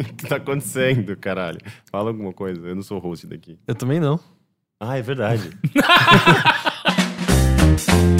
[0.00, 1.58] O que tá acontecendo, caralho?
[1.90, 2.66] Fala alguma coisa.
[2.66, 3.58] Eu não sou host daqui.
[3.66, 4.18] Eu também não.
[4.80, 5.50] Ah, é verdade.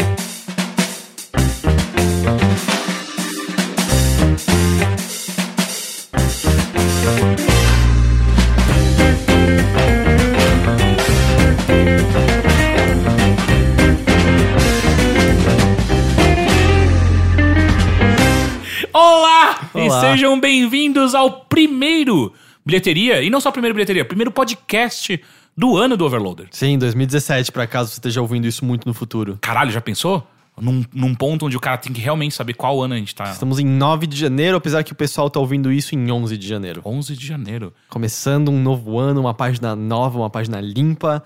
[21.20, 22.32] ao primeiro
[22.64, 25.20] bilheteria, e não só primeiro bilheteria, primeiro podcast
[25.56, 26.48] do ano do Overloader.
[26.50, 29.38] Sim, 2017, pra caso você esteja ouvindo isso muito no futuro.
[29.40, 30.26] Caralho, já pensou?
[30.60, 33.24] Num, num ponto onde o cara tem que realmente saber qual ano a gente tá.
[33.24, 36.46] Estamos em 9 de janeiro, apesar que o pessoal tá ouvindo isso em 11 de
[36.46, 36.82] janeiro.
[36.84, 37.72] 11 de janeiro.
[37.88, 41.22] Começando um novo ano, uma página nova, uma página limpa.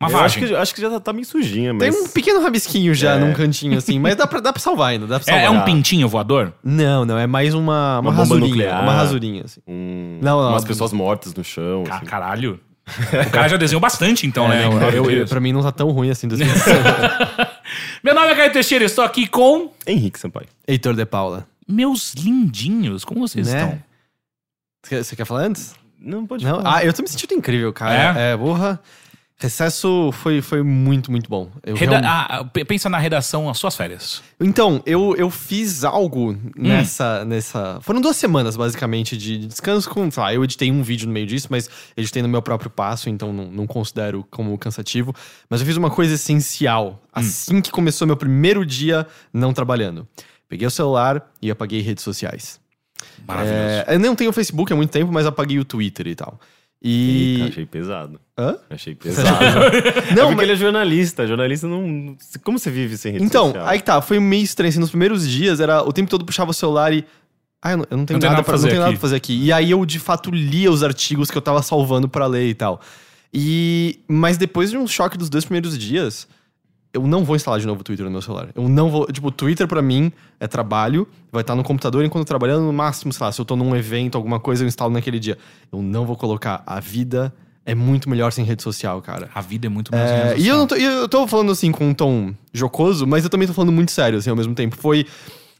[0.00, 1.82] Uma eu acho que, acho que já tá, tá meio sujinha, mas...
[1.92, 3.18] Tem um pequeno rabisquinho já É.
[3.18, 5.56] num cantinho assim, mas dá pra, dá pra salvar ainda, dá pra É, salvar.
[5.56, 6.52] é um pintinho voador?
[6.62, 8.46] Não, não, é mais uma, uma, Uma rasurinha.
[8.48, 8.82] nuclear.
[8.82, 9.60] Uma rasurinha, assim.
[9.66, 10.68] um- Não, não, umas não.
[10.68, 11.82] pessoas mortas no chão.
[11.84, 12.06] Ca- assim.
[12.06, 12.60] Caralho.
[13.26, 14.90] O cara já desenhou bastante, então, É, né?
[14.96, 16.78] eu, eu- pra mim não tá tão ruim assim 2017.
[18.02, 20.46] Meu nome é Caio Teixeira, estou aqui com Henrique Sampaio.
[20.66, 21.46] Heitor de Paula.
[21.68, 23.04] meus lindinhos.
[23.04, 23.58] Como vocês Né?
[24.84, 25.02] estão?
[25.02, 25.74] Você quer- falar antes?
[26.00, 26.62] Não, pode Não?
[26.62, 26.76] falar.
[26.76, 28.18] Ah, eu tô me sentindo incrível, cara.
[28.18, 28.32] É?
[28.32, 28.80] É, porra.
[29.40, 31.48] Recesso foi, foi muito, muito bom.
[31.64, 34.20] Reda- realmente- ah, p- pensa na redação, as suas férias.
[34.40, 36.50] Então, eu, eu fiz algo Hum.
[36.56, 37.78] nessa, nessa.
[37.82, 40.10] Foram duas semanas, basicamente, de de descanso com.
[40.10, 43.08] Sei lá, eu editei um vídeo no meio disso, mas editei no meu próprio passo,
[43.08, 45.14] então não, não considero como cansativo.
[45.48, 47.08] Mas eu fiz uma coisa essencial Hum.
[47.12, 50.04] assim que começou meu primeiro dia não trabalhando.
[50.48, 52.58] Peguei o celular e apaguei redes sociais.
[53.24, 53.60] Maravilhoso.
[53.86, 56.40] É, eu não tenho Facebook há muito tempo, mas apaguei o Twitter e tal.
[56.82, 57.34] E.
[57.38, 58.20] Eita, achei pesado.
[58.38, 58.56] Hã?
[58.70, 59.28] Achei pesado.
[60.14, 61.26] Não, Não, porque mas- ele é jornalista.
[61.26, 62.16] Jornalista não...
[62.44, 63.66] Como você vive sem rede Então, social?
[63.66, 64.68] aí tá, foi meio estranho.
[64.68, 67.04] Assim, nos primeiros dias, era o tempo todo puxava o celular e.
[67.60, 68.90] Ah, eu não, eu não tenho Não nada, nada pra, pra não fazer tenho nada
[68.90, 68.98] aqui.
[68.98, 69.42] pra fazer aqui.
[69.44, 72.54] E aí eu, de fato, lia os artigos que eu tava salvando pra ler e
[72.54, 72.80] tal.
[73.34, 73.98] E.
[74.06, 76.28] Mas depois de um choque dos dois primeiros dias,
[76.92, 78.48] eu não vou instalar de novo o Twitter no meu celular.
[78.54, 79.06] Eu não vou.
[79.06, 83.12] Tipo, o Twitter pra mim é trabalho, vai estar no computador enquanto trabalhando, no máximo,
[83.12, 85.36] sei lá, se eu tô num evento, alguma coisa, eu instalo naquele dia.
[85.70, 86.62] Eu não vou colocar.
[86.66, 87.32] A vida
[87.66, 89.28] é muito melhor sem rede social, cara.
[89.34, 91.90] A vida é muito mais É, e eu, não tô, eu tô falando assim com
[91.90, 94.74] um tom jocoso, mas eu também tô falando muito sério, assim, ao mesmo tempo.
[94.74, 95.06] Foi,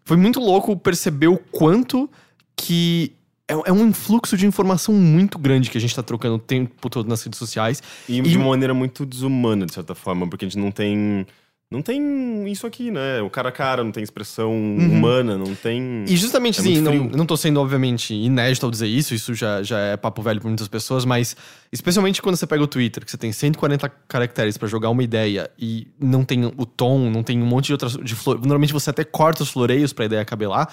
[0.04, 2.08] foi muito louco perceber o quanto
[2.56, 3.12] que
[3.48, 6.90] é, é um influxo de informação muito grande que a gente tá trocando o tempo
[6.90, 7.82] todo nas redes sociais.
[8.08, 11.26] E de uma maneira muito desumana, de certa forma, porque a gente não tem.
[11.70, 13.20] Não tem isso aqui, né?
[13.20, 15.82] O cara a cara, não tem expressão humana, não tem.
[15.82, 16.04] Uhum.
[16.08, 19.62] E justamente É assim, não, não tô sendo, obviamente, inédito ao dizer isso, isso já,
[19.62, 21.36] já é papo velho pra muitas pessoas, mas
[21.70, 25.50] especialmente quando você pega o Twitter, que você tem 140 caracteres pra jogar uma ideia
[25.58, 27.98] e não tem o tom, não tem um monte de outras.
[27.98, 30.68] De flor, normalmente você até corta os floreios pra ideia caber lá.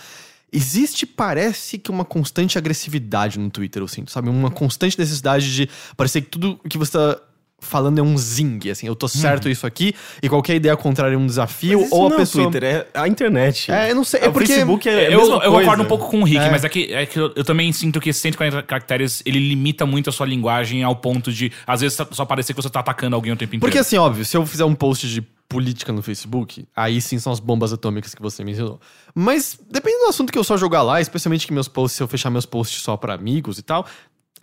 [0.52, 4.30] Existe, parece que uma constante agressividade no Twitter, eu sinto, sabe?
[4.30, 7.20] Uma constante necessidade de parecer que tudo que você tá
[7.60, 11.18] falando é um zing, assim, eu tô certo isso aqui, e qualquer ideia contrária é
[11.18, 12.44] um desafio, Mas isso ou a não pessoa.
[12.44, 13.72] é o Twitter, é a internet.
[13.72, 15.58] É, eu não sei, é o porque- Facebook é a eu, mesma eu coisa.
[15.60, 16.52] concordo um pouco com o Rick, É.
[16.52, 19.86] mas é que, é que eu, eu também sinto que esses 140 caracteres, ele limita
[19.86, 23.16] muito a sua linguagem ao ponto de, às vezes, só parecer que você tá atacando
[23.16, 23.62] alguém o tempo inteiro.
[23.62, 27.32] Porque assim, óbvio, se eu fizer um post de política no Facebook, aí sim são
[27.32, 28.80] as bombas atômicas que você mencionou.
[29.14, 32.08] Mas depende do assunto que eu só jogar lá, especialmente que meus posts, se eu
[32.08, 33.86] fechar meus posts só pra amigos e tal,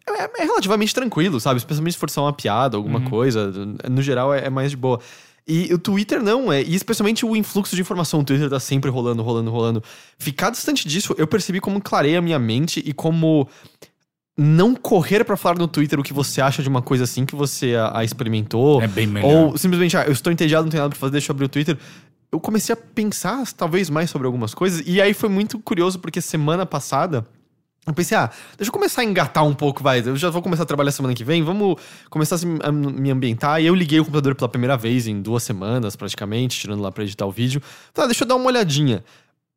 [0.06, 1.58] é, é relativamente tranquilo, sabe?
[1.58, 3.52] Especialmente se for só uma piada, alguma coisa.
[3.90, 5.00] No geral, é, é mais de boa.
[5.46, 6.62] E o Twitter não, é.
[6.62, 8.20] E especialmente o influxo de informação.
[8.20, 9.82] O Twitter tá sempre rolando, rolando, rolando.
[10.18, 13.48] Ficar distante disso, eu percebi como clareia a minha mente e como
[14.36, 17.34] não correr pra falar no Twitter o que você acha de uma coisa assim que
[17.34, 18.82] você a, a experimentou.
[18.82, 19.30] É bem melhor.
[19.30, 21.48] Ou simplesmente, ah, eu estou entediado, não tenho nada pra fazer, deixa eu abrir o
[21.48, 21.76] Twitter.
[22.30, 24.82] Eu comecei a pensar talvez mais sobre algumas coisas.
[24.86, 27.26] E aí foi muito curioso, porque semana passada.
[27.84, 30.00] Eu pensei, ah, deixa eu começar a engatar um pouco, vai.
[30.00, 31.76] Eu já vou começar a trabalhar semana que vem, vamos
[32.08, 33.60] começar a me ambientar.
[33.60, 37.02] E eu liguei o computador pela primeira vez em duas semanas, praticamente, tirando lá pra
[37.02, 37.60] editar o vídeo.
[37.92, 39.04] Tá, deixa eu dar uma olhadinha.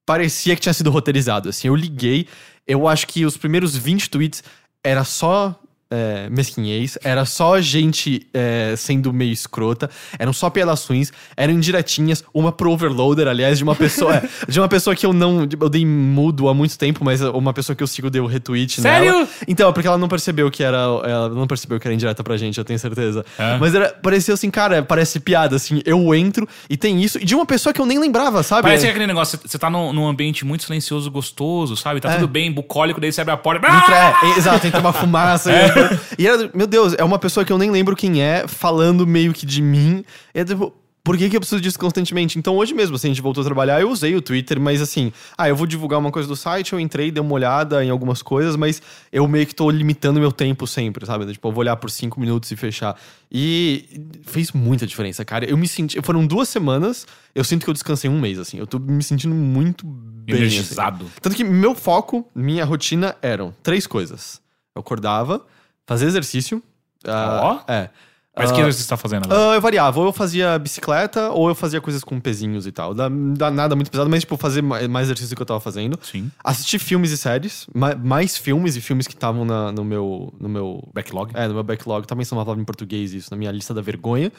[0.06, 1.50] Parecia que tinha sido roteirizado.
[1.50, 2.28] Assim, eu liguei,
[2.68, 4.44] eu acho que os primeiros 20 tweets
[4.86, 5.60] era só
[5.90, 10.52] é, mesquinhez, era só gente é, sendo meio escrota, eram só
[10.88, 14.16] ruins, eram indiretinhas, uma pro overloader, aliás, de uma pessoa.
[14.16, 15.48] é, de uma pessoa que eu não.
[15.60, 19.12] Eu dei mudo há muito tempo, mas uma pessoa que eu sigo deu retweet Sério?
[19.12, 19.28] nela.
[19.48, 20.78] Então, é porque ela não percebeu que era.
[20.78, 23.26] Ela não percebeu que era indireta pra gente, eu tenho certeza.
[23.38, 23.58] É?
[23.58, 25.82] Mas era, pareceu assim, cara, parece piada, assim.
[25.86, 28.64] Eu entro e tem isso, e de uma pessoa que eu nem lembrava, sabe?
[28.64, 32.00] Parece que é aquele negócio, você- tá num, num ambiente muito silencioso, gostoso, sabe?
[32.00, 32.16] Tá É.
[32.16, 33.68] tudo bem, bucólico, daí você abre a porta.
[33.68, 35.52] Entra, é, exato, entra uma fumaça.
[36.18, 39.34] E, era, meu Deus, é uma pessoa que eu nem lembro quem é, falando meio
[39.34, 40.04] que de mim.
[40.34, 40.74] E é tipo,
[41.06, 42.40] por que, que eu preciso disso constantemente?
[42.40, 45.14] Então, hoje mesmo, assim, a gente voltou a trabalhar, eu usei o Twitter, mas assim,
[45.38, 48.24] ah, eu vou divulgar uma coisa do site, eu entrei, dei uma olhada em algumas
[48.24, 48.82] coisas, mas
[49.12, 51.32] eu meio que tô limitando meu tempo sempre, sabe?
[51.32, 53.00] Tipo, eu vou olhar por cinco minutos e fechar.
[53.32, 55.46] E fez muita diferença, cara.
[55.46, 56.02] Eu me senti.
[56.02, 57.06] Foram duas semanas,
[57.36, 58.58] eu sinto que eu descansei um mês, assim.
[58.58, 60.34] Eu tô me sentindo muito bem.
[60.34, 60.44] assim.
[60.44, 61.06] Energizado.
[61.22, 64.42] Tanto que meu foco, minha rotina eram três coisas.
[64.76, 65.46] Eu acordava,
[65.86, 66.62] fazer exercício.
[67.08, 67.90] ah, É.
[68.38, 69.52] Mas que Ah, exercício você tá fazendo agora?
[69.52, 72.94] ah, eu variava, ou eu fazia bicicleta, ou eu fazia coisas com pezinhos e tal.
[72.94, 73.10] Dá
[73.50, 75.98] nada muito pesado, mas, tipo, fazer ma- mais exercício do que eu tava fazendo.
[76.04, 76.30] Sim.
[76.44, 80.34] Assistir filmes e séries, ma- mais filmes e filmes que estavam no meu.
[80.38, 81.32] No meu Backlog?
[81.34, 82.06] é, no meu backlog.
[82.06, 84.30] Também são uma palavra em português isso, na minha lista da vergonha.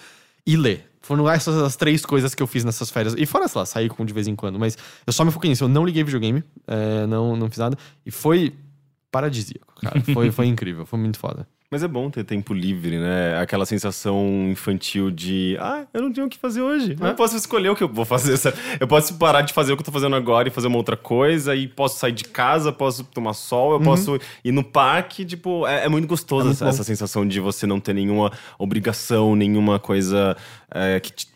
[0.46, 0.92] E ler.
[1.00, 3.14] Foram essas as três coisas que eu fiz nessas férias.
[3.16, 4.58] E fora, sei lá, sair com de vez em quando.
[4.58, 4.76] Mas
[5.06, 5.64] eu só me foquei nisso.
[5.64, 7.78] Eu não liguei videogame, é, não, não fiz nada.
[8.04, 8.54] E foi
[9.10, 10.00] paradisíaco, cara.
[10.12, 11.46] Foi, foi incrível, foi muito foda.
[11.68, 13.40] Mas é bom ter tempo livre, né?
[13.40, 16.96] Aquela sensação infantil de, ah, eu não tenho o que fazer hoje.
[17.00, 18.36] Eu posso escolher o que eu vou fazer.
[18.38, 18.56] sabe?
[18.78, 20.96] Eu posso parar de fazer o que eu tô fazendo agora e fazer uma outra
[20.96, 21.56] coisa.
[21.56, 25.24] E posso sair de casa, posso tomar sol, eu posso ir no parque.
[25.24, 29.34] Tipo, é, é muito gostoso muito essa, essa sensação de você não ter nenhuma obrigação,
[29.34, 30.36] nenhuma coisa
[30.70, 31.26] é, que te,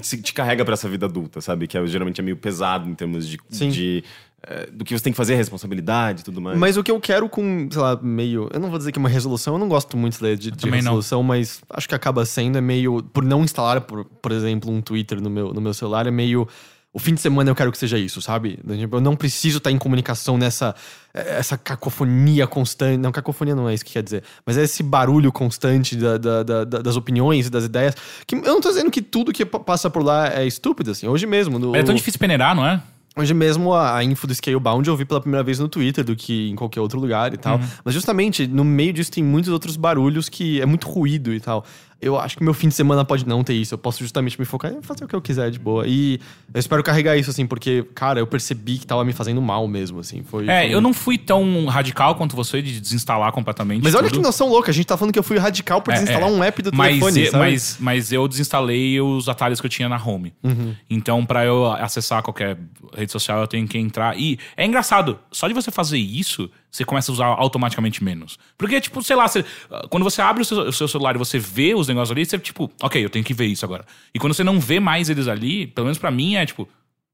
[0.00, 1.68] te- te carrega pra essa vida adulta, sabe?
[1.68, 3.68] Que é, geralmente é meio pesado em termos de, Sim.
[3.68, 4.02] de,
[4.42, 6.58] é, do que você tem que fazer, responsabilidade e tudo mais.
[6.58, 8.48] Mas o que eu quero com, sei lá, meio.
[8.52, 10.58] Eu não vou dizer que é uma resolução, eu não gosto muito de, de, de
[10.58, 10.92] também não.
[10.92, 13.02] resolução, mas acho que acaba sendo é meio.
[13.02, 16.48] Por não instalar, por, por exemplo, um Twitter no meu, no meu celular, é meio.
[16.92, 18.58] O fim de semana eu quero que seja isso, sabe?
[18.66, 20.74] Tipo, Eu não preciso estar em comunicação nessa
[21.14, 22.96] essa cacofonia constante.
[22.98, 24.24] Não, cacofonia não é isso que quer dizer.
[24.44, 27.94] Mas é esse barulho constante da- da- da- da- das opiniões e das ideias.
[28.26, 31.06] Que eu não tô dizendo que tudo que pa- passa por lá é estúpido, assim.
[31.06, 31.60] Hoje mesmo.
[31.60, 32.82] No, É tão difícil peneirar, não é?
[33.16, 36.14] Hoje mesmo a, a info do Scalebound eu vi pela primeira vez no Twitter do
[36.14, 37.58] que em qualquer outro lugar e tal.
[37.58, 37.68] Uhum.
[37.84, 41.64] Mas justamente no meio disso tem muitos outros barulhos que é muito ruído e tal.
[42.02, 43.74] Eu acho que meu fim de semana pode não ter isso.
[43.74, 45.84] Eu posso justamente me focar em fazer o que eu quiser de boa.
[45.86, 46.18] E
[46.54, 50.00] eu espero carregar isso, assim, porque, cara, eu percebi que tava me fazendo mal mesmo,
[50.00, 50.22] assim.
[50.22, 53.82] Foi, É, foi- eu não fui tão radical quanto você de desinstalar completamente.
[53.84, 54.16] Mas olha tudo.
[54.16, 56.32] que noção louca, a gente tá falando que eu fui radical por É, desinstalar é.
[56.32, 57.44] um app do mas, telefone, eu- sabe?
[57.50, 60.32] mas, mas eu desinstalei os atalhos que eu tinha na home.
[60.42, 60.74] Uhum.
[60.88, 62.56] Então, pra eu acessar qualquer
[62.96, 64.18] rede social, eu tenho que entrar.
[64.18, 68.38] E é engraçado, só de você fazer isso, você começa a usar automaticamente menos.
[68.56, 69.44] Porque, tipo, sei lá, você-
[69.90, 72.38] quando você abre o seu, o seu celular e você vê os negócios ali, você,
[72.38, 73.84] tipo, ok, eu tenho que ver isso agora.
[74.14, 76.68] E quando você não vê mais eles ali, pelo menos pra mim, é tipo,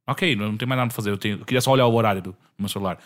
[0.07, 2.21] ok, não tenho mais nada pra fazer, eu, tenho, eu queria só olhar o horário
[2.23, 2.99] do meu celular.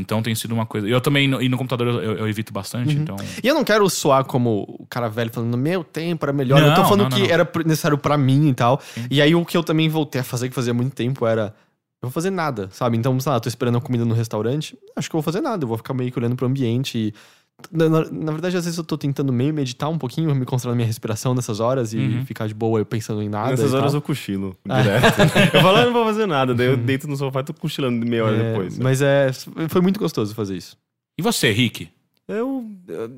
[0.00, 0.86] Então tem sido uma coisa.
[0.88, 3.02] Eu também, no- e no computador, eu, eu evito bastante, Uhum.
[3.02, 3.16] então.
[3.42, 6.60] E eu não quero soar como o cara velho falando, meu tempo era melhor.
[6.62, 7.30] eu tô Não, falando não, não, que não.
[7.34, 8.80] era necessário pra mim e tal.
[9.10, 11.52] E aí o que eu também voltei a fazer, que fazia muito tempo, era.
[12.02, 12.96] Eu vou fazer nada, sabe?
[12.96, 14.78] Então, sei lá, tô esperando a comida no restaurante.
[14.94, 15.64] Acho que eu vou fazer nada.
[15.64, 16.96] Eu vou ficar meio que olhando pro ambiente.
[16.96, 17.14] E,
[17.72, 20.72] na, na- na verdade, às vezes eu tô tentando meio meditar um pouquinho, me concentrar
[20.72, 22.24] na minha respiração nessas horas e Uhum.
[22.24, 23.50] ficar de boa pensando em nada.
[23.50, 23.98] Nessas e horas tal.
[23.98, 25.18] eu cochilo direto.
[25.54, 26.54] eu falo, ah, não vou fazer nada.
[26.54, 28.78] Daí eu deito no sofá e tô cochilando meia hora É, depois.
[28.78, 28.84] né?
[28.84, 29.30] Mas é,
[29.68, 30.76] foi muito gostoso fazer isso.
[31.18, 31.88] E você, Rick?
[32.28, 32.64] Eu,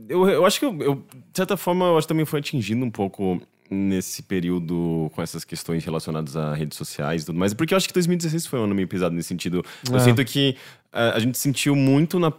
[0.08, 2.82] eu, eu acho que eu, eu, de certa forma, eu acho que também foi atingindo
[2.86, 7.54] um pouco nesse período com essas questões relacionadas a redes sociais e tudo mais.
[7.54, 9.64] Porque eu acho que 2016 foi um ano meio pesado nesse sentido.
[9.88, 10.00] Eu É.
[10.00, 10.56] sinto que
[10.92, 12.32] eh, a gente sentiu muito na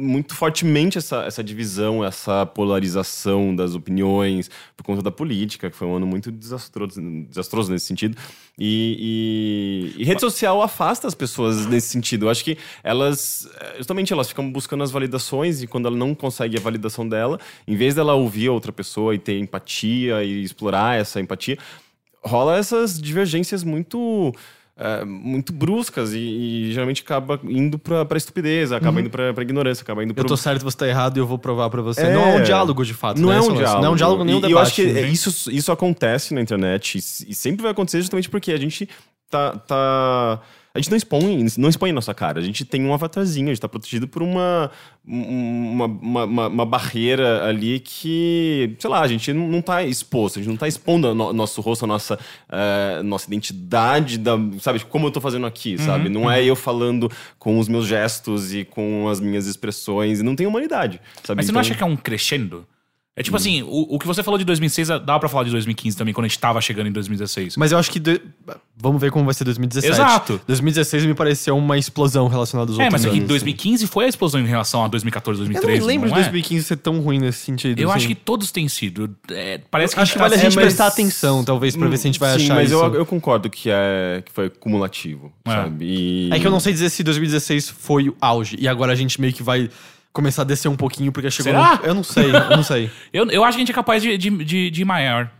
[0.00, 5.88] muito fortemente essa, essa divisão, essa polarização das opiniões por conta da política, que foi
[5.88, 8.16] um ano muito desastroso, desastroso nesse sentido.
[8.56, 12.26] E, e- e rede social afasta as pessoas nesse sentido.
[12.26, 16.14] Eu acho que elas, eh, justamente, elas ficam buscando as validações e quando ela não
[16.14, 20.42] consegue a validação dela, em vez dela ouvir a outra pessoa e ter empatia e
[20.44, 21.58] explorar essa empatia,
[22.22, 24.32] rola essas divergências muito
[24.78, 29.42] é, muito bruscas e, e geralmente acaba indo pra, pra estupidez, acaba indo pra, pra
[29.42, 32.02] ignorância, acaba indo Eu tô certo, você tá errado e eu vou provar pra você.
[32.02, 32.14] É.
[32.14, 33.20] não é um diálogo de fato.
[33.20, 33.58] Não né, é um Celso?
[33.58, 33.82] diálogo.
[33.82, 34.50] Não é um diálogo nem um debate.
[34.50, 35.00] E eu acho que né?
[35.00, 36.98] é- isso, isso acontece na internet e,
[37.30, 38.88] e sempre vai acontecer justamente porque a gente
[39.28, 39.52] tá.
[39.58, 40.40] tá
[40.78, 42.38] a gente não expõe, não expõe a nossa cara.
[42.38, 44.70] A gente tem um avatarzinho, a gente tá protegido por uma,
[45.04, 50.38] uma, uma, uma- uma barreira ali que, sei lá, a gente não, não tá exposto,
[50.38, 52.18] a gente não tá expondo o no- nosso rosto, a nossa,
[52.48, 56.08] eh, nossa identidade, da, sabe, como eu tô fazendo aqui, Uhum, sabe?
[56.08, 60.36] Não é eu falando com os meus gestos e com as minhas expressões, e não
[60.36, 61.38] tem humanidade, sabe?
[61.38, 62.66] Mas você não Então- acha que é um crescendo?
[63.18, 63.24] É Hum.
[63.24, 66.14] tipo assim, o, o que você falou de 2006, dá pra falar de 2015 também,
[66.14, 67.56] quando a gente tava chegando em 2016.
[67.56, 67.98] Mas eu acho que.
[67.98, 68.20] de-
[68.80, 69.92] Vamos ver como vai ser 2017.
[69.92, 70.40] Exato.
[70.46, 73.28] 2016 me pareceu uma explosão relacionada aos É, outros mas é que anos.
[73.28, 75.80] 2015 foi a explosão em relação a 2014, Eu 2013.
[75.80, 76.18] não lembro de é?
[76.22, 77.76] 2015 ser tão ruim nesse sentido.
[77.76, 77.96] Eu assim.
[77.98, 79.12] acho que todos têm sido.
[79.32, 81.96] É, parece que Acho que tá vale a gente mas- prestar atenção, talvez, pra ver
[81.96, 82.80] se a gente vai Sim, achar mas isso.
[82.80, 85.50] eu, eu concordo que, é, que foi cumulativo, É.
[85.50, 85.84] sabe?
[85.84, 88.56] E- É que eu não sei dizer se 2016 foi o auge.
[88.60, 89.68] E agora a gente meio que vai
[90.12, 91.52] começar a descer um pouquinho, porque chegou.
[91.52, 91.76] Será?
[91.76, 92.90] num- Eu não sei, eu não sei.
[93.12, 95.30] Eu, eu acho que a gente é capaz de, de, de, de maior.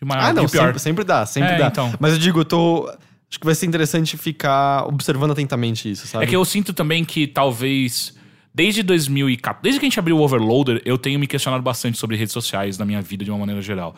[0.00, 0.66] de maior Ah, não, de pior.
[0.66, 1.66] sempre, sempre dá, sempre É, dá.
[1.68, 1.92] então.
[1.98, 2.88] Mas eu digo, eu tô.
[3.30, 6.24] Acho que vai ser interessante ficar observando atentamente isso, sabe?
[6.24, 8.16] É que eu sinto também que talvez.
[8.54, 12.16] Desde 2014, desde que a gente abriu o Overloader, eu tenho me questionado bastante sobre
[12.16, 13.94] redes sociais na minha vida de uma maneira geral.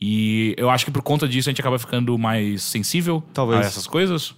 [0.00, 3.60] E eu acho que por conta disso a gente acaba ficando mais sensível Talvez.
[3.60, 4.34] a essas coisas.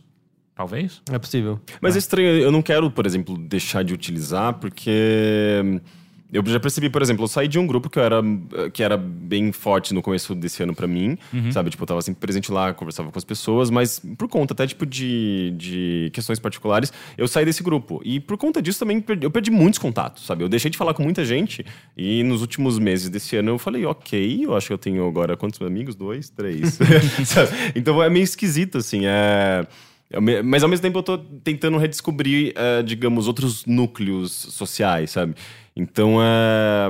[0.57, 1.03] Talvez.
[1.13, 1.61] É possível.
[1.83, 5.81] Mas é estranho, eu não quero, por exemplo, deixar de utilizar, porque
[6.33, 8.21] eu já percebi, por exemplo, eu saí de um grupo que eu era
[8.73, 11.17] que era bem forte no começo desse ano pra mim,
[11.53, 11.71] sabe?
[11.71, 14.85] Tipo, eu tava sempre presente lá, conversava com as pessoas, mas por conta até, tipo,
[14.87, 18.01] de, de questões particulares, eu saí desse grupo.
[18.05, 20.43] E por conta disso também perdi- eu perdi muitos contatos, sabe?
[20.43, 21.65] Eu deixei de falar com muita gente
[21.97, 25.37] e nos últimos meses desse ano eu falei, ok, eu acho que eu tenho agora
[25.37, 25.95] quantos amigos?
[25.95, 26.29] Dois?
[26.31, 26.79] Três?
[27.29, 27.51] Sabe?
[27.75, 29.67] então é meio esquisito, assim, é...
[30.45, 35.35] Mas ao mesmo tempo eu tô tentando redescobrir, eh, digamos, outros núcleos sociais, sabe?
[35.75, 36.89] Então, eh,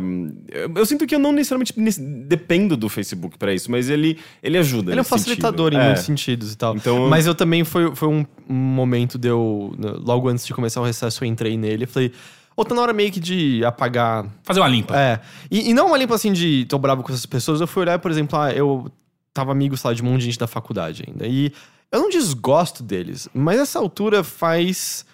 [0.52, 4.18] eu, eu sinto que eu não necessariamente nece- dependo do Facebook pra isso, mas ele,
[4.42, 4.92] ele ajuda.
[4.92, 5.24] Ele é um nesse sentido.
[5.28, 5.84] facilitador em É.
[5.86, 6.76] muitos sentidos e tal.
[6.76, 9.74] Então- Mas eu também foi, foi um, um momento de eu.
[10.04, 12.12] Logo antes de começar o recesso, eu entrei nele e falei.
[12.54, 14.26] Ou tá na hora meio que de apagar.
[14.42, 14.96] Fazer uma limpa.
[14.98, 15.20] É.
[15.50, 17.60] E, e não uma limpa assim de tô bravo com essas pessoas.
[17.60, 18.90] Eu fui olhar, por exemplo, ah, eu
[19.34, 21.26] tava amigo, sei lá, de um monte de gente da faculdade ainda.
[21.26, 21.52] E
[21.92, 25.04] eu não desgosto deles, mas essa altura faz.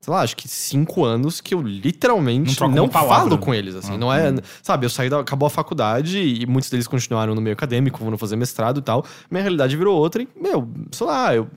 [0.00, 3.16] Sei lá, acho que cinco anos que eu Não literalmente não, palavra.
[3.16, 3.94] falo com eles, assim.
[3.94, 4.32] Ah, não é.
[4.62, 5.18] Sabe, eu saí da.
[5.18, 9.04] Acabou a faculdade e muitos deles continuaram no meio acadêmico, foram fazer mestrado e tal.
[9.28, 11.48] Minha realidade virou outra e, meu, sei lá, eu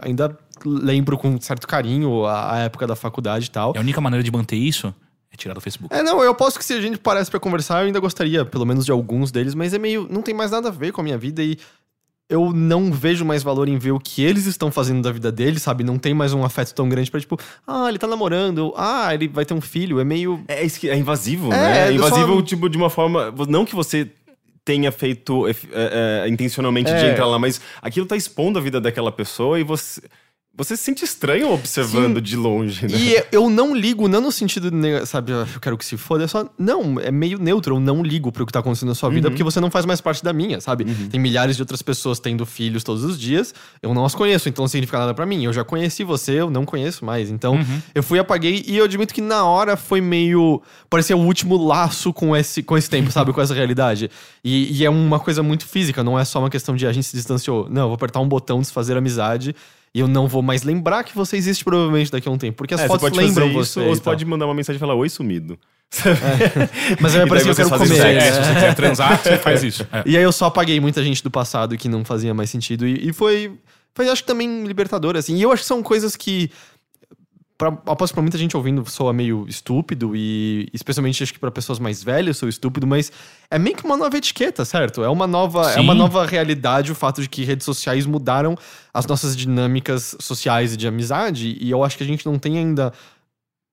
[0.00, 3.72] ainda lembro com certo carinho a, a época da faculdade e tal.
[3.74, 4.94] E a única maneira de manter isso
[5.32, 5.92] é tirar do Facebook.
[5.92, 8.64] É, não, eu posso que se a gente parece pra conversar, eu ainda gostaria, pelo
[8.64, 10.06] menos de alguns deles, mas é meio.
[10.08, 11.58] Não tem mais nada a ver com a minha vida e
[12.32, 15.62] eu não vejo mais valor em ver o que eles estão fazendo da vida deles,
[15.62, 15.84] sabe?
[15.84, 19.28] Não tem mais um afeto tão grande pra, tipo, ah, ele tá namorando, ah, ele
[19.28, 20.00] vai ter um filho.
[20.00, 20.42] É meio.
[20.48, 21.88] É, esqui- é invasivo, É, né?
[21.88, 23.32] É invasivo, só- tipo, de uma forma.
[23.48, 24.10] Não que você
[24.64, 27.10] tenha feito é, é, intencionalmente de É.
[27.10, 30.00] entrar lá, mas aquilo tá expondo a vida daquela pessoa e você.
[30.54, 32.22] Você se sente estranho observando Sim.
[32.22, 32.94] de longe, né?
[32.94, 34.70] E eu não ligo, não no sentido,
[35.06, 36.46] sabe, eu quero que se foda, é só.
[36.58, 39.42] Não, é meio neutro, eu não ligo pro que tá acontecendo na sua vida, porque
[39.42, 40.84] você não faz mais parte da minha, sabe?
[40.84, 44.64] Tem milhares de outras pessoas tendo filhos todos os dias, eu não as conheço, então
[44.64, 45.42] não significa nada pra mim.
[45.42, 47.30] Eu já conheci você, eu não conheço mais.
[47.30, 47.58] Então,
[47.94, 50.60] eu fui, apaguei, e eu admito que na hora foi meio.
[50.90, 53.32] Parecia o último laço com esse, com esse tempo, sabe?
[53.32, 54.10] Com essa realidade.
[54.44, 57.06] E, e é uma coisa muito física, não é só uma questão de a gente
[57.06, 57.68] se distanciou.
[57.70, 59.56] Não, eu vou apertar um botão, desfazer amizade.
[59.94, 62.56] E eu não vou mais lembrar que você existe provavelmente daqui a um tempo.
[62.56, 63.60] Porque as É, fotos você lembram você.
[63.60, 65.58] isso, e ou você pode mandar uma mensagem e falar, oi, sumido.
[67.00, 67.86] Mas aí parece que eu quero comer.
[67.88, 69.86] sexo, É, se você quiser transar, você faz isso.
[69.92, 70.02] É.
[70.06, 72.86] E aí eu só apaguei muita gente do passado que não fazia mais sentido.
[72.86, 73.52] E, e foi,
[73.94, 75.36] foi, acho que também libertador, assim.
[75.36, 76.50] E eu acho que são coisas que.
[77.70, 81.78] Pra, aposto pra muita gente ouvindo soa meio estúpido, e especialmente acho que pra pessoas
[81.78, 83.12] mais velhas sou estúpido, mas
[83.48, 85.04] é meio que uma nova etiqueta, certo?
[85.04, 85.80] É uma nova, é Sim.
[85.80, 88.56] uma nova realidade o fato de que redes sociais mudaram
[88.92, 92.58] as nossas dinâmicas sociais e de amizade, e eu acho que a gente não tem
[92.58, 92.92] ainda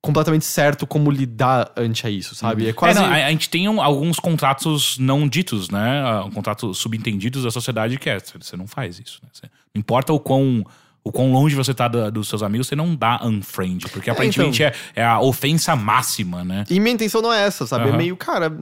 [0.01, 2.65] completamente certo como lidar ante a isso, sabe?
[2.65, 2.99] É É, quase.
[2.99, 6.01] não, a, a gente tem um- alguns contratos não ditos, né?
[6.05, 9.19] Ah, Um contrato subentendidos da sociedade que é, você não faz isso.
[9.23, 9.29] Né?
[9.33, 10.63] Você- não importa o quão,
[11.03, 14.63] o quão longe você tá da- dos seus amigos, você não dá unfriend, porque aparentemente
[14.63, 16.63] é, é a ofensa máxima, né?
[16.69, 17.85] E minha intenção não é essa, sabe?
[17.85, 17.97] É Aham.
[17.97, 18.55] meio, cara,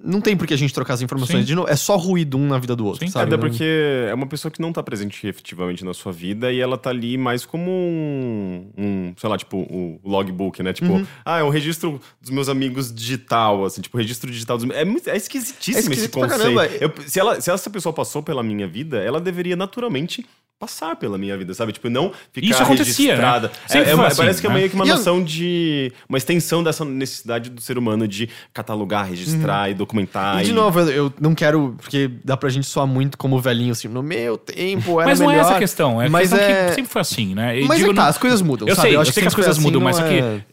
[0.00, 1.44] não tem por que a gente trocar as informações Sim.
[1.46, 1.68] de novo.
[1.68, 3.10] É só ruído um na vida do outro, Sim.
[3.10, 3.26] sabe?
[3.34, 3.64] Até Não- porque
[4.08, 7.18] é uma pessoa que não tá presente efetivamente na sua vida e ela tá ali
[7.18, 10.72] mais como um, um, sei lá, tipo, o logbook, né?
[10.72, 11.06] Tipo, Uhum.
[11.24, 14.78] ah, é um registro dos meus amigos digital, assim, tipo, registro digital dos meus...
[14.78, 16.38] É, muito- é esquisitíssimo É esse conceito.
[16.38, 16.66] caramba.
[16.66, 20.24] Eu- se, ela, se essa pessoa passou pela minha vida, ela deveria naturalmente
[20.58, 21.72] passar pela minha vida, sabe?
[21.72, 23.22] Tipo, não ficar Isso acontecia, né?
[23.22, 23.52] registrada.
[23.66, 24.56] Sempre É, é assim, parece que é né?
[24.56, 25.92] meio que uma E eu- noção de...
[26.08, 30.34] Uma extensão dessa necessidade do ser humano de catalogar, registrar e documentar.
[30.36, 30.40] Uhum.
[30.40, 33.86] E de novo, eu, não quero, porque dá pra gente soar muito como velhinho, assim,
[33.88, 35.46] no meu tempo era Mas não é melhor.
[35.46, 36.68] essa a questão, é a mas questão é...
[36.68, 37.60] que sempre foi assim, né?
[37.60, 38.88] Eu Mas digo, é que tá, não- as coisas mudam, Eu sabe?
[38.88, 40.44] sei, eu acho sei que as sempre coisas assim, mudam, mas é-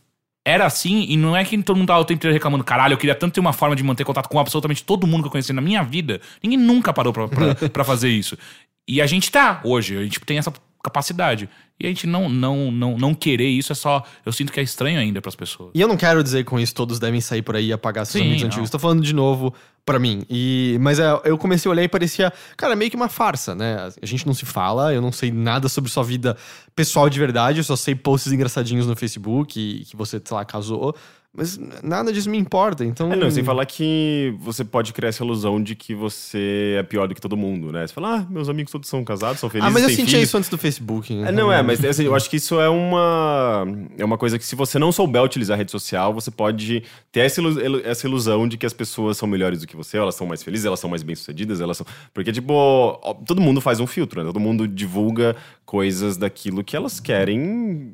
[0.47, 2.97] era assim, e não é que todo mundo tava o tempo inteiro reclamando, caralho, eu
[2.99, 5.51] queria tanto ter uma forma de manter contato com absolutamente todo mundo que eu conheci
[5.51, 6.21] na minha vida.
[6.43, 8.37] Ninguém nunca parou pra, pra, pra fazer isso.
[8.87, 11.49] E a gente tá hoje, a gente tem essa capacidade.
[11.79, 14.03] E a gente não, não, não, não querer isso é só.
[14.25, 15.71] Eu sinto que é estranho ainda pras pessoas.
[15.73, 18.21] E eu não quero dizer com isso todos devem sair por aí e apagar seus
[18.21, 18.47] Sim, amigos não.
[18.47, 18.69] antigos.
[18.69, 19.53] Tô falando de novo
[19.85, 20.23] pra mim.
[20.29, 23.89] E, mas é, eu comecei a olhar e parecia, cara, meio que uma farsa, né?
[24.01, 26.37] A gente não se fala, eu não sei nada sobre sua vida
[26.73, 30.45] pessoal de verdade, eu só sei posts engraçadinhos no Facebook e que você, sei lá,
[30.45, 30.95] casou.
[31.37, 33.11] Mas nada disso me importa, então...
[33.11, 37.07] É, não, sem falar que você pode criar essa ilusão de que você é pior
[37.07, 37.85] do que todo mundo, né?
[37.85, 40.37] Você fala, ah, meus amigos todos são casados, são felizes, Ah, mas eu sentia isso
[40.37, 41.13] antes do Facebook.
[41.13, 43.65] É, então- não é, mas assim, eu acho que isso é uma
[43.97, 47.21] é uma coisa que se você não souber utilizar a rede social, você pode ter
[47.21, 50.15] essa, ilu- ilu- essa ilusão de que as pessoas são melhores do que você, elas
[50.15, 51.85] são mais felizes, elas são mais bem-sucedidas, elas são...
[52.13, 54.25] Porque, tipo, todo mundo faz um filtro, né?
[54.27, 55.35] Todo mundo divulga
[55.75, 57.91] coisas daquilo que elas querem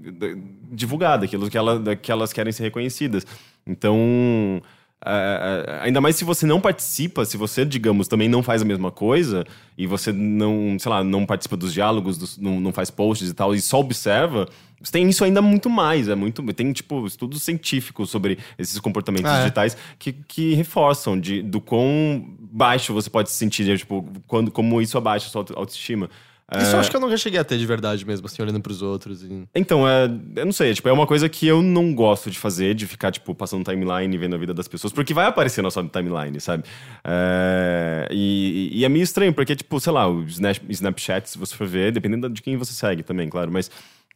[0.71, 3.25] divulgar, daquilo que, ela, da- que elas querem ser reconhecidas.
[3.65, 4.61] Então...
[5.03, 8.65] é, é, ainda mais se você não participa, se você, digamos, também não faz a
[8.65, 9.43] mesma coisa
[9.75, 13.33] e você não, sei lá, não participa dos diálogos, dos- não, não faz posts e
[13.33, 14.47] tal, e só observa,
[14.79, 16.07] você tem isso ainda muito mais.
[16.07, 19.41] É muito, tem, tipo, estudos científicos sobre esses comportamentos Ah, é?
[19.41, 24.79] digitais que, que reforçam de, do quão baixo você pode se sentir, tipo, quando, como
[24.81, 26.09] isso abaixa a sua auto- autoestima.
[26.53, 28.59] Isso É, eu acho que eu nunca cheguei a ter de verdade mesmo, assim, olhando
[28.59, 29.23] pros outros.
[29.23, 29.43] E...
[29.55, 30.05] então, é,
[30.35, 33.09] eu não sei, tipo, é uma coisa que eu não gosto de fazer, de ficar,
[33.11, 36.39] tipo, passando timeline e vendo a vida das pessoas, porque vai aparecer na sua timeline,
[36.41, 36.63] sabe?
[37.05, 41.55] É, e, e é meio estranho, porque, tipo, sei lá, o Snap- Snapchat, se você
[41.55, 43.71] for ver, dependendo de quem você segue também, claro, mas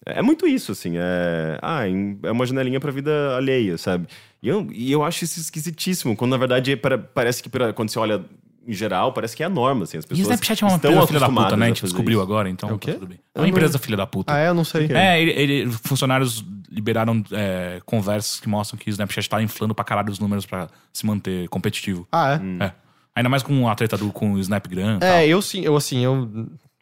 [0.06, 1.84] é muito isso, assim, é, ah,
[2.24, 4.08] é uma janelinha pra vida alheia, sabe?
[4.44, 7.98] E eu, e eu acho isso esquisitíssimo, quando na verdade é parece que quando você
[7.98, 8.24] olha
[8.67, 10.75] em geral, parece que é a norma, assim, as E o pessoas Snapchat é uma
[10.75, 11.65] empresa filha da puta, né?
[11.65, 12.24] A gente descobriu isso.
[12.24, 12.93] agora, então É o quê?
[12.93, 13.19] tá tudo bem.
[13.34, 14.34] É uma empresa filha da puta.
[14.34, 14.48] Ah, é?
[14.50, 14.88] Eu não sei.
[14.91, 19.86] É, ele, ele- funcionários liberaram é, conversas que mostram que o Snapchat tá inflando pra
[19.86, 22.07] caralho os números pra se manter competitivo.
[22.12, 22.65] Ah, é?
[22.65, 22.72] É.
[23.15, 24.98] Ainda mais com a treta do, com o Snapgram.
[24.98, 25.10] e tal.
[25.10, 26.29] É, eu sim, eu assim, eu.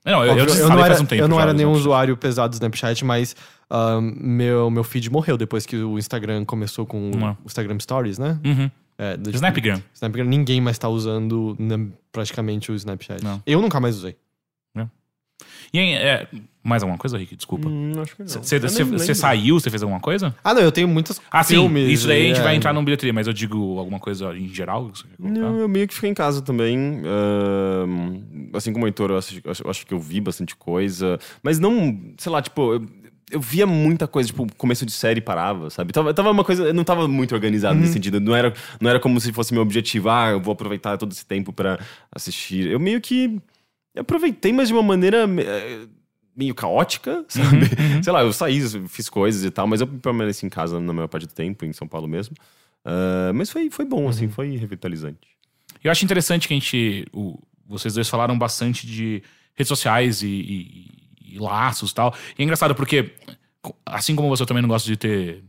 [0.05, 2.17] Não, eu, eu, falei não era, faz um tempo eu não já era nenhum usuário
[2.17, 3.35] pesado do Snapchat, mas
[3.69, 7.35] ah, meu, meu feed morreu depois que o Instagram começou com o Uhum.
[7.45, 8.37] Instagram Stories, né?
[8.43, 8.69] Uhum.
[8.97, 9.81] É, do- Snapgram.
[9.93, 13.23] Snapgram, ninguém mais tá usando né, praticamente o Snapchat.
[13.23, 13.41] Não.
[13.45, 14.15] Eu nunca mais usei.
[15.73, 16.27] E aí, é,
[16.63, 17.35] mais alguma coisa, Rick?
[17.35, 17.67] Desculpa.
[17.67, 18.27] Hum, acho que não.
[18.29, 20.33] Você saiu, você fez alguma coisa?
[20.43, 21.55] Ah, não, eu tenho muitos Ah, sim.
[21.55, 21.89] filmes.
[21.91, 24.47] Isso daí a gente é, vai entrar numa bilheteria, mas eu digo alguma coisa em
[24.47, 24.89] geral?
[24.91, 25.39] que você quer colocar?
[25.39, 27.01] Não, eu meio que fiquei em casa também.
[27.03, 28.21] ahn,
[28.53, 31.19] assim como o Heitor, eu acho, eu acho que eu vi bastante coisa.
[31.41, 32.87] Mas não, sei lá, tipo, eu,
[33.33, 35.91] eu via muita coisa, tipo, começo de série parava, sabe?
[35.91, 38.19] Tava, tava uma coisa, eu não tava muito organizado nesse sentido.
[38.21, 41.25] Não era, não era como se fosse meu objetivo, ah, eu vou aproveitar todo esse
[41.25, 41.79] tempo pra
[42.11, 42.67] assistir.
[42.67, 43.39] Eu meio que
[43.97, 45.25] aproveitei, mas de uma maneira.
[45.39, 45.87] eh,
[46.35, 47.67] Meio caótica, sabe?
[48.03, 48.59] Sei lá, eu saí,
[48.89, 51.71] fiz coisas e tal, mas eu permaneci em casa na maior parte do tempo, em
[51.73, 52.35] São Paulo mesmo.
[52.83, 55.27] Ah, mas foi, foi bom, assim, foi revitalizante.
[55.83, 57.05] Eu acho interessante que a gente.
[57.13, 57.37] o-
[57.67, 59.21] vocês dois falaram bastante de
[59.53, 61.02] redes sociais e, e-
[61.33, 62.13] e laços e tal.
[62.37, 63.11] E é engraçado porque,
[63.85, 65.43] assim como você, eu também não gosto de ter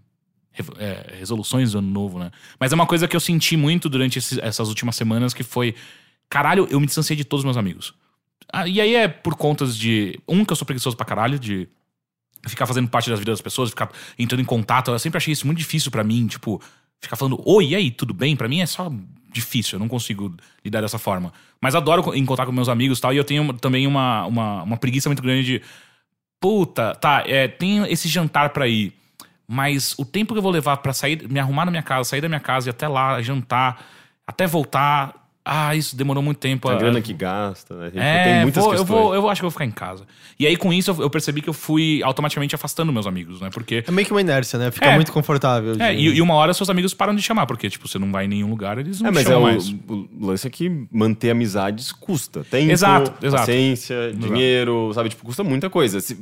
[0.79, 2.31] é, resoluções do ano novo, né?
[2.61, 5.75] Mas é uma coisa que eu senti muito durante esses- essas últimas semanas que foi.
[6.29, 7.92] Caralho, eu me distanciei de todos os meus amigos.
[8.53, 10.18] Ah, e aí é por contas de.
[10.29, 11.68] Um, que eu sou preguiçoso pra caralho, de
[12.47, 14.90] ficar fazendo parte das vidas das pessoas, ficar entrando em contato.
[14.92, 16.62] Eu sempre achei isso muito difícil pra mim, tipo,
[17.01, 18.37] ficar falando, oi, e aí, tudo bem?
[18.37, 18.92] Pra mim é só
[19.35, 21.33] difícil, eu não consigo lidar dessa forma.
[21.61, 24.62] Mas adoro co- encontrar com meus amigos e tal, e eu tenho também uma, uma,
[24.62, 25.62] uma preguiça muito grande de,
[26.40, 28.92] puta, tá, é, tem esse jantar pra ir,
[29.47, 32.20] mas o tempo que eu vou levar pra sair, me arrumar na minha casa, sair
[32.20, 33.85] da minha casa e até lá, jantar,
[34.27, 36.68] até voltar, ah, isso demorou muito tempo.
[36.68, 37.83] A Ah, grana que gasta, né?
[37.87, 39.00] A gente é, tem muitas vou- eu, questões.
[39.00, 40.04] vou, eu acho que eu vou ficar em casa.
[40.38, 43.50] E aí, com isso, eu, eu percebi que eu fui automaticamente afastando meus amigos, né?
[43.52, 43.85] Porque.
[43.87, 44.70] É meio que uma inércia, né?
[44.70, 44.94] Fica É.
[44.94, 45.72] muito confortável.
[45.78, 48.11] É, de- e, e uma hora seus amigos param de chamar, porque, tipo, você não
[48.11, 49.68] vai em nenhum lugar, eles não É, mas é o, mais.
[49.68, 52.42] o lance é que manter amizades custa.
[52.50, 53.42] Tempo, Exato, exato.
[53.42, 55.11] paciência, dinheiro, sabe?
[55.11, 56.00] Tipo, custa muita coisa.
[56.00, 56.16] Se-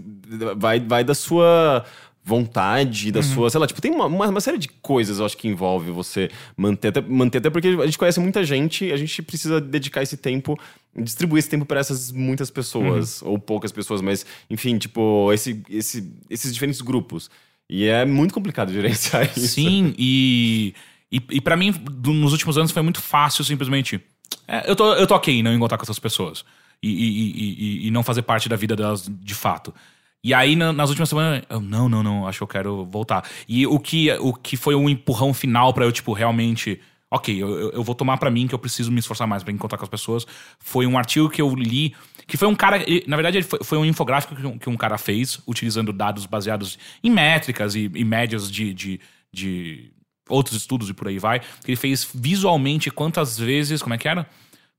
[0.56, 1.84] vai, vai da sua
[2.24, 3.24] vontade, da Uhum.
[3.24, 5.90] sua, sei lá, tipo, tem uma, uma, uma série de coisas, eu acho, que envolve
[5.90, 9.60] você manter até, manter, até porque a gente conhece muita gente e a gente precisa
[9.60, 10.58] dedicar esse tempo,
[10.96, 13.30] distribuir esse tempo para essas muitas pessoas, Uhum.
[13.32, 17.28] ou poucas pessoas, mas, enfim, tipo, esse, esse, esses diferentes grupos.
[17.68, 19.48] E é muito complicado gerenciar isso.
[19.48, 20.74] Sim, e.
[21.14, 21.74] E, e para mim,
[22.06, 24.00] nos últimos anos, foi muito fácil simplesmente.
[24.48, 26.42] é, eu, tô, eu tô ok em não encontrar com essas pessoas.
[26.82, 29.74] E, e- e- e não fazer parte da vida delas de fato.
[30.24, 33.28] E aí, na- nas últimas semanas, eu, não, não, não, acho que eu quero voltar.
[33.48, 36.80] E o que, o que foi um empurrão final pra eu, tipo, realmente.
[37.10, 39.76] Ok, eu, eu- vou tomar pra mim que eu preciso me esforçar mais pra encontrar
[39.76, 40.26] com as pessoas.
[40.58, 41.94] Foi um artigo que eu li,
[42.26, 42.78] que foi um cara.
[43.06, 46.78] Na verdade, foi, foi um infográfico que um, que um cara fez, utilizando dados baseados
[47.04, 49.90] em métricas e, e médias de- de- de
[50.28, 54.08] outros estudos e por aí vai, que ele fez visualmente quantas vezes, como é que
[54.08, 54.26] era?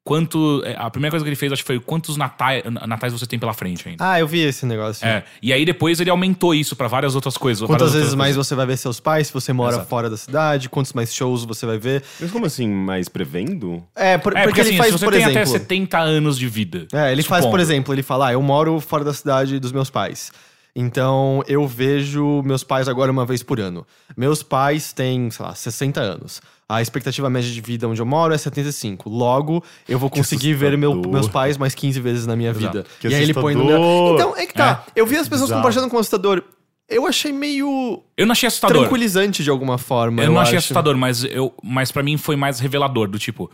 [0.05, 0.61] Quanto.
[0.65, 3.39] é, A primeira coisa que ele fez, acho que foi quantos natais, natais você tem
[3.39, 4.11] pela frente ainda.
[4.11, 5.05] Ah, eu vi esse negócio.
[5.07, 5.23] É.
[5.41, 7.61] E aí depois ele aumentou isso pra várias outras coisas.
[7.61, 8.47] Quantas várias vezes outras mais coisas.
[8.47, 9.87] você vai ver seus pais se você mora Exato.
[9.89, 10.67] fora da cidade?
[10.67, 12.03] Quantos mais shows você vai ver?
[12.19, 13.81] Mas como assim, mais prevendo?
[13.95, 15.39] É, por- É, porque, porque, ele assim, faz, se você por tem exemplo...
[15.39, 16.85] até 70 anos de vida.
[16.91, 17.61] É, ele faz, por supondo.
[17.61, 20.31] exemplo, ele fala, ah, eu moro fora da cidade dos meus pais.
[20.75, 23.85] Então, eu vejo meus pais agora uma vez por ano.
[24.17, 26.41] Meus pais têm, sei lá, 60 anos.
[26.67, 29.07] A expectativa média de vida onde eu moro é 75.
[29.07, 31.13] Logo, eu vou conseguir ver meu- assustador.
[31.13, 32.85] meus pais mais 15 vezes na minha vida.
[32.99, 34.11] Que e aí ele põe no assustador.
[34.11, 34.15] lugar.
[34.15, 34.83] Então, é que tá.
[34.95, 35.61] Eu vi as pessoas Bizarro.
[35.61, 36.41] compartilhando com o assustador.
[36.89, 38.79] Eu achei meio Eu não achei assustador.
[38.81, 40.23] tranquilizante de alguma forma.
[40.23, 40.65] Eu não achei acho.
[40.65, 43.49] assustador, mas, eu, mas para mim foi mais revelador, do tipo.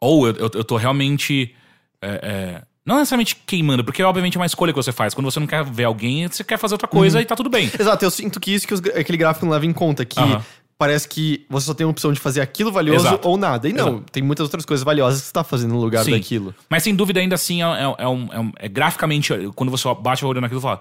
[0.00, 1.54] Ou eu, eu, eu tô realmente.
[2.02, 5.14] é, é, não necessariamente queimando, porque obviamente é uma escolha que você faz.
[5.14, 6.98] Quando você não quer ver alguém, você quer fazer outra Uhum.
[6.98, 7.70] coisa e tá tudo bem.
[7.78, 10.42] Exato, eu sinto que isso que os aquele gráfico não leva em conta, que Aham.
[10.78, 13.28] parece que você só tem a opção de fazer aquilo valioso Exato.
[13.28, 13.68] ou nada.
[13.68, 14.04] E não, Exato.
[14.10, 16.12] tem muitas outras coisas valiosas que você tá fazendo no lugar Sim.
[16.12, 16.54] daquilo.
[16.70, 19.86] Mas sem dúvida, ainda assim, é, é- é um- é um- é graficamente, quando você
[20.00, 20.80] bate o olho naquilo, você fala.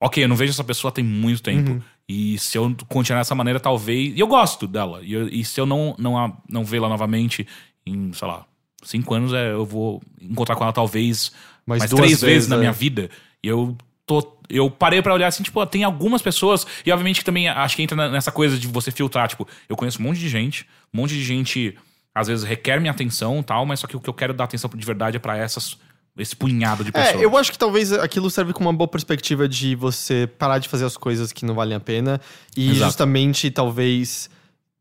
[0.00, 1.70] Ok, eu não vejo essa pessoa tem muito tempo.
[1.70, 1.80] Uhum.
[2.08, 4.14] E se eu continuar dessa maneira, talvez.
[4.14, 5.00] E eu gosto dela.
[5.02, 7.46] E, eu- e se eu não, não, a- não vê-la novamente
[7.86, 8.44] em, sei lá,
[8.82, 11.32] cinco anos, é, eu vou encontrar com ela talvez
[11.66, 12.58] Mais mais duas três vezes, vezes, na é.
[12.60, 13.10] minha vida.
[13.42, 14.36] E eu tô.
[14.48, 17.82] Eu parei pra olhar assim, tipo, tem algumas pessoas, e obviamente que também acho que
[17.82, 21.14] entra nessa coisa de você filtrar, tipo, eu conheço um monte de gente, um monte
[21.14, 21.76] de gente
[22.14, 24.44] às vezes requer minha atenção e tal, mas só que o que eu quero dar
[24.44, 25.76] atenção de verdade é pra essas,
[26.16, 27.20] esse punhado de pessoas.
[27.20, 30.68] É, eu acho que talvez aquilo serve como uma boa perspectiva de você parar de
[30.68, 32.20] fazer as coisas que não valem a pena
[32.56, 32.84] e Exato.
[32.86, 34.30] justamente talvez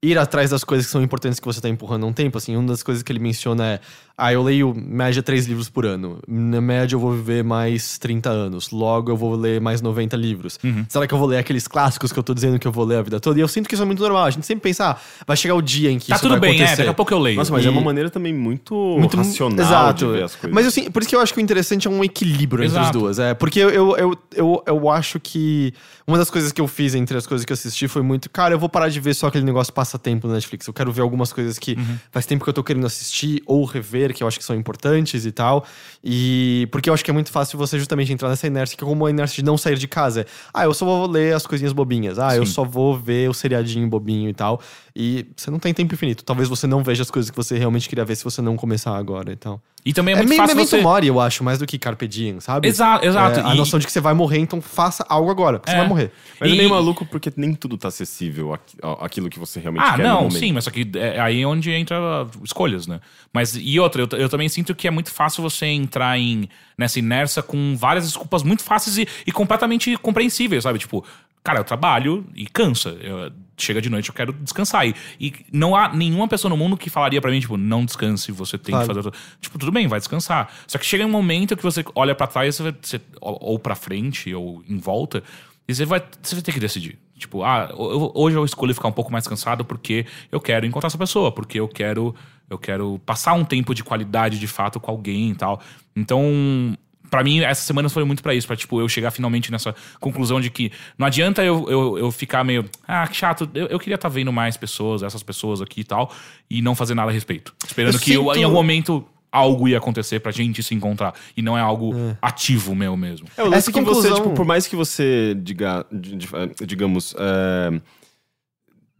[0.05, 2.37] ir atrás das coisas que são importantes que você tá empurrando há um tempo.
[2.37, 3.79] Assim, uma das coisas que ele menciona é:
[4.17, 6.19] ah, eu leio média três livros por ano.
[6.28, 8.71] Na média eu vou viver mais 30 anos.
[8.71, 10.58] Logo eu vou ler mais 90 livros.
[10.63, 10.86] Uhum.
[10.88, 12.97] Será que eu vou ler aqueles clássicos que eu tô dizendo que eu vou ler
[12.97, 13.38] a vida toda?
[13.38, 14.23] E eu sinto que isso é muito normal.
[14.25, 14.97] A gente sempre pensa, ah,
[15.28, 16.78] vai chegar o dia em que Tá isso tudo vai bem, é, acontecer.
[16.78, 17.38] daqui a pouco eu leio.
[17.38, 20.06] Nossa, mas E- é uma maneira também muito, muito racional exato.
[20.06, 20.54] de ver as coisas.
[20.56, 22.84] Mas assim, por isso que eu acho que o interessante é um equilíbrio entre as
[22.86, 22.99] Exato.
[22.99, 23.19] duas.
[23.19, 25.73] É, porque eu, eu, eu, eu, eu acho que
[26.08, 28.54] uma das coisas que eu fiz entre as coisas que eu assisti foi muito, cara,
[28.54, 30.67] eu vou parar de ver só aquele negócio passatempo no Netflix.
[30.67, 31.97] Eu quero ver algumas coisas que Uhum.
[32.12, 35.25] faz tempo que eu tô querendo assistir ou rever, que eu acho que são importantes
[35.25, 35.65] e tal.
[36.03, 38.87] E porque eu acho que é muito fácil você justamente entrar nessa inércia, que é
[38.87, 40.25] como a inércia de não sair de casa.
[40.53, 42.19] Ah, eu só vou ler as coisinhas bobinhas.
[42.19, 42.51] Ah, eu Sim.
[42.53, 44.61] só vou ver o seriadinho bobinho e tal.
[44.97, 46.23] E você não tem tempo infinito.
[46.23, 48.95] Talvez você não veja as coisas que você realmente queria ver se você não começar
[48.95, 49.62] agora e tal.
[49.86, 50.81] E também é, É, muito meio fácil memento você...
[50.81, 52.67] mori, eu acho, mais do que carpe diem, sabe?
[52.67, 53.39] Exato, exato.
[53.41, 55.73] É, a E- noção de que você vai morrer, então faça algo agora, porque É.
[55.73, 56.12] você vai morrer.
[56.39, 58.58] Mas é E- meio maluco porque nem tudo tá acessível
[59.01, 61.69] aquilo que você realmente Ah, quer não, sim, mas só que é aí é onde
[61.71, 61.97] entra
[62.41, 63.01] escolhas, né?
[63.34, 66.99] Mas e outra, eu, eu também sinto que é muito fácil você entrar em nessa
[66.99, 70.79] inércia com várias desculpas muito fáceis e, e completamente compreensíveis, sabe?
[70.79, 71.03] Tipo,
[71.43, 72.89] cara, eu trabalho e cansa.
[73.01, 74.85] Eu- chega de noite, eu quero descansar.
[74.87, 78.31] E, e não há nenhuma pessoa no mundo que falaria pra mim, tipo, não descanse,
[78.31, 78.87] você tem Claro.
[78.87, 79.11] que fazer.
[79.39, 80.49] Tipo, tudo bem, vai descansar.
[80.67, 84.33] Só que chega um momento que você olha pra trás, você, ou, ou pra frente,
[84.33, 85.23] ou em volta,
[85.67, 86.97] e você vai, você vai ter que decidir.
[87.17, 90.87] Tipo, ah, eu- hoje eu escolhi ficar um pouco mais cansado porque eu quero encontrar
[90.87, 92.13] essa pessoa, porque eu quero
[92.47, 95.59] eu quero passar um tempo de qualidade de fato com alguém e tal.
[95.95, 96.77] Então,
[97.15, 100.41] Pra mim, essas semanas foram muito pra isso, pra tipo, eu chegar finalmente nessa conclusão
[100.41, 103.95] de que não adianta eu, eu, eu ficar meio, ah, que chato, eu, eu queria
[103.95, 106.12] estar vendo mais pessoas, essas pessoas aqui e tal,
[106.49, 107.54] e não fazer nada a respeito.
[107.65, 111.13] Esperando Eu que eu- sinto- em algum momento algo ia acontecer pra gente se encontrar.
[111.36, 113.28] E não é algo ativo meu mesmo.
[113.36, 116.28] É, o lance Essa que você, conclusão- tipo, por mais que você diga, di- di-
[116.65, 117.82] digamos, é,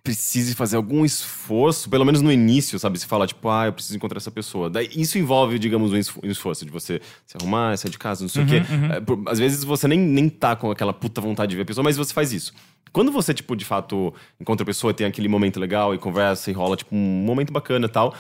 [0.06, 3.00] precise fazer algum esforço, pelo menos no início, sabe?
[3.00, 4.70] Se fala, tipo, ah, eu preciso encontrar essa pessoa.
[4.70, 8.30] Daí isso envolve, digamos, um esfo- esforço de você se arrumar, sair de casa, não
[8.30, 8.62] sei o quê.
[8.94, 11.66] É, por- às vezes você nem, nem tá com aquela puta vontade de ver a
[11.66, 12.54] pessoa, mas você faz isso.
[12.94, 16.54] Quando você, tipo, de fato, encontra a pessoa, tem aquele momento legal e conversa e
[16.54, 18.16] rola, tipo, um momento bacana e tal,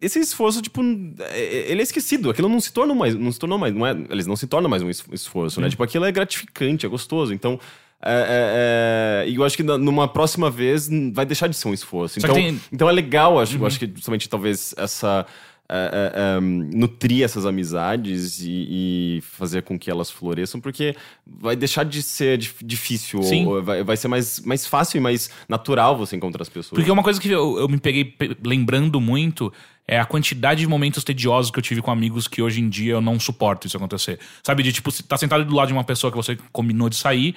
[0.00, 0.80] esse esforço, tipo,
[1.20, 2.30] é- ele é esquecido.
[2.30, 4.68] Aquilo não se torna mais, não se tornou mais, não é, eles não se torna
[4.68, 5.68] mais um es- esforço, né?
[5.70, 7.32] Tipo, aquilo é gratificante, é gostoso.
[7.32, 7.60] Então,
[8.06, 11.74] é, é, é, e eu acho que numa próxima vez vai deixar de ser um
[11.74, 12.18] esforço.
[12.18, 15.26] Então, tem- então é legal, acho, eu acho que justamente talvez essa.
[15.68, 20.94] é, é, é, nutrir essas amizades e, e fazer com que elas floresçam, porque
[21.26, 23.20] vai deixar de ser dif- difícil,
[23.64, 26.78] vai, vai ser mais, mais fácil e mais natural você encontrar as pessoas.
[26.78, 29.52] Porque uma coisa que eu, eu me peguei pe- lembrando muito
[29.88, 32.92] é a quantidade de momentos tediosos que eu tive com amigos que hoje em dia
[32.92, 34.20] eu não suporto isso acontecer.
[34.44, 36.94] Sabe, de tipo, você tá sentado do lado de uma pessoa que você combinou de
[36.96, 37.34] sair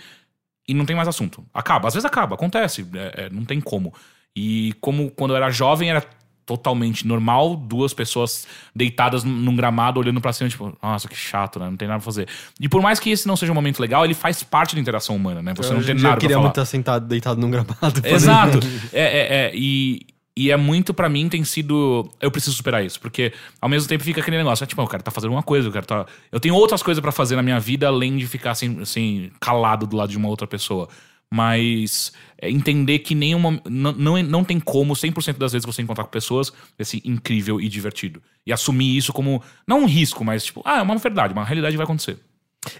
[0.69, 1.43] e não tem mais assunto.
[1.53, 3.93] Acaba, às vezes acaba, acontece, é- é, não tem como.
[4.35, 6.03] E como quando eu era jovem era
[6.45, 11.69] totalmente normal, duas pessoas deitadas num gramado olhando pra cima, tipo, nossa, que chato, né?
[11.69, 12.27] Não tem nada pra fazer.
[12.59, 15.15] E por mais que esse não seja um momento legal, ele faz parte da interação
[15.15, 15.53] humana, né?
[15.55, 18.01] Você não Hoje tem nada Eu queria muito estar sentado, deitado num gramado.
[18.03, 18.59] Exato.
[18.91, 20.07] É, é, é, e,
[20.39, 22.09] e é muito pra mim tem sido.
[22.21, 25.03] Eu preciso superar isso, porque ao mesmo tempo fica aquele negócio, é, tipo, eu quero
[25.03, 26.05] tá fazendo uma coisa, eu quero tá.
[26.31, 29.85] Eu tenho outras coisas pra fazer na minha vida além de ficar assim, assim, calado
[29.85, 30.87] do lado de uma outra pessoa.
[31.29, 33.61] Mas é, entender que nenhuma.
[33.69, 37.67] Não, não, não tem como 100% das vezes você encontrar com pessoas assim, incrível e
[37.67, 38.23] divertido.
[38.47, 39.43] E assumir isso como.
[39.67, 42.17] Não um risco, mas tipo, ah, é uma verdade, uma realidade vai acontecer.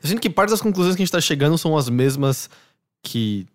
[0.02, 2.50] Eu sinto que parte das conclusões que a gente tá chegando são as mesmas
[3.04, 3.46] que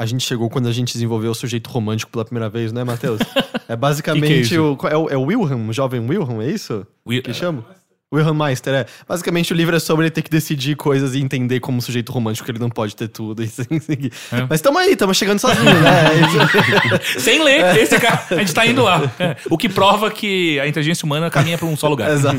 [0.00, 3.20] a gente chegou quando a gente desenvolveu o sujeito romântico pela primeira vez, né, Matheus?
[3.68, 5.08] É basicamente Que que é o, é o.
[5.10, 6.86] É o Wilhelm, o jovem Wilhelm, é isso?
[7.06, 7.64] We- Que chama?
[8.12, 8.86] Wilhelm Meister, é.
[9.08, 12.44] Basicamente o livro é sobre ele ter que decidir coisas e entender como sujeito romântico
[12.44, 14.12] que ele não pode ter tudo e sem seguir.
[14.32, 14.46] É.
[14.50, 16.00] Mas tamo aí, tamo chegando sozinho, né?
[17.16, 17.20] É.
[17.20, 19.02] Sem ler, esse cara, a gente tá indo lá.
[19.18, 19.36] É.
[19.48, 22.10] O que prova que a inteligência humana caminha pra um só lugar.
[22.10, 22.38] Exato.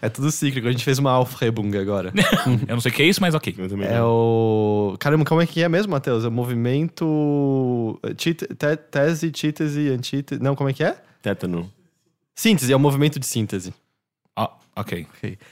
[0.00, 0.68] É tudo cíclico.
[0.68, 2.12] A gente fez uma Aufhebung agora.
[2.68, 3.54] Eu não sei o que é isso, mas ok.
[3.88, 4.96] É o.
[5.00, 6.24] Caramba, como é que é mesmo, Matheus?
[6.24, 7.98] É o movimento.
[8.16, 10.40] tite- te- Tese, títese, antítese.
[10.42, 10.96] Não, como é que é?
[11.22, 11.70] Tétano.
[12.34, 13.74] Síntese, é o movimento de síntese.
[14.76, 15.06] Ok.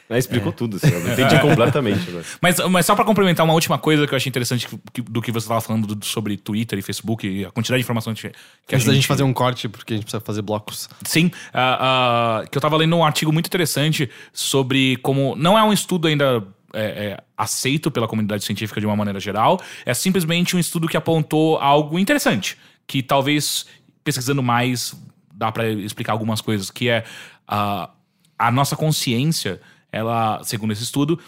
[0.09, 2.25] Aí explicou tudo, assim, eu entendi completamente agora.
[2.41, 5.21] Mas, mas só pra complementar uma última coisa que eu achei interessante que- que- do
[5.21, 8.23] que você tava falando do- sobre Twitter e Facebook e a quantidade de informação que,
[8.23, 8.87] que a Antes gente...
[8.87, 10.89] da gente fazer um corte, porque a gente precisa fazer blocos.
[11.05, 15.35] Sim, ah, ah, que eu tava lendo um artigo muito interessante sobre como.
[15.37, 19.61] Não é um estudo ainda é, é, aceito pela comunidade científica de uma maneira geral,
[19.85, 23.67] é simplesmente um estudo que apontou algo interessante, que talvez
[24.05, 24.95] pesquisando mais
[25.35, 27.05] dá pra explicar algumas coisas, que é
[27.47, 27.91] ah,
[28.39, 31.19] a nossa consciência, ela, segundo esse estudo,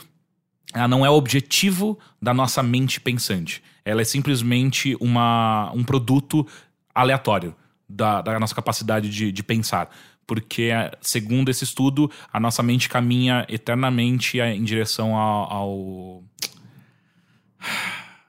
[0.73, 3.63] ela não é o objetivo da nossa mente pensante.
[3.85, 6.47] Ela é simplesmente uma, um produto
[6.95, 7.55] aleatório
[7.89, 9.91] da, da nossa capacidade de, de pensar.
[10.27, 10.71] Porque,
[11.01, 15.53] segundo esse estudo, a nossa mente caminha eternamente em direção ao.
[15.53, 16.25] ao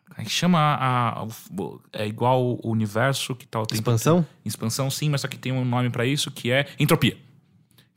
[0.07, 0.57] como é que chama?
[0.59, 1.27] A, a-
[1.93, 4.25] é igual o universo que tá o tempo Expansão?
[4.43, 7.17] Expansão, sim, mas só que tem um nome pra isso que é entropia.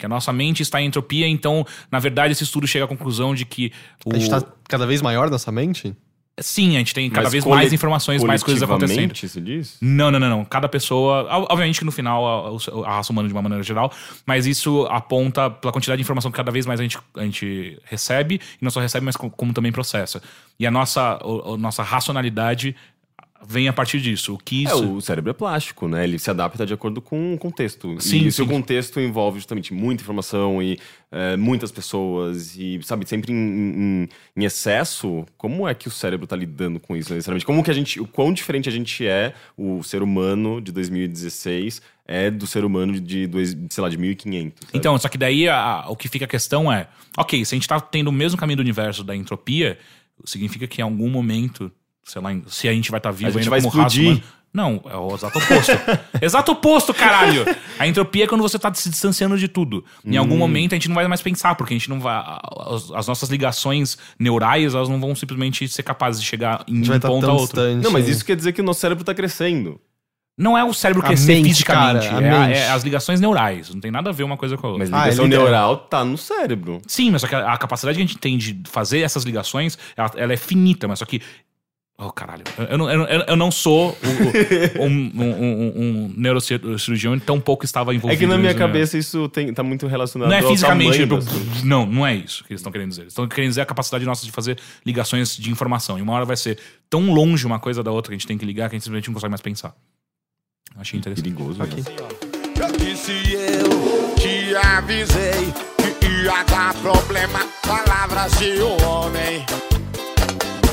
[0.04, 3.34] Que a nossa mente está em entropia, então, na verdade, esse estudo chega à conclusão
[3.34, 3.72] de que
[4.04, 4.14] o.
[4.14, 5.96] A gente tá cada vez maior nossa mente?
[6.40, 9.14] Sim, a gente tem cada Mas vez mais informações, mais coisas acontecendo.
[9.14, 9.78] Isso diz?
[9.80, 10.44] Não, não, não, não.
[10.44, 11.22] Cada pessoa.
[11.38, 13.90] ob- Obviamente que no final a, a raça humana de uma maneira geral,
[14.26, 17.78] mas isso aponta pela quantidade de informação que cada vez mais a gente, a gente
[17.84, 20.20] recebe, e não só recebe, mas co- como, também processa.
[20.58, 22.74] E a nossa, o- a nossa racionalidade
[23.46, 24.34] vem a partir disso.
[24.34, 24.92] O que É, isso.
[24.94, 26.04] o cérebro é plástico, né?
[26.04, 28.00] Ele se adapta de acordo com o contexto.
[28.00, 30.78] Sim, e se o contexto envolve justamente muita informação e
[31.12, 36.26] é, muitas pessoas e, sabe, sempre em, em- em excesso, como é que o cérebro
[36.26, 37.46] tá lidando com isso necessariamente?
[37.46, 41.80] Como que a gente, o quão diferente a gente é, o ser humano de 2016
[42.06, 44.52] é do ser humano de, dois, sei lá, de 1500.
[44.66, 44.78] sabe?
[44.78, 47.68] Então, só que daí a- o que fica a questão é: ok, se a gente
[47.68, 49.78] tá tendo o mesmo caminho do universo da entropia,
[50.24, 51.70] significa que em algum momento,
[52.04, 54.10] sei lá, se a gente vai estar vivo A gente ainda vai como raça explodir.
[54.22, 55.72] humana- Não, é o exato oposto.
[56.22, 57.44] exato oposto, caralho!
[57.78, 59.84] A entropia é quando você tá se distanciando de tudo.
[60.04, 60.20] Em Hum.
[60.20, 62.14] algum momento a gente não vai mais pensar, porque a gente não vai.
[62.70, 66.92] As, as nossas ligações neurais, elas não vão simplesmente ser capazes de chegar em A
[66.92, 67.46] um estar ponto a outro.
[67.46, 67.82] distante.
[67.82, 69.80] Não, mas isso quer dizer que o nosso cérebro tá crescendo.
[70.36, 73.20] Não é o cérebro A crescer mente, fisicamente, cara, a é, a- é as ligações
[73.20, 73.72] neurais.
[73.72, 74.84] Não tem nada a ver uma coisa com a outra.
[74.84, 76.80] Mas Ah, ligação ele- neural tá no cérebro.
[76.88, 79.78] Sim, mas só que a, a capacidade que a gente tem de fazer essas ligações,
[79.96, 81.20] ela, ela é finita, mas só que.
[81.96, 82.42] Oh, caralho.
[82.58, 85.72] Eu, eu não- eu, não- eu não sou o- o- um, um, um,
[86.08, 88.16] um neurocirurgião, tão pouco estava envolvido.
[88.20, 88.58] É que na minha né?
[88.58, 90.98] cabeça isso tem, tá muito relacionado Não é fisicamente.
[90.98, 91.16] tipo,
[91.64, 93.02] não, não é isso que eles estão querendo dizer.
[93.02, 95.96] Eles estão querendo dizer a capacidade nossa de fazer ligações de informação.
[95.96, 96.58] E uma hora vai ser
[96.90, 98.84] tão longe uma coisa da outra que a gente tem que ligar que a gente
[98.84, 99.72] simplesmente não consegue mais pensar.
[100.76, 101.30] Achei interessante.
[101.30, 101.58] Perigoso.
[101.60, 101.68] né?
[102.60, 105.52] Eu disse eu te avisei
[106.00, 107.38] que ia dar problema.
[107.62, 109.46] Palavras de um homem.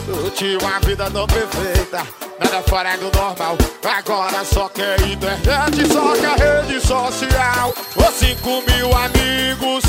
[0.08, 2.06] Eu tinha uma vida não perfeita,
[2.40, 3.58] nada fora do normal.
[3.84, 7.74] Agora só quer internet, só quer rede social.
[7.96, 9.84] Os 5 mil amigos.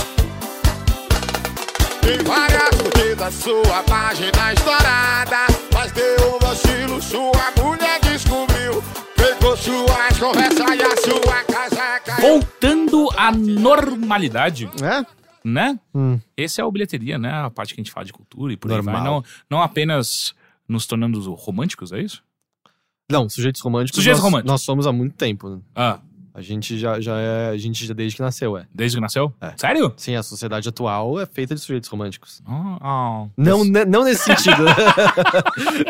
[2.00, 5.46] Tem várias curtidas, sua página estourada.
[5.72, 8.82] Mas deu um vacilo, sua mulher descobriu.
[9.16, 12.20] Pegou suas conversas e a sua casa caiu.
[12.20, 15.21] Voltando à normalidade, É?
[15.44, 15.78] Né?
[15.94, 16.20] Hum.
[16.36, 17.30] Esse é o bilheteria, né?
[17.32, 18.94] A parte que a gente fala de cultura e por aí Normal.
[18.94, 19.04] vai.
[19.04, 20.34] Não, não apenas
[20.68, 22.22] nos tornando românticos, é isso?
[23.10, 23.96] Não, sujeitos românticos.
[23.96, 24.50] Sujeitos nós, românticos.
[24.52, 25.48] Nós somos há muito tempo.
[25.50, 25.60] né?
[25.74, 26.00] Ah,
[26.34, 27.50] A gente já, já é.
[27.50, 28.66] A gente já desde que nasceu, é.
[28.74, 29.32] desde que nasceu?
[29.40, 29.52] É.
[29.56, 29.92] Sério?
[29.96, 32.40] Sim, a sociedade atual é feita de sujeitos românticos.
[32.46, 33.26] Ah, ah.
[33.36, 34.62] Não, ne- não nesse sentido.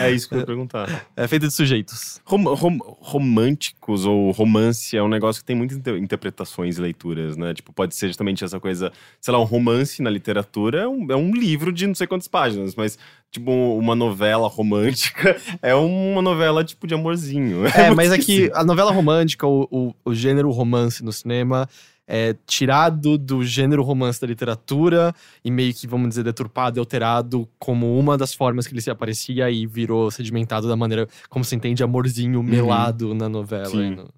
[0.00, 1.06] É isso que eu ia perguntar.
[1.16, 2.20] é feita de sujeitos.
[2.24, 7.36] Rom- rom- românticos ou romance é um negócio que tem muitas inter- interpretações e leituras,
[7.36, 7.54] né?
[7.54, 11.16] Tipo, pode ser justamente essa coisa, sei lá, um romance na literatura é um, é
[11.16, 12.98] um livro de não sei quantas páginas, mas,
[13.30, 17.64] tipo, uma novela romântica é uma novela, tipo, de amorzinho.
[17.76, 21.68] É, muito mas é que a novela romântica, o, o, o gênero romance no cinema
[22.10, 25.14] é tirado do gênero romance da literatura
[25.44, 28.90] e meio que, vamos dizer, deturpado e alterado como uma das formas que ele se
[28.90, 33.66] aparecia e virou sedimentado da maneira como se entende amorzinho melado na novela.
[33.68, 33.90] Sim.
[33.90, 34.08] no-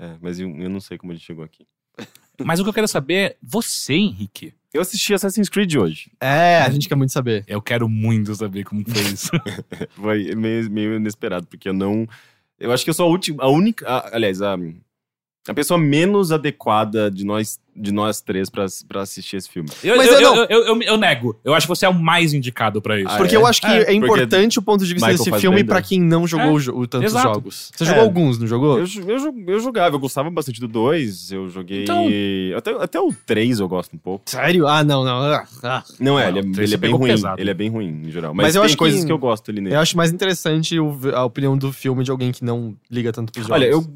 [0.00, 1.66] É, mas eu, eu não sei como ele chegou aqui.
[2.44, 4.54] Mas o que eu quero saber é você, Henrique.
[4.72, 6.12] Eu assisti Assassin's Creed hoje.
[6.20, 7.44] É, a gente quer muito saber.
[7.48, 9.30] Eu quero muito saber como foi isso.
[9.96, 12.06] Foi meio, meio inesperado, porque eu não.
[12.58, 13.42] Eu acho que eu sou a última.
[13.42, 13.84] A única.
[13.88, 14.56] a- aliás, a,
[15.48, 19.70] a pessoa menos adequada de nós, de nós três pra, pra assistir esse filme.
[19.82, 21.34] Eu, Mas eu, eu eu, não- eu, eu- eu nego.
[21.42, 23.08] Eu acho que você é o mais indicado pra isso.
[23.10, 23.38] Ah, Porque é?
[23.38, 25.98] eu acho que É, é, importante o ponto de vista Michael desse filme pra quem
[25.98, 27.34] não jogou É, o tantos exato.
[27.34, 27.70] jogos.
[27.74, 27.86] Você É.
[27.86, 28.78] jogou alguns, não jogou?
[28.80, 31.84] Eu, eu, eu jogava, eu gostava bastante do 2, eu joguei.
[31.84, 32.06] Então-
[32.56, 34.28] Até, até o 3 eu gosto um pouco.
[34.28, 34.66] Sério?
[34.68, 35.22] Ah, não, não.
[35.22, 35.84] Ah, ah.
[35.98, 37.08] Não é, Não, ele, é, ele é bem ruim.
[37.10, 37.40] pesado.
[37.40, 38.34] Ele é bem ruim, em geral.
[38.34, 39.12] Mas, Mas eu tem acho coisas que- que...
[39.12, 39.74] eu gosto ali nele.
[39.74, 43.32] Eu acho mais interessante o- a opinião do filme de alguém que não liga tanto
[43.32, 43.62] pros jogos.
[43.62, 43.86] Olha, eu.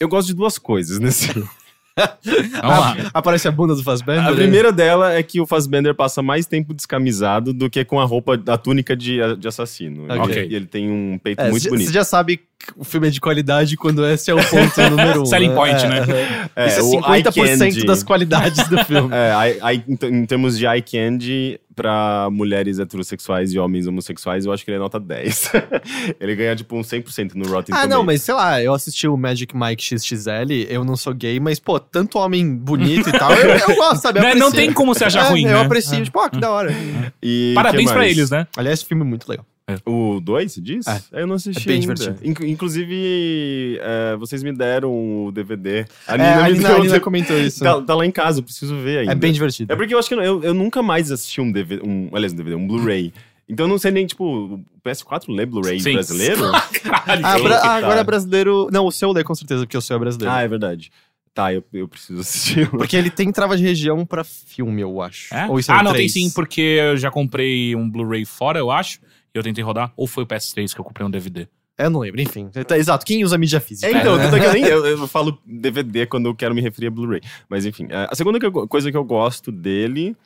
[0.00, 1.48] Eu gosto de duas coisas nesse filme.
[1.96, 3.10] Vamos lá.
[3.14, 4.26] Aparece a bunda do Fassbender.
[4.26, 8.04] A primeira dela é que o Fassbender passa mais tempo descamisado do que com a
[8.04, 10.04] roupa, a túnica de, de assassino.
[10.04, 10.46] Ele- Ok.
[10.50, 11.90] E ele tem um peito É, muito você bonito.
[11.92, 12.40] já sabe
[12.76, 15.26] o filme é de qualidade quando esse é o ponto número um.
[15.26, 16.48] Selling point, É, né?
[16.56, 16.66] é.
[16.68, 17.86] Isso é o 50% eye candy.
[17.86, 19.10] das qualidades do filme.
[19.14, 24.52] É, eye- eye- em, termos de eye candy, pra mulheres heterossexuais e homens homossexuais, eu
[24.52, 25.52] acho que ele é nota 10.
[26.18, 29.16] ele ganha, tipo, um 100% no Rotten Ah, não, mas sei lá, eu assisti o
[29.16, 33.50] Magic Mike XXL, eu não sou gay, mas, pô, tanto homem bonito e tal, eu,
[33.68, 34.18] eu gosto, sabe?
[34.18, 35.60] Eu Né, Não tem como você achar É, ruim, Eu né?
[35.66, 36.74] aprecio, tipo, ó, que da hora.
[37.22, 38.46] E Parabéns pra eles, né?
[38.56, 39.44] Aliás, esse filme é muito legal.
[39.84, 40.86] O 2, você diz?
[40.86, 41.00] É.
[41.12, 41.94] Eu não assisti É bem ainda.
[41.94, 42.28] divertido.
[42.28, 44.92] Inc- inclusive, é, vocês me deram
[45.26, 45.84] o DVD.
[46.06, 47.64] A É, Nina a me Nina, a Nina comentou isso.
[47.64, 49.12] Tá, tá lá em casa, eu preciso ver ainda.
[49.12, 49.72] é bem divertido.
[49.72, 52.36] É porque eu acho que eu, eu, nunca mais assisti um DVD, um, aliás, um
[52.36, 53.12] DVD, um Blu-ray.
[53.48, 56.42] Então eu não sei nem, tipo, o PS4 lê Blu-ray brasileiro?
[56.82, 57.26] Caralho.
[57.26, 57.74] Ah, bra- ah, tá.
[57.74, 58.68] agora é brasileiro.
[58.72, 60.32] Não, o seu lê com certeza, porque o seu é brasileiro.
[60.32, 60.92] ah, é verdade.
[61.34, 62.70] Tá, eu, eu preciso assistir.
[62.70, 65.34] Porque ele tem trava de região pra filme, eu acho.
[65.34, 65.46] É?
[65.48, 66.12] Ou isso ah, é não, três?
[66.12, 69.00] tem sim, porque eu já comprei um Blu-ray fora, eu acho.
[69.38, 69.92] Eu tentei rodar.
[69.96, 71.48] Ou foi o PS3 que eu comprei um DVD.
[71.78, 72.48] Eu não lembro, enfim.
[72.66, 73.86] Tá, Exato, quem usa mídia física?
[73.86, 76.86] É, então, é que eu, nem, eu, eu falo DVD quando eu quero me referir
[76.86, 77.20] a Blu-ray.
[77.50, 80.16] Mas enfim, é, a segunda que eu- coisa que eu gosto dele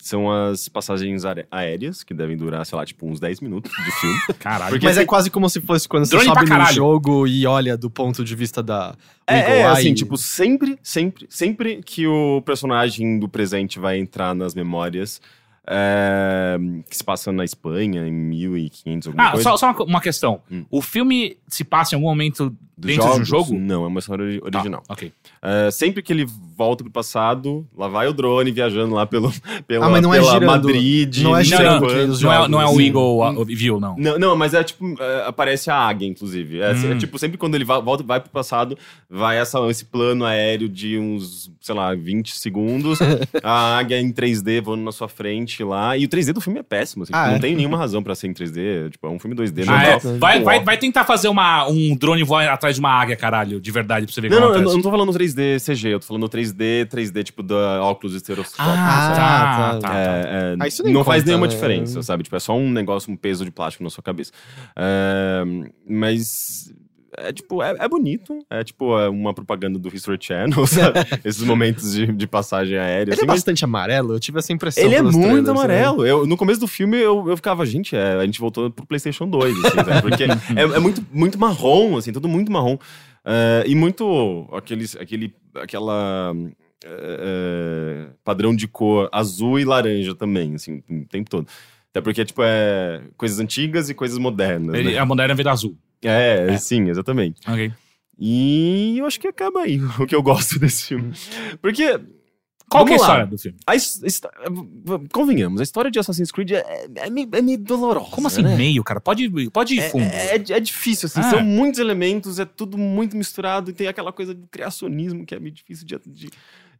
[0.00, 4.18] são as passagens aéreas, que devem durar, sei lá, tipo, uns 10 minutos de filme.
[4.38, 4.70] Caralho.
[4.70, 7.90] Porque Mas é quase como se fosse quando você sobe no jogo e olha do
[7.90, 8.94] ponto de vista da
[9.26, 14.54] É, é, assim, tipo, sempre, sempre, sempre que o personagem do presente vai entrar nas
[14.54, 15.20] memórias,
[15.70, 16.56] é,
[16.88, 19.50] que se passa na Espanha, em 1500, alguma Ah, coisa.
[19.50, 20.40] só, só uma, uma questão.
[20.50, 20.64] Hum.
[20.70, 23.58] O filme se passa em algum momento dentro de um jogos, jogo?
[23.58, 24.82] Não, é uma história Tá, original.
[24.88, 25.12] ok.
[25.42, 29.32] É, sempre que ele volta pro passado, lá vai o drone viajando lá pelo,
[29.66, 30.46] pela, Ah, mas não é girando.
[30.46, 31.16] Madrid.
[31.18, 32.50] Não é girando nos Não é, jogos.
[32.50, 32.80] não é o.
[32.80, 33.96] Eagle uh, View, não.
[33.98, 36.60] Não, não, mas é tipo, é, aparece a águia, inclusive.
[36.60, 36.92] É, Hum.
[36.92, 38.76] é tipo, sempre quando ele va- volta, vai pro passado,
[39.10, 42.98] vai essa, esse plano aéreo de uns, sei lá, 20 segundos.
[43.42, 45.96] a águia em 3D voando na sua frente lá.
[45.96, 47.02] E o 3D do filme é péssimo.
[47.04, 47.32] assim, Ah, tipo, é?
[47.34, 48.90] não tem nenhuma razão pra ser em 3D.
[48.90, 49.98] Tipo, é um filme 2D Ah, é?
[50.18, 53.60] vai, Pô, vai, vai tentar fazer uma, um drone voar atrás de uma águia, caralho,
[53.60, 55.58] de verdade, pra você ver Não, como não, eu não, eu não tô falando 3D
[55.60, 58.68] CG, eu tô falando 3D, 3D tipo da óculos estereoscópicos.
[58.68, 59.16] Ah, sabe?
[59.16, 59.98] tá, tá, tá.
[59.98, 61.52] É, é, Ah, isso nem não faz conta, nenhuma né?
[61.52, 62.22] diferença, sabe?
[62.24, 64.32] Tipo, é só um negócio, um peso de plástico na sua cabeça.
[64.76, 65.42] É,
[65.88, 66.72] mas
[67.20, 68.44] é tipo, é, é bonito.
[68.50, 71.00] É tipo é uma propaganda do History Channel, sabe?
[71.24, 73.02] Esses momentos de, de passagem aérea.
[73.02, 74.84] Ele assim, é mas bastante amarelo, eu tive essa impressão.
[74.84, 75.50] ele é muito trailers, né?
[75.50, 76.06] amarelo.
[76.06, 79.28] Eu, no começo do filme eu, eu ficava, gente, é, a gente voltou pro PlayStation
[79.28, 80.02] 2, assim, sabe?
[80.02, 82.78] Porque é, é muito, muito marrom, assim, tudo muito marrom.
[83.24, 86.34] É, e muito aqueles, aquele, aquela
[86.84, 91.46] é, é, padrão de cor azul e laranja também, assim, o tempo todo.
[91.90, 94.74] Até porque, tipo, é coisas antigas e coisas modernas.
[94.74, 94.98] Ele, né?
[94.98, 95.76] a moderna vida azul.
[96.02, 97.40] É, sim, exatamente.
[97.48, 97.72] Ok.
[98.18, 101.12] E eu acho que acaba aí o que eu gosto desse filme.
[101.60, 102.00] Porque.
[102.70, 103.56] Qual que é a história do filme?
[103.66, 103.74] A
[105.10, 108.10] convenhamos, a história de Assassin's Creed é, é meio, é meio dolorosa.
[108.10, 108.54] Como assim né?
[108.56, 109.00] meio, cara?
[109.00, 110.04] Pode, pode ir fundo.
[110.04, 111.30] É, é, é difícil, assim, Ah.
[111.30, 115.40] são muitos elementos, é tudo muito misturado e tem aquela coisa do criacionismo que é
[115.40, 115.98] meio difícil de.
[116.06, 116.30] de-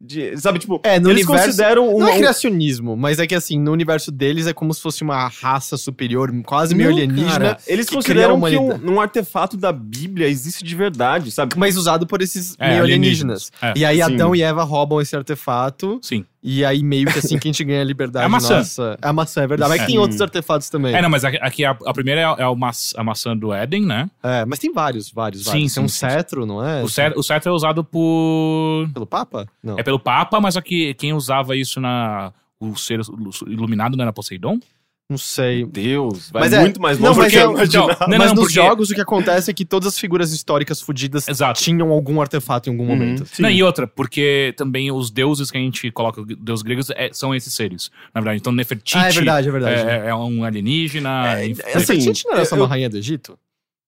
[0.00, 2.10] de- sabe, tipo, É, no eles universo- consideram Não uma.
[2.10, 5.76] é criacionismo, mas é que assim, no universo deles é como se fosse uma raça
[5.76, 10.64] superior, quase meio Não, alienígena, cara, eles consideram que um, um artefato da Bíblia existe
[10.64, 11.54] de verdade, sabe?
[11.56, 13.50] mas usado por esses É, meio alienígenas.
[13.50, 13.52] alienígenas.
[13.62, 13.72] É.
[13.76, 14.02] E aí Sim.
[14.02, 16.24] Adão e Eva roubam esse artefato, Sim.
[16.42, 18.58] E aí meio que assim que a gente ganha a liberdade É a maçã.
[18.58, 18.98] nossa.
[19.02, 19.70] É a maçã, é verdade.
[19.70, 19.86] Mas É.
[19.86, 20.94] tem outros artefatos também.
[20.94, 23.84] É, não, mas aqui- a, a primeira é, é o maç- a maçã do Éden,
[23.84, 24.08] né?
[24.22, 25.68] É, mas tem vários, vários, Sim, vários.
[25.72, 26.82] sim, tem um sim, cetro, não é?
[26.82, 28.88] O, cetro, o cetro é usado por.
[28.94, 29.46] Pelo Papa?
[29.62, 29.78] Não.
[29.78, 32.32] É pelo Papa, mas aqui quem usava isso na.
[32.60, 33.00] O ser
[33.46, 34.58] iluminado não era Poseidon?
[35.10, 35.64] Não sei.
[35.64, 38.18] Deus, vai Mas é- muito mais não, longe mas do que é- eu então, Não,
[38.18, 41.26] mas não, nos porque- jogos o que acontece é que todas as figuras históricas fudidas
[41.26, 41.62] Exato.
[41.62, 43.24] tinham algum artefato em algum momento.
[43.26, 43.40] Sim.
[43.42, 47.34] Não, e outra, porque também os deuses que a gente coloca, deus gregos, é- são
[47.34, 47.90] esses seres.
[48.14, 49.80] Na verdade, então Nefertiti Ah, é verdade, é verdade.
[49.88, 51.38] é, é um alienígena.
[51.38, 53.38] É, é assim, Nefertiti não era só eu- uma rainha do Egito?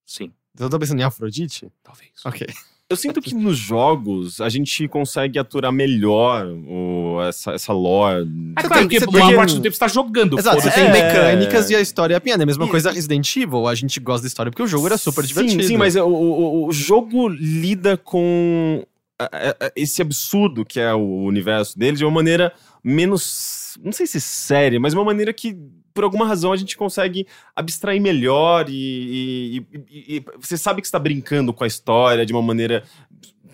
[0.06, 1.70] Sim, Eu tô pensando em Afrodite?
[1.84, 2.10] talvez.
[2.24, 2.46] Ok.
[2.90, 8.28] Eu sinto que nos jogos a gente consegue aturar melhor o, essa, essa lore.
[8.58, 10.36] É claro, porque uma tem- parte do tempo você tá jogando.
[10.36, 10.90] Exato, você tem É.
[10.90, 12.42] mecânicas e a história é a piada.
[12.42, 13.68] É a mesma coisa Resident Evil.
[13.68, 15.62] A gente gosta da história porque o jogo era super divertido.
[15.62, 18.84] Sim, sim, mas o, o, o jogo lida com
[19.20, 23.78] a- a- a- esse absurdo que é o universo dele de uma maneira menos.
[23.84, 25.56] Não sei se séria, mas uma maneira que,
[26.00, 30.86] por alguma razão, a gente consegue abstrair melhor e, e- e- e- você sabe que
[30.86, 32.84] está brincando com a história de uma maneira.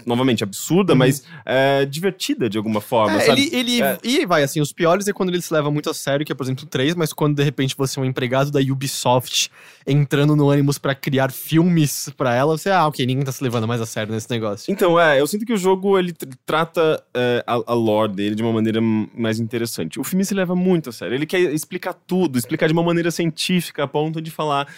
[0.06, 3.48] Novamente, absurda, mas é, divertida de alguma forma, É, sabe?
[3.52, 3.98] ele, ele É.
[4.04, 6.34] e vai assim, os piores é quando ele se leva muito a sério, que é,
[6.34, 9.50] por exemplo, o 3, mas quando de repente você é um empregado da Ubisoft
[9.86, 13.66] entrando no ânimos pra criar filmes pra ela, você, ah, ok, ninguém tá se levando
[13.66, 14.72] mais a sério nesse negócio.
[14.72, 18.34] Então, é, eu sinto que o jogo ele tr- trata é, a, a lore dele
[18.36, 19.98] de uma maneira mais interessante.
[19.98, 21.14] O filme se leva muito a sério.
[21.14, 24.68] Ele quer explicar tudo, explicar de uma maneira científica, a ponto de falar.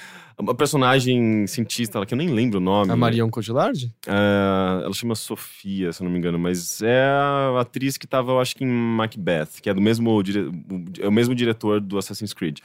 [0.40, 2.92] Uma personagem cientista, que eu nem lembro o nome.
[2.92, 3.92] A Marion Cotillard?
[4.06, 8.30] É, ela chama Sofia, se eu não me engano, mas é a atriz que tava,
[8.32, 10.22] eu acho que em Macbeth, que é do mesmo,
[11.00, 12.58] é o mesmo diretor do Assassin's Creed.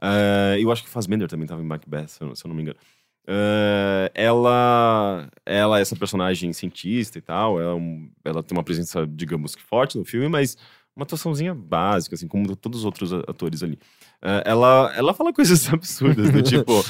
[0.00, 2.48] É, eu acho que o Fassbender também tava em Macbeth, se eu, não- se eu
[2.48, 2.78] não me engano.
[3.26, 7.78] É, ela, ela é essa personagem cientista e tal, ela,
[8.24, 10.56] ela tem uma presença, digamos que forte no filme, mas
[10.96, 13.78] uma atuaçãozinha básica, assim, como todos os outros atores ali.
[14.22, 16.84] É, ela, ela fala coisas absurdas, do tipo...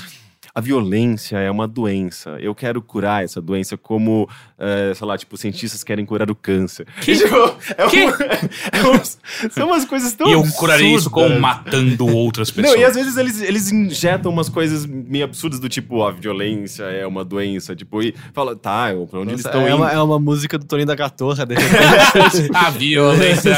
[0.53, 2.31] A violência é uma doença.
[2.41, 4.29] Eu quero curar essa doença como,
[4.59, 6.89] é, sei lá, tipo, cientistas querem curar o câncer.
[7.01, 7.13] Que?
[7.13, 7.37] E, tipo,
[7.79, 8.03] é Que?
[8.03, 8.17] uma-
[8.73, 9.19] é uns-
[9.53, 11.41] são umas coisas tão E eu curaria isso com absurdas.
[11.41, 12.75] matando outras pessoas.
[12.75, 16.83] Não, e às vezes eles, eles injetam umas coisas meio absurdas do tipo, a violência
[16.83, 19.77] é uma doença, tipo, e fala, tá, pra onde eles Nossa, estão é, indo?
[19.77, 22.51] uma, é uma música do Toninho da Gatorra, de repente.
[22.53, 23.55] A violência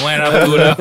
[0.00, 0.76] não é natural.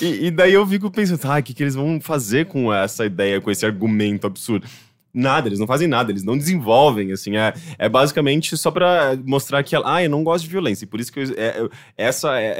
[0.00, 3.04] E, e daí eu fico pensando, tá, o que, que eles vão fazer com essa
[3.04, 4.66] ideia, com esse argumento absurdo?
[5.20, 9.62] Nada, eles não fazem nada, eles não desenvolvem, assim, é, é basicamente só pra mostrar
[9.62, 12.38] que, ah, eu não gosto de violência, e por isso que eu- é, eu- essa
[12.40, 12.50] é, é,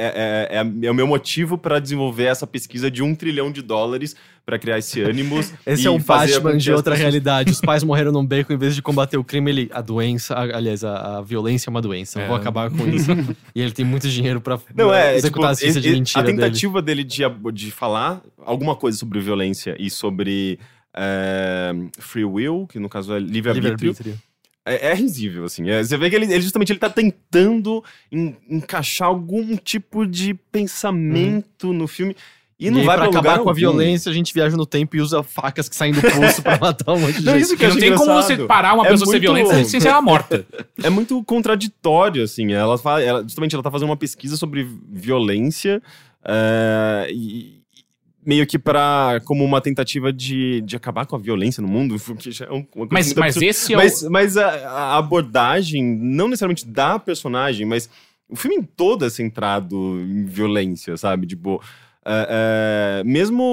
[0.51, 4.15] é- é- é o meu motivo pra desenvolver essa pesquisa de um trilhão de dólares
[4.45, 5.53] pra criar esse ânimos.
[5.65, 7.51] Esse e é um Batman de outra pessoas- realidade.
[7.51, 9.69] Os pais morreram num beco, em vez de combater o crime, ele.
[9.71, 12.19] A doença, a- aliás, a, a violência é uma doença.
[12.19, 12.39] Eu vou É.
[12.39, 13.11] acabar com isso.
[13.53, 16.23] e ele tem muito dinheiro pra Não, é, executar tipo, a ciência de mentira A
[16.23, 16.37] dele.
[16.39, 20.57] tentativa dele, de, ab- de falar alguma coisa sobre violência e sobre
[20.95, 24.17] é, free will, que no caso é livre-arbítrio,
[24.65, 25.69] é, é risível, assim.
[25.69, 30.33] É, você vê que ele, ele justamente ele tá tentando en- encaixar algum tipo de
[30.33, 32.15] pensamento no filme
[32.59, 33.53] e E, não aí, vai pra acabar lugar com a algum.
[33.59, 36.91] violência, a gente viaja no tempo e usa facas que saem do pulso pra matar
[36.93, 37.43] um monte de Não, gente.
[37.43, 38.37] isso que não acho tem como engraçado.
[38.37, 40.45] você parar uma É pessoa ser muito- violenta sem ser ela morta.
[40.83, 42.51] é muito contraditório, assim.
[42.51, 45.81] Ela, fala, ela justamente ela tá fazendo uma pesquisa sobre violência
[47.09, 47.58] e e
[48.25, 52.31] meio que para como uma tentativa de, de acabar com a violência no mundo, que
[52.31, 53.45] já é um- uma coisa Mas, mas absurda.
[53.45, 54.11] esse é mas, o...
[54.11, 57.89] mas a, a abordagem, não necessariamente da personagem, mas
[58.29, 61.25] o filme todo é centrado em violência, sabe?
[61.25, 61.61] Tipo,
[62.05, 63.43] é, é, mesmo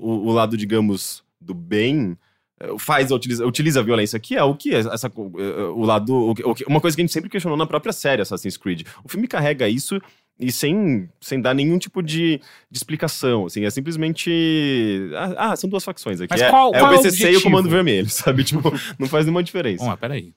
[0.00, 2.16] o, o lado, digamos, do bem
[2.58, 6.14] é, faz, utiliza, utiliza a violência, que é o que é essa, é, o lado.
[6.14, 6.34] o
[6.66, 8.86] uma coisa que a gente sempre questionou na própria série Assassin's Creed.
[9.04, 10.00] O filme carrega isso
[10.38, 12.38] e sem, sem dar nenhum tipo de,
[12.70, 15.10] de explicação, assim, é simplesmente...
[15.14, 16.28] Ah, ah, são duas facções aqui.
[16.30, 17.42] Mas é, qual- é qual o é o PCC e o?
[17.42, 18.44] Comando Vermelho, sabe?
[18.44, 19.84] Tipo, não faz nenhuma diferença.
[19.84, 20.32] Mas peraí.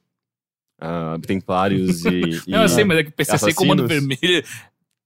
[0.82, 2.10] Ah, templários e,
[2.48, 3.56] e- Não, eu sei, mas é que PCC assassinos.
[3.58, 4.44] Comando Vermelho...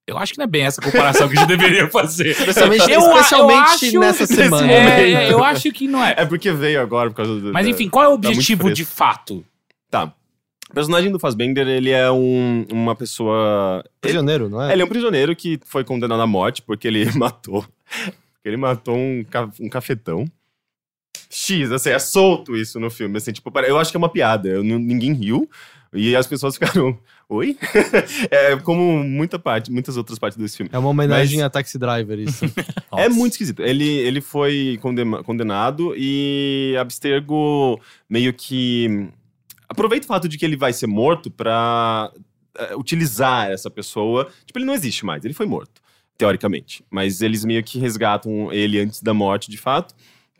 [0.06, 2.32] Eu acho que não é bem essa comparação que a gente deveria fazer.
[2.38, 4.70] Especialmente, Eu- eu especialmente acho- nessa semana.
[4.72, 6.14] É, é, eu acho que não é.
[6.18, 7.54] É porque veio agora por causa do...
[7.54, 9.46] Mas enfim, qual é o objetivo de fato?
[9.90, 10.14] Tá.
[10.74, 13.84] O personagem do Fassbender, ele é um, uma pessoa...
[13.86, 14.74] Ele, Prisioneiro, não é?
[14.74, 17.62] ele é um prisioneiro que foi condenado à morte porque ele matou...
[17.62, 19.24] porque ele matou um,
[19.60, 20.26] um cafetão.
[21.30, 24.50] X, assim, é solto isso no filme, assim, tipo, eu acho que é uma piada,
[24.50, 25.48] eu ninguém riu,
[25.94, 26.98] e as pessoas ficaram,
[27.30, 27.56] oi?
[28.32, 30.72] é como muita parte, muitas outras partes desse filme.
[30.74, 32.46] É uma homenagem Mas- a Taxi Driver, isso.
[32.98, 33.62] É muito esquisito.
[33.62, 34.80] Ele, ele foi
[35.24, 39.08] condenado e Abstergo meio que
[39.74, 42.12] aproveita o fato de que ele vai ser morto pra
[42.58, 44.30] eh, utilizar essa pessoa.
[44.46, 45.82] Tipo, ele não existe mais, ele foi morto,
[46.18, 46.84] teoricamente.
[46.90, 49.94] Mas eles meio que resgatam ele antes da morte, de fato,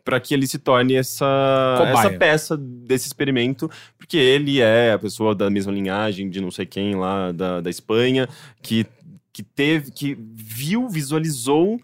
[0.04, 2.06] pra que ele se torne essa, Cobaia.
[2.08, 6.66] essa peça desse experimento, porque ele é a pessoa da mesma linhagem de não sei
[6.66, 8.28] quem lá da, da Espanha,
[8.62, 8.86] que
[9.34, 11.80] que teve, que viu, visualizou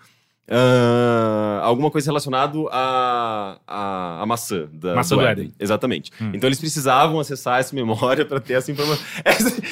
[0.51, 4.69] ah, alguma coisa relacionada à a, a, maçã.
[4.73, 5.53] Da, Maçã do Éden.
[5.59, 6.11] Exatamente.
[6.21, 6.33] Hum.
[6.35, 9.05] Então eles precisavam acessar essa memória para ter essa informação.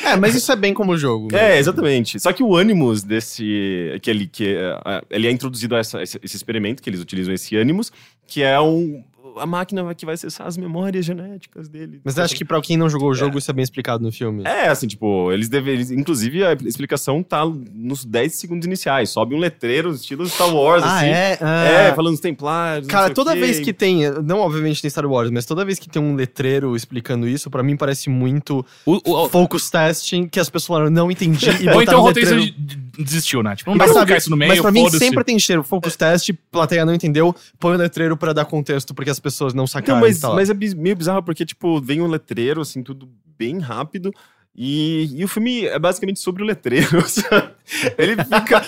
[0.04, 1.28] é, mas isso é bem como o jogo.
[1.32, 1.56] né?
[1.56, 2.20] É, exatamente.
[2.20, 3.98] Só que o Animus desse.
[4.02, 7.34] Que ele, que, eh, ele é introduzido a essa- esse, esse experimento, que eles utilizam
[7.34, 7.92] esse Animus,
[8.26, 9.02] que é um.
[9.40, 12.00] A máquina que vai acessar as memórias genéticas dele.
[12.04, 14.42] Mas acho que pra quem não jogou o jogo, isso é bem explicado no filme.
[14.46, 15.80] É, assim, tipo, eles devem.
[15.80, 19.10] Inclusive, a explicação tá nos 10 segundos iniciais.
[19.10, 21.06] Sobe um letreiro, estilo Star Wars, Ah, assim.
[21.08, 21.38] é?
[21.40, 21.64] Ah.
[21.64, 22.86] É, falando dos templários.
[22.86, 23.40] não Cara, toda quê.
[23.40, 26.74] vez que tem, não obviamente tem Star Wars, mas toda vez que tem um letreiro
[26.76, 31.10] explicando isso, pra mim parece muito O, o, focus testing, que as pessoas falaram, não
[31.10, 32.52] entendi, e ou então o de-
[32.98, 33.54] desistiu, né?
[33.56, 35.62] Tipo, não dá Mas, pra colocar isso no meio, mas pra mim sempre tem cheiro,
[35.62, 39.66] focus test, plateia não entendeu, põe o letreiro pra dar contexto, porque as pessoas não
[39.66, 40.00] sacaram.
[40.00, 43.08] Não, mas, tá mas é meio bizarro porque, tipo, vem um letreiro, assim, tudo
[43.38, 44.12] bem rápido.
[44.60, 47.00] E, e o filme é basicamente sobre o letreiro.
[47.08, 47.50] sabe?
[47.96, 48.62] Ele fica,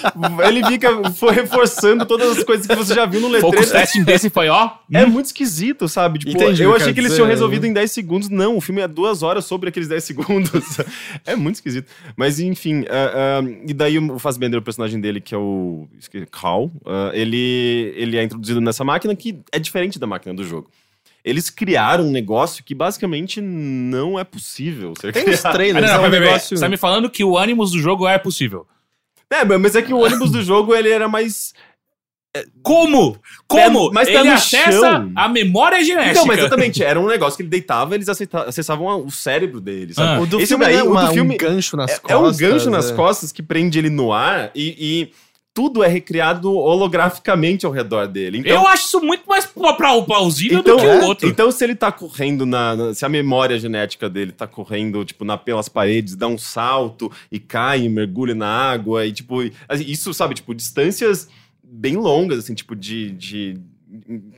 [0.46, 3.56] ele fica foi reforçando todas as coisas que você já viu no letreiro.
[3.56, 4.70] Focus testing desse foi, ó.
[4.92, 6.20] É muito esquisito, sabe?
[6.20, 8.28] Tipo, Entendi eu achei que eles tinham resolvido em 10 segundos.
[8.28, 10.78] Não, o filme é duas horas sobre aqueles 10 segundos.
[11.26, 11.90] é muito esquisito.
[12.16, 16.24] Mas, enfim, ah, ah, e daí o Fassbender, o personagem dele, que é o esque-
[16.26, 20.70] Carl, ah, ele, ele é introduzido nessa máquina que é diferente da máquina do jogo.
[21.24, 25.44] Eles criaram um negócio que basicamente não é possível ser Tem os.
[25.44, 26.26] Ah, trailers, não, não, é um peraí.
[26.28, 26.56] negócio...
[26.56, 28.66] Você tá me falando que o ânimos do jogo é possível.
[29.30, 31.54] É, mas é que o ônibus do jogo ele era mais.
[32.62, 33.18] Como?
[33.48, 33.92] Como?
[33.92, 35.12] mas tá ele no acessa chão.
[35.16, 36.12] a memória genética.
[36.12, 40.18] Então, mas exatamente, era um negócio que ele deitava eles acessavam o cérebro dele, sabe?
[40.18, 40.20] Ah.
[40.20, 42.10] O do Esse filme é o do uma- filme um gancho nas é, costas.
[42.10, 42.94] é um gancho nas é.
[42.94, 45.12] costas que prende ele no ar e, e
[45.52, 48.38] tudo é recriado holograficamente ao redor dele.
[48.38, 51.28] Então, Eu acho isso muito mais pla- pla- plausível então, do que o outro.
[51.28, 55.24] então, se ele tá correndo na, na- Se a memória genética dele tá correndo, tipo,
[55.24, 59.38] na, pelas paredes, dá um salto e cai, e mergulha na água, e tipo.
[59.68, 61.28] assim, Isso, sabe, tipo, distâncias
[61.62, 63.10] bem longas, assim, tipo, de.
[63.12, 63.58] de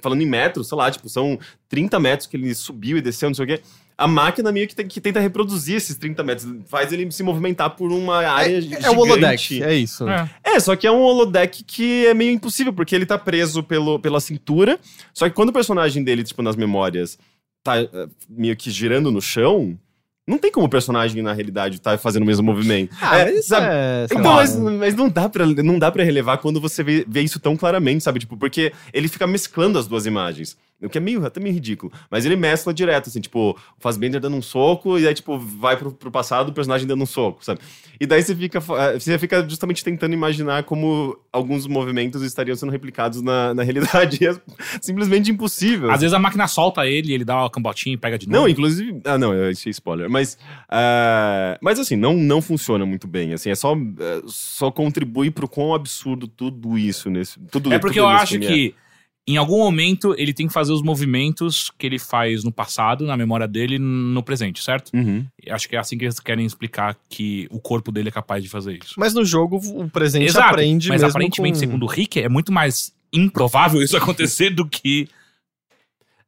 [0.00, 1.38] falando em metros, sei lá, tipo, são
[1.68, 3.60] 30 metros que ele subiu e desceu, não sei o quê.
[3.96, 7.70] A máquina meio que, tem- que tenta reproduzir esses 30 metros, faz ele se movimentar
[7.70, 9.62] por uma área É o holodeck, gigante.
[9.62, 10.08] é isso.
[10.08, 10.28] É.
[10.42, 13.98] É, só que é um holodeck que é meio impossível, porque ele tá preso pelo,
[13.98, 14.78] pela cintura.
[15.14, 17.18] Só que quando o personagem dele, tipo, nas memórias,
[17.62, 17.88] tá eh,
[18.28, 19.78] meio que girando no chão,
[20.26, 22.94] não tem como o personagem, na realidade, tá fazendo o mesmo movimento.
[23.00, 23.66] Ah, É, mas sabe?
[23.70, 24.04] é...
[24.06, 27.38] Então, mas, mas não dá pra, não dá pra relevar quando você vê, vê isso
[27.40, 28.20] tão claramente, sabe?
[28.20, 30.56] Tipo, porque ele fica mesclando as duas imagens.
[30.82, 31.92] O que é meio, até meio ridículo.
[32.10, 35.76] Mas ele mescla direto, assim, tipo, o Fassbender dando um soco, e aí, tipo, vai
[35.76, 37.60] pro, pro passado o personagem dando um soco, sabe?
[38.00, 42.70] E daí você fica, fa- você fica justamente tentando imaginar como alguns movimentos estariam sendo
[42.72, 44.18] replicados na, na realidade.
[44.20, 44.36] E é
[44.80, 45.90] simplesmente impossível.
[45.90, 48.40] Às vezes a máquina solta ele, ele dá uma cambotinha e pega de novo.
[48.40, 49.00] Não, inclusive.
[49.04, 50.10] Ah, não, eu achei spoiler.
[50.10, 50.36] Mas.
[50.68, 53.32] ah, mas assim, não, não funciona muito bem.
[53.32, 57.38] Assim, é só, é, só contribui pro quão absurdo tudo isso nesse.
[57.50, 58.81] Tudo, É porque eu acho filme é.
[59.26, 63.16] Em algum momento ele tem que fazer os movimentos que ele faz no passado, na
[63.16, 64.90] memória dele, no presente, certo?
[64.92, 65.24] Uhum.
[65.48, 68.48] Acho que é assim que eles querem explicar que o corpo dele é capaz de
[68.48, 68.94] fazer isso.
[68.98, 71.60] Mas no jogo, o presente Exato, aprende mas mesmo aparentemente, com...
[71.60, 75.08] segundo o Rick, é muito mais improvável isso acontecer do que.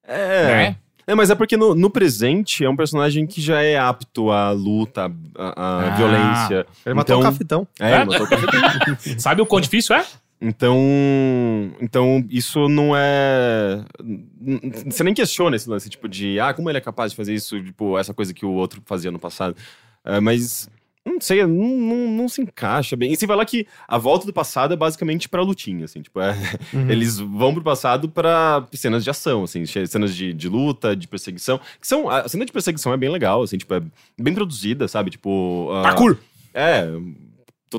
[0.07, 0.47] É.
[0.47, 0.77] Né?
[1.07, 4.53] É, mas é porque no, no presente é um personagem que já é apto à
[4.53, 5.97] luta, à, à Ah.
[5.97, 6.67] violência.
[6.87, 7.69] Ele matou Então- o cafetão.
[7.79, 8.97] É, ele matou o cafetão.
[9.19, 10.07] Sabe o quão difícil é?
[10.47, 10.77] Então,
[11.81, 13.83] então isso não é.
[14.87, 17.61] Você nem questiona esse lance, tipo, de ah, como ele é capaz de fazer isso,
[17.63, 19.57] tipo, essa coisa que o outro fazia no passado.
[20.05, 20.69] É, mas
[21.07, 23.11] não sei, não, não, não se encaixa bem.
[23.13, 26.21] E você vai lá que a volta do passado é basicamente pra lutinha, assim, tipo,
[26.21, 26.35] é,
[26.75, 26.91] Uhum.
[26.91, 31.59] eles vão pro passado pra cenas de ação, assim, cenas de, de luta, de perseguição.
[31.81, 32.09] Que são.
[32.11, 33.83] A cena de perseguição é bem legal, assim, tipo, é
[34.19, 35.11] bem produzida, sabe?
[35.11, 35.71] Tipo.
[35.73, 36.19] ah, Parkour!
[36.53, 36.87] é,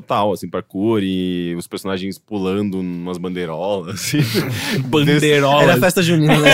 [0.00, 4.18] total, assim, parkour e os personagens pulando umas bandeirolas, assim,
[4.88, 5.62] Bandeirola.
[5.62, 6.50] Era festa junina, né?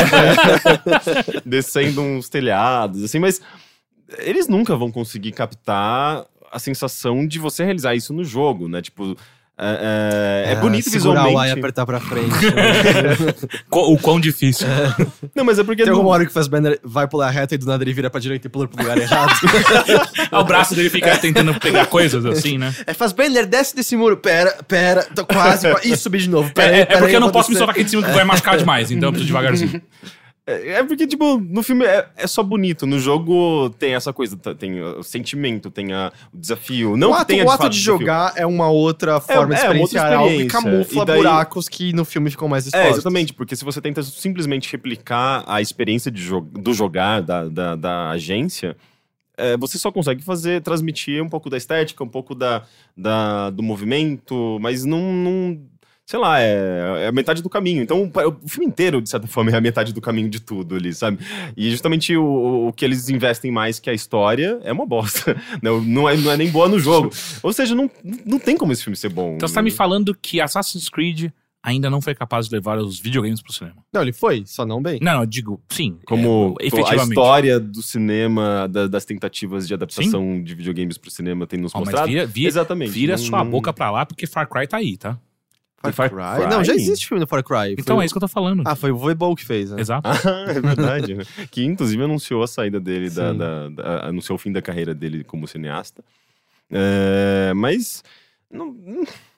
[1.45, 3.41] descendo uns telhados, assim, mas
[4.19, 8.81] eles nunca vão conseguir captar a sensação de você realizar isso no jogo, né?
[8.81, 9.17] Tipo,
[9.59, 11.59] é, é- é bonito segurar o ar e visualmente.
[11.59, 12.33] apertar pra frente.
[13.71, 14.67] O quão difícil.
[15.35, 15.83] Não, mas é porque.
[15.83, 18.09] Tem não- alguma hora que o Fassbender vai pular reto e do nada ele vira
[18.11, 19.33] pra direita e pula pro lugar errado.
[20.33, 22.75] o braço dele fica tentando pegar coisas assim, né?
[22.87, 24.17] é Fassbender, desce desse muro.
[24.17, 25.69] Pera, pera, tô quase.
[25.71, 26.53] qua- Ih, subi de novo.
[26.53, 27.59] Pera É, aí, é pera porque aí, eu não posso me descer.
[27.67, 29.83] soltar aqui de cima que vai machucar demais, então eu preciso devagarzinho.
[30.45, 32.85] É é porque, tipo, no filme é, é só bonito.
[32.85, 36.97] No jogo tem essa coisa, tá- tem o sentimento, tem a- o desafio.
[36.97, 37.99] Não o ato, o de ato de desafio.
[38.01, 41.69] jogar é uma outra forma de é, outra experienciar algo e camufla E daí- buracos
[41.69, 42.95] que no filme ficam mais É, expostos.
[42.95, 47.77] exatamente, porque se você tenta simplesmente replicar a experiência de jo do jogar da, da,
[47.77, 48.77] da agência,
[49.37, 52.63] é, você só consegue fazer, transmitir um pouco da estética, um pouco da,
[52.97, 55.61] da, do movimento, mas não, não-
[56.07, 57.83] sei lá, é, é a metade do caminho.
[57.83, 58.11] Então,
[58.43, 61.19] o filme inteiro, de certa forma, é a metade do caminho de tudo ali, sabe?
[61.57, 65.37] E justamente o, o que eles investem mais que a história é uma bosta.
[65.63, 67.11] Não, não, é, não é nem boa no jogo.
[67.43, 67.91] Ou seja, não,
[68.27, 69.35] não tem como esse filme ser bom.
[69.37, 71.31] Então você tá me falando que Assassin's Creed
[71.63, 73.77] ainda não foi capaz de levar os videogames pro cinema.
[73.93, 74.99] Não, ele foi, só não bem.
[75.01, 75.97] Não, não, eu digo, sim.
[76.05, 81.47] Como é, a história do cinema, da- das tentativas de adaptação de videogames pro cinema
[81.47, 82.09] tem nos mas mostrado.
[82.09, 82.91] vira, vira, Exatamente.
[82.91, 85.17] vira não- sua não- boca pra lá, porque Far Cry tá aí, tá?
[85.83, 86.45] Far Far Cry?
[86.45, 86.51] Cry?
[86.55, 87.73] Não, já existe filme do Far Cry.
[87.79, 88.63] Então Foi é isso que eu tô falando.
[88.65, 89.81] Ah, foi o Voebol que fez, né?
[89.81, 90.09] Exato.
[90.09, 91.15] Ah, é verdade.
[91.15, 91.25] né?
[91.51, 95.25] que inclusive anunciou a saída dele, da, da- da- anunciou o fim da carreira dele
[95.25, 96.05] como cineasta.
[96.71, 98.03] É, mas.
[98.51, 98.77] não-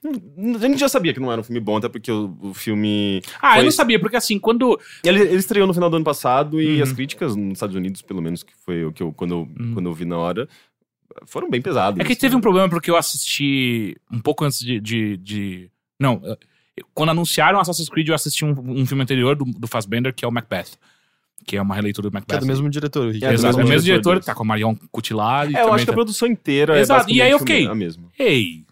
[0.02, 2.54] não- a gente já sabia que não era um filme bom, até porque o, o
[2.54, 3.22] filme.
[3.40, 4.78] Ah, eu Foi- não sabia, porque assim, quando.
[5.02, 6.82] Ele, ele estreou no final do ano passado e Uhum.
[6.82, 9.72] as críticas nos Estados Unidos, pelo menos, que foi o que eu, quando, eu, Uhum.
[9.74, 10.48] quando eu vi na hora,
[11.26, 11.98] foram bem pesados.
[12.00, 14.80] É que teve um problema porque eu assisti um pouco antes de.
[14.80, 15.70] de, de-
[16.00, 16.36] Não, eu-
[16.92, 20.28] quando anunciaram Assassin's Creed, eu assisti um, um filme anterior do, do Fassbender, que é
[20.28, 20.76] o Macbeth.
[21.46, 22.36] Que é uma releitura do Que Macbeth.
[22.36, 23.24] é do mesmo diretor, o Rick.
[23.24, 25.52] É, do Exato, mesmo o mesmo diretor diretor, tá com o Marion Cotillard.
[25.52, 27.66] e É, eu acho que a tá- produção inteira Exato, é e aí eu fiquei-
[27.66, 28.08] a mesma.
[28.18, 28.64] Ei,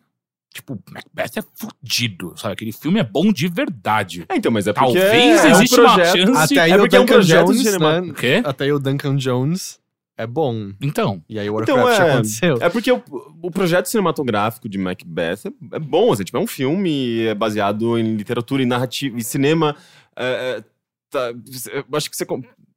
[0.55, 2.55] tipo, Macbeth é fudido, sabe?
[2.55, 4.25] Aquele filme é bom de verdade.
[4.29, 6.17] É, então, mas é porque Talvez é existe um uma projeto...
[6.35, 8.11] chance- Até aí é o porque é um Duncan Jones, cinema- né?
[8.11, 8.43] O quê?
[8.45, 9.79] Até aí o Duncan Jones
[10.23, 10.71] é bom.
[10.81, 12.59] Então, E aí o Então, Warcraft é- aconteceu.
[12.61, 13.03] É porque o,
[13.43, 17.99] o projeto cinematográfico de Macbeth é, é bom, assim, tipo, é um filme é baseado
[17.99, 19.75] em literatura e narrativa e cinema.
[20.17, 20.65] é, é,
[21.11, 21.31] tá,
[21.73, 22.25] eu acho que você,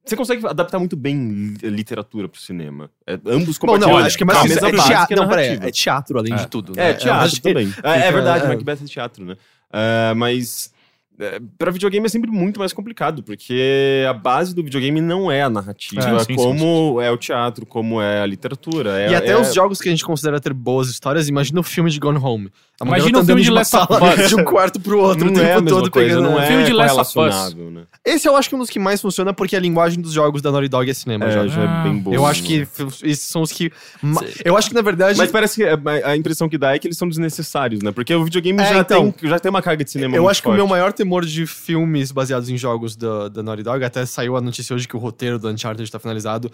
[0.06, 2.90] você consegue adaptar muito bem li- literatura pro cinema.
[3.08, 5.08] É, ambos Bom, não, compartilham acho que é mais a que mesma é base teatro.
[5.08, 6.36] que é Não, peraí, é teatro além É.
[6.38, 6.74] de tudo.
[6.76, 6.90] né?
[6.90, 7.74] É, teatro também.
[7.84, 8.48] É, é verdade, é.
[8.50, 9.36] Macbeth é teatro, né?
[9.74, 10.72] É, mas
[11.20, 15.42] é, pra videogame é sempre muito mais complicado, porque a base do videogame não é
[15.44, 19.00] a narrativa, É, sim, sim, como é o teatro, como é a literatura.
[19.02, 21.64] É, E até é- os jogos que a gente considera ter boas histórias, imagina o
[21.64, 22.52] filme de Gone Home.
[22.82, 24.28] A Imagina o filme de uma Last of Us.
[24.28, 26.30] de um quarto pro outro não o tempo é a mesma todo coisa, pegando.
[26.30, 27.54] não é Filme de Last of Us.
[27.56, 27.84] né?
[28.04, 30.42] Esse eu acho que é um dos que mais funciona porque a linguagem dos jogos
[30.42, 31.32] da Naughty Dog é cinema.
[31.32, 31.46] já.
[31.46, 32.14] É, já Ah, é bem boa.
[32.14, 33.72] Eu acho que f- esses são os que.
[34.44, 35.18] Eu acho que, na verdade.
[35.18, 35.64] Mas parece que
[36.04, 37.94] a impressão que dá é que eles são desnecessários, né?
[37.94, 40.32] Porque o videogame É, já, então, tem, já tem uma carga de cinema Eu muito
[40.32, 40.58] acho que o forte.
[40.58, 44.42] meu maior temor de filmes baseados em jogos da, da Naughty Dog, até saiu a
[44.42, 46.52] notícia hoje que o roteiro do Uncharted tá finalizado,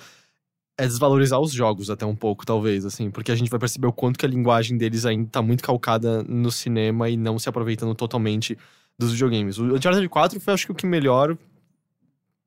[0.78, 3.94] é desvalorizar os jogos até um pouco, talvez, assim, porque a gente vai perceber o
[3.94, 7.96] quanto que a linguagem deles ainda tá muito calcada no cinema e não se aproveitando
[7.96, 8.58] totalmente
[9.00, 9.58] dos videogames.
[9.58, 11.38] O Uncharted 4 foi, acho que, o que melhor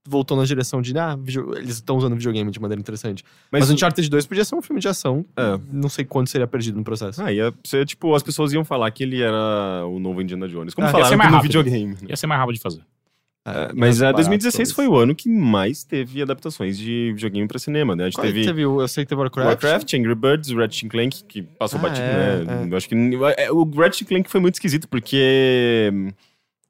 [0.07, 3.24] voltou na direção de, ah, video- eles estão usando videogame de maneira interessante.
[3.50, 5.59] Mas, Mas, Uncharted 2 podia ser um filme de ação, É.
[5.72, 7.22] não sei quanto seria perdido no processo.
[7.22, 10.74] Ah, ia ser, tipo, as pessoas iam falar que ele era o novo Indiana Jones.
[10.74, 11.48] Como Ah, ia falaram ser mais que no rápido.
[11.64, 11.94] videogame.
[11.94, 11.98] né?
[12.11, 12.80] ia ser mais rápido de fazer.
[13.46, 17.12] É, Mas ia é, ser 2016 barato, foi o ano que mais teve adaptações de
[17.14, 18.05] videogame pra cinema, né?
[18.05, 18.34] A gente talvez.
[18.34, 19.46] teve, teve o- eu sei que teve Warcraft.
[19.62, 22.62] Warcraft, Angry Birds, Ratchet Clank, que passou Ah, batido, é, né?
[22.66, 22.72] é.
[22.72, 22.94] Eu acho que
[23.36, 25.92] é, o Ratchet Clank foi muito esquisito, porque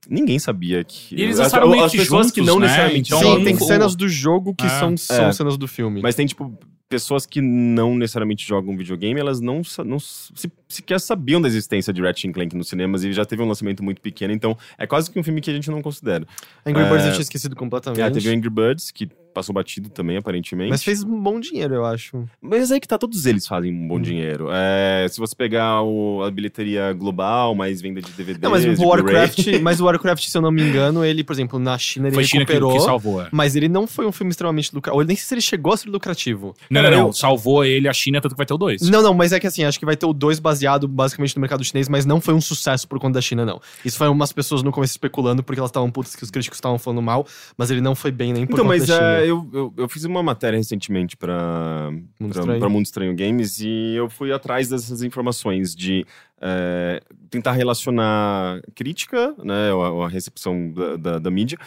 [0.09, 1.15] ninguém sabia que...
[1.15, 2.67] E eles as, lançaram meio as que pessoas que juntos, não né?
[2.67, 4.69] necessariamente Então, Sim, tem o- cenas do jogo que É.
[4.69, 5.33] são, são É.
[5.33, 6.01] cenas do filme.
[6.03, 6.57] Mas tem, tipo,
[6.89, 10.33] pessoas que não necessariamente jogam videogame, elas não, não se,
[10.69, 14.01] sequer sabiam da existência de Ratchet Clank nos cinemas e já teve um lançamento muito
[14.01, 16.27] pequeno, então é quase que um filme que a gente não considera.
[16.65, 17.09] Angry Birds É.
[17.09, 18.01] eu tinha esquecido completamente.
[18.03, 20.71] Ah, teve o Angry Birds, que passou batido também, aparentemente.
[20.71, 22.25] Mas fez um bom dinheiro, eu acho.
[22.41, 23.89] Mas aí que tá, todos eles fazem um Hum.
[23.89, 24.47] bom dinheiro.
[24.53, 28.39] É, se você pegar o- a bilheteria global, mais venda de DVD.
[28.41, 31.59] Não, mas o Warcraft, mas o Warcraft, se eu não me engano, ele, por exemplo,
[31.59, 32.79] na China ele Foi China que, recuperou.
[32.79, 33.29] que salvou, é.
[33.33, 35.03] Mas ele não foi um filme extremamente lucrativo.
[35.03, 36.55] Eu nem sei se ele chegou a ser lucrativo.
[36.83, 37.07] Não, não, não.
[37.09, 38.83] eu- Salvou ele, a China, tanto que vai ter o dois.
[38.89, 41.41] Não, não, mas é que assim, acho que vai ter o 2 baseado basicamente no
[41.41, 43.61] mercado chinês, mas não foi um sucesso por conta da China, não.
[43.85, 46.79] Isso foi umas pessoas no começo especulando porque elas estavam putas que os críticos estavam
[46.79, 49.09] falando mal, mas ele não foi bem nem por Então, conta mas da China.
[49.19, 52.61] é, eu, eu, eu fiz uma matéria recentemente pra, Mundo pra, Estranho.
[52.61, 56.05] pra Mundo Estranho Games e eu fui atrás dessas informações de
[56.41, 57.01] é,
[57.31, 61.59] tentar relacionar crítica, né, a, a recepção da, da, da mídia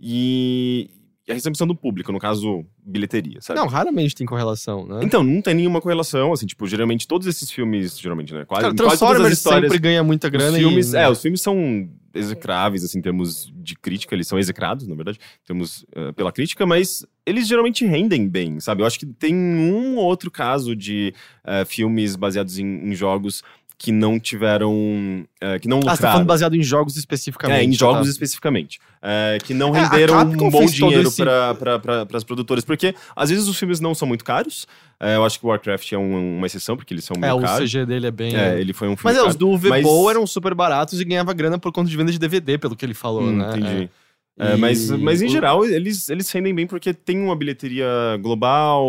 [0.00, 0.90] e,
[1.26, 3.58] e a recepção do público, no caso, bilheteria, sabe?
[3.58, 5.00] Não, raramente tem correlação, né?
[5.02, 8.74] Então, não tem nenhuma correlação, assim, tipo, geralmente todos esses filmes, geralmente, né, quase, Cara,
[8.74, 9.72] quase todas as Transformers histórias...
[9.72, 10.96] sempre ganha muita grana os filmes, e...
[10.98, 15.18] É, os filmes são execráveis, assim, em termos de crítica, eles são execrados, na verdade,
[15.18, 18.82] em termos eh, pela crítica, mas eles geralmente rendem bem, sabe?
[18.82, 21.12] Eu acho que tem um ou outro caso de
[21.44, 23.42] eh, filmes baseados em, em jogos
[23.76, 26.12] que não tiveram, eh, que não Ah, você tá lucraram.
[26.14, 27.58] falando baseado em jogos especificamente.
[27.60, 28.10] É, em jogos tá?
[28.10, 28.78] especificamente.
[29.02, 32.64] É, que não É, renderam um bom dinheiro esse- para as produtoras.
[32.64, 34.66] Porque, às vezes, os filmes não são muito caros.
[34.98, 37.36] É, eu acho que o Warcraft é um- uma exceção, porque eles são É, meio
[37.36, 37.58] o caros.
[37.70, 38.34] CG dele é bem...
[38.36, 39.30] É, ele foi um filme Mas é, caro.
[39.30, 39.68] os do VBO
[40.04, 42.84] mas- eram super baratos e ganhava grana por conta de venda de DVD, pelo que
[42.86, 43.48] ele falou, Hum, né?
[43.50, 43.90] Entendi.
[44.38, 44.52] É.
[44.54, 47.86] É, mas, mas em o- geral, eles, eles rendem bem porque tem uma bilheteria
[48.20, 48.86] global,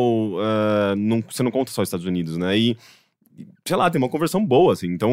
[0.92, 2.58] é, não, você não conta só os Estados Unidos, né?
[2.58, 2.78] E,
[3.66, 4.88] sei lá, tem uma conversão boa, assim.
[4.88, 5.12] Então,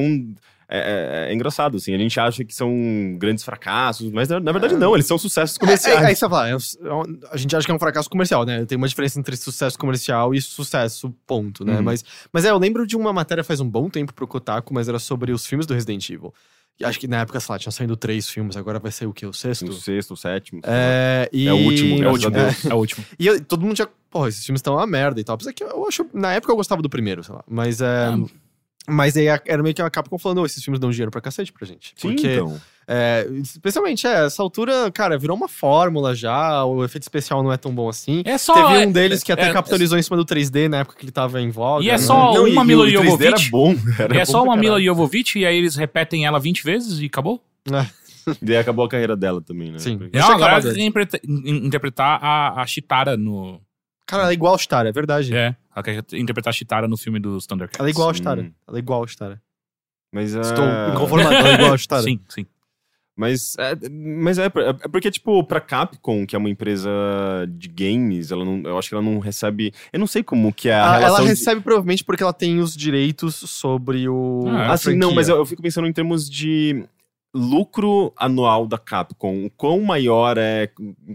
[0.68, 1.94] é, é- é engraçado, assim.
[1.94, 2.70] A gente acha que são
[3.18, 6.02] grandes fracassos, mas na, na verdade não, eles são sucessos É, comerciais.
[6.02, 6.56] é, aí você fala, é é
[7.30, 8.64] a gente acha que é um fracasso comercial, né?
[8.64, 11.76] Tem uma diferença entre sucesso comercial e sucesso, ponto, né?
[11.76, 11.82] Uhum.
[11.82, 14.88] Mas, mas é, eu lembro de uma matéria faz um bom tempo pro Kotaku, mas
[14.88, 16.32] era sobre os filmes do Resident Evil.
[16.82, 19.24] Acho que na época, sei lá, tinha saído três filmes, agora vai ser o quê?
[19.24, 19.68] O sexto?
[19.68, 20.60] O sexto, o sétimo.
[20.64, 21.46] É, e...
[21.46, 22.30] É o último, É o último.
[22.32, 22.64] Deus.
[22.66, 23.04] É o último.
[23.18, 23.88] E eu- todo mundo já.
[24.10, 25.34] Porra, esses filmes estão uma merda e tal.
[25.36, 26.04] Apesar que eu acho.
[26.12, 27.44] Na época eu gostava do primeiro, sei lá.
[27.48, 27.86] Mas é.
[28.06, 28.18] Ah.
[28.88, 31.52] Mas aí era meio que a Capcom falando, "Ô, esses filmes dão dinheiro pra cacete
[31.52, 31.92] pra gente.
[31.96, 32.60] Sim, Porque, então.
[32.88, 37.56] é, especialmente, é, essa altura, cara, virou uma fórmula já, o efeito especial não é
[37.56, 38.22] tão bom assim.
[38.24, 38.54] É só.
[38.54, 41.04] Teve é- um deles que até é- capitalizou em cima do 3D na época que
[41.04, 41.84] ele tava em voga.
[41.84, 41.98] E é né?
[41.98, 43.50] só Não, e- uma e Mila 3D era Jovovich.
[43.50, 43.74] bom.
[43.98, 44.82] Era E é bom só uma Mila.
[44.82, 47.40] Jovovich e aí eles repetem ela 20 vezes e acabou?
[48.40, 49.78] E aí acabou a carreira dela também, né?
[49.80, 49.98] Sim.
[49.98, 53.60] Porque- agora ela in- interpretar a, a Chitara no.
[54.06, 55.34] Cara, ela é igual a Stara, é verdade.
[55.34, 57.78] É, ela quer interpretar a Chitara no filme dos Thundercats.
[57.80, 58.20] Ela é igual a Sim.
[58.20, 58.52] Stara.
[58.68, 59.42] Ela é igual a Stara.
[60.12, 62.02] Mas, Estou ah, inconformado, ela é igual a Stara.
[62.02, 62.46] Sim, sim.
[63.14, 66.90] Mas, é, mas é, é porque, tipo, pra Capcom, que é uma empresa
[67.48, 69.72] de games, ela não, eu acho que ela não recebe.
[69.92, 71.16] Eu não sei como que é a Ah, relação.
[71.16, 74.44] ela de- recebe provavelmente porque ela tem os direitos sobre o.
[74.48, 76.84] Ah, Assim, não, mas eu, eu fico pensando em termos de
[77.34, 79.46] lucro anual da Capcom.
[79.46, 80.68] O quão maior é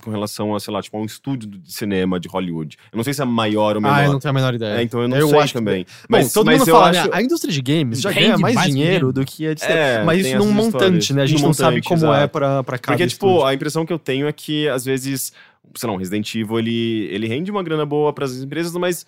[0.03, 2.76] com relação a, sei lá, tipo, a um estúdio de cinema de Hollywood.
[2.91, 3.95] Eu não sei se é maior ou menor.
[3.95, 4.80] Ah, eu não tenho a menor ideia.
[4.80, 5.86] É, então eu não Eu sei acho que- também.
[6.09, 7.09] Bom, todo mundo eu fala, acho- né?
[7.13, 9.13] A indústria de games já Rende ganha mais, mais dinheiro dinheiro.
[9.13, 11.09] do que a de É, Mas isso num montante, histórias.
[11.11, 11.22] né?
[11.22, 12.32] A gente não sabe montante, como é exato.
[12.34, 13.45] pra, pra cada Porque, tipo, estúdio.
[13.45, 15.32] a impressão que eu tenho é que, às vezes,
[15.76, 19.05] sei lá, um Resident Evil, ele, ele rende uma grana boa pras empresas, mas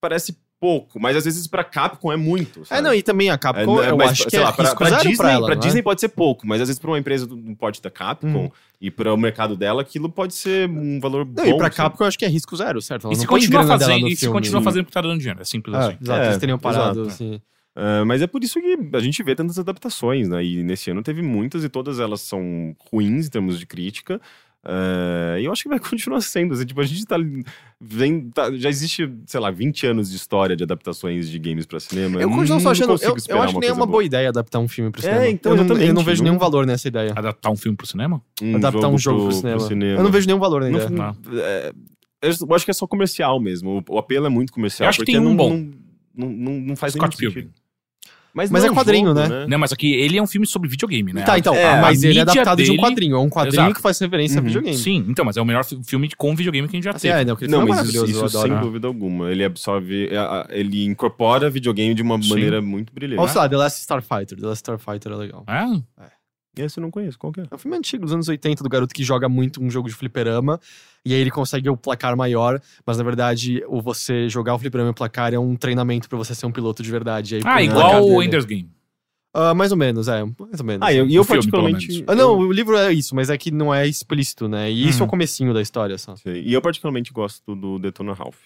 [0.00, 1.00] parece pouco.
[1.00, 2.80] Mas, às vezes, pra Capcom é muito, É, sabe?
[2.82, 4.90] não, e também a Capcom, É, eu mas, acho que sei é lá, pra, pra
[4.98, 5.64] Disney, pra ela, pra não é?
[5.66, 8.28] Disney pode ser pouco, mas às vezes pra uma empresa do, do porte da Capcom
[8.44, 8.50] Uhum.
[8.80, 11.50] e para o mercado dela, aquilo pode ser um valor Não, bom.
[11.50, 11.74] e pra sabe?
[11.76, 13.06] Capcom eu acho que é risco zero, certo?
[13.08, 15.40] Ela E se continua fazendo, e se continua fazendo porque tá dando dinheiro.
[15.42, 15.96] É simples É, assim.
[16.00, 17.08] exato, É, eles teriam parado, exato.
[17.14, 17.40] assim.
[17.74, 20.44] Ah, mas é por isso que a gente vê tantas adaptações, né?
[20.44, 24.20] E nesse ano teve muitas e todas elas são ruins em termos de crítica.
[24.64, 26.54] Ah, e eu acho que vai continuar sendo.
[26.54, 27.16] assim, tipo, a gente tá,
[27.80, 31.80] vem, tá- Já existe, sei lá, 20 anos de história de adaptações de games pra
[31.80, 32.20] cinema.
[32.20, 32.90] Eu continuo só não achando.
[33.02, 35.28] Eu, eu acho que nem é uma boa ideia adaptar um filme pro É, cinema.
[35.28, 37.12] então, eu, não, eu não vejo não- nenhum valor nessa ideia.
[37.16, 38.22] Adaptar um filme pro cinema?
[38.54, 39.60] adaptar um jogo pro cinema.
[39.98, 41.00] Eu não vejo nenhum valor na Não- ideia.
[41.02, 41.14] Ah.
[41.34, 41.72] é,
[42.22, 43.82] eu acho que é só comercial mesmo.
[43.88, 44.86] O, o apelo é muito comercial.
[44.86, 45.50] Eu acho que porque tem um não, bom.
[46.14, 47.48] Não, não, não, não faz Scott nenhum Pilgrim.
[47.50, 47.61] sentido.
[48.34, 49.46] Mas, Mas não é quadrinho, um jogo, né?
[49.46, 51.22] Não, mas aqui ele é um filme sobre videogame, né?
[51.22, 53.16] Tá, então, É, mas a ele é adaptado de um dele- quadrinho.
[53.16, 53.74] É um quadrinho Exato.
[53.74, 54.46] que faz referência a Uhum.
[54.46, 54.76] videogame.
[54.76, 57.08] Sim, então, mas é o melhor fi- filme com videogame que a gente já Assim,
[57.08, 57.20] teve.
[57.20, 59.30] é, não, Não, é mas isso, isso sem dúvida alguma.
[59.30, 60.08] Ele absorve.
[60.10, 62.30] é, a- Ele incorpora videogame de uma Sim.
[62.30, 63.20] maneira muito brilhante.
[63.20, 64.38] Ou sei lá, The Last Starfighter.
[64.40, 65.44] The Last Starfighter é legal.
[65.46, 65.82] É?
[66.56, 67.44] Esse eu não conheço, qual que é?
[67.50, 69.94] É um filme antigo, dos anos 80, do garoto que joga muito um jogo de
[69.94, 70.60] fliperama.
[71.04, 74.90] E aí ele consegue o placar maior, mas na verdade, o você jogar o fliperama
[74.90, 77.34] e o placar é um treinamento pra você ser um piloto de verdade.
[77.34, 78.22] E aí, Ah, igual o.
[78.22, 78.70] Ender's Game.
[79.34, 80.22] Ah, mais ou menos, é.
[80.22, 80.86] Mais ou menos.
[80.86, 82.04] Ah, eu- e eu filme, particularmente.
[82.06, 84.70] Ah, não, o livro é isso, mas é que não é explícito, né?
[84.70, 85.06] E isso é Uhum.
[85.06, 86.14] o comecinho da história só.
[86.16, 86.42] Sei.
[86.44, 88.36] E eu particularmente gosto do Detona Ralph.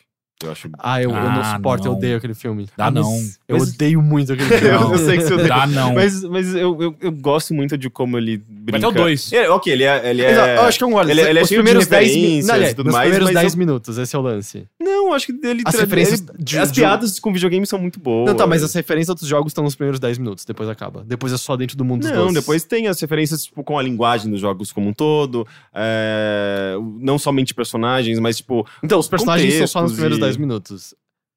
[0.45, 0.69] Eu acho.
[0.79, 1.99] Ah, eu, eu não Ah, suporto, eu não.
[1.99, 2.69] odeio aquele filme.
[2.77, 3.11] Dá não.
[3.49, 4.67] Eu Mas- odeio muito aquele filme.
[4.75, 5.49] Eu não sei que você odeia.
[5.49, 5.95] Dá não.
[5.95, 8.79] Mas, mas eu, eu, eu gosto muito de como ele brinca.
[8.79, 9.33] Vai até o dois.
[9.33, 10.11] É, ok, ele é.
[10.11, 10.31] Ele é...
[10.33, 12.49] Exato, eu acho que é um olha, ele- ele é os de primeiros 10 minutos.
[12.49, 14.69] e é, nos mais, primeiros mas 10 eu- minutos, esse é o lance.
[14.79, 15.63] Não, acho que ele.
[15.65, 18.27] As tra- referências ele- de- as de- piadas com videogame são muito boas.
[18.29, 21.03] Não, tá, mas as referências outros jogos estão nos primeiros 10 minutos, depois acaba.
[21.03, 23.83] Depois é só dentro do mundo dos Não, depois tem as referências tipo, com a
[23.83, 25.47] linguagem dos jogos como um todo.
[25.75, 28.67] é, Não somente personagens, mas tipo.
[28.83, 30.95] Então, os personagens são só nos primeiros e- 10 minutos.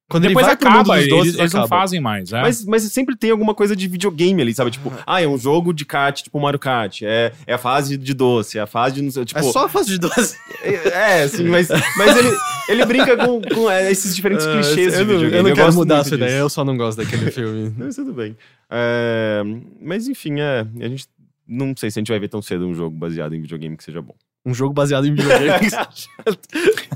[0.09, 2.33] Quando Depois ele vai acaba, eles, doces, eles não fazem mais.
[2.33, 2.41] É.
[2.41, 4.71] Mas, mas sempre tem alguma coisa de videogame ali, sabe?
[4.71, 7.03] Tipo, ah, é um jogo de kart, tipo Mario Kart.
[7.03, 9.01] É, é a fase de doce, é a fase de.
[9.03, 10.35] não sei, Tipo, É só a fase de doce.
[10.63, 12.35] É, sim, mas, mas ele,
[12.69, 15.35] ele brinca com, com é, esses diferentes Ah, clichês de eu não, videogame.
[15.37, 17.71] eu não quero gosto mudar a muito sua ideia, eu só não gosto daquele filme.
[17.77, 18.35] Não, isso tudo bem.
[18.67, 19.43] É,
[19.79, 21.05] mas enfim, é, a gente
[21.47, 23.83] não sei se a gente vai ver tão cedo um jogo baseado em videogame que
[23.83, 24.15] seja bom.
[24.45, 25.69] Um jogo baseado em videogame.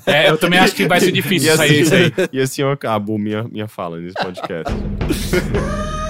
[0.05, 2.29] É, eu também acho que vai ser difícil e, sair assim, isso aí.
[2.33, 4.73] e assim eu acabo minha, minha fala nesse podcast.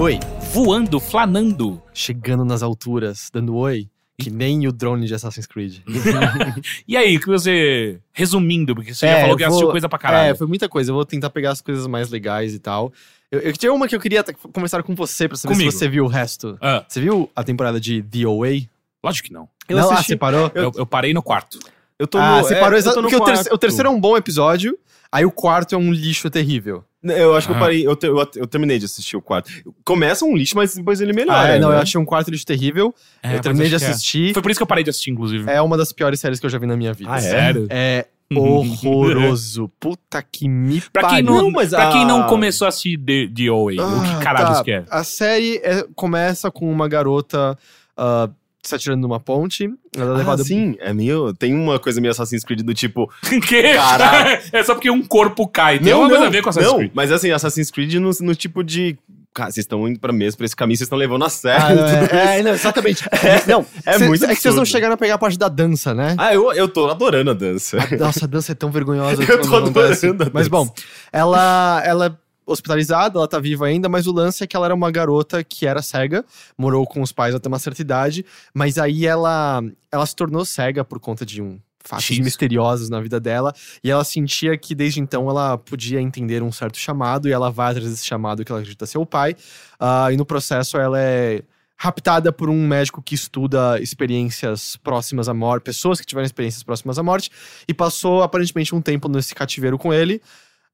[0.00, 0.20] Oi.
[0.52, 1.82] voando, flanando.
[1.92, 3.88] Chegando nas alturas, dando oi.
[4.20, 5.78] Que nem o drone de Assassin's Creed.
[6.86, 8.00] E aí, o que você.
[8.12, 10.30] Resumindo, porque você já É, falou que eu assistiu vou- coisa pra caralho.
[10.30, 10.90] É, foi muita coisa.
[10.92, 12.92] Eu vou tentar pegar as coisas mais legais e tal.
[13.30, 15.70] Eu, eu tinha uma que eu queria conversar com você pra saber Comigo.
[15.72, 16.56] se você viu o resto.
[16.60, 18.68] Ah, Você viu a temporada de The Away?
[19.04, 19.48] lógico que não.
[19.68, 20.50] Eu não, ah, assisti- você parou?
[20.54, 21.58] Eu, eu parei no quarto.
[21.98, 23.16] Eu tô ah, no, você é, parou no Porque
[23.52, 24.78] o terceiro é um bom episódio,
[25.12, 26.84] aí o quarto é um lixo terrível.
[27.02, 27.60] Eu acho que eu Ah.
[27.60, 29.50] parei, eu, te- eu, eu terminei de assistir o quarto.
[29.84, 31.40] Começa um lixo, mas depois ele melhora.
[31.40, 31.76] Ah, é, não, né?
[31.76, 32.92] eu achei um quarto lixo terrível.
[33.22, 33.76] É, eu terminei de é.
[33.76, 34.32] assistir.
[34.32, 35.48] Foi por isso que eu parei de assistir, inclusive.
[35.48, 37.10] É uma das piores séries que eu já vi na minha vida.
[37.12, 37.20] Ah, é?
[37.20, 37.66] Sério?
[37.70, 39.70] É horroroso.
[39.80, 41.26] Puta que me Pra quem, pariu.
[41.26, 44.24] não, Não, mas pra quem a- não começou a assistir The, The o Ah, que
[44.24, 44.64] caralho tá.
[44.64, 44.84] que é?
[44.90, 47.56] A série é- começa com uma garota
[47.96, 48.28] ah,
[48.62, 49.68] se atirando numa ponte.
[49.96, 50.44] Ela é Ah, levada.
[50.44, 51.32] sim, é meio.
[51.34, 53.10] Tem uma coisa meio Assassin's Creed do tipo.
[53.46, 53.74] que?
[53.74, 54.40] Caralho.
[54.52, 55.78] é só porque um corpo cai.
[55.78, 56.92] Tem uma coisa a ver com Assassin's não, Creed.
[56.94, 58.98] mas assim, Assassin's Creed no, no tipo de.
[59.34, 61.76] Cara, vocês estão indo pra mesmo, pra esse caminho, vocês estão levando a Ah, sério.
[61.76, 63.04] não, tudo é, é, não, exatamente.
[63.46, 65.94] não, é cê- muito É que vocês não chegaram a pegar a parte da dança,
[65.94, 66.16] né?
[66.18, 67.76] Ah, eu, eu tô adorando a dança.
[68.00, 69.22] Nossa, a dança é tão vergonhosa.
[69.30, 70.68] Eu tô adorando a Mas bom,
[71.12, 72.12] ela, ela é
[72.48, 75.66] hospitalizada, ela tá viva ainda, mas o lance é que ela era uma garota que
[75.66, 76.24] era cega,
[76.56, 78.24] morou com os pais até uma certa idade,
[78.54, 82.18] mas aí ela, ela se tornou cega por conta de um fatos X.
[82.18, 86.76] misteriosos na vida dela, e ela sentia que desde então ela podia entender um certo
[86.76, 89.36] chamado, e ela vai atrás desse chamado que ela acredita ser o pai,
[89.78, 91.42] Ah, e no processo ela é
[91.80, 96.98] raptada por um médico que estuda experiências próximas à morte, pessoas que tiveram experiências próximas
[96.98, 97.30] à morte,
[97.68, 100.20] e passou aparentemente um tempo nesse cativeiro com ele,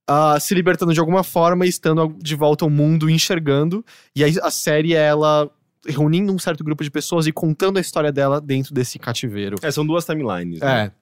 [0.06, 3.84] ah, se libertando de alguma forma e estando de volta ao mundo, enxergando.
[4.14, 5.50] E aí a série é ela
[5.86, 9.56] reunindo um certo grupo de pessoas e contando a história dela dentro desse cativeiro.
[9.62, 10.60] É, são duas timelines.
[10.60, 10.84] né?
[10.86, 10.92] É.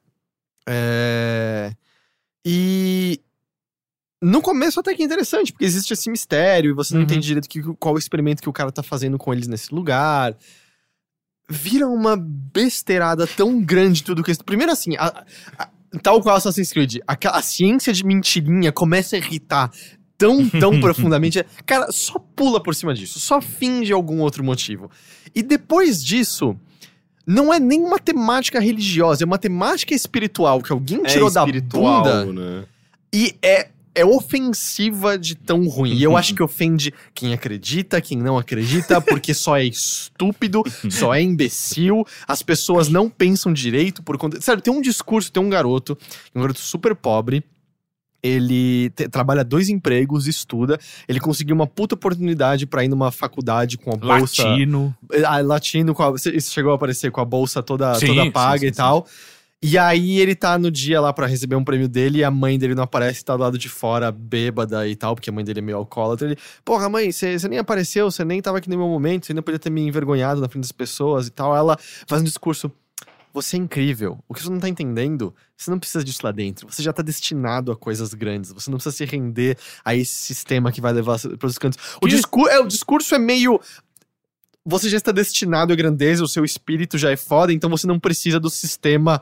[0.68, 1.72] É.
[2.44, 3.20] E.
[4.24, 7.04] No começo até que é interessante, porque existe esse mistério e você não Uhum.
[7.06, 10.36] entende direito que, qual o experimento que o cara tá fazendo com eles nesse lugar.
[11.50, 14.44] Vira uma besteirada tão grande tudo que isso.
[14.44, 15.24] Primeiro assim, a-
[15.58, 15.68] a-
[16.00, 19.70] tal qual Assassin's Creed, a, a ciência de mentirinha começa a irritar
[20.16, 21.44] tão, tão profundamente.
[21.66, 24.90] Cara, só pula por cima disso, só finge algum outro motivo.
[25.34, 26.56] E depois disso,
[27.26, 32.02] não é nem uma temática religiosa, é uma temática espiritual que alguém tirou da espiritual,
[32.02, 32.64] bunda né?
[33.12, 35.92] e é, é ofensiva de tão ruim.
[35.94, 41.14] E eu acho que ofende quem acredita, quem não acredita, porque só é estúpido, só
[41.14, 44.40] é imbecil, as pessoas não pensam direito por conta.
[44.40, 45.96] Sério, tem um discurso, tem um garoto,
[46.34, 47.44] um garoto super pobre.
[48.22, 50.78] Ele te- trabalha dois empregos, estuda.
[51.08, 54.44] Ele conseguiu uma puta oportunidade pra ir numa faculdade com a bolsa.
[54.48, 54.94] Latino.
[55.26, 58.30] Ah, latino, com a, isso chegou a aparecer com a bolsa toda, Sim, toda sim,
[58.30, 58.76] paga sim, e sim.
[59.64, 62.58] E aí ele tá no dia lá pra receber um prêmio dele e a mãe
[62.58, 65.60] dele não aparece, tá do lado de fora, bêbada e tal, porque a mãe dele
[65.60, 66.26] é meio alcoólatra.
[66.26, 69.40] Ele, porra, mãe, você nem apareceu, você nem tava aqui no meu momento, você ainda
[69.40, 71.56] podia ter me envergonhado na frente das pessoas e tal.
[71.56, 72.72] Ela faz um discurso.
[73.32, 74.18] Você é incrível.
[74.28, 76.68] O que você não tá entendendo, você não precisa disso lá dentro.
[76.68, 78.52] Você já tá destinado a coisas grandes.
[78.52, 81.78] Você não precisa se render a esse sistema que vai levar para os cantos.
[82.02, 83.60] O, discur é, o discurso é meio
[84.64, 87.98] você já está destinado à grandeza, o seu espírito já é foda, então você não
[87.98, 89.20] precisa do sistema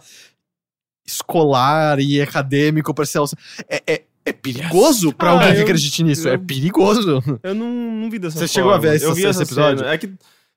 [1.11, 3.21] escolar e acadêmico para ser.
[3.69, 6.29] É, é, é perigoso pra Ah, alguém que eu- acredite nisso.
[6.29, 7.23] É eu- perigoso.
[7.43, 8.49] Eu não, não vi dessa Você forma.
[8.49, 9.79] chegou a ver essa- vi esse essa episódio?
[9.81, 9.93] cena.
[9.93, 10.13] É que,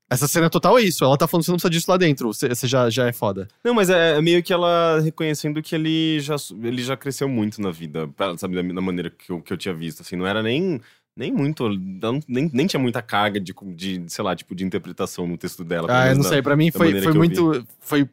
[0.10, 1.04] Essa cena total é isso.
[1.04, 2.32] Ela tá falando que você não precisa disso lá dentro.
[2.32, 3.48] Você, você já, já é foda.
[3.64, 7.60] não, mas é, é meio que ela reconhecendo que ele já, ele já cresceu muito
[7.60, 10.02] na vida, sabe, da, da maneira que eu, que eu tinha visto.
[10.02, 10.80] Assim, não era nem,
[11.18, 11.68] nem muito.
[11.70, 15.64] não- nem, nem tinha muita carga de, de, sei lá, tipo, de interpretação no texto
[15.64, 15.88] dela.
[15.90, 16.44] Ah, eu não sei.
[16.44, 17.66] Pra mim foi, foi que muito.
[17.80, 18.08] Foi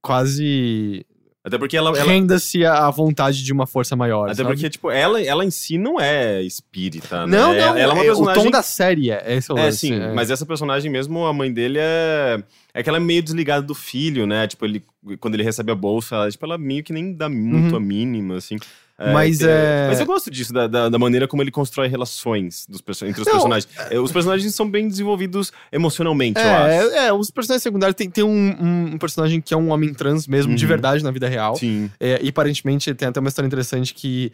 [0.00, 1.04] quase.
[1.46, 1.90] Até porque ela.
[1.90, 4.24] ela Renda-se à vontade de uma força maior.
[4.26, 4.48] até sabe?
[4.48, 7.60] porque, tipo, ela, ela em si não é espírita, Não, né?
[7.60, 7.76] não.
[7.76, 8.40] Ela é uma é- personagem.
[8.40, 9.22] O tom da série é.
[9.36, 10.12] Esse é o É, lance, sim, é.
[10.14, 12.42] mas essa personagem mesmo, a mãe dele é.
[12.72, 14.46] É que ela é meio desligada do filho, né?
[14.48, 14.82] Tipo, ele,
[15.20, 17.76] quando ele recebe a bolsa, ela, tipo, ela meio que nem dá muito Uhum.
[17.76, 18.56] a mínima, assim.
[18.98, 22.80] Mas é- Mas eu gosto disso, da, da, da maneira como ele constrói relações dos
[23.02, 23.68] entre os Não, personagens.
[23.90, 26.88] É, Os personagens são bem desenvolvidos emocionalmente, eu É, acho.
[26.94, 28.30] é, os personagens secundários tem, tem um,
[28.94, 30.68] um- personagem que é um homem trans mesmo, de Uhum.
[30.68, 31.56] verdade, na vida real.
[31.56, 31.90] Sim.
[31.98, 34.30] É, e aparentemente tem até uma história interessante que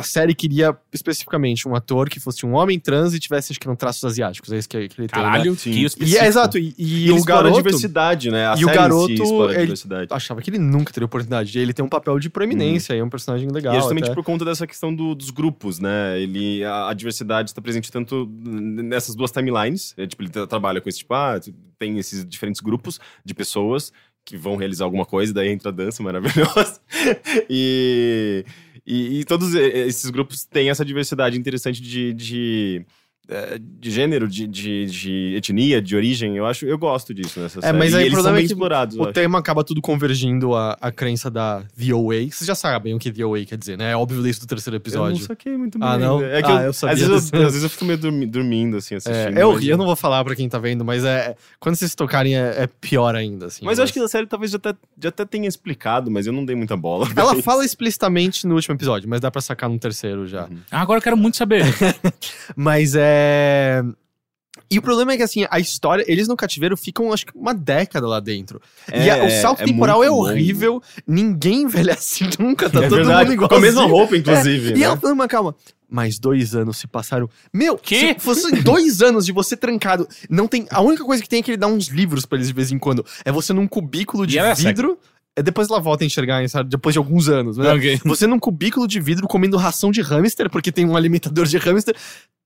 [0.00, 3.66] a série queria especificamente um ator que fosse um homem trans e tivesse, acho que,
[3.66, 4.52] não traços asiáticos.
[4.52, 5.22] É isso que, que ele tem.
[5.22, 5.56] Caralho, Né?
[5.58, 5.86] Sim.
[6.00, 7.54] E é exato, e, e E o garoto.
[7.54, 8.48] a diversidade, né?
[8.48, 10.08] A e o garoto, si ele- diversidade.
[10.12, 11.58] Achava que ele nunca teria oportunidade.
[11.58, 13.74] Ele tem um papel de proeminência, e é um personagem legal.
[13.74, 14.14] E é justamente até.
[14.14, 16.20] por conta dessa questão do- dos grupos, né?
[16.20, 19.94] Ele, a, a diversidade está presente tanto nessas duas timelines.
[19.96, 21.38] É, tipo, ele tra- trabalha com esse tipo, ah,
[21.78, 23.92] tem esses diferentes grupos de pessoas
[24.24, 26.78] que vão realizar alguma coisa, daí entra a dança maravilhosa.
[27.48, 28.44] e,
[28.92, 32.12] e, todos esses grupos têm essa diversidade interessante de.
[32.12, 32.86] de
[33.78, 37.62] de gênero, de, de, de etnia, de origem, eu acho, eu gosto disso nessa É,
[37.62, 37.78] série.
[37.78, 38.96] mas E aí o eles são problema bem é que explorados.
[38.96, 39.12] eu O acho.
[39.12, 42.26] tema acaba tudo convergindo à, à crença da VOA.
[42.30, 43.92] Vocês já sabem o que VOA quer dizer, né?
[43.92, 45.18] É óbvio isso do terceiro Eu episódio.
[45.20, 45.88] não saquei muito bem.
[45.88, 46.22] Ah, não?
[46.22, 48.26] É que Ah, eu, eu sabia às, vezes eu, às vezes eu fico meio dormi-
[48.26, 49.16] dormindo, assim, assistindo.
[49.16, 49.70] É, é mas- horrível.
[49.74, 51.36] Eu não vou falar pra quem tá vendo, mas é.
[51.58, 53.64] Quando vocês tocarem é, é pior ainda, assim.
[53.64, 56.32] Mas eu acho que a série talvez já até, já até tenha explicado, mas eu
[56.32, 57.08] não dei muita bola.
[57.16, 57.42] Ela isso.
[57.42, 60.48] fala explicitamente no último episódio, mas dá pra sacar no terceiro já.
[60.70, 61.64] Ah, agora eu quero muito saber.
[62.56, 63.19] Mas é.
[64.72, 67.52] E o problema é que, assim, a história, eles no cativeiro ficam, acho que, uma
[67.52, 68.60] década lá dentro.
[68.92, 70.22] e a- o salto é temporal é longo.
[70.28, 73.48] horrível, ninguém envelhece nunca, tá é todo verdade, mundo igual.
[73.48, 74.70] com a mesma roupa, inclusive.
[74.70, 74.82] E né?
[74.82, 75.54] ela falando, mas calma.
[75.88, 77.28] Mais dois anos se passaram.
[77.52, 78.14] Meu, Quê?
[78.14, 80.64] se fossem dois anos de você trancado, não tem.
[80.70, 82.70] A única coisa que tem é que ele dá uns livros pra eles de vez
[82.70, 83.04] em quando.
[83.24, 84.96] É você num cubículo de E é vidro.
[85.36, 86.68] É depois ela volta a enxergar, sabe?
[86.70, 87.56] Depois de alguns anos.
[87.56, 87.72] Né?
[87.72, 88.00] Ok.
[88.04, 91.96] Você num cubículo de vidro comendo ração de hamster, porque tem um alimentador de hamster.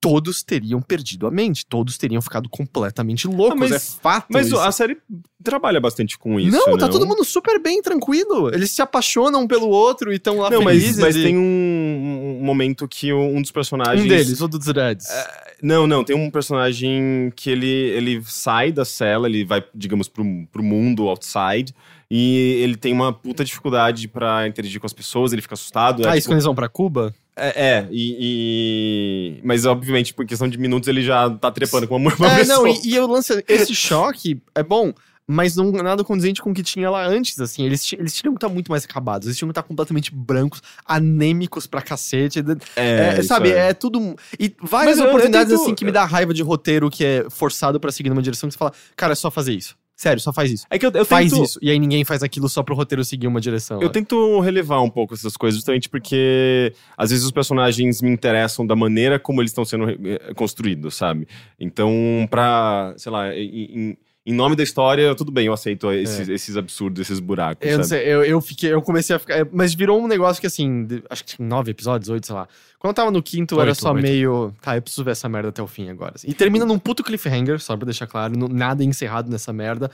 [0.00, 1.64] Todos teriam perdido a mente.
[1.64, 3.58] Todos teriam ficado completamente loucos.
[3.58, 4.26] mas- é fato.
[4.30, 4.58] Mas isso.
[4.60, 4.98] a série
[5.42, 6.54] trabalha bastante com isso.
[6.54, 8.54] não, tá todo mundo super bem, tranquilo.
[8.54, 10.98] Eles se apaixonam um pelo outro e estão lá Não, mas, felizes.
[11.00, 14.04] mas e- tem um, um momento que um dos personagens.
[14.04, 15.06] um deles, o dos Reds.
[15.62, 20.22] Não, não, tem um personagem que ele, ele sai da cela, ele vai, digamos, pro,
[20.52, 21.74] pro mundo outside.
[22.10, 26.02] E ele tem uma puta dificuldade pra interagir com as pessoas, ele fica assustado.
[26.06, 27.14] é, ah, isso tipo, quando eles vão pra Cuba?
[27.36, 27.48] é,
[27.78, 28.16] é, e,
[29.38, 32.36] e- Mas obviamente, por questão de minutos, ele já tá trepando com uma, uma É,
[32.38, 32.58] pessoa.
[32.58, 34.92] não, e, e eu lance esse choque é bom,
[35.26, 37.64] mas não é nada condizente com o que tinha lá antes, assim.
[37.64, 41.66] Eles, eles tinham que estar muito mais acabados, eles tinham que estar completamente brancos, anêmicos
[41.66, 42.40] pra cacete.
[42.76, 43.72] É, isso sabe, é.
[43.72, 44.14] tudo.
[44.38, 47.04] E várias Mas eu- eu oportunidades, tento- assim, que me dá raiva de roteiro que
[47.04, 49.74] é forçado pra seguir numa direção que você fala, cara, é só fazer isso.
[49.96, 50.66] Sério, só faz isso.
[50.68, 51.58] É que eu, eu faz tento, isso.
[51.62, 53.80] E aí ninguém faz aquilo só pro roteiro seguir uma direção.
[53.80, 58.66] Eu tento relevar um pouco essas coisas, justamente porque às vezes os personagens me interessam
[58.66, 61.28] da maneira como eles estão sendo eh, construídos, sabe?
[61.60, 61.92] Então,
[62.28, 63.96] pra, sei lá, em, em-
[64.26, 67.66] em nome da história, tudo bem, eu aceito esses, esses absurdos, esses buracos.
[67.66, 67.74] É.
[67.74, 69.34] Eu sei, eu, eu fiquei, eu comecei a ficar.
[69.40, 72.48] é, Mas virou um negócio que assim, acho que tinha nove episódios, oito, sei lá.
[72.78, 74.02] Quando eu tava no quinto, era Oito, só oito.
[74.02, 74.52] meio.
[74.60, 76.12] Tá, eu preciso ver essa merda até o fim agora.
[76.14, 76.28] assim.
[76.28, 79.90] E termina num puto cliffhanger, só pra deixar claro, nada é encerrado nessa merda.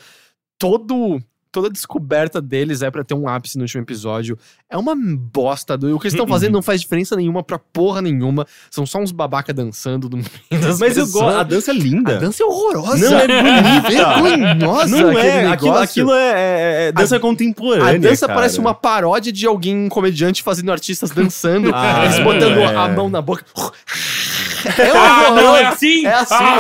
[0.59, 1.21] Todo.
[1.53, 4.39] Toda a descoberta deles é pra ter um ápice no último episódio.
[4.71, 5.77] É uma bosta.
[5.77, 8.47] Do, o que eles estão fazendo não faz diferença nenhuma pra porra nenhuma.
[8.71, 11.11] São só uns babaca dançando meio das Mas eu pessoas.
[11.25, 12.17] gosto, a dança é linda.
[12.17, 13.11] A dança é horrorosa.
[13.11, 13.89] Não é bonita.
[13.89, 14.97] vergonhosa.
[15.03, 17.97] Não é, aquilo, aquilo é, é- é dança contemporânea.
[17.97, 18.39] A dança cara.
[18.39, 21.73] parece uma paródia de alguém comediante fazendo artistas dançando.
[21.75, 22.77] Ah, eles botando é.
[22.77, 23.45] a mão na boca.
[24.67, 26.07] É Ah, não, é assim?
[26.07, 26.35] É assim.
[26.35, 26.59] Ah,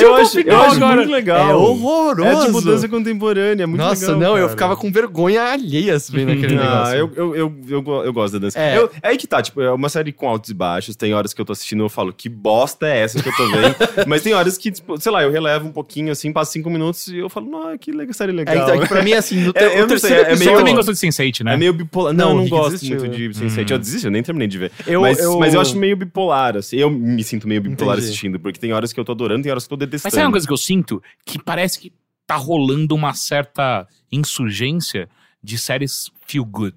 [0.00, 0.96] Eu acho, eu acho agora.
[0.96, 1.50] muito legal.
[1.50, 2.42] É horroroso.
[2.42, 4.20] É tipo dança contemporânea, é muito Nossa, legal.
[4.20, 4.48] não, eu cara.
[4.50, 6.96] ficava com vergonha alheia vendo aquele Ah, negócio.
[6.96, 8.58] eu, eu, eu, eu, eu gosto da dança.
[8.58, 8.76] É.
[8.78, 10.96] Eu- é aí que tá, tipo, é uma série com altos e baixos.
[10.96, 13.36] Tem horas que eu tô assistindo e eu falo, que bosta é essa que eu
[13.36, 13.76] tô vendo?
[14.06, 17.08] Mas tem horas que, tipo, sei lá, eu relevo um pouquinho assim, passa cinco minutos
[17.08, 18.54] e eu falo, não, que legal, série É, legal.
[18.56, 20.36] então, é que pra mim, assim, no É, te- eu o não terceiro sei, é
[20.36, 21.54] Você meio- também gostou de Sense8, né?
[21.54, 22.12] É meio bipolar.
[22.12, 22.98] Não, Não, eu não gosto desistiu.
[22.98, 23.70] muito de Sense8.
[23.70, 24.72] Eu desisti, eu nem terminei de ver.
[24.86, 26.76] Eu- mas, eu- mas eu acho meio bipolar, assim.
[26.76, 28.08] Eu me sinto meio bipolar Entendi.
[28.10, 30.14] assistindo, porque tem horas que eu tô adorando, tem horas que eu tô Mas detestando.
[30.14, 31.02] sabe uma coisa que eu sinto?
[31.24, 31.92] Que parece que
[32.26, 35.08] tá rolando uma certa insurgência
[35.42, 36.76] de séries feel good.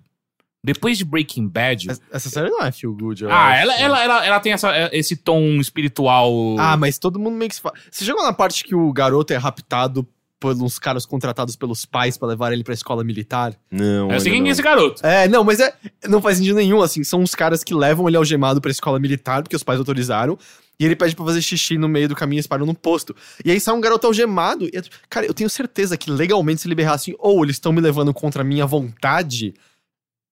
[0.63, 1.87] Depois de Breaking Bad.
[2.11, 3.61] Essa série não é feel good, eu Ah, acho.
[3.61, 6.31] ela, ela, ela, ela tem essa, esse tom espiritual.
[6.59, 7.71] Ah, mas todo mundo meio que se fa...
[7.89, 10.05] Você chegou na parte que o garoto é raptado
[10.39, 13.53] por uns caras contratados pelos pais pra levar ele pra escola militar?
[13.69, 14.47] Não, eu sei quem não.
[14.47, 15.05] é esse garoto.
[15.05, 15.73] É, não, mas é,
[16.07, 17.03] não faz sentido nenhum, assim.
[17.03, 20.37] São os caras que levam ele algemado pra escola militar, porque os pais autorizaram.
[20.79, 23.13] E ele pede pra fazer xixi no meio do caminho e eles param no posto.
[23.43, 24.65] E aí sai um garoto algemado.
[24.65, 27.81] E, é cara, eu tenho certeza que legalmente, se ele berrasse, ou eles estão me
[27.81, 29.53] levando contra a minha vontade,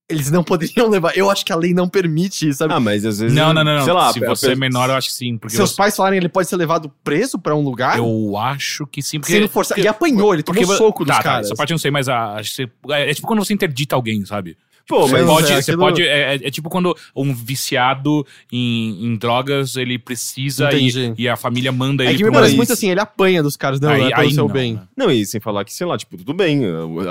[0.09, 1.17] eles não poderiam levar.
[1.17, 2.73] Eu acho que a lei não permite, sabe?
[2.73, 3.35] Ah, mas às vezes.
[3.35, 3.83] Não, não, não, não.
[3.83, 5.37] Sei lá, Se você é menor, eu acho que sim.
[5.37, 8.87] Porque Seus você- pais falarem ele pode ser levado preso pra um lugar, Eu acho
[8.87, 9.19] que sim.
[9.19, 9.81] Porque, sendo forçado.
[9.81, 11.47] E apanhou, ele tomou porque- soco dos tá, tá, caras.
[11.47, 13.53] essa parte eu não sei, mas a, acho que você- é, é tipo quando você
[13.53, 14.55] interdita alguém, sabe?
[14.87, 19.05] Pô, Você pode, sei, você aquilo- pode é, é- é tipo quando um viciado em,
[19.05, 22.71] em drogas ele precisa e, e a família manda É ele que me parece muito
[22.71, 24.75] assim, ele apanha dos caras, não, Aí- é pelo aí seu não, bem.
[24.75, 24.81] né?
[24.95, 26.61] Não, e sem falar que, sei lá, tipo, tudo bem.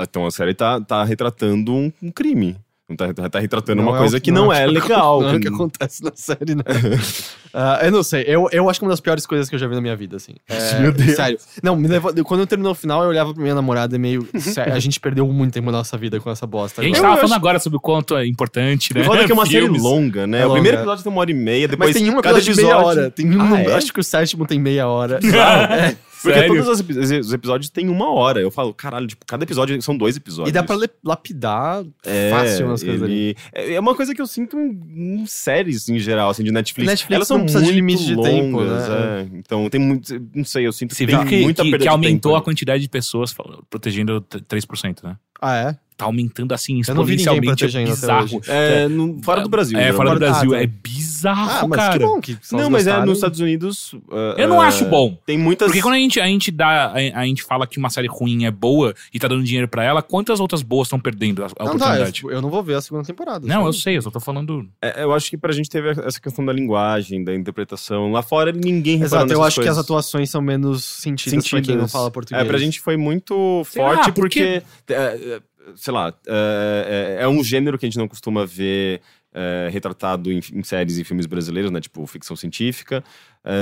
[0.01, 2.55] Então a série tá, tá retratando um, um crime.
[2.89, 4.71] Não tá, tá, tá retratando Não uma é coisa o- que não, é é que-
[4.71, 5.21] legal.
[5.21, 6.63] Não é o que acontece na série, né?
[7.59, 9.67] Ah, eu não sei, eu, eu acho que uma das piores coisas que eu já
[9.67, 10.33] vi na minha vida, assim.
[10.47, 11.15] É, Meu Deus.
[11.15, 11.39] Sério.
[11.63, 14.27] Não, me levou, quando eu terminou o final, eu olhava pra minha namorada e meio.
[14.39, 16.81] sério, a gente perdeu muito tempo da nossa vida com essa bosta.
[16.81, 17.13] A gente agora.
[17.13, 19.03] tava Eu falando agora sobre o quanto é importante, né?
[19.03, 20.41] Foda é que é uma série longa, né?
[20.41, 20.83] É o primeiro longa.
[20.91, 23.09] episódio tem uma hora e meia, depois Mas tem um cada episódio de meia hora.
[23.11, 23.73] Tem um, Ah, é?
[23.73, 25.19] Acho que o sétimo tem meia hora.
[25.23, 25.95] É.
[26.27, 26.55] Porque Sério?
[26.63, 28.39] todos os, epi- os episódios têm uma hora.
[28.41, 30.49] Eu falo, caralho, tipo, cada episódio são dois episódios.
[30.49, 33.13] E dá pra lapidar É, fácil umas coisas ali.
[33.13, 33.37] ele...
[33.53, 36.87] É é uma coisa que eu sinto em, em séries em geral, assim, de Netflix.
[36.89, 38.95] Netflix Elas são não precisa de muito limite de tempo, longas, né?
[39.21, 39.37] é.
[39.37, 40.13] Então tem muito.
[40.33, 42.41] Não sei, eu sinto Você que tem que, muita que, perda que de aumentou tempo
[42.41, 43.33] a quantidade de pessoas
[43.69, 45.15] protegendo t- 3%, né?
[45.41, 45.77] Ah, é?
[45.97, 47.75] Tá aumentando assim Eu não vi ninguém exponencialmente.
[47.75, 48.23] É bizarro.
[48.37, 48.41] hoje.
[48.51, 49.79] É, no- fora do Brasil.
[49.79, 49.93] É, né?
[49.93, 50.51] fora do Ah, Brasil.
[50.51, 50.61] tá.
[50.61, 51.93] É bizarro, Ah, mas cara.
[51.97, 53.93] que bom que só Não, mas é nos Estados Unidos.
[53.93, 53.99] uh,
[54.37, 55.17] Eu não uh, acho bom.
[55.25, 55.67] Tem muitas.
[55.67, 58.45] Porque quando a gente, a gente dá, a, a gente fala que uma série ruim
[58.45, 61.49] é boa e tá dando dinheiro pra ela, quantas outras boas estão perdendo a, a
[61.49, 62.21] Não, tá, oportunidade?
[62.23, 63.47] eu, eu não vou ver a segunda temporada.
[63.47, 63.65] Não, sabe?
[63.67, 64.69] eu sei, eu só tô falando.
[64.79, 68.11] É, eu acho que pra gente teve essa questão da linguagem, da interpretação.
[68.11, 69.83] Lá fora ninguém Exato, eu acho que as coisas.
[69.83, 72.45] atuações são menos sentidas pra quem não fala português.
[72.45, 73.95] É, pra gente foi muito Será?
[73.95, 75.41] forte Por porque, é, é,
[75.75, 79.01] sei lá, é, é- é um gênero que a gente não costuma ver
[79.39, 81.79] é, retratado em, em séries e filmes brasileiros, né?
[81.79, 83.03] Tipo, ficção científica.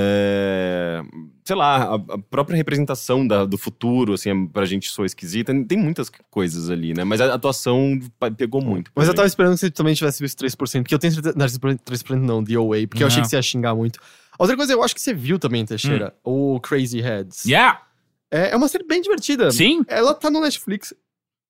[0.10, 1.02] É,
[1.44, 5.54] sei lá, a, a própria representação da- do futuro, assim, é- pra gente soa esquisita.
[5.66, 7.04] Tem muitas coisas ali, né?
[7.04, 8.00] Mas a atuação
[8.38, 8.92] pegou muito.
[8.96, 9.18] Mas eu gente.
[9.18, 11.36] tava esperando que você também tivesse visto 3%, porque eu tenho certeza.
[11.38, 13.24] Não, 3% não, DOA, porque eu achei Não.
[13.24, 14.00] que você ia xingar muito.
[14.40, 17.46] Outra coisa, eu acho que você viu também, Teixeira, o Crazy Heads.
[17.46, 17.82] Yeah!
[18.32, 19.52] É, é uma série bem divertida.
[19.52, 19.82] Sim?
[19.88, 20.94] Ela tá no Netflix.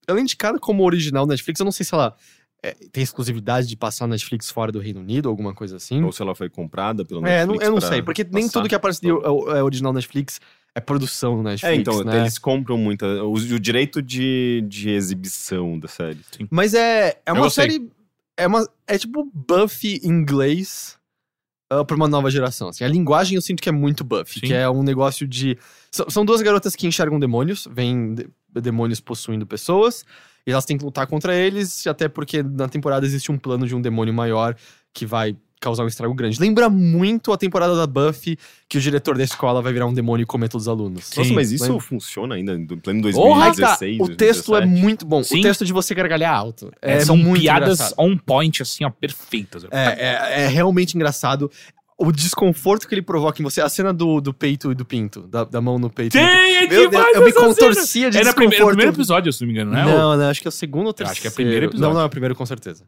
[0.08, 1.60] Ela é indicada como original Netflix.
[1.60, 2.16] Eu não sei se ela
[2.64, 6.04] é, tem exclusividade de passar na Netflix fora do Reino Unido, alguma coisa assim.
[6.04, 8.68] Ou se ela foi comprada pelo É, não- Netflix eu não sei, porque nem tudo
[8.70, 10.40] que aparece de- é, é original Netflix
[10.74, 12.20] é produção Netflix, É, então, né?
[12.22, 13.06] eles compram muita.
[13.24, 16.20] O, o direito de, de exibição da série.
[16.50, 17.90] Mas é, é uma série.
[18.38, 20.98] É, uma, é tipo Buffy em inglês
[21.70, 22.68] ah, pra uma nova geração.
[22.68, 22.84] Assim.
[22.84, 24.48] A linguagem eu sinto que é muito Buffy, Sim.
[24.48, 25.58] que é um negócio de.
[25.92, 28.16] São, são duas garotas que enxergam demônios, vêm
[28.62, 30.06] demônios possuindo pessoas,
[30.46, 33.76] e elas têm que lutar contra eles, até porque na temporada existe um plano de
[33.76, 34.56] um demônio maior
[34.94, 36.40] que vai causar um estrago grande.
[36.40, 38.38] Lembra muito a temporada da Buffy,
[38.70, 41.06] que o diretor da escola vai virar um demônio e comer todos os alunos.
[41.06, 41.80] Sim, Nossa, mas isso lembra?
[41.80, 44.00] funciona ainda em pleno Porra, cara, 2016.
[44.00, 44.84] o texto é 2017.
[44.84, 45.24] muito bom.
[45.24, 45.40] Sim.
[45.40, 46.72] O texto de você gargalhar alto.
[46.82, 47.96] É, são muito piadas engraçado.
[48.00, 49.66] on point, assim, ó, perfeitas.
[49.72, 51.50] É, é, é realmente engraçado.
[51.98, 53.62] O desconforto que ele provoca em você.
[53.62, 55.22] A cena do, do peito e do pinto.
[55.28, 56.12] Da, da mão no peito.
[56.12, 57.46] Tem, é Meu Deus, eu me cena.
[57.48, 58.36] contorcia de É no desconforto.
[58.36, 59.86] primeiro, primeiro episódio, se não me engano, né?
[59.86, 61.12] Não, não, acho que é o segundo ou terceiro.
[61.14, 61.88] acho que é o primeiro episódio.
[61.88, 62.84] Não, não, é o primeiro com certeza.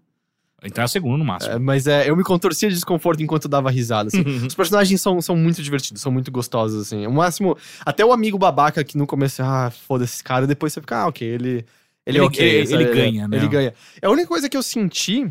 [0.63, 1.53] Então é o segundo no máximo.
[1.53, 4.07] É, mas é, eu me contorcia de desconforto enquanto dava risada.
[4.07, 4.23] assim.
[4.45, 7.05] Os personagens são, são muito divertidos, são muito gostosos, assim.
[7.07, 7.55] O máximo.
[7.85, 11.07] Até o amigo babaca que no começo, ah, foda-se esse cara, depois você fica, ah,
[11.07, 11.49] ok, ele.
[11.49, 11.65] Ele,
[12.05, 12.45] Ele- é ok.
[12.45, 13.37] ele- ele ganha, né?
[13.37, 13.73] Ele ganha.
[14.01, 15.29] É a única coisa que eu senti,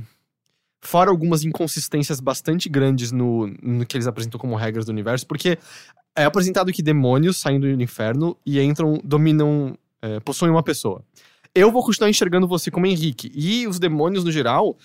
[0.80, 5.58] fora algumas inconsistências bastante grandes no, no que eles apresentam como regras do universo, porque
[6.16, 11.04] é apresentado que demônios saem do inferno e entram, dominam, é, possuem uma pessoa.
[11.54, 13.30] Eu vou continuar enxergando você como Henrique.
[13.34, 14.76] E os demônios, no geral,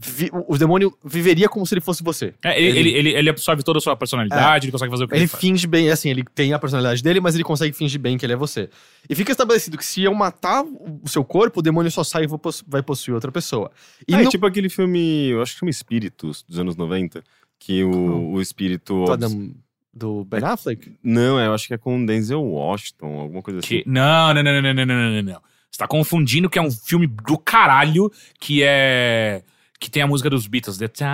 [0.00, 2.32] Vi, o demônio viveria como se ele fosse você.
[2.44, 5.08] É, ele, ele, ele, ele, absorve toda a sua personalidade, é, ele consegue fazer o
[5.08, 5.40] que ele Ele faz.
[5.40, 8.24] finge bem, é assim, ele tem a personalidade dele, mas ele consegue fingir bem que
[8.24, 8.70] ele é você.
[9.10, 12.28] E fica estabelecido que se eu matar o seu corpo, o demônio só sai e
[12.68, 13.72] vai possuir outra pessoa.
[14.06, 17.24] E ah, é tipo aquele filme, eu acho que chama Espíritos, dos anos 90,
[17.58, 19.04] que o, o espírito...
[19.04, 19.52] Tá Adam...
[19.92, 20.96] Do Ben é, Affleck?
[21.02, 23.78] Não, é, eu acho que é com Denzel Washington, alguma coisa que...
[23.78, 23.82] assim.
[23.84, 25.40] Não, não, não, não, não, não, não, não.
[25.68, 29.42] Você tá confundindo que é um filme do caralho, que é...
[29.80, 31.08] Que tem a música dos Beatles, The Time.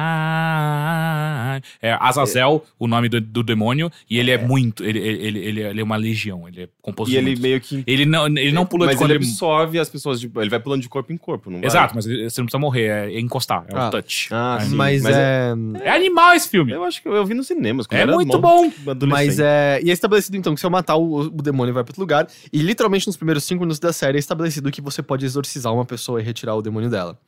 [1.82, 4.82] É Azazel, o nome do, do demônio, e ele é, muito.
[4.82, 7.42] Ele, ele, ele, ele é uma legião, ele é composto E ele muitos.
[7.42, 7.84] meio que.
[7.86, 10.80] Ele não, ele não pula mas de ele absorve as pessoas, de, ele vai pulando
[10.82, 11.66] de corpo em corpo, não vai?
[11.68, 13.88] Exato, mas você não precisa morrer, é encostar, é Ah.
[13.88, 14.28] o touch.
[14.32, 14.64] Ah, É.
[14.64, 14.74] sim.
[14.74, 15.52] mas, mas é.
[15.82, 16.72] É animal esse filme.
[16.72, 17.86] Eu acho que eu vi nos cinemas.
[17.90, 18.72] É muito bom.
[19.06, 19.80] Mas é.
[19.82, 22.26] E é estabelecido então que se eu matar o, o demônio vai pra outro lugar.
[22.52, 25.84] E literalmente nos primeiros cinco minutos da série é estabelecido que você pode exorcizar uma
[25.84, 27.18] pessoa e retirar o demônio dela.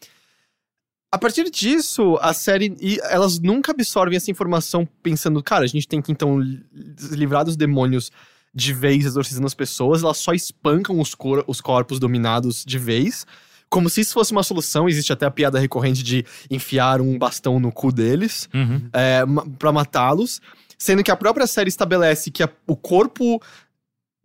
[1.17, 2.77] A partir disso, a série.
[2.79, 6.62] E elas nunca absorvem essa informação pensando, cara, a gente tem que então li-
[7.11, 8.12] livrar dos demônios
[8.55, 10.03] de vez exorcizando as pessoas.
[10.03, 13.25] Elas só espancam os, cor- os corpos dominados de vez.
[13.71, 14.89] Como se isso fosse uma solução.
[14.91, 18.83] Existe até a piada recorrente de enfiar um bastão no cu deles Uhum.
[18.93, 19.23] é,
[19.59, 20.41] pra matá-los,
[20.79, 23.41] sendo que a própria série estabelece que a- o corpo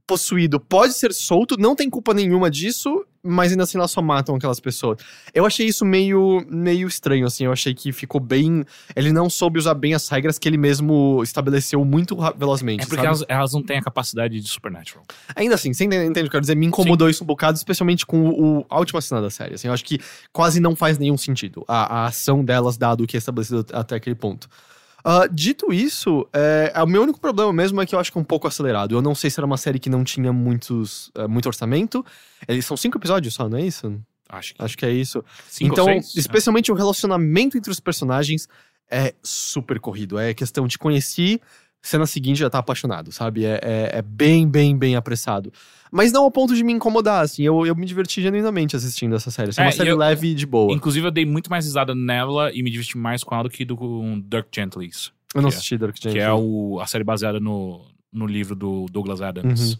[0.05, 4.35] possuído pode ser solto, não tem culpa nenhuma disso, mas ainda assim elas só matam
[4.35, 4.97] aquelas pessoas.
[5.33, 8.63] Eu achei isso meio, meio estranho, assim, eu achei que ficou bem...
[8.95, 13.05] Ele não soube usar bem as regras que ele mesmo estabeleceu muito velozmente, É porque
[13.05, 15.03] elas, elas não têm a capacidade de Supernatural.
[15.35, 16.55] Ainda assim, você entende, entende o que eu quero dizer?
[16.55, 19.55] Me incomodou isso um bocado, especialmente com o, o- a última cena da série.
[19.55, 19.99] Assim, eu acho que
[20.31, 23.95] quase não faz nenhum sentido a, a ação delas, dado o que é estabelecido até
[23.95, 24.47] aquele ponto.
[25.03, 28.21] Ah, dito isso, é, o meu único problema mesmo é que eu acho que é
[28.21, 28.95] um pouco acelerado.
[28.95, 32.05] Eu não sei se era uma série que não tinha muitos, eh, muito orçamento.
[32.47, 33.99] Eles são cinco episódios só, não é isso?
[34.29, 34.63] Acho que.
[34.63, 35.23] Acho que é isso.
[35.47, 36.15] Cinco então, seis?
[36.15, 38.47] especialmente o relacionamento entre os personagens
[38.89, 40.17] é super corrido.
[40.19, 41.41] É questão de conheci,
[41.81, 43.45] cena seguinte já tá apaixonado, sabe?
[43.45, 45.51] É, é, é bem, bem, bem apressado.
[45.91, 47.43] Mas não ao ponto de me incomodar, assim.
[47.43, 49.49] Eu, eu me diverti genuinamente assistindo essa série.
[49.49, 50.73] Assim, é É, uma série eu- leve e de boa.
[50.73, 53.65] Inclusive, eu dei muito mais risada nela e me diverti mais com ela do que
[53.65, 55.11] do com Dirk Gently's.
[55.35, 56.19] Eu não que é- assisti Que Gently.
[56.19, 57.81] é o, a série baseada no,
[58.11, 59.73] no livro do Douglas Adams.
[59.73, 59.77] Uhum.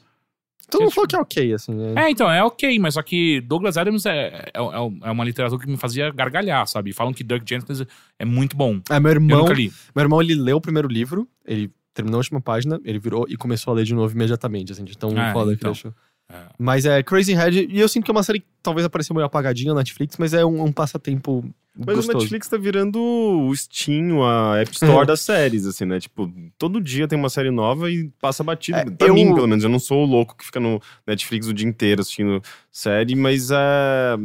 [0.70, 1.74] Todo mundo que- falou que é ok, assim.
[1.96, 2.04] É.
[2.06, 5.62] É, então, é ok, mas só que Douglas Adams é, é, é- é uma literatura
[5.62, 6.94] que me fazia gargalhar, sabe?
[6.94, 7.86] Falam que Dirk Gently
[8.18, 8.80] é muito bom.
[8.90, 9.72] É, meu Eu irmão, nunca li.
[9.96, 13.36] meu irmão, ele leu o primeiro livro, ele terminou a última página, ele virou e
[13.36, 15.72] começou a ler de novo imediatamente, assim, de tão Ah, foda que então.
[15.72, 15.94] ele achou.
[16.32, 16.36] É.
[16.58, 19.26] Mas é Crazy Head, e eu sinto que é uma série que talvez apareceu meio
[19.26, 21.44] apagadinha na Netflix, mas é um, um passatempo
[21.78, 22.18] Mas gostoso.
[22.18, 25.06] o Netflix tá virando o Steam, a App Store É.
[25.08, 26.00] das séries, assim, né?
[26.00, 28.78] Tipo, todo dia tem uma série nova e passa batido.
[28.78, 29.62] É, pra eu- mim, pelo menos.
[29.66, 32.42] Eu não sou o louco que fica no Netflix o dia inteiro assistindo
[32.72, 34.16] série, mas é.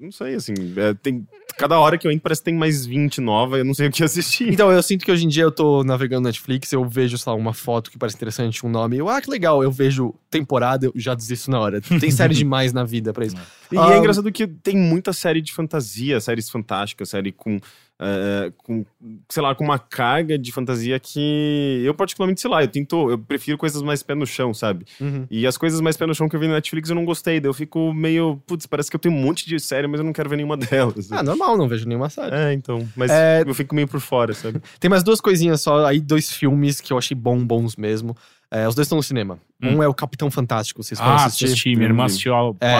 [0.00, 0.52] Não sei, assim.
[0.76, 1.26] é, tem,
[1.56, 3.90] cada hora que eu entro parece que tem mais 20 nova, eu não sei o
[3.90, 4.52] que assistir.
[4.52, 7.30] Então, eu sinto que hoje em dia eu tô navegando no Netflix, eu vejo, sei
[7.32, 10.86] lá, uma foto que parece interessante, um nome, eu, ah, que legal, eu vejo temporada,
[10.86, 11.80] eu já desisto na hora.
[11.80, 13.36] Tem série demais na vida pra isso.
[13.72, 17.58] E Ah, é engraçado que tem muita série de fantasia, séries fantásticas, série com,
[18.00, 18.84] eh, com,
[19.28, 23.18] sei lá, com uma carga de fantasia que eu particularmente, sei lá, eu tento, eu
[23.18, 24.84] prefiro coisas mais pé no chão, sabe?
[25.00, 25.26] Uhum.
[25.30, 27.38] E as coisas mais pé no chão que eu vi na Netflix eu não gostei,
[27.40, 30.04] daí eu fico meio, putz, parece que eu tenho um monte de série, mas eu
[30.04, 31.10] não quero ver nenhuma delas.
[31.12, 32.34] Ah, normal, não vejo nenhuma série.
[32.34, 34.60] É, então, mas É- eu fico meio por fora, sabe?
[34.80, 38.16] Tem mais duas coisinhas só, aí dois filmes que eu achei bom, bons mesmo.
[38.50, 39.38] É, os dois estão no cinema.
[39.60, 41.46] Um é o Capitão Fantástico, vocês Ah, assistir?
[41.46, 41.74] assisti.
[41.76, 42.74] Minha irmã assistiu É,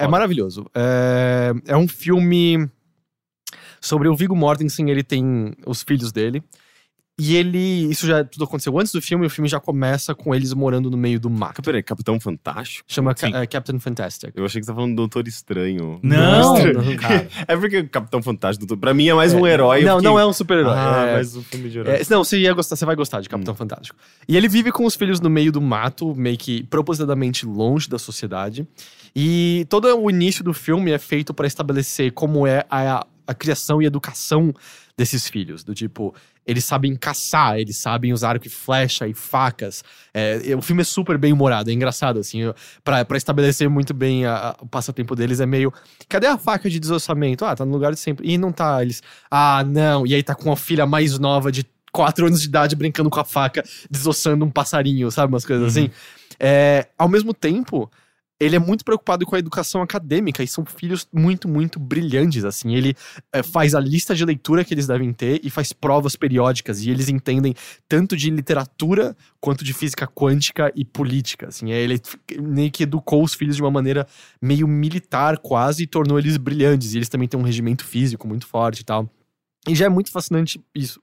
[0.00, 0.66] é, é maravilhoso.
[0.74, 2.68] É, é um filme
[3.80, 6.42] sobre o Viggo Mortensen, ele tem os filhos dele.
[7.22, 7.58] E ele.
[7.90, 10.96] Isso já tudo aconteceu antes do filme, o filme já começa com eles morando no
[10.96, 11.60] meio do mato.
[11.60, 12.82] Peraí, Capitão Fantástico?
[12.88, 13.14] Chama.
[13.14, 14.30] Ca- é, Captain Fantastic.
[14.34, 16.00] Eu achei que você tá falando do Doutor Estranho.
[16.02, 17.28] Não, Não, cara.
[17.46, 19.82] É porque o Capitão Fantástico, doutor, pra mim é mais um herói.
[19.82, 20.72] Não, fiquei- não é um super-herói.
[20.74, 21.92] Ah, é, mais um filme de herói.
[21.96, 23.98] É, não, você ia gostar, você vai gostar de Capitão Fantástico.
[24.26, 27.98] E ele vive com os filhos no meio do mato, meio que propositadamente longe da
[27.98, 28.66] sociedade.
[29.14, 33.80] E todo o início do filme é feito para estabelecer como é a, a criação
[33.80, 34.52] e educação
[34.96, 35.64] desses filhos.
[35.64, 36.14] Do tipo,
[36.46, 39.82] eles sabem caçar, eles sabem usar arco e flecha e facas.
[40.12, 42.40] É, o filme é super bem humorado, é engraçado, assim,
[42.84, 45.40] para estabelecer muito bem a- a- o passatempo deles.
[45.40, 45.72] É meio,
[46.08, 47.44] cadê a faca de desossamento?
[47.44, 48.28] Ah, tá no lugar de sempre.
[48.28, 50.06] E não tá, eles, ah, não.
[50.06, 53.18] E aí tá com a filha mais nova de 4 anos de idade brincando com
[53.20, 55.32] a faca, desossando um passarinho, sabe?
[55.32, 55.90] Umas coisas assim.
[56.38, 57.90] É, ao mesmo tempo,
[58.40, 62.74] ele é muito preocupado com a educação acadêmica e são filhos muito, muito brilhantes, assim.
[62.74, 62.96] Ele
[63.30, 66.90] é, faz a lista de leitura que eles devem ter e faz provas periódicas e
[66.90, 67.54] eles entendem
[67.86, 71.70] tanto de literatura quanto de física quântica e política, assim.
[71.70, 72.00] É, Ele
[72.40, 74.06] meio que educou os filhos de uma maneira
[74.40, 76.94] meio militar quase e tornou eles brilhantes.
[76.94, 79.10] E eles também têm um regimento físico muito forte e tal.
[79.68, 80.98] E já é muito fascinante isso.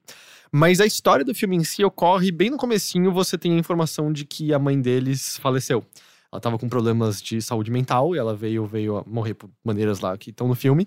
[0.52, 4.12] Mas a história do filme em si ocorre bem no comecinho, você tem a informação
[4.12, 5.86] de que a mãe deles faleceu.
[6.32, 10.18] Ela tava com problemas de saúde mental e ela veio, veio morrer por maneiras lá
[10.18, 10.86] que estão no filme.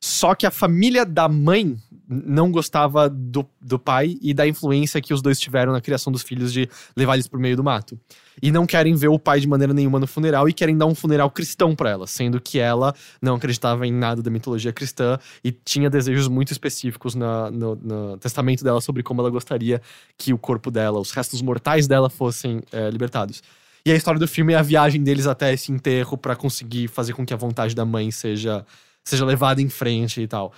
[0.00, 5.14] Só que a família da mãe não gostava do, do pai e da influência que
[5.14, 7.98] os dois tiveram na criação dos filhos de levar eles pro meio do mato.
[8.42, 10.94] E não querem ver o pai de maneira nenhuma no funeral e querem dar um
[10.94, 15.50] funeral cristão pra ela, sendo que ela não acreditava em nada da mitologia cristã e
[15.50, 19.80] tinha desejos muito específicos na- no, no testamento dela sobre como ela gostaria
[20.18, 23.42] que o corpo dela, os restos mortais dela fossem é, libertados.
[23.86, 27.12] E a história do filme é a viagem deles até esse enterro pra conseguir fazer
[27.12, 28.64] com que a vontade da mãe seja,
[29.04, 30.52] seja levada em frente e tal.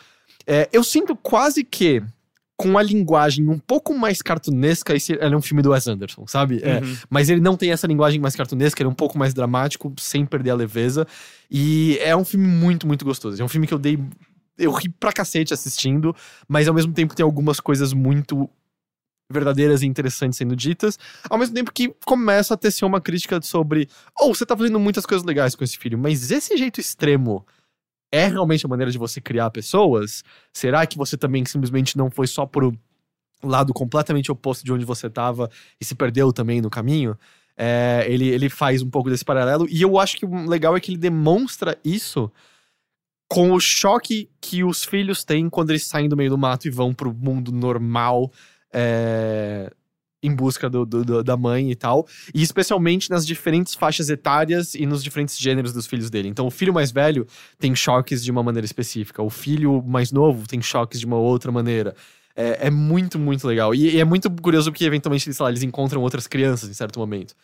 [0.46, 2.02] É, eu sinto quase que
[2.56, 6.26] com a linguagem um pouco mais cartunesca, esse ele é um filme do Wes Anderson,
[6.26, 6.60] sabe?
[6.62, 6.80] É,
[7.10, 10.24] mas ele não tem essa linguagem mais cartunesca, ele é um pouco mais dramático, sem
[10.24, 11.06] perder a leveza.
[11.50, 13.42] E é um filme muito, muito gostoso.
[13.42, 13.98] É um filme que eu dei.
[14.56, 16.16] Eu ri pra cacete assistindo,
[16.48, 18.48] mas ao mesmo tempo tem algumas coisas muito
[19.30, 20.98] verdadeiras e interessantes sendo ditas,
[21.28, 23.88] ao mesmo tempo que começa a tecer uma crítica sobre,
[24.18, 27.44] ou você tá fazendo muitas coisas legais com esse filho, mas esse jeito extremo
[28.12, 30.22] é realmente a maneira de você criar pessoas?
[30.52, 32.76] Será que você também simplesmente não foi só pro
[33.42, 35.50] lado completamente oposto de onde você tava
[35.80, 37.18] e se perdeu também no caminho?
[37.56, 40.80] É, ele, ele faz um pouco desse paralelo, e eu acho que o legal é
[40.80, 42.30] que ele demonstra isso
[43.28, 46.70] com o choque que os filhos têm quando eles saem do meio do mato e
[46.70, 48.30] vão pro mundo normal
[48.76, 49.70] é,
[50.22, 52.06] em busca do, do- da mãe e tal.
[52.34, 56.28] E especialmente nas diferentes faixas etárias e nos diferentes gêneros dos filhos dele.
[56.28, 57.26] Então, o filho mais velho
[57.58, 61.50] tem choques de uma maneira específica, o filho mais novo tem choques de uma outra
[61.50, 61.94] maneira.
[62.34, 63.74] É, é muito, muito legal.
[63.74, 66.98] E, e é muito curioso porque, eventualmente, sei lá, eles encontram outras crianças em certo
[66.98, 67.34] momento.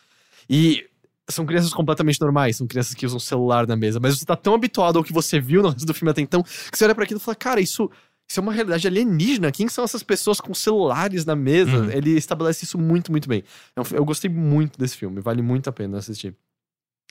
[0.50, 0.84] E
[1.30, 4.54] são crianças completamente normais, são crianças que usam celular na mesa, mas você tá tão
[4.54, 7.04] habituado ao que você viu no resto do filme até então, que você olha pra
[7.04, 7.90] aquilo e fala, cara, isso,
[8.32, 9.52] isso é uma realidade alienígena.
[9.52, 11.76] Quem são essas pessoas com celulares na mesa?
[11.76, 11.90] Uhum.
[11.90, 13.44] Ele estabelece isso muito, muito bem.
[13.76, 16.34] É um fi- eu gostei muito desse filme, vale muito a pena assistir.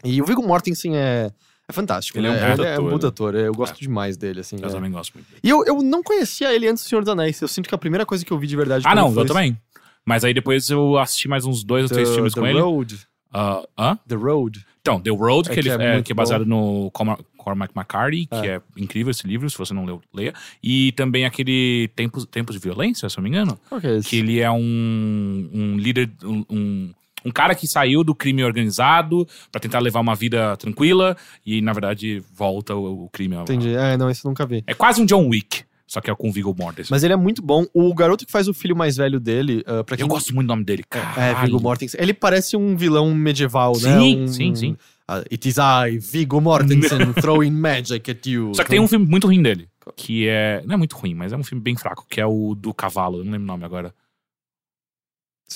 [0.04, 1.32] E o Viggo Mortensen é,
[1.70, 2.18] é fantástico.
[2.18, 2.52] Ele é um né?
[2.52, 3.10] puta ele é um ator, puta né?
[3.10, 3.36] ator.
[3.36, 4.56] Eu gosto demais dele, assim.
[4.60, 4.72] Eu é.
[4.72, 5.28] também gosto muito.
[5.44, 7.40] E eu, eu não conhecia ele antes do Senhor dos Anéis.
[7.40, 8.84] Eu sinto que a primeira coisa que eu vi de verdade.
[8.88, 9.56] Ah, não, foi eu também.
[10.04, 12.60] Mas aí depois eu assisti mais uns dois ou The, três filmes The com ele.
[12.60, 13.00] Road.
[13.32, 14.00] Ah, hã?
[14.08, 14.66] The Road.
[14.82, 17.74] Então, The Road, É que, ele, que é é, que é baseado no Cormac, Cormac
[17.76, 18.62] McCarthy, que é.
[18.78, 20.34] incrível esse livro, se você não leu, leia.
[20.64, 23.60] E também aquele Tempos, Tempos de Violência, se eu não me engano.
[23.68, 24.10] Qual que é esse?
[24.10, 26.94] Que ele é um, um líder, um,
[27.26, 31.74] um, cara que saiu do crime organizado pra tentar levar uma vida tranquila e, na
[31.74, 33.36] verdade, volta o, o crime.
[33.36, 33.74] Entendi.
[33.74, 34.64] É, não, esse eu nunca vi.
[34.68, 36.90] É quase um John Wick, só que é com o Viggo Mortensen.
[36.90, 37.66] Mas ele é muito bom.
[37.74, 40.52] O garoto que faz o filho mais velho dele, uh, quem Eu gosto muito do
[40.52, 41.22] nome dele, cara.
[41.22, 42.00] É, Viggo Mortensen.
[42.02, 44.00] Ele parece um vilão medieval, né?
[44.00, 44.78] Sim, Um- sim, sim.
[45.14, 48.54] Ah, it is I, Viggo Mortensen, throwing magic at you.
[48.56, 49.68] Só que tem um filme muito ruim dele,
[49.98, 50.62] que é...
[50.66, 53.18] Não é muito ruim, mas é um filme bem fraco, que é o do cavalo,
[53.18, 53.94] eu não lembro o nome agora.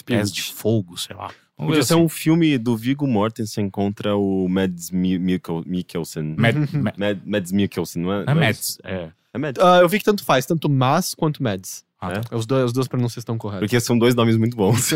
[0.05, 1.27] Pés de fogo, sei lá.
[1.57, 2.03] Vamos Podia ver ser assim.
[2.03, 6.35] um filme do Viggo Mortensen contra o Mads Mi- Mikkel- Mikkelsen.
[6.37, 8.25] Mad, Mad, Mad- Mads Mikkelsen, não é?
[8.25, 9.11] não é é Mads, é...
[9.33, 9.63] É Mads.
[9.63, 11.85] Ah, eu vi que tanto faz, tanto Mas quanto Mads.
[12.07, 12.19] Ah, É?
[12.21, 12.35] tá.
[12.35, 13.61] Os dois, as duas pronúncias estão corretas.
[13.61, 14.91] Porque são dois nomes muito bons.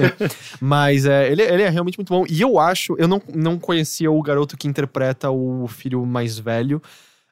[0.59, 2.25] Mas é, ele, ele é realmente muito bom.
[2.29, 6.81] E eu acho, eu não, não conhecia o garoto que interpreta o filho mais velho.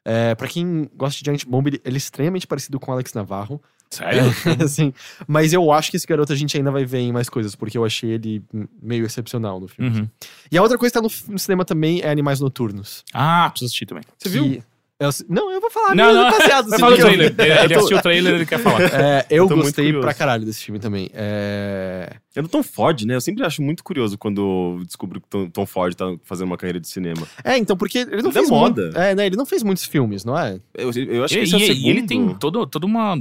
[0.04, 3.12] É, para quem gosta de Giant Bomb, ele, ele é extremamente parecido com o Alex
[3.12, 3.60] Navarro.
[3.90, 4.22] Sério?
[4.64, 4.92] assim,
[5.26, 7.76] mas eu acho que esse garoto a gente ainda vai ver em mais coisas, porque
[7.78, 8.42] eu achei ele
[8.82, 10.00] meio excepcional no filme.
[10.00, 10.08] Uhum.
[10.52, 13.02] E a outra coisa que tá no, no cinema também é Animais Noturnos.
[13.14, 14.04] Ah, preciso assistir também.
[14.18, 14.62] Você viu?
[15.00, 15.10] Viu?
[15.28, 15.94] não, eu vou falar.
[15.94, 17.34] Não, mesmo não, baseado, Vai assim, porque eu- trailer.
[17.38, 18.82] Ele, ele eu tô- assistiu o trailer, ele quer falar.
[18.82, 20.04] É, eu muito gostei curioso.
[20.04, 21.08] pra caralho desse filme também.
[21.14, 22.16] É...
[22.34, 23.14] É do Tom Ford, né?
[23.14, 26.78] Eu sempre acho muito curioso quando descubro que Tom, Tom Ford tá fazendo uma carreira
[26.80, 27.26] de cinema.
[27.44, 28.82] é, então, porque ele não Ele é fez moda.
[28.82, 29.26] muito- É, né?
[29.26, 30.60] Ele não fez muitos filmes, não é?
[30.74, 31.86] Eu, eu acho E, que esse é o e- segundo.
[31.86, 33.16] e ele tem todo, todo uma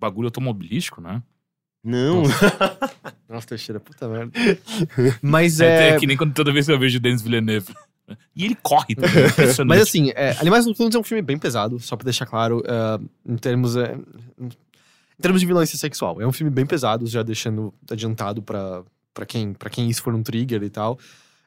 [0.00, 1.22] bagulho automobilístico, né?
[1.84, 2.22] Não.
[3.28, 4.32] Nossa, Teixeira, puta merda.
[5.22, 5.98] Mas É, é.
[5.98, 7.72] que nem quando toda vez que eu vejo o Denis Villeneuve.
[8.34, 9.68] E ele corre também, impressionante.
[9.68, 13.32] Mas assim, é, Animais Noturnos é um filme bem pesado, só pra deixar claro, é,
[13.32, 13.76] em termos.
[13.76, 13.96] é,
[15.18, 16.20] em termos de violência sexual.
[16.20, 18.82] É um filme bem pesado, já deixando adiantado pra,
[19.12, 20.98] pra, quem, pra quem isso for um trigger e tal.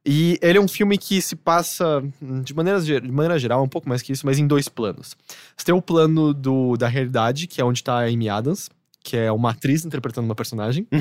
[0.06, 3.70] E ele é um filme que se passa, hum, de maneira, de maneira geral, um
[3.70, 5.16] pouco mais que isso, mas em dois planos.
[5.56, 8.68] Você tem o plano do, da realidade, que é onde tá a Amy Adams,
[9.04, 10.88] que é uma atriz interpretando uma personagem.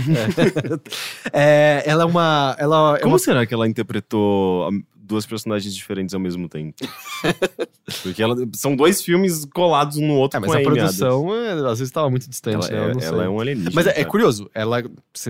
[1.33, 2.57] É, ela é uma.
[2.59, 4.71] Ela é Como uma será que ela interpretou
[5.11, 6.75] duas personagens diferentes ao mesmo tempo?
[8.03, 10.79] Porque ela- são dois filmes colados um no outro É, mas com a Adams.
[10.97, 12.79] produção, é, às vezes, tava muito distante, Ela, né?
[12.79, 13.73] Eu é, não ela é um alienígena.
[13.75, 14.83] Mas é, é curioso, ela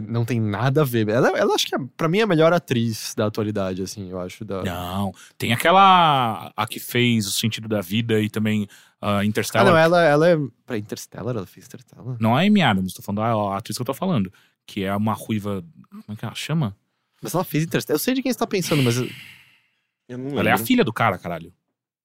[0.07, 1.09] não tem nada a ver.
[1.09, 4.21] Ela, ela acho que é, pra mim, é a melhor atriz da atualidade, assim, eu
[4.21, 4.45] acho.
[4.45, 4.63] Da...
[4.63, 6.53] Não, tem aquela.
[6.55, 8.67] A que fez o sentido da vida e também uh,
[9.01, 9.67] Ah, Interstellar.
[9.67, 10.37] não, ela, ela é.
[10.67, 12.17] Pra Interstellar, ela fez Interstellar?
[12.21, 14.31] Não é a Amy Adams, tô falando a, a atriz que eu tô falando.
[14.67, 15.65] Que é uma ruiva.
[15.91, 16.77] Como é que ela chama?
[17.23, 17.95] Mas ela fez Interstellar.
[17.97, 18.99] Eu sei de quem você tá pensando, mas.
[18.99, 19.15] eu- Eu não lembro.
[20.11, 21.53] Ela é a filha do cara, caralho.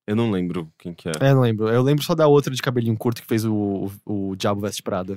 [0.07, 1.11] Eu não lembro quem que é.
[1.19, 1.67] É, não lembro.
[1.67, 4.83] Eu lembro só da outra de cabelinho curto que fez o, o, o Diabo Veste
[4.83, 5.15] Prada.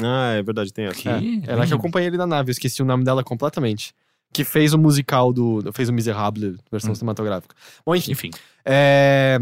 [0.00, 1.00] Ah, é verdade, tem essa.
[1.00, 1.76] Que- É, ela que Hum.
[1.76, 3.92] acompanha ele na nave, eu esqueci o nome dela completamente.
[4.32, 5.60] Que fez o musical do.
[5.74, 6.94] fez o Miserable, versão Hum.
[6.94, 7.54] cinematográfica.
[7.84, 8.12] Bom, enfim.
[8.12, 8.30] Enfim.
[8.64, 9.38] É,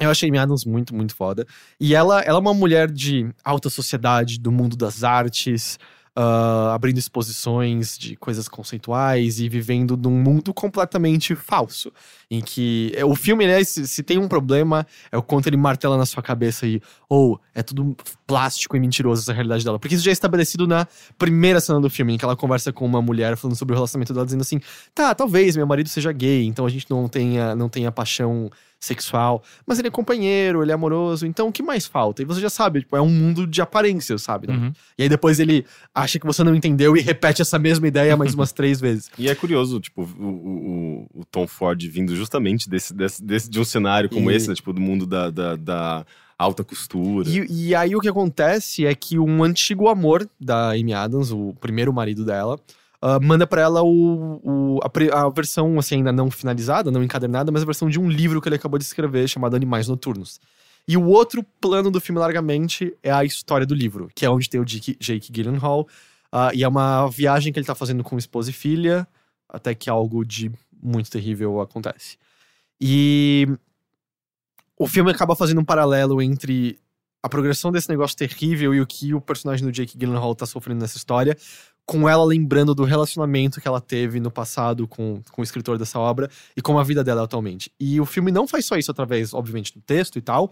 [0.00, 1.46] Eu achei Amy Adams muito, muito foda.
[1.78, 5.78] E ela, ela é uma mulher de alta sociedade, do mundo das artes,
[6.16, 11.92] ah, abrindo exposições de coisas conceituais e vivendo num mundo completamente falso.
[12.30, 15.56] Em que é, o filme, né, se, se tem um problema, é o quanto ele
[15.56, 17.96] martela na sua cabeça e, ou é tudo
[18.28, 19.78] plástico e mentiroso essa realidade dela.
[19.78, 20.86] Porque isso já é estabelecido na
[21.18, 24.14] primeira cena do filme, em que ela conversa com uma mulher falando sobre o relacionamento
[24.14, 24.60] dela, dizendo assim:
[24.94, 28.50] tá, talvez meu marido seja gay, então a gente não tenha, não tenha paixão
[28.80, 32.20] sexual, mas ele é companheiro, ele é amoroso, então o que mais falta?
[32.20, 34.46] E você já sabe, tipo, é um mundo de aparências, sabe?
[34.46, 34.54] né?
[34.54, 34.72] Uhum.
[34.98, 35.64] E aí depois ele
[35.94, 39.10] acha que você não entendeu e repete essa mesma ideia mais umas três vezes.
[39.18, 43.58] E é curioso, tipo, o, o, o- Tom Ford vindo justamente desse, desse, desse- de
[43.58, 44.54] um cenário como E- esse, né?
[44.54, 46.06] Tipo, do mundo da, da, da
[46.38, 47.28] alta costura.
[47.28, 51.54] E, e aí o que acontece é que um antigo amor da Amy Adams, o
[51.60, 52.58] primeiro marido dela,
[53.06, 57.52] ah, manda pra ela o, o- a, a versão, assim, ainda não finalizada, não encadernada,
[57.52, 60.40] mas a versão de um livro que ele acabou de escrever chamado Animais Noturnos.
[60.88, 64.48] E o outro plano do filme, largamente, é a história do livro, que é onde
[64.48, 65.86] tem o Jake, Jake Gyllenhaal.
[66.32, 69.06] ah, e é uma viagem que ele tá fazendo com esposa e filha,
[69.48, 70.50] até que algo de
[70.82, 72.16] muito terrível acontece.
[72.80, 73.46] E
[74.78, 76.78] o filme acaba fazendo um paralelo entre
[77.22, 80.80] a progressão desse negócio terrível e o que o personagem do Jake Gyllenhaal tá sofrendo
[80.80, 81.36] nessa história,
[81.86, 85.98] com ela lembrando do relacionamento que ela teve no passado com, com o escritor dessa
[85.98, 87.70] obra e com a vida dela atualmente.
[87.78, 90.50] E o filme não faz só isso através, obviamente, do texto e tal,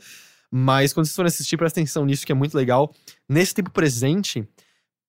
[0.54, 2.94] Mas quando vocês forem assistir, presta atenção nisso, que é muito legal.
[3.26, 4.46] Nesse tempo presente,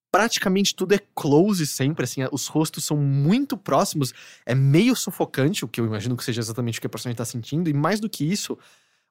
[0.09, 4.13] praticamente tudo é close sempre, assim, os rostos são muito próximos,
[4.45, 7.25] é meio sufocante, o que eu imagino que seja exatamente o que a personagem tá
[7.25, 8.57] sentindo, e mais do que isso,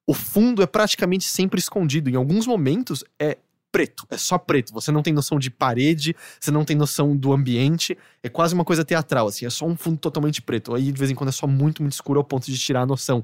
[0.07, 2.09] o fundo é praticamente sempre escondido.
[2.09, 3.37] Em alguns momentos é
[3.73, 4.71] preto, é só preto.
[4.71, 8.63] Você não tem noção de parede, você não tem noção do ambiente, é quase uma
[8.63, 10.75] coisa teatral, assim, é só um fundo totalmente preto.
[10.75, 12.85] Aí de vez em quando é só muito, muito escuro ao ponto de tirar a
[12.85, 13.23] noção.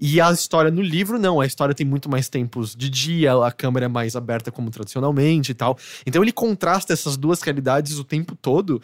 [0.00, 3.52] E a história no livro, não, a história tem muito mais tempos de dia, a
[3.52, 5.76] câmera é mais aberta como tradicionalmente e tal.
[6.06, 8.80] Então ele contrasta essas duas realidades o tempo todo.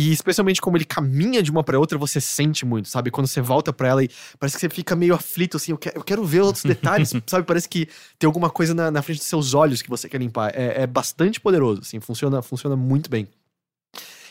[0.00, 3.10] E especialmente como ele caminha de uma pra outra, você sente muito, sabe?
[3.10, 4.08] Quando você volta pra ela e
[4.38, 7.44] parece que você fica meio aflito, assim, eu quero, eu quero ver outros detalhes, sabe?
[7.44, 10.52] Parece que tem alguma coisa na, na frente dos seus olhos que você quer limpar.
[10.54, 13.26] É, é bastante poderoso, assim, funciona, funciona muito bem.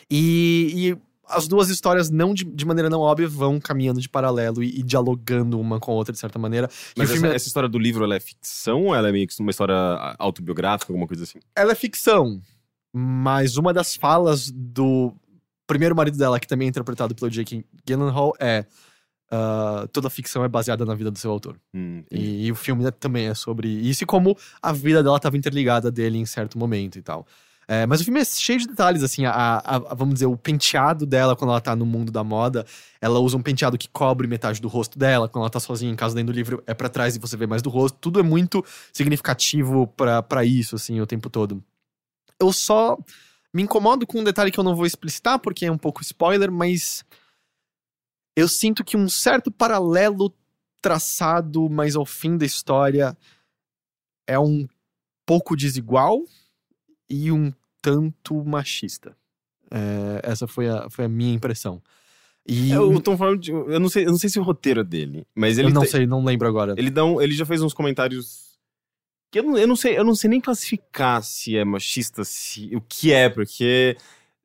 [0.10, 4.64] E, e as duas histórias, não de, de maneira não óbvia, vão caminhando de paralelo
[4.64, 6.70] e, e dialogando uma com a outra, de certa maneira.
[6.96, 9.38] Mas essa, é- essa história do livro, ela é ficção ou ela é meio que
[9.42, 9.76] uma história
[10.18, 11.40] autobiográfica, alguma coisa assim?
[11.54, 12.42] ela é ficção,
[12.94, 15.14] mas uma das falas do
[15.68, 18.66] primeiro marido dela, que também é interpretado pelo Jake Gyllenhaal, é
[19.30, 21.60] ah, toda ficção é baseada na vida do seu autor.
[21.74, 22.04] Hum.
[22.10, 25.36] E, e o filme né, também é sobre isso e como a vida dela estava
[25.38, 27.28] interligada dele em certo momento e tal.
[27.70, 30.38] É, mas o filme é cheio de detalhes, assim, a, a- a- vamos dizer, o
[30.38, 32.66] penteado dela quando ela tá no mundo da moda,
[33.02, 35.96] ela usa um penteado que cobre metade do rosto dela, quando ela tá sozinha em
[35.98, 38.24] casa dentro do livro, é pra trás e você vê mais do rosto, tudo é
[38.24, 38.64] muito
[38.94, 39.86] significativo
[40.30, 41.62] pra isso, assim, o tempo todo.
[42.40, 42.98] Eu só
[43.54, 46.52] me incomodo com um detalhe que eu não vou explicitar, porque é um pouco spoiler,
[46.52, 47.04] mas
[48.36, 50.34] eu sinto que um certo paralelo
[50.82, 53.18] traçado, mas ao fim da história
[54.28, 54.68] é um
[55.26, 56.24] pouco desigual
[57.10, 57.52] e um
[57.82, 59.16] tanto machista.
[59.72, 61.82] É, essa foi a, foi a minha impressão.
[62.48, 64.84] E É, o Tom Ford, eu não sei, eu não sei se o roteiro é
[64.84, 66.74] dele, mas ele eu não sei, não lembro agora.
[66.78, 68.47] ele dá um- ele já fez uns comentários
[69.34, 72.82] eu não, eu não sei, eu não sei nem classificar se é machista, se o
[72.82, 73.98] que é, porque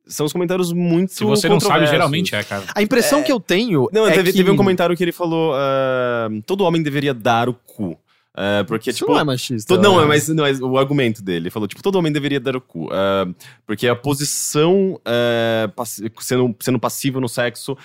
[0.05, 2.65] são os comentários muito Se você não sabe, geralmente é, cara.
[2.75, 4.37] A impressão que eu tenho Não, é teve, que...
[4.37, 7.97] teve um comentário que ele falou: ah, todo homem deveria dar o cu.
[8.35, 9.11] Ah, porque, Isso tipo.
[9.11, 9.77] não é machista.
[9.77, 11.43] Não, é mas, não, é o argumento dele.
[11.43, 12.89] Ele falou, tipo, todo homem deveria dar o cu.
[12.91, 13.27] ah,
[13.65, 17.77] porque a posição ah, passi- sendo, sendo passivo no sexo,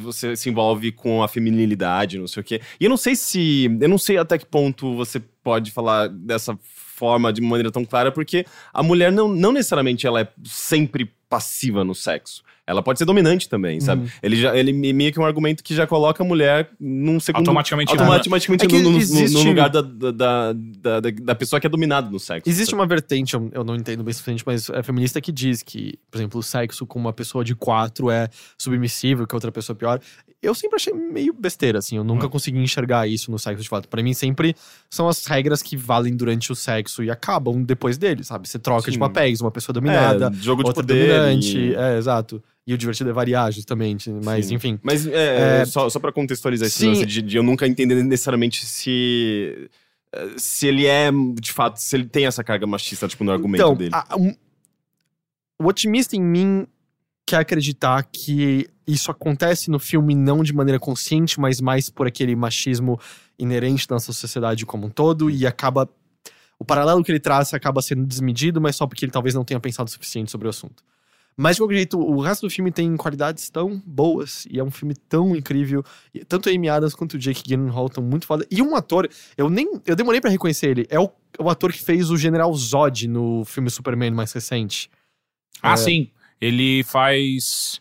[0.00, 2.60] você se envolve com a feminilidade, não sei o quê.
[2.80, 3.70] E eu não sei se.
[3.80, 8.10] Eu não sei até que ponto você pode falar dessa forma de maneira tão clara,
[8.10, 12.42] porque a mulher não, não necessariamente ela é sempre passiva no sexo.
[12.66, 14.04] Ela pode ser dominante também, sabe?
[14.04, 14.08] Uhum.
[14.22, 17.40] Ele, já, ele meio que é um argumento que já coloca a mulher num segundo
[17.42, 17.90] Automaticamente.
[17.92, 21.70] automaticamente É no, no- existe- no lugar da, da, da, da, da pessoa que é
[21.70, 22.48] dominada no sexo.
[22.48, 26.16] Existe uma vertente, eu, não entendo bem suficiente, mas é feminista que diz que, por
[26.16, 29.78] exemplo, o sexo com uma pessoa de quatro é submissível, que a outra pessoa é
[29.78, 30.00] pior.
[30.42, 32.06] Eu sempre achei meio besteira, assim, eu Hum.
[32.06, 33.88] nunca consegui enxergar isso no sexo de fato.
[33.88, 34.54] Pra mim, sempre
[34.90, 38.48] são as regras que valem durante o sexo e acabam depois dele, sabe?
[38.48, 39.00] Você troca de Sim.
[39.00, 41.08] papéis, uma pessoa dominada, é, jogo de outra poder.
[41.08, 41.58] dominante.
[41.58, 42.42] e- É, exato.
[42.66, 44.08] E o divertido é variar, justamente.
[44.10, 44.54] Mas, Sim.
[44.54, 44.78] enfim.
[44.82, 46.88] Mas é, É, só, só pra contextualizar esse sim.
[46.88, 49.68] lance de, de eu nunca entender necessariamente se.
[50.12, 53.60] eh, Se ele é, de fato, se ele tem essa carga machista, tipo, no argumento
[53.62, 53.90] então, dele.
[53.92, 54.34] a- um-
[55.60, 56.66] o otimista em mim
[57.26, 62.34] quer acreditar que isso acontece no filme não de maneira consciente, mas mais por aquele
[62.36, 62.98] machismo
[63.38, 65.88] inerente da nossa sociedade como um todo e acaba
[66.58, 69.58] o paralelo que ele traça acaba sendo desmedido, mas só porque ele talvez não tenha
[69.60, 70.82] pensado o suficiente sobre o assunto.
[71.36, 74.70] Mas de qualquer jeito, o resto do filme tem qualidades tão boas e é um
[74.70, 75.82] filme tão incrível.
[76.14, 78.46] E tanto a Amy Adams quanto o Jake Gyllenhaal estão muito foda.
[78.48, 81.82] E um ator, eu nem eu demorei pra reconhecer ele, é o, o ator que
[81.82, 84.88] fez o General Zod no filme Superman mais recente.
[85.60, 85.76] Ah, É.
[85.76, 86.10] sim.
[86.40, 87.80] Ele faz.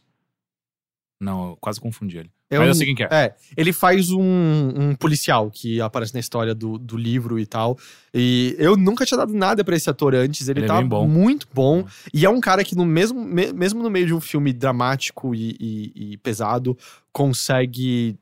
[1.21, 2.31] Não, eu quase confundi ele.
[2.53, 3.07] É Mas um- eu sei quem que é.
[3.11, 7.77] É, ele faz um, um policial que aparece na história do, do livro e tal.
[8.13, 10.47] E eu nunca tinha dado nada pra esse ator antes.
[10.47, 11.07] Ele, Ele é tá bem bom.
[11.07, 11.85] muito bom.
[12.13, 15.33] E é um cara que, no mesmo, me- mesmo no meio de um filme dramático
[15.33, 16.77] e, e- e pesado,
[17.11, 18.15] consegue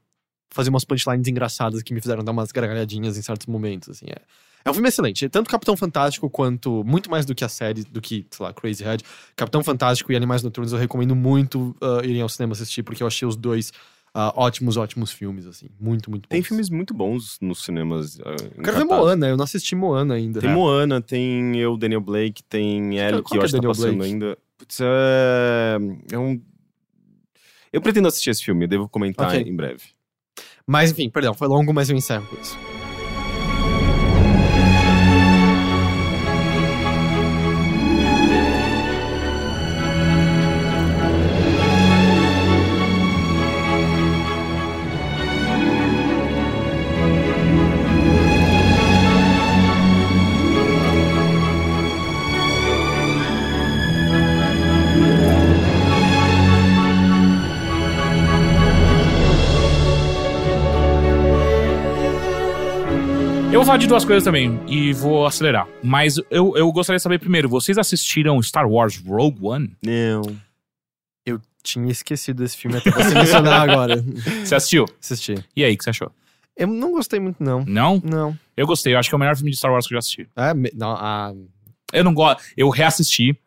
[0.53, 3.89] fazer umas punchlines engraçadas que me fizeram dar umas gargalhadinhas em certos momentos.
[3.89, 4.17] Assim, é.
[4.63, 5.27] É um filme excelente.
[5.27, 6.83] Tanto Capitão Fantástico quanto.
[6.83, 9.03] Muito mais do que a série, do que, sei lá, Crazy Head.
[9.35, 13.07] Capitão Fantástico e Animais Noturnos eu recomendo muito uh, irem ao cinema assistir, porque eu
[13.07, 13.71] achei os dois
[14.13, 15.67] ah, ótimos, ótimos filmes, assim.
[15.79, 16.29] Muito, muito bons.
[16.29, 18.17] Tem filmes muito bons nos cinemas.
[18.19, 18.21] em
[18.57, 18.83] Eu quero ver.
[18.83, 20.41] Moana, eu não assisti Moana ainda.
[20.41, 20.53] Tem É.
[20.53, 23.57] Moana, tem eu, Daniel Blake, tem Ellie, qual que eu que é acho que tá
[23.57, 24.13] Daniel passando Blake?
[24.13, 24.38] ainda.
[24.57, 25.77] Putz, é...
[26.11, 26.41] é um.
[27.71, 29.41] Eu pretendo assistir esse filme, devo comentar Ok.
[29.41, 29.83] em breve.
[30.67, 32.57] Mas enfim, perdão, foi longo, mas eu encerro com isso.
[63.72, 65.65] Falar de duas coisas também e vou acelerar.
[65.81, 69.77] Mas eu, eu gostaria de saber primeiro, vocês assistiram Star Wars Rogue One?
[69.81, 70.22] Não.
[71.26, 74.03] Eu tinha esquecido desse filme até você mencionar agora.
[74.43, 74.84] Você assistiu?
[75.02, 75.35] Assisti.
[75.56, 76.11] E aí, o que você achou?
[76.57, 77.64] Eu não gostei muito, não.
[77.64, 78.02] Não?
[78.03, 78.38] Não.
[78.57, 79.99] Eu gostei, eu acho que é o melhor filme de Star Wars que eu já
[79.99, 80.27] assisti.
[80.35, 81.34] É, não ah,
[81.93, 82.43] Eu não gosto.
[82.57, 83.39] Eu reassisti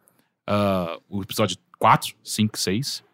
[0.46, 3.04] ah, o episódio 4, 5, 6.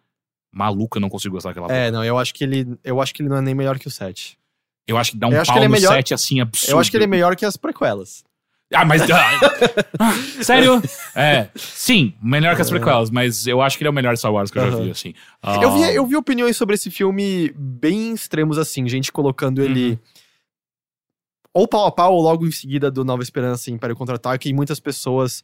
[0.52, 2.78] Maluco, eu não consigo gostar daquela é, não, eu acho que ele.
[2.84, 4.38] Eu acho que ele não é nem melhor que o 7.
[4.86, 6.72] Eu acho que dá um Eu pau é no melhor- 7 assim absurdo.
[6.72, 8.24] Eu acho que ele é melhor que as prequelas.
[8.72, 9.02] Ah, mas.
[9.10, 10.12] ah,
[10.42, 10.80] sério?
[11.14, 11.48] É.
[11.56, 14.50] Sim, melhor que as prequelas, mas eu acho que ele é o melhor Star Wars
[14.50, 15.14] que eu já vi, assim.
[15.42, 19.90] Ah, Eu, vi, eu vi opiniões sobre esse filme bem extremos, assim, gente colocando ele.
[19.90, 19.98] Uhum.
[21.52, 24.52] Ou pau a pau, ou logo em seguida do Nova Esperança e Império Contra-Ataque, e
[24.52, 25.42] muitas pessoas.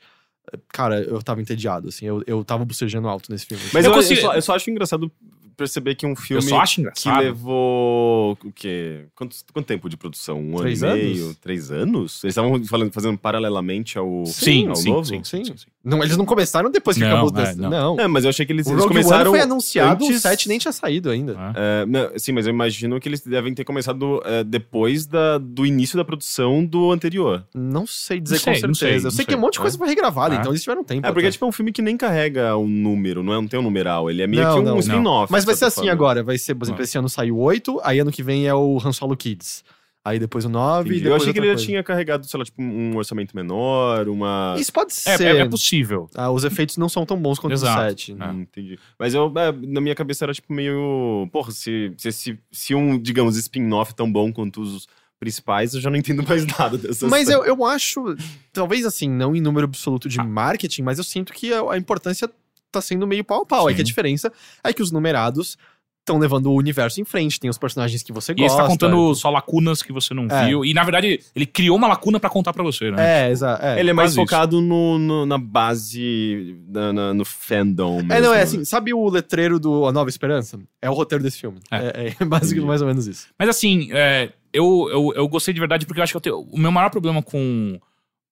[0.68, 3.62] Cara, eu tava entediado, assim, eu, eu tava bocejando alto nesse filme.
[3.72, 5.10] Mas Eu eu, eu consigo- só, eu só acho engraçado
[5.56, 7.18] perceber que um filme Eu só acho que engraçado.
[7.22, 9.06] levou o quê?
[9.14, 10.38] Quanto, quanto tempo de produção?
[10.38, 11.16] Um Três ano e anos?
[11.18, 11.34] meio?
[11.40, 12.22] Três anos?
[12.24, 15.04] Eles estavam falando, fazendo paralelamente ao, Sim, ao sim, novo?
[15.06, 15.56] sim, sim, Sim.
[15.56, 15.66] sim.
[15.82, 17.70] Não, eles não começaram depois que Não, acabou o é, desse- não.
[17.70, 18.00] não.
[18.00, 19.30] É, mas eu achei que eles, O eles Rogue começaram.
[19.30, 21.34] One foi anunciado, antes- o 7 nem tinha saído ainda.
[21.38, 21.52] Ah.
[21.56, 25.64] É, não, sim, mas eu imagino que eles devem ter começado é, depois da, do
[25.64, 27.46] início da produção do anterior.
[27.54, 28.78] Não sei dizer Não sei, com certeza.
[28.78, 29.38] sei, eu não sei que sei.
[29.38, 31.06] um monte de coisa foi regravada, Então eles tiveram tempo.
[31.06, 31.32] É, porque até.
[31.32, 34.10] tipo, é um filme que nem carrega um número, não, é, não tem um numeral.
[34.10, 35.32] Ele é meio Não, que um spin-off.
[35.32, 35.92] Mas vai ser assim forma.
[35.92, 36.22] agora.
[36.22, 36.84] Vai ser, por exemplo, Ah.
[36.84, 39.64] esse ano saiu o 8, aí ano que vem é o Han Solo Kids.
[40.04, 41.02] Aí depois o 9 e Entendi.
[41.02, 44.54] depois Eu achei que ele já tinha carregado, sei lá, tipo, um orçamento menor, uma.
[44.56, 45.24] Isso pode É, ser.
[45.36, 46.08] é, é possível.
[46.14, 47.80] Ah, os efeitos não são tão bons quanto Exato.
[47.80, 48.16] o 7.
[48.20, 48.30] Ah.
[48.30, 48.78] Hum, entendi.
[48.96, 51.28] Mas eu, é, na minha cabeça era tipo meio.
[51.32, 54.86] Porra, se, se, se, se um, digamos, spin-off tão bom quanto os
[55.26, 58.14] principais, eu já não entendo mais nada dessa Mas eu, eu acho,
[58.52, 60.10] talvez assim, não em número absoluto Ah.
[60.10, 62.30] de marketing, mas eu sinto que a, a importância
[62.70, 63.68] tá sendo meio pau a pau.
[63.68, 63.76] É Sim.
[63.76, 64.32] que a diferença
[64.62, 65.56] é que os numerados
[66.00, 67.40] estão levando o universo em frente.
[67.40, 68.58] Tem os personagens que você E ele gosta.
[68.62, 70.46] está contando só lacunas que você não É.
[70.46, 70.64] viu.
[70.64, 73.26] E, na verdade, ele criou uma lacuna pra contar pra você, né?
[73.26, 73.64] É, exato.
[73.64, 73.80] É.
[73.80, 77.98] Ele é mais focado no, no- na base, na, na- no fandom.
[77.98, 78.42] É, mesmo, não, é né?
[78.42, 80.58] assim, sabe o letreiro do A Nova Esperança?
[80.80, 81.58] É o roteiro desse filme.
[81.70, 81.76] É.
[81.76, 82.66] É, é basicamente Entendi.
[82.66, 83.26] mais ou menos isso.
[83.38, 86.40] Mas assim, é, eu, eu, eu gostei de verdade porque eu acho que eu tenho,
[86.40, 87.78] o meu maior problema com,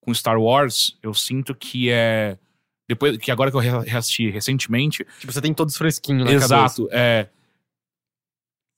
[0.01, 2.37] com Star Wars, eu sinto que é.
[2.87, 6.45] Depois que agora que eu re- reassisti recentemente, Tipo, você tem todos fresquinho na cabeça.
[6.45, 7.29] exato, é.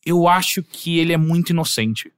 [0.06, 2.14] Eu acho que ele é muito inocente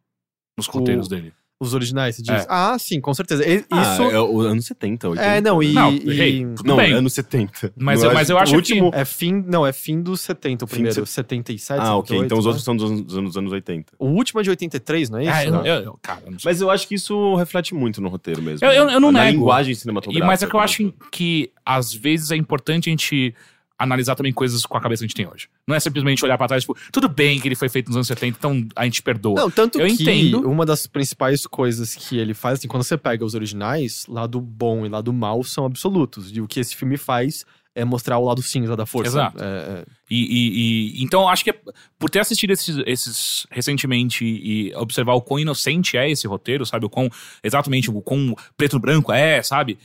[0.58, 1.34] nos roteiros dele.
[1.62, 2.32] Os originais, você diz.
[2.44, 2.46] É.
[2.48, 3.46] Ah, sim, com certeza.
[3.46, 4.04] E- Ah, Isso.
[4.04, 5.28] é o anos 70, 80.
[5.28, 5.74] É, não, e.
[5.74, 6.94] Não, e- Não, bem.
[6.94, 7.74] anos 70.
[7.76, 8.92] Mas eu- mas eu acho o último...
[8.94, 9.44] É fim.
[9.46, 11.04] Não, é fim dos 70 o Fim primeiro.
[11.04, 11.82] de 77.
[11.82, 12.16] Ah, ok.
[12.18, 12.50] 78, Então os né?
[12.50, 13.92] outros são dos anos, dos anos- anos 80.
[14.00, 15.32] O último é de 83, não é isso?
[15.34, 16.50] Ah, eu, não- eu- eu- cara, eu não sei.
[16.50, 18.66] Mas eu acho que isso reflete muito no roteiro mesmo.
[18.66, 19.40] Eu- eu- eu não Na nego.
[19.40, 20.26] linguagem E- cinematográfica.
[20.26, 23.36] mas é que eu acho que às vezes é importante a gente
[23.80, 25.48] analisar também coisas com a cabeça que a gente tem hoje.
[25.66, 28.08] Não é simplesmente olhar pra trás, tipo, tudo bem que ele foi feito nos anos
[28.08, 29.36] 70, então a gente perdoa.
[29.40, 30.48] Não, tanto Eu que entendo.
[30.50, 34.86] uma das principais coisas que ele faz, assim, quando você pega os originais, lado bom
[34.86, 36.30] e lado mal são absolutos.
[36.36, 37.46] E o que esse filme faz
[37.76, 39.12] é mostrar o lado cinza da força.
[39.12, 39.42] Exato.
[39.42, 39.86] É, é.
[40.10, 41.60] E, e- e- então acho que é-
[41.98, 46.86] por ter assistido esses, esses recentemente e observar o quão inocente é esse roteiro, sabe?
[46.86, 47.10] O quão
[47.44, 49.78] exatamente o quão preto e branco é, sabe?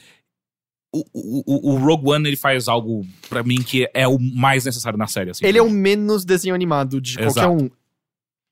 [0.96, 4.96] O, o, o- Rogue One ele faz algo pra mim que é o mais necessário
[4.96, 5.30] na série.
[5.30, 7.64] Assim, Ele é o menos desenho animado de qualquer Exato.
[7.64, 7.70] um.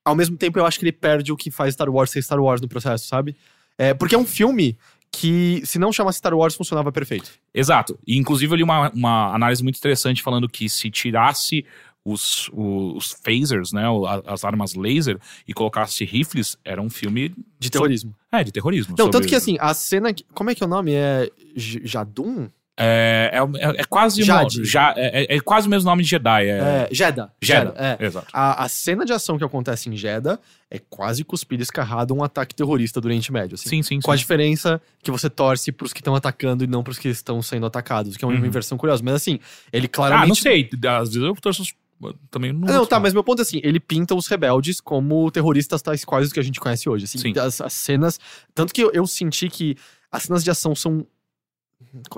[0.05, 2.39] Ao mesmo tempo, eu acho que ele perde o que faz Star Wars ser Star
[2.41, 3.35] Wars no processo, sabe?
[3.77, 4.77] É, porque é um filme
[5.09, 7.31] que, se não chamasse Star Wars, funcionava perfeito.
[7.53, 7.97] Exato.
[8.05, 11.65] E inclusive eu li uma, uma análise muito interessante falando que se tirasse
[12.05, 15.17] os, os, os phasers, né, a- as armas laser,
[15.47, 18.13] e colocasse rifles, era um filme De terrorismo.
[18.31, 18.95] é, de terrorismo.
[18.97, 20.09] Não, sobre- tanto que assim, a cena.
[20.33, 20.93] Como é que é o nome?
[20.93, 21.29] É.
[21.55, 22.49] Jadum?
[22.75, 24.65] É, é, é- é quase uma- Jade.
[24.65, 26.47] já, é, é- é quase o mesmo nome de Jedi.
[26.47, 26.89] É, É.
[26.91, 27.31] Jeddah.
[27.39, 27.73] Jeddah.
[27.77, 28.03] É.
[28.03, 28.27] Exato.
[28.33, 30.39] A, a cena de ação que acontece em Jeddah
[30.71, 33.53] é quase cuspido e escarrado um ataque terrorista do Oriente Médio.
[33.53, 33.69] Assim.
[33.69, 34.21] Sim, sim, Com a sim.
[34.21, 38.17] diferença que você torce pros que estão atacando e não pros que estão sendo atacados,
[38.17, 38.43] que é uma Uhum.
[38.43, 39.03] inversão curiosa.
[39.03, 39.39] Mas assim,
[39.71, 40.27] ele Ah, claramente.
[40.29, 40.67] não sei.
[40.99, 41.63] Às vezes eu torço
[42.29, 42.67] também não.
[42.67, 46.27] Não, tá, mas meu ponto é assim, ele pinta os rebeldes como terroristas tais quais
[46.27, 47.05] os que a gente conhece hoje.
[47.05, 47.33] Assim, Sim.
[47.37, 48.19] As, as cenas.
[48.53, 49.75] Tanto que eu, eu senti que
[50.11, 51.05] as cenas de ação são.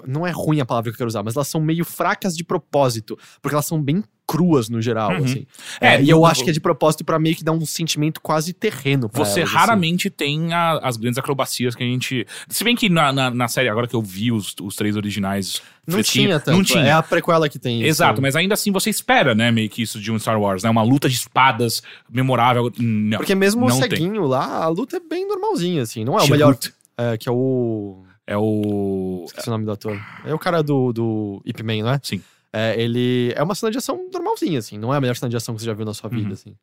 [0.07, 2.43] Não é ruim a palavra que eu quero usar, mas elas são meio fracas de
[2.43, 3.17] propósito.
[3.41, 5.23] Porque elas são bem cruas no geral, Uhum.
[5.23, 5.45] assim.
[5.79, 7.65] É, É, e eu no- acho que é de propósito pra meio que dar um
[7.65, 9.57] sentimento quase terreno pra Você elas, assim.
[9.59, 12.25] raramente tem a- as grandes acrobacias que a gente.
[12.49, 15.61] Se bem que na, na, na série, agora que eu vi os, os três originais.
[15.87, 16.55] Não tinha tanto.
[16.57, 16.81] Não tinha.
[16.83, 17.87] É a prequela que tem isso.
[17.89, 20.69] Exato, mas ainda assim você espera, né, meio que isso de um Star Wars, né?
[20.71, 22.71] Uma luta de espadas memorável.
[22.79, 23.19] Não.
[23.19, 23.89] Porque mesmo o não tem.
[23.91, 26.03] ceguinho lá, a luta é bem normalzinha, assim.
[26.03, 26.57] Não é o melhor.
[26.97, 28.03] É, que é o.
[28.25, 29.25] É o.
[29.27, 29.99] Esqueci o nome do ator.
[30.25, 31.99] É o cara do, do Ip Man, não é?
[32.01, 32.19] Sim.
[32.57, 34.77] É, ele é uma cena de ação normalzinha, assim.
[34.77, 36.33] Não é a melhor cena de ação que você já viu na sua vida, Uhum.
[36.33, 36.55] assim.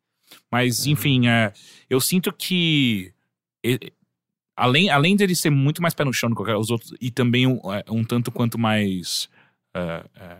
[0.51, 1.53] Mas, enfim, é,
[1.89, 3.13] eu sinto que.
[4.57, 7.11] além, além dele ser muito mais pé no chão do que qualquer os outros, e
[7.11, 9.29] também um, é, um tanto quanto mais
[9.75, 10.37] é, é,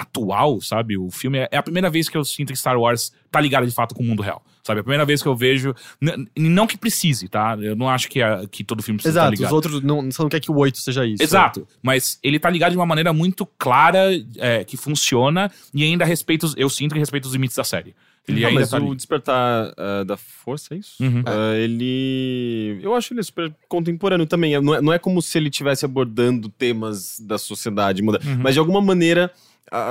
[0.00, 0.96] atual, sabe?
[0.96, 3.66] O filme é, é a primeira vez que eu sinto que Star Wars tá ligado
[3.66, 4.42] de fato com o mundo real.
[4.62, 4.78] Sabe?
[4.78, 5.74] É a primeira vez que eu vejo.
[6.00, 7.56] n- Não que precise, tá?
[7.60, 9.48] Eu não acho que, a- que todo filme precisa estar Exato, ligado.
[9.48, 11.22] os outros não, você não quer que o 8 seja isso.
[11.22, 16.04] Exato, mas ele tá ligado de uma maneira muito clara, é, que funciona, e ainda
[16.04, 17.94] respeita os, eu sinto que respeita os limites da série.
[18.28, 18.94] Ele Não, ainda mas tá o ali.
[18.96, 21.02] Despertar ah, da Força, é isso?
[21.02, 21.22] Uhum.
[21.26, 22.78] Ah, ele.
[22.82, 24.60] Eu acho ele super contemporâneo também.
[24.60, 28.40] Não é, não é como se ele estivesse abordando temas da sociedade moderna, Uhum.
[28.42, 29.32] mas de alguma maneira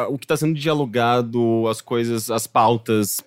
[0.10, 3.22] o que está sendo dialogado, as coisas, as pautas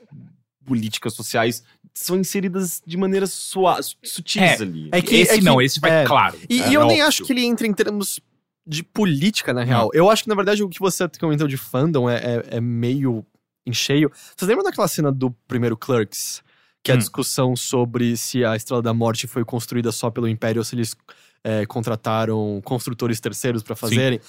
[0.64, 1.62] políticas sociais
[1.94, 4.88] são inseridas de maneira sua, sutis É, ali.
[4.92, 6.06] É que- esse é que- não, esse vai é.
[6.06, 6.38] claro.
[6.48, 7.06] E, É, e eu é nem óbvio.
[7.06, 8.20] acho que ele entra em termos
[8.66, 9.90] de política, na real.
[9.92, 13.26] Eu acho que, na verdade, o que você comentou de fandom é, é, é meio
[13.66, 14.10] em cheio.
[14.36, 16.42] Vocês lembram daquela cena do primeiro Clerks?
[16.84, 16.98] Que é a Hum.
[16.98, 20.96] discussão sobre se a Estrela da Morte foi construída só pelo Império ou se eles
[21.44, 24.20] é, contrataram construtores terceiros pra fazerem.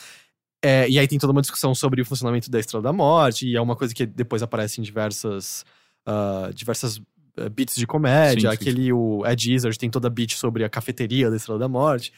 [0.63, 3.55] É, e aí tem toda uma discussão sobre o funcionamento da Estrela da Morte, e
[3.55, 5.65] é uma coisa que depois aparece em diversas,
[6.05, 7.01] ah, diversas
[7.37, 8.49] eh, beats de comédia.
[8.51, 11.59] Sim, sim, Aquele, o Ed Izzard tem toda a beat sobre a cafeteria da Estrela
[11.59, 12.13] da Morte.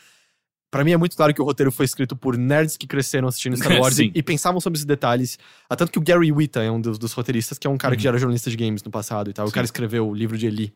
[0.70, 3.56] Pra mim é muito claro que o roteiro foi escrito por nerds que cresceram assistindo
[3.58, 4.12] Star Wars Sim.
[4.14, 5.40] e, e pensavam sobre esses detalhes.
[5.70, 7.96] Há tanto que o Gary Whitta é um dos, dos roteiristas, que é um cara
[7.96, 8.04] que Uhum.
[8.04, 9.46] já era jornalista de games no passado e tal.
[9.46, 9.54] O Sim.
[9.56, 10.74] cara escreveu o livro de Eli.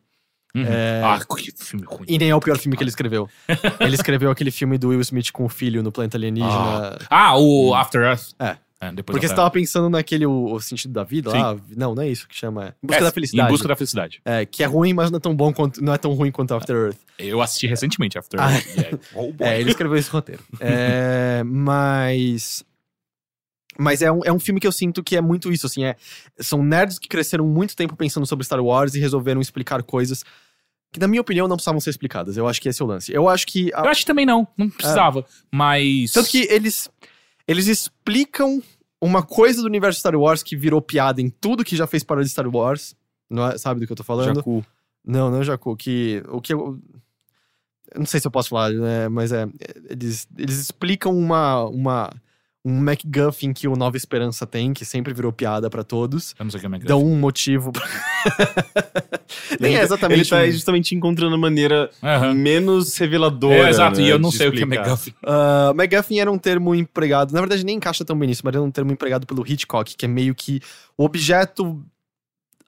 [0.55, 0.63] Uhum.
[0.65, 2.05] É, Ah, que filme ruim.
[2.07, 3.30] E nem é o pior filme que ele escreveu.
[3.80, 6.97] ele escreveu aquele filme do Will Smith com o filho no planeta alienígena.
[7.09, 8.31] Ah, o After Earth.
[8.39, 8.55] É.
[8.93, 11.38] depois Porque você tava pensando naquele o, o sentido da vida Sim.
[11.38, 11.55] lá.
[11.76, 12.65] Não, não é isso que chama.
[12.65, 13.49] É Em busca É, da felicidade.
[13.49, 14.21] Em busca da felicidade.
[14.26, 15.84] É, que é ruim, mas não é tão bom quanto.
[15.84, 16.97] Não é tão ruim quanto After Earth.
[17.19, 18.51] Eu assisti recentemente After Ah.
[18.53, 18.77] Earth.
[18.80, 19.34] é- oh.
[19.43, 20.41] É, ele escreveu esse roteiro.
[20.59, 22.63] É, mas.
[23.80, 25.95] Mas é um, é um filme que eu sinto que é muito isso, assim, é,
[26.39, 30.23] são nerds que cresceram muito tempo pensando sobre Star Wars e resolveram explicar coisas
[30.91, 32.35] que, na minha opinião, não precisavam ser explicadas.
[32.35, 33.14] Eu acho que esse é o lance.
[33.14, 33.72] Eu acho que.
[33.73, 35.26] a- Eu acho que também não, não precisava.
[35.51, 36.11] Mas.
[36.11, 36.89] Tanto que eles,
[37.47, 38.61] eles explicam
[39.01, 42.26] uma coisa do universo Star Wars que virou piada em tudo que já fez paródia
[42.26, 42.95] de Star Wars.
[43.30, 44.35] Não é- sabe do que eu tô falando?
[44.35, 44.65] Jakku.
[45.06, 46.77] Não, não Jacu, que o que eu
[47.93, 49.47] eu não sei se eu posso falar, né, mas é
[49.89, 52.10] eles, eles explicam uma uma
[52.65, 56.36] um MacGuffin que o Nova Esperança tem, que sempre virou piada pra todos.
[56.38, 56.88] Eu não sei o que é McGuffin.
[56.88, 57.72] Dão um motivo.
[57.72, 57.88] pra-
[59.60, 60.19] Nem é Ele- exatamente.
[60.34, 62.34] Ele tá um- justamente encontrando a maneira Aham.
[62.34, 63.68] menos reveladora.
[63.68, 64.84] É, exato, né, e eu não sei o que é explicar.
[64.84, 65.14] McGuffin.
[65.26, 68.61] Ah, MacGuffin era um termo empregado, na verdade nem encaixa tão bem nisso, mas era
[68.64, 70.60] um termo empregado pelo Hitchcock, que é meio que
[70.98, 71.81] o objeto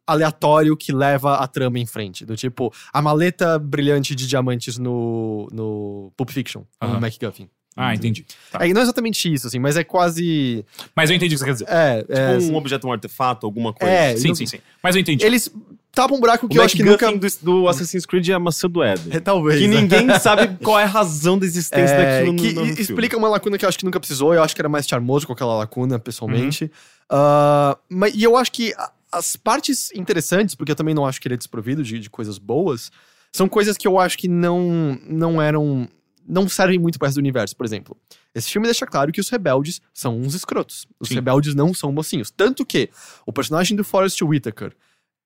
[0.07, 2.25] aleatório que leva a trama em frente.
[2.25, 6.93] Do tipo, a maleta brilhante de diamantes no, no Pulp Fiction, Aham.
[6.95, 7.49] no MacGuffin.
[7.75, 8.25] Ah, entendi.
[8.51, 8.65] Tá.
[8.67, 10.65] É, não é exatamente isso, assim, mas é quase.
[10.95, 11.67] Mas eu entendi o que você quer dizer.
[11.69, 13.93] É, é, Tipo um objeto, um artefato, alguma coisa.
[13.93, 14.59] É, Sim, não- sim, sim.
[14.83, 15.25] Mas eu entendi.
[15.25, 15.49] Eles
[15.93, 17.09] tapam um buraco que O eu acho que nunca.
[17.11, 19.13] Do, do Assassin's Creed é a maçã do Éden.
[19.15, 19.59] É, talvez.
[19.59, 19.81] Que né?
[19.81, 22.81] ninguém sabe qual é a razão da existência É, daquilo no, que no filme.
[22.81, 24.33] explica uma lacuna que eu acho que nunca precisou.
[24.33, 26.65] Eu acho que era mais charmoso com aquela lacuna, pessoalmente.
[26.65, 26.69] Uhum.
[27.09, 28.73] Ah, mas, e eu acho que
[29.11, 32.37] as partes interessantes, porque eu também não acho que ele é desprovido de, de coisas
[32.37, 32.91] boas,
[33.31, 35.87] são coisas que eu acho que não, não eram.
[36.31, 37.55] Não servem muito para resto do universo.
[37.57, 37.97] Por exemplo,
[38.33, 40.87] esse filme deixa claro que os rebeldes são uns escrotos.
[40.97, 41.15] Os Sim.
[41.15, 42.31] rebeldes não são mocinhos.
[42.31, 42.89] Tanto que
[43.25, 44.73] o personagem do Forrest Whitaker,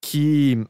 [0.01, 0.65] que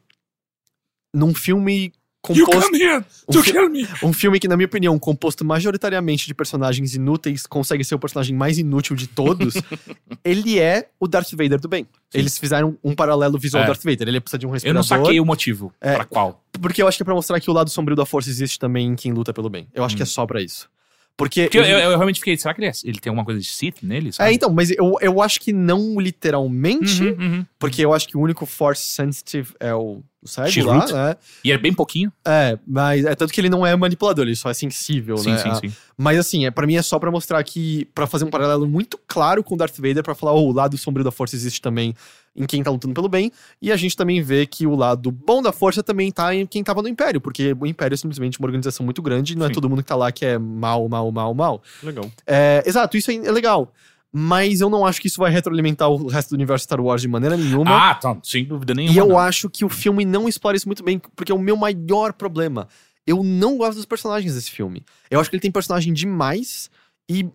[1.14, 1.94] num filme
[2.28, 2.70] composto.
[2.72, 3.88] come here um fi- me.
[4.04, 8.36] Um filme que, na minha opinião, composto majoritariamente de personagens inúteis, consegue ser o personagem
[8.36, 9.54] mais inútil de todos.
[10.24, 11.86] ele é o Darth Vader do bem.
[12.14, 13.66] Eles fizeram um paralelo visual É.
[13.68, 14.08] ao Darth Vader.
[14.08, 14.78] Ele precisa de um Eu respirador.
[14.80, 15.96] não saquei o motivo É.
[15.96, 16.44] pra qual.
[16.62, 18.88] Porque eu acho que é pra mostrar que o lado sombrio da força existe também
[18.88, 19.68] em quem luta pelo bem.
[19.74, 20.70] Eu acho que é só pra isso.
[21.18, 21.44] Porque.
[21.44, 23.40] Porque eu, ele- eu- eu realmente fiquei, será que ele, é- ele tem alguma coisa
[23.40, 24.10] de Sith nele?
[24.10, 24.34] É, sabe?
[24.34, 27.46] então, mas eu, eu acho que não literalmente, Uhum, uhum.
[27.58, 30.92] porque eu acho que o único Force Sensitive é o, cego X-Root.
[30.92, 31.16] lá, né?
[31.44, 32.12] E é bem pouquinho.
[32.26, 35.38] É, mas é tanto que ele não é manipulador, ele só é sensível, Sim, né?
[35.38, 35.74] sim, A- sim.
[35.98, 37.86] Mas assim, é, para mim é só pra mostrar que.
[37.96, 40.78] Pra fazer um paralelo muito claro com o Darth Vader, pra falar, oh, o lado
[40.78, 41.94] sombrio da força existe também
[42.36, 43.32] em quem tá lutando pelo bem.
[43.62, 46.62] E a gente também vê que o lado bom da força também tá em quem
[46.66, 49.54] tava no Império, porque o Império é simplesmente uma organização muito grande não é Sim.
[49.54, 51.64] todo mundo que tá lá que é mal, mal, mal, mal.
[51.82, 52.12] Legal.
[52.28, 53.72] É, exato, isso é, é legal.
[54.18, 57.08] Mas eu não acho que isso vai retroalimentar o resto do universo Star Wars de
[57.10, 57.90] maneira nenhuma.
[57.90, 58.18] Ah, tá.
[58.24, 58.96] Sem dúvida nenhuma.
[58.96, 59.20] E eu não.
[59.20, 62.70] acho que o filme não explora isso muito bem, porque é o meu maior problema.
[63.06, 64.86] Eu não gosto dos personagens desse filme.
[65.12, 66.70] Eu acho que ele tem personagem demais
[67.10, 67.28] e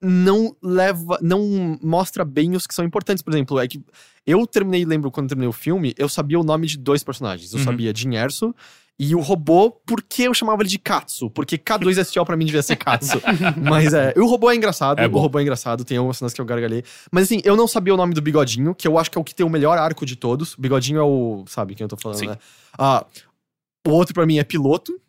[0.00, 3.20] não leva, não mostra bem os que são importantes.
[3.20, 3.82] Por exemplo, é que
[4.24, 7.52] eu terminei, lembro quando terminei o filme, eu sabia o nome de dois personagens.
[7.52, 7.64] Eu Uhum.
[7.64, 8.54] sabia Jin Erso
[8.98, 11.30] e o robô, porque eu chamava ele de Katsu?
[11.30, 13.20] Porque K2SO pra mim devia ser Katsu.
[13.56, 16.40] Mas é, o robô é engraçado, É o robô é engraçado, tem algumas cenas que
[16.40, 16.82] eu gargalhei.
[17.12, 19.24] Mas assim, eu não sabia o nome do Bigodinho, que eu acho que é o
[19.24, 20.54] que tem o melhor arco de todos.
[20.54, 21.44] O Bigodinho é o.
[21.46, 22.26] Sabe quem eu tô falando, Sim.
[22.26, 22.36] né?
[22.76, 23.06] Ah,
[23.86, 25.00] o outro pra mim é piloto.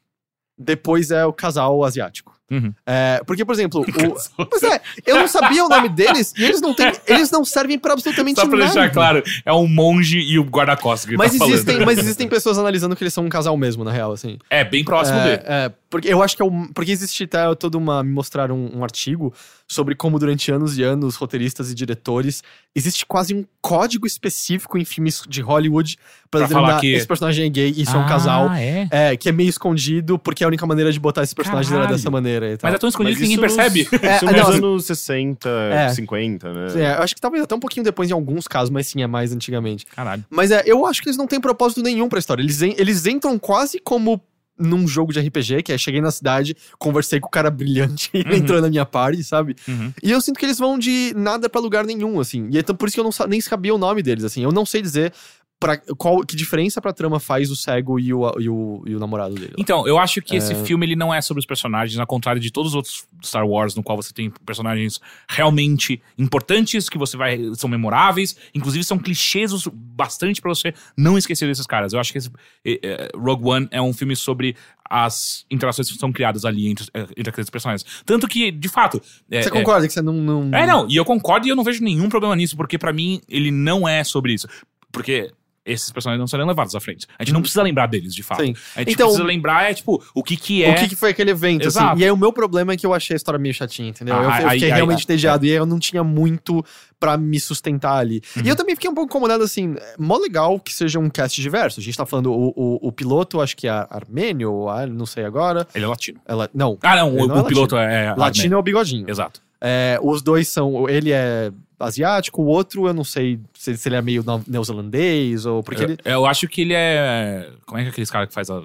[0.58, 2.39] depois é o casal asiático.
[2.52, 2.74] Uhum.
[2.86, 3.82] É, porque, por exemplo,
[4.38, 7.46] o, pois é, eu não sabia o nome deles e eles não têm, eles não
[7.46, 8.72] servem pra absolutamente Só pra nada.
[8.72, 11.86] deixar claro, é o monge e o guarda-costas que ele Mas tá existem, falando.
[11.86, 14.38] mas existem pessoas analisando que eles são um casal mesmo, na real, assim.
[14.50, 15.42] É, bem próximo dele.
[15.46, 18.56] É, é, porque eu acho que é um, porque existe até toda uma me mostraram
[18.56, 19.34] um, um artigo
[19.68, 22.44] sobre como durante anos e anos roteiristas e diretores
[22.76, 25.98] existe quase um código específico em filmes de Hollywood
[26.32, 28.52] falar determinar que- esse personagem é gay e isso é um casal.
[28.54, 28.88] é?
[28.92, 31.98] É, que é meio escondido porque a única maneira de botar esse personagem era Caralho.
[31.98, 32.70] dessa maneira e tal.
[32.70, 33.88] Mas é tão escondido que ninguém isso percebe.
[33.92, 35.90] Nos, É, isso nos anos 60, É.
[35.90, 36.68] 50, né?
[36.76, 39.08] É, eu acho que talvez até um pouquinho depois em alguns casos, mas sim, é
[39.08, 39.86] mais antigamente.
[39.86, 40.24] Caralho.
[40.30, 42.42] Mas é, eu acho que eles não têm propósito nenhum pra história.
[42.42, 44.22] Eles, eles entram quase como
[44.60, 48.18] num jogo de RPG, que é cheguei na cidade, conversei com o cara brilhante e
[48.28, 49.56] ele entrou na minha party, sabe?
[49.66, 49.94] Uhum.
[50.04, 52.50] E eu sinto que eles vão de nada pra lugar nenhum, assim.
[52.52, 54.44] E então por isso que eu não nem sabia o nome deles, assim.
[54.44, 55.14] Eu não sei dizer
[55.60, 59.00] pra, qual, que diferença pra trama faz o cego e o, e o, e o
[59.00, 59.48] namorado dele.
[59.50, 59.56] lá.
[59.58, 60.38] Então, eu acho que É.
[60.38, 63.46] esse filme ele não é sobre os personagens, ao contrário de todos os outros Star
[63.46, 67.38] Wars, no qual você tem personagens realmente importantes, que você vai.
[67.56, 71.92] são memoráveis, inclusive são clichês bastante pra você não esquecer desses caras.
[71.94, 72.32] Eu acho que esse,
[72.66, 74.56] eh, Rogue One é um filme sobre
[74.90, 77.86] as interações que são criadas ali entre, eh, entre aqueles personagens.
[78.06, 79.02] Tanto que, de fato.
[79.30, 80.14] é- Você é- concorda que você não.
[80.14, 80.50] não...
[80.58, 83.22] É, não, e eu concordo e eu não vejo nenhum problema nisso, porque pra mim
[83.28, 84.48] ele não é sobre isso.
[84.92, 85.32] Porque
[85.66, 87.06] esses personagens não serão levados à frente.
[87.18, 88.44] A gente não precisa lembrar deles, de fato.
[88.44, 88.56] Sim.
[88.76, 90.72] A gente Então- precisa lembrar, é tipo, o que que é.
[90.72, 91.80] O que, que foi aquele evento, assim.
[91.80, 92.00] Exato.
[92.00, 94.16] E aí o meu problema é que eu achei a história meio chatinha, entendeu?
[94.16, 96.64] eu, Ah, eu aí- fiquei aí- realmente entediado e aí eu não tinha muito
[97.00, 98.22] pra me sustentar ali.
[98.36, 98.44] Uhum.
[98.46, 101.42] E eu também fiquei um pouco incomodado, assim, é mó legal que seja um cast
[101.42, 101.80] diverso.
[101.80, 105.66] A gente tá falando o, o, o piloto, acho que é armênio, não sei agora.
[105.74, 106.20] Ele é latino.
[106.28, 108.06] Ela, não, Ah, não, o, não é o piloto é.
[108.08, 109.10] é latino é o bigodinho.
[109.10, 109.42] Exato.
[109.62, 110.88] É, os dois são.
[110.90, 115.46] Ele é asiático, o outro eu não sei se, se ele é meio neo- neozelandês
[115.46, 115.62] ou.
[115.64, 115.98] Porque eu, ele.
[116.06, 117.50] eu acho que ele é.
[117.66, 118.62] Como é que é aqueles caras que faz a.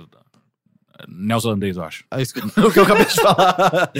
[1.08, 2.04] Neozelandês, eu acho.
[2.10, 3.90] É isso que o que eu acabei de falar.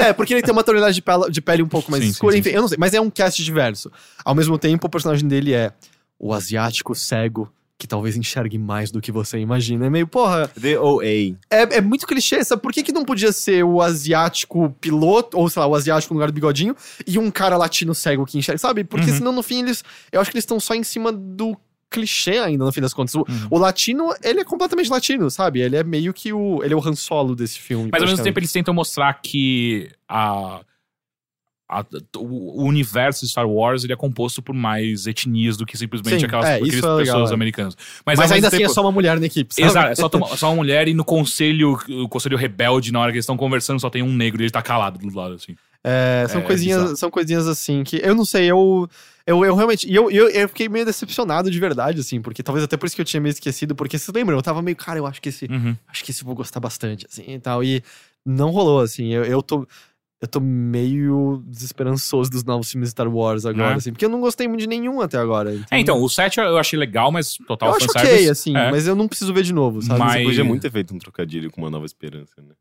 [0.00, 0.12] É?
[0.12, 2.32] porque ele tem uma tonalidade de pele, de pele um pouco mais Sim, escura.
[2.32, 2.78] sim, Enfim, eu não sei.
[2.80, 3.90] Mas é um cast diverso.
[4.24, 5.72] Ao mesmo tempo, o personagem dele é
[6.18, 9.86] o asiático cego que talvez enxergue mais do que você imagina.
[9.86, 11.04] É meio, porra, The OA.
[11.50, 12.60] é, é muito clichê, sabe?
[12.60, 16.18] Por que, que não podia ser o asiático piloto, ou sei lá, o asiático no
[16.18, 16.76] lugar do bigodinho,
[17.06, 18.84] e um cara latino cego que enxerga, sabe?
[18.84, 19.16] Porque Uhum.
[19.16, 19.82] senão no fim eles.
[20.12, 21.56] Eu acho que eles estão só em cima do
[21.90, 23.14] clichê ainda, no fim das contas.
[23.14, 23.48] O, Uhum.
[23.50, 25.60] o latino, ele é completamente latino, sabe?
[25.60, 26.62] Ele é meio que o.
[26.62, 27.88] Ele é o Han Solo desse filme.
[27.90, 30.60] Mas ao mesmo tempo eles tentam mostrar que a.
[31.70, 31.84] a-
[32.18, 36.26] o universo de Star Wars ele é composto por mais etnias do que simplesmente Sim,
[36.26, 37.34] aquelas é, aquelas é legal, pessoas é.
[37.34, 37.76] americanas.
[38.04, 39.68] Mas, mesmo ainda assim é só uma mulher na equipe, sabe?
[39.68, 43.16] Exato, é só, só uma mulher e no conselho, o conselho rebelde, na hora que
[43.16, 45.54] eles estão conversando, só tem um negro e ele tá calado do lado, assim.
[45.82, 46.96] É, são, É, coisinhas, bizarro.
[46.96, 48.00] são coisinhas assim que.
[48.04, 48.86] Eu não sei, eu.
[49.26, 49.88] Eu, eu realmente.
[49.88, 52.94] e Eu, eu, eu fiquei meio decepcionado de verdade, assim, porque talvez até por isso
[52.96, 54.36] que eu tinha meio esquecido, porque vocês lembram?
[54.36, 55.46] Eu tava meio, cara, eu acho que esse.
[55.46, 55.74] Uhum.
[55.88, 57.64] Acho que esse eu vou gostar bastante, assim e tal.
[57.64, 57.82] E
[58.26, 59.08] não rolou, assim.
[59.10, 59.66] Eu, eu tô.
[60.22, 63.74] Eu tô meio desesperançoso dos novos filmes de Star Wars agora, É?
[63.76, 65.58] assim, porque eu não gostei muito de nenhum até agora.
[65.70, 68.70] É, então, o 7 eu achei legal, mas total Eu acho ok, assim, É.
[68.70, 69.98] mas eu não preciso ver de novo, sabe?
[69.98, 72.54] Mas- Você podia muito ter feito um trocadilho com uma nova esperança, né?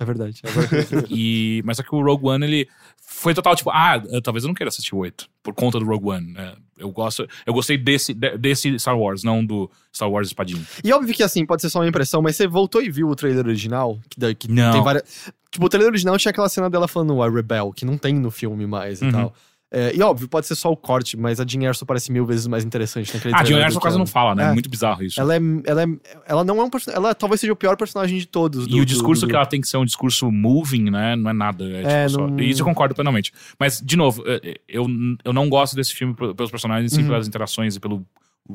[0.00, 0.42] É verdade.
[1.08, 2.68] E, mas só que o Rogue One, ele
[3.06, 5.84] foi total, tipo, ah, eu- talvez eu não queira assistir o 8, por conta do
[5.84, 6.34] Rogue One.
[6.36, 10.64] É, eu, gosto, eu gostei desse, de- desse Star Wars, não do Star Wars Espadinho.
[10.82, 13.14] E óbvio que assim, pode ser só uma impressão, mas você voltou e viu o
[13.14, 13.98] trailer original?
[14.10, 14.72] Que, da- que Não.
[14.72, 15.32] tem várias.
[15.50, 18.30] Tipo, o trailer original tinha aquela cena dela falando a Rebel, que não tem no
[18.30, 19.12] filme mais e Uhum.
[19.12, 19.34] tal.
[19.72, 22.46] É, e óbvio, pode ser só o corte, mas a Jean Erso parece mil vezes
[22.46, 23.42] mais interessante naquele Ah.
[23.42, 24.44] John do Erso que quase não fala, né?
[24.50, 24.52] É.
[24.52, 25.20] Muito bizarro isso.
[25.20, 25.86] Ela é, ela é.
[26.28, 27.02] Ela não é um personagem.
[27.04, 28.68] Ela talvez seja o pior personagem de todos.
[28.68, 29.36] do- e o do- discurso do que grupo.
[29.38, 31.16] ela tem que ser um discurso moving, né?
[31.16, 31.64] Não é nada.
[31.64, 33.32] É, É, tipo, só- não- E isso eu concordo plenamente.
[33.58, 34.22] Mas, de novo,
[34.68, 34.86] eu,
[35.24, 37.08] eu não gosto desse filme pe- pelos personagens, sim Uhum.
[37.08, 38.06] pelas interações e pelo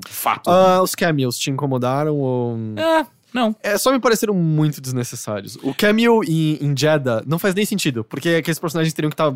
[0.07, 0.49] fato.
[0.49, 2.57] Ah, os cameos te incomodaram ou.
[2.77, 3.53] É, não.
[3.61, 5.57] É, só me pareceram muito desnecessários.
[5.63, 9.35] O cameo em, em Jeddah não faz nem sentido, porque aqueles personagens teriam que estar.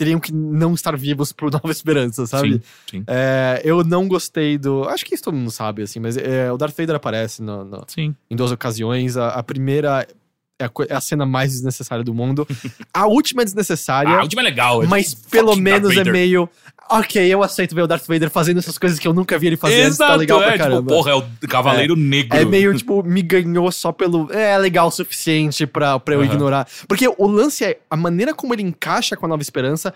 [0.00, 2.54] Teriam que não estar vivos por Nova Esperança, sabe?
[2.54, 2.60] Sim,
[2.90, 3.04] sim.
[3.06, 4.84] É, eu não gostei do.
[4.88, 7.84] Acho que isso todo mundo sabe, assim, mas é, o Darth Vader aparece no- no-
[7.86, 8.14] Sim.
[8.30, 9.16] em duas ocasiões.
[9.16, 10.06] A, a primeira
[10.62, 12.46] é a, é a cena mais desnecessária do mundo.
[12.92, 14.82] A última é desnecessária, Ah, a última é legal.
[14.82, 16.48] é mas tipo, pelo menos é meio.
[16.92, 19.56] Ok, eu aceito ver o Darth Vader fazendo essas coisas que eu nunca vi ele
[19.56, 19.86] fazendo.
[19.86, 20.88] Exato, tá legal é, pra tipo, caramba.
[20.88, 22.36] porra, é o Cavaleiro Negro.
[22.36, 24.28] É meio, tipo, me ganhou só pelo.
[24.32, 26.28] É legal o suficiente pra, pra eu Aham.
[26.32, 26.68] ignorar.
[26.88, 27.78] Porque o lance é.
[27.88, 29.94] A maneira como ele encaixa com a Nova Esperança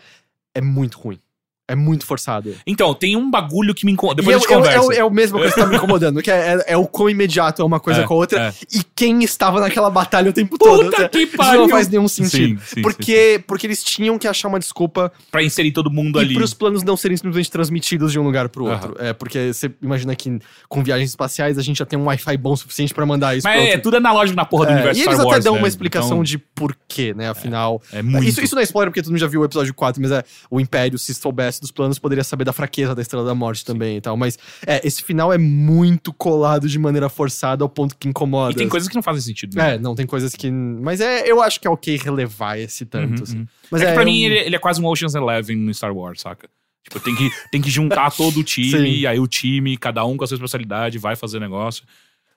[0.55, 1.19] é muito ruim.
[1.67, 2.55] É muito forçado.
[2.67, 4.21] Então, tem um bagulho que me incomoda.
[4.21, 4.95] E Depois é, a gente é, conversa.
[4.95, 7.09] é, é o mesmo coisa que tá me incomodando, que é, é, é o quão
[7.09, 8.55] imediato é uma coisa É, com a outra é.
[8.77, 10.91] e quem estava naquela batalha o tempo todo.
[10.91, 11.63] Puta que Isso pariu!
[11.63, 12.61] não faz nenhum sentido.
[12.61, 16.25] Sim, sim, porque, porque eles tinham que achar uma desculpa Pra inserir todo mundo e
[16.25, 16.35] ali.
[16.35, 18.95] para os planos não serem simplesmente transmitidos de um lugar pro outro.
[18.99, 20.39] É, porque você imagina que
[20.69, 23.49] com viagens espaciais a gente já tem um Wi-Fi bom o suficiente pra mandar isso
[23.49, 23.81] Mas é, outro.
[23.85, 25.59] tudo analógico na porra do É, universo e Star eles até Wars, dão né?
[25.61, 27.31] uma explicação Então, de porquê, né?
[27.31, 27.81] Afinal.
[27.91, 28.29] É muito.
[28.29, 30.23] Isso, isso não é spoiler porque todo mundo já viu o episódio 4, mas é
[30.51, 33.97] o Império, se soubesse dos planos, poderia saber da fraqueza da Estrela da Morte também
[33.97, 34.17] e tal.
[34.17, 38.53] Mas é, esse final é muito colado de maneira forçada ao ponto que incomoda.
[38.53, 39.57] E tem coisas que não fazem sentido.
[39.57, 39.75] né?
[39.75, 40.51] É, não, tem coisas que.
[40.51, 43.19] Mas é, eu acho que é ok relevar esse tanto.
[43.19, 43.39] Uhum, assim.
[43.39, 43.47] uhum.
[43.71, 45.95] Mas é que pra eu- mim ele, ele é quase um Ocean's Eleven no Star
[45.95, 46.49] Wars, saca?
[46.83, 48.85] Tipo, tem que, tem que juntar todo o time, Sim.
[48.85, 51.83] e aí o time, cada um com a sua especialidade, vai fazer negócio.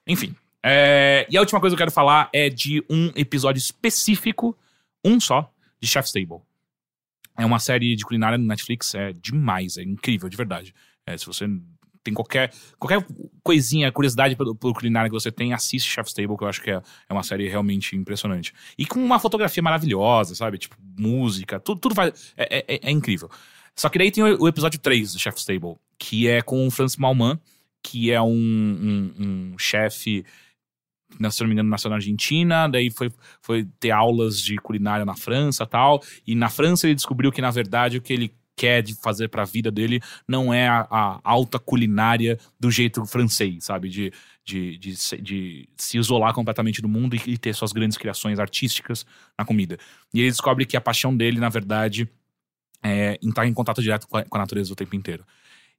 [0.06, 0.34] Enfim.
[0.64, 4.56] É, e a última coisa que eu quero falar é de um episódio específico,
[5.04, 5.50] um só,
[5.80, 6.38] de Chef's Table.
[7.38, 10.74] É uma série de culinária no Netflix, é demais, é incrível, de verdade.
[11.06, 11.46] É, se você
[12.02, 13.04] tem qualquer, qualquer
[13.42, 16.70] coisinha, curiosidade pelo, pelo culinária que você tem, assiste Chef's Table, que eu acho que
[16.70, 18.52] é, é uma série realmente impressionante.
[18.76, 20.58] E com uma fotografia maravilhosa, sabe?
[20.58, 22.32] Tipo, música, tudo, tudo faz.
[22.36, 23.30] É, é- é incrível.
[23.76, 26.70] Só que daí tem o, o episódio 3 do Chef's Table, que é com o
[26.70, 27.38] Francis Malman,
[27.82, 29.14] que é um, um,
[29.52, 30.24] um chefe,
[31.18, 33.10] né, se não me engano, nasceu na Argentina, daí foi,
[33.40, 36.02] foi ter aulas de culinária na França tal.
[36.26, 39.44] E na França ele descobriu que, na verdade, o que ele quer de fazer pra
[39.44, 43.88] vida dele não é a, a alta culinária do jeito francês, sabe?
[43.88, 44.12] De,
[44.44, 48.38] de, de, se- de se isolar completamente do mundo e, e ter suas grandes criações
[48.40, 49.06] artísticas
[49.38, 49.78] na comida.
[50.12, 52.08] E ele descobre que a paixão dele, na verdade,
[52.82, 55.24] é estar em contato direto com a, com a natureza o tempo inteiro.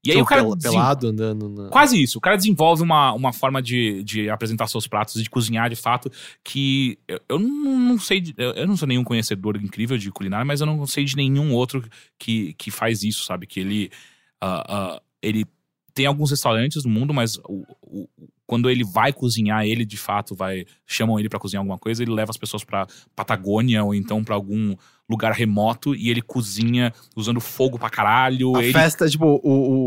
[0.06, 1.70] E aí o cara pelado andando na.
[1.70, 2.18] Quase isso.
[2.18, 6.10] O cara desenvolve uma, uma forma de, de apresentar seus pratos, de cozinhar de fato,
[6.44, 8.22] que eu, eu não, sei.
[8.22, 11.54] de- eu, não sou nenhum conhecedor incrível de culinária, mas eu não sei de nenhum
[11.54, 11.84] outro
[12.18, 13.46] que, que faz isso, sabe?
[13.46, 13.92] Que ele.
[14.40, 14.64] ah,
[14.96, 15.46] ah, ele
[15.94, 18.08] tem alguns restaurantes no mundo, mas o, o-
[18.46, 20.66] quando ele vai cozinhar, ele de fato vai.
[20.88, 24.34] Chamam ele pra cozinhar alguma coisa, ele leva as pessoas pra Patagônia ou então pra
[24.36, 24.76] algum
[25.10, 28.56] lugar remoto e ele cozinha usando fogo pra caralho.
[28.56, 29.40] A ele festa, tipo, o,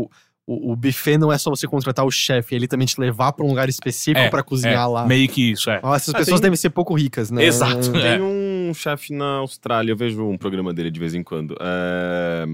[0.03, 0.09] o,
[0.45, 3.45] o, o buffet não é só você contratar o chefe, ele também te levar pra
[3.45, 5.05] um lugar específico É, pra cozinhar é, lá.
[5.05, 5.79] Meio que isso, é.
[5.81, 7.45] Nossa, essas Ah, pessoas tem- devem ser pouco ricas, né?
[7.45, 7.95] Exato.
[7.95, 8.17] É.
[8.17, 11.55] Tem um chefe na Austrália, eu vejo um programa dele de vez em quando.
[11.61, 12.45] é,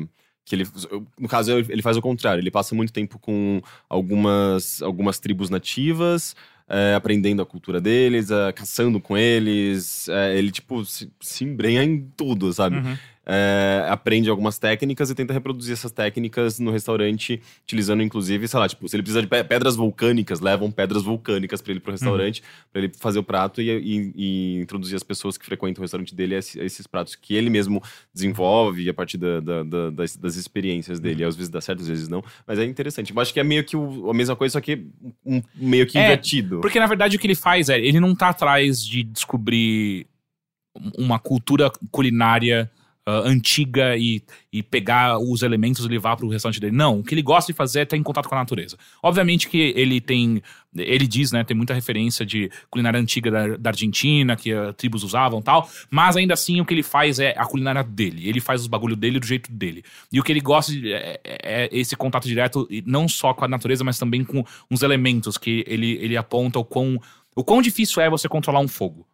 [0.45, 0.67] que ele,
[1.19, 2.41] no caso, ele faz o contrário.
[2.41, 6.35] Ele passa muito tempo com algumas, algumas tribos nativas,
[6.69, 10.07] é, aprendendo a cultura deles, é, caçando com eles.
[10.07, 12.77] é, ele, tipo, se, se embrenha em tudo, sabe?
[12.77, 12.97] Uhum.
[13.31, 18.67] É, aprende algumas técnicas e tenta reproduzir essas técnicas no restaurante, utilizando inclusive, sei lá,
[18.67, 22.41] tipo, se ele precisa de pe- pedras vulcânicas, levam pedras vulcânicas pra ele pro restaurante,
[22.73, 26.15] pra ele fazer o prato e, e- e introduzir as pessoas que frequentam o restaurante
[26.15, 29.89] dele a, esse- a esses pratos que ele mesmo desenvolve a partir da- da- da-
[29.91, 31.23] das, das experiências dele.
[31.23, 33.13] Às vezes dá certo, às vezes não, mas é interessante.
[33.13, 34.87] Eu acho que é meio que o- a mesma coisa, só que
[35.23, 36.61] um- meio que É, invertido.
[36.61, 40.07] Porque na verdade o que ele faz é, ele não tá atrás de descobrir
[40.97, 42.69] uma cultura culinária
[43.09, 44.21] ah, antiga e,
[44.53, 46.75] e pegar os elementos e levar pro restaurante dele.
[46.75, 48.77] Não, o que ele gosta de fazer é estar em contato com a natureza.
[49.01, 50.41] Obviamente que ele tem,
[50.75, 55.03] ele diz, né, tem muita referência de culinária antiga da, da Argentina, que ah, tribos
[55.03, 58.27] usavam tal, mas ainda assim o que ele faz é a culinária dele.
[58.27, 59.83] Ele faz os bagulho dele do jeito dele.
[60.11, 63.47] E o que ele gosta de- é, é esse contato direto, não só com a
[63.47, 67.01] natureza, mas também com uns elementos que ele, ele aponta o quão,
[67.35, 69.05] o quão difícil é você controlar um fogo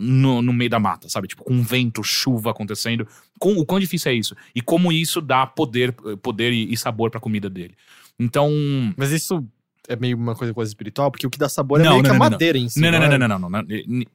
[0.00, 1.28] no, no meio da mata, sabe?
[1.28, 3.06] Tipo, com vento, chuva acontecendo.
[3.38, 4.34] Com, o quão difícil é isso?
[4.54, 7.74] E como isso dá poder, poder e, e sabor pra comida dele.
[8.18, 8.50] Então.
[8.96, 9.46] Mas isso
[9.88, 12.10] é meio uma coisa, coisa espiritual, porque o que dá sabor é Não, meio não,
[12.10, 12.30] que a não, não.
[12.30, 12.80] madeira em si.
[12.80, 13.18] Não, não, é?
[13.18, 13.64] não, não, não, não,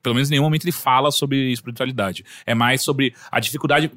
[0.02, 2.26] Pelo menos em nenhum momento ele fala sobre espiritualidade.
[2.46, 3.92] É mais sobre a dificuldade.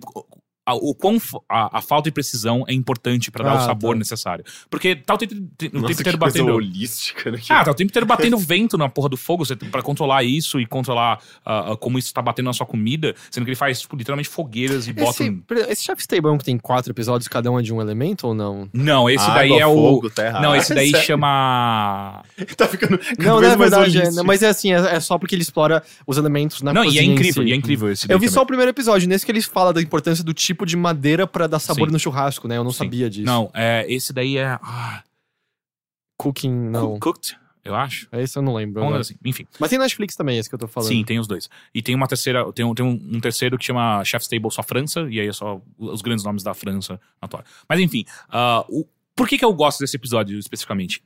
[0.70, 3.60] A, o quão f- a, a falta de precisão é importante pra dar o Ah,
[3.66, 3.98] sabor tá.
[3.98, 4.44] necessário.
[4.68, 6.54] Porque tá o tempo, o tempo Nossa, inteiro que coisa batendo.
[6.54, 7.38] holística, né?
[7.48, 10.60] Ah, tá o tempo inteiro batendo vento na porra do fogo você, pra controlar isso
[10.60, 13.80] e controlar ah, ah, como isso tá batendo na sua comida, sendo que ele faz,
[13.80, 15.42] tipo, literalmente fogueiras e bota Esse, um...
[15.68, 18.26] esse Chef's Table é um que tem quatro episódios, cada um é de um elemento
[18.26, 18.68] ou não?
[18.72, 19.74] Não, esse Água, daí é o...
[19.74, 20.40] fogo, terra.
[20.40, 22.22] Não, esse daí chama...
[22.56, 24.26] tá ficando Não, não é verdade, é- holístico.
[24.26, 27.02] mas é assim, é, é só porque ele explora os elementos na Não, e é
[27.02, 27.48] incrível, si.
[27.48, 28.42] e é incrível esse daí Eu vi só também.
[28.44, 31.58] o primeiro episódio, nesse que eles falam da importância do tipo de madeira pra dar
[31.58, 31.92] sabor Sim.
[31.92, 32.56] no churrasco, né?
[32.56, 32.78] Eu não Sim.
[32.78, 33.26] sabia disso.
[33.26, 34.58] Não, é, esse daí é...
[34.62, 35.02] Ah,
[36.16, 36.98] Cooking, não.
[36.98, 38.08] Cooked, eu acho.
[38.10, 38.82] É Esse eu não lembro.
[38.82, 39.14] Coisa assim.
[39.24, 40.88] Enfim, Mas tem Netflix também, esse que eu tô falando.
[40.88, 41.48] sim, tem os dois.
[41.72, 45.06] E tem uma terceira, tem um, tem um, terceiro que chama Chef's Table só França,
[45.10, 47.44] e aí é só os grandes nomes da França atual.
[47.68, 51.02] Mas enfim, ah, o, por que que eu gosto desse episódio especificamente?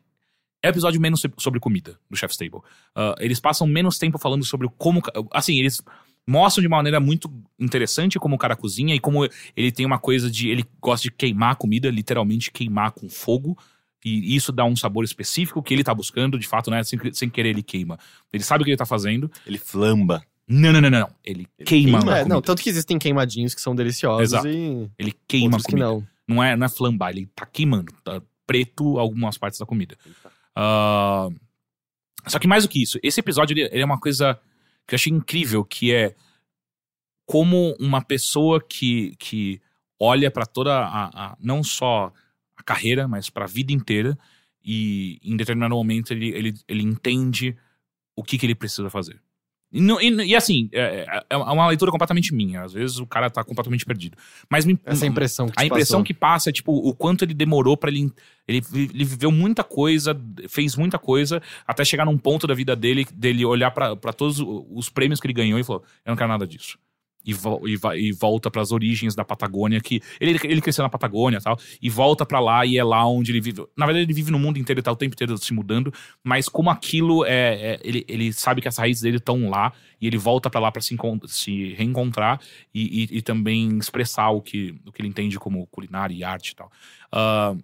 [0.63, 2.61] É o episódio menos so- sobre comida do Chef's Table.
[2.95, 5.03] Ah, eles passam menos tempo falando sobre como.
[5.33, 5.83] Assim, eles
[6.27, 9.27] mostram de uma maneira muito interessante como o cara cozinha e como
[9.57, 10.49] ele tem uma coisa de.
[10.49, 13.57] Ele gosta de queimar a comida, literalmente queimar com fogo.
[14.05, 16.83] E isso dá um sabor específico que ele tá buscando, de fato, né?
[16.83, 17.99] Sem, sem querer ele queima.
[18.33, 19.31] Ele sabe o que ele tá fazendo.
[19.47, 20.23] Ele flamba.
[20.49, 21.01] Não, não, não, não.
[21.01, 21.09] não.
[21.25, 21.99] Ele, queima.
[21.99, 22.25] queima É, comida.
[22.35, 24.49] não, tanto que existem queimadinhos que são deliciosos Exato.
[24.49, 25.87] e Ele queima a outros que comida.
[25.89, 26.07] não.
[26.27, 27.93] Não é, não é flambar, ele tá queimando.
[28.03, 29.97] Tá preto algumas partes da comida.
[30.55, 31.29] Ah,
[32.27, 34.39] só que mais do que isso, esse episódio ele, ele é uma coisa
[34.87, 36.15] que eu achei incrível, que é
[37.27, 39.61] como uma pessoa que, que
[39.99, 42.13] olha pra toda a, a- não só
[42.57, 44.19] a carreira, mas pra vida inteira
[44.65, 47.57] e em determinado momento ele, ele, ele entende
[48.15, 49.21] o que, que ele precisa fazer.
[49.73, 52.63] E, e- e assim, é, é- é uma leitura completamente minha.
[52.63, 54.17] Às vezes o cara tá completamente perdido.
[54.51, 56.05] Mas me, Essa é a impressão que a impressão passou.
[56.05, 58.13] que passa é, tipo, o quanto ele demorou pra ele.
[58.47, 63.07] Ele, ele viveu muita coisa, fez muita coisa, até chegar num ponto da vida dele,
[63.15, 66.29] dele olhar pra pra todos os prêmios que ele ganhou e falou: Eu não quero
[66.29, 66.77] nada disso.
[67.25, 67.79] E, vo- e,
[68.09, 72.27] e volta pras origens da Patagônia, que ele, ele cresceu na Patagônia tal, e volta
[72.27, 73.65] pra lá e é lá onde ele vive.
[73.77, 75.93] Na verdade, ele vive no mundo inteiro, ele tá o tempo inteiro se mudando,
[76.25, 77.75] mas como aquilo é.
[77.75, 80.73] é- ele, ele sabe que as raízes dele estão lá, e ele volta pra lá
[80.73, 80.97] pra se,
[81.29, 82.41] se reencontrar
[82.75, 86.51] e, e- e também expressar o que, o que ele entende como culinária e arte
[86.51, 86.73] e tal.
[87.13, 87.55] Ah,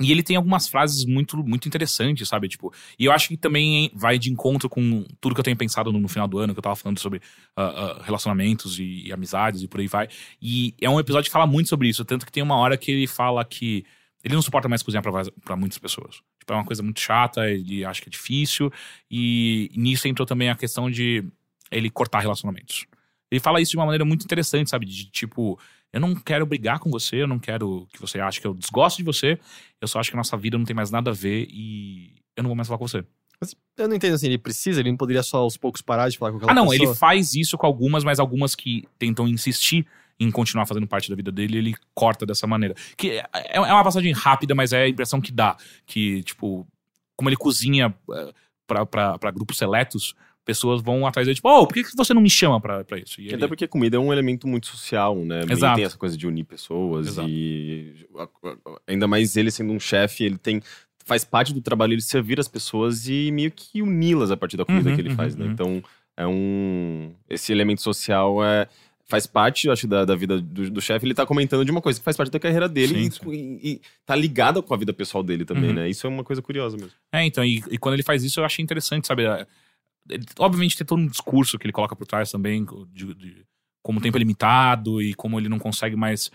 [0.00, 2.48] e ele tem algumas frases muito, muito interessantes, sabe?
[2.48, 5.90] Tipo, e eu acho que também vai de encontro com tudo que eu tenho pensado
[5.90, 7.20] no, no final do ano, que eu tava falando sobre
[7.56, 10.08] ah, ah, relacionamentos e, e amizades e por aí vai.
[10.40, 12.92] E é um episódio que fala muito sobre isso, tanto que tem uma hora que
[12.92, 13.84] ele fala que
[14.22, 15.02] ele não suporta mais cozinhar
[15.44, 16.16] pra muitas pessoas.
[16.38, 18.72] Tipo, é uma coisa muito chata, ele acha que é difícil,
[19.10, 21.24] e nisso entrou também a questão de
[21.70, 22.86] ele cortar relacionamentos.
[23.30, 24.86] Ele fala isso de uma maneira muito interessante, sabe?
[24.86, 25.58] De tipo,
[25.92, 28.98] eu não quero brigar com você, eu não quero que você ache que eu desgosto
[28.98, 29.38] de você,
[29.80, 32.42] eu só acho que a nossa vida não tem mais nada a ver e eu
[32.42, 33.04] não vou mais falar com você.
[33.40, 36.18] Mas eu não entendo assim, ele precisa, ele não poderia só aos poucos parar de
[36.18, 36.88] falar com aquela Ah, não, pessoa?
[36.88, 39.86] ele faz isso com algumas, mas algumas que tentam insistir
[40.20, 42.74] em continuar fazendo parte da vida dele, ele corta dessa maneira.
[42.96, 45.56] Que é, é uma passagem rápida, mas é a impressão que dá.
[45.86, 46.66] Que, tipo,
[47.16, 48.32] como ele cozinha eh,
[48.66, 50.16] pra grupos seletos,
[50.48, 53.20] pessoas vão atrás dele, tipo, oh, por que você não me chama pra, pra isso?
[53.20, 55.42] E ele- Até porque a comida é um elemento muito social, né?
[55.48, 55.76] Exato.
[55.76, 57.28] Tem essa coisa de unir pessoas Exato.
[57.28, 57.94] e
[58.86, 60.62] ainda mais ele sendo um chefe, ele tem
[61.04, 64.64] faz parte do trabalho ele servir as pessoas e meio que uni-las a partir da
[64.64, 65.44] comida Uhum, que ele uhum, faz, né?
[65.46, 65.52] uhum.
[65.52, 65.82] Então
[66.16, 68.66] é um esse elemento social é
[69.10, 71.06] faz parte, eu acho, da, da vida do, do chefe.
[71.06, 73.72] Ele tá comentando de uma coisa que faz parte da carreira dele Sim, e, e-
[73.74, 75.76] e tá ligada com a vida pessoal dele também, Uhum.
[75.76, 75.88] né?
[75.88, 76.92] Isso é uma coisa curiosa mesmo.
[77.10, 79.22] É, então, e, e quando ele faz isso, eu achei interessante, sabe?
[80.38, 83.44] Obviamente tem todo um discurso que ele coloca por trás também, de, de
[83.82, 86.30] como o tempo é limitado e como ele não consegue mais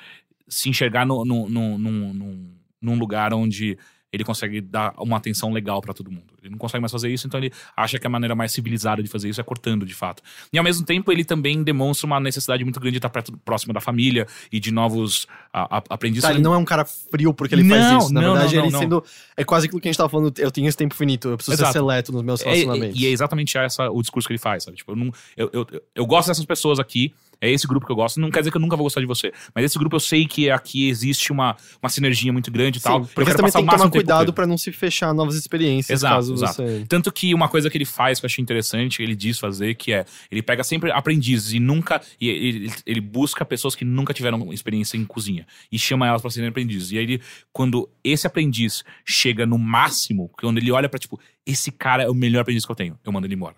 [0.47, 3.77] se enxergar no, no, no, num- num lugar onde
[4.13, 6.23] ele consegue dar uma atenção legal pra todo mundo.
[6.41, 9.09] Ele não consegue mais fazer isso, então ele acha que a maneira mais civilizada de
[9.09, 10.21] fazer isso é cortando, de fato.
[10.53, 13.73] E ao mesmo tempo, ele também demonstra uma necessidade muito grande de estar perto, próximo
[13.73, 16.23] da família e de novos a- a- aprendizes.
[16.27, 18.13] Tá, ele não é um cara frio porque ele Não, faz isso.
[18.13, 19.03] Na não, verdade, não, ele sendo.
[19.35, 20.31] É quase aquilo que a gente tava falando.
[20.37, 21.73] Eu tenho esse tempo finito, eu preciso Exato.
[21.73, 22.99] ser seleto nos meus É, relacionamentos.
[23.01, 24.77] e é exatamente essa o discurso que ele faz, sabe?
[24.77, 27.13] Tipo, eu, não, eu, eu- eu gosto dessas pessoas aqui,
[27.43, 28.21] é esse grupo que eu gosto.
[28.21, 30.25] Não quer dizer que eu nunca vou gostar de você, mas esse grupo eu sei
[30.25, 33.01] que aqui existe uma, uma sinergia muito grande e Sim, tal.
[33.01, 36.15] porque você também tem que tomar cuidado pra não se fechar a novas experiências, Exato,
[36.15, 36.53] caso exato.
[36.53, 36.85] você.
[36.87, 39.91] Tanto que uma coisa que ele faz que eu achei interessante, ele diz fazer, que
[39.91, 42.01] é ele pega sempre aprendizes e nunca.
[42.19, 46.31] E ele, ele busca pessoas que nunca tiveram experiência em cozinha e chama elas pra
[46.31, 46.91] serem aprendizes.
[46.91, 47.21] E aí, ele,
[47.51, 52.13] quando esse aprendiz chega no máximo, quando ele olha pra tipo, esse cara é o
[52.13, 53.55] melhor aprendiz que eu tenho, eu mando ele embora.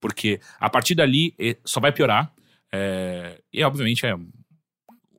[0.00, 1.34] Porque a partir dali
[1.64, 2.32] só vai piorar.
[2.76, 4.14] É, e obviamente é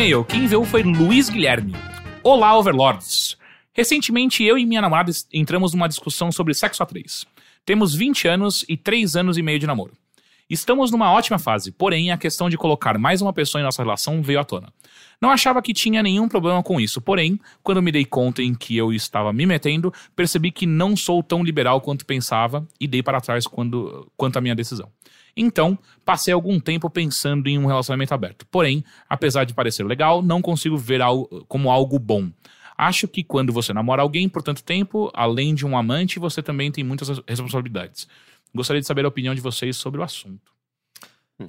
[0.02, 1.76] e-mail, quem enviou foi Luiz Guilherme.
[2.24, 3.36] Olá, Overlords.
[3.72, 7.24] Recentemente, eu e minha namorada entramos numa discussão sobre sexo a três.
[7.64, 9.92] Temos 20 anos e 3 anos e meio de namoro.
[10.50, 14.20] Estamos numa ótima fase, porém a questão de colocar mais uma pessoa em nossa relação
[14.20, 14.72] veio à tona.
[15.20, 18.76] Não achava que tinha nenhum problema com isso, porém, quando me dei conta em que
[18.76, 23.20] eu estava me metendo, percebi que não sou tão liberal quanto pensava e dei para
[23.20, 24.90] trás quando, quanto à minha decisão.
[25.36, 28.46] Então, passei algum tempo pensando em um relacionamento aberto.
[28.50, 32.30] Porém, apesar de parecer legal, não consigo ver algo, como algo bom.
[32.76, 36.70] Acho que quando você namora alguém por tanto tempo, além de um amante, você também
[36.70, 38.08] tem muitas res- responsabilidades.
[38.54, 40.52] Gostaria de saber a opinião de vocês sobre o assunto.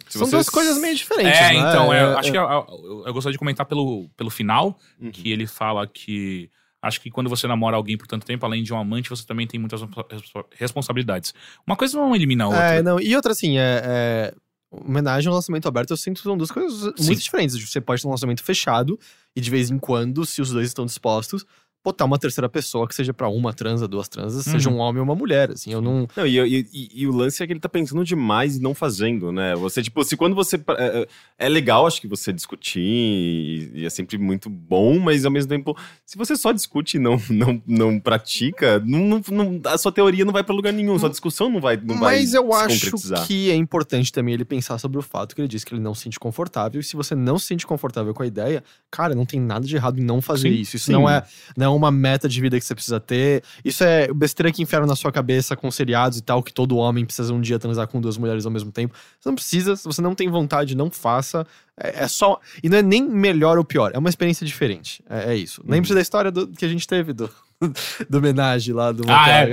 [0.08, 1.60] Se São vocês- duas coisas meio diferentes, É, né?
[1.60, 4.78] então, eu É, acho é- que eu, eu- eu gostaria de comentar pelo, pelo final,
[5.00, 5.12] Uhum.
[5.12, 6.50] que ele fala que.
[6.84, 9.48] Acho que quando você namora alguém por tanto tempo, além de um amante, você também
[9.48, 11.34] tem muitas respo- responsabilidades.
[11.66, 12.64] Uma coisa não elimina a outra.
[12.76, 14.34] É, não, e outra assim, é, é,
[14.70, 17.06] homenagem ao relacionamento aberto, eu sinto que são duas coisas Sim.
[17.06, 17.56] muito diferentes.
[17.58, 19.00] Você pode ter um relacionamento fechado
[19.34, 21.46] e de vez em quando, se os dois estão dispostos,
[21.84, 24.78] botar uma terceira pessoa que seja pra uma transa, duas transas, seja Uhum.
[24.78, 26.08] um homem ou uma mulher, assim, eu não...
[26.16, 28.74] Não, e, e- e- e o lance é que ele tá pensando demais e não
[28.74, 29.54] fazendo, né?
[29.56, 30.56] Você, tipo, se quando você.
[30.56, 31.08] É, é-
[31.46, 35.78] é legal, acho que você discutir, e, é sempre muito bom, mas ao mesmo tempo,
[36.06, 40.32] se você só discute e não, não, não pratica, não, não- a sua teoria não
[40.34, 41.78] vai pra lugar nenhum, sua discussão não vai.
[41.78, 45.36] Não vai Mas eu se acho que é importante também ele pensar sobre o fato
[45.36, 46.80] que ele disse que ele não se sente confortável.
[46.80, 49.76] E se você não se sente confortável com a ideia, cara, não tem nada de
[49.76, 50.76] errado em não fazer Sim, isso.
[50.76, 50.92] Isso sim.
[50.92, 51.24] não é,
[51.58, 53.44] não uma meta de vida que você precisa ter.
[53.64, 57.06] Isso é besteira que enfiaram na sua cabeça com seriados e tal, que todo homem
[57.06, 58.94] precisa um dia transar com duas mulheres ao mesmo tempo.
[59.20, 61.46] Você não precisa, se você não tem vontade, não faça.
[61.78, 62.40] É, é só.
[62.62, 65.04] E não é nem melhor ou pior, é uma experiência diferente.
[65.10, 65.62] É, é isso.
[65.66, 67.30] Lembre-se da história do- que a gente teve do,
[68.10, 69.46] do homenagem lá do Ah, é.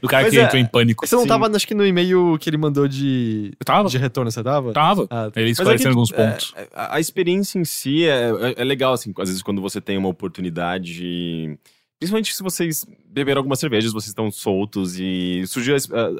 [0.00, 1.06] Do cara que é- entrou em pânico.
[1.06, 1.28] você não Sim.
[1.28, 3.88] tava, acho que no e-mail que ele mandou de, Eu tava?
[3.88, 4.72] de retorno, você tava?
[4.72, 5.06] Tava.
[5.10, 6.52] Ah, Ele Mas é esclarecendo alguns é, pontos.
[6.56, 9.80] é, a, a experiência em si é, é- é legal, assim, às vezes quando você
[9.80, 11.58] tem uma oportunidade.
[12.04, 15.78] Principalmente se vocês beberam algumas cervejas, vocês estão soltos e surgiu a,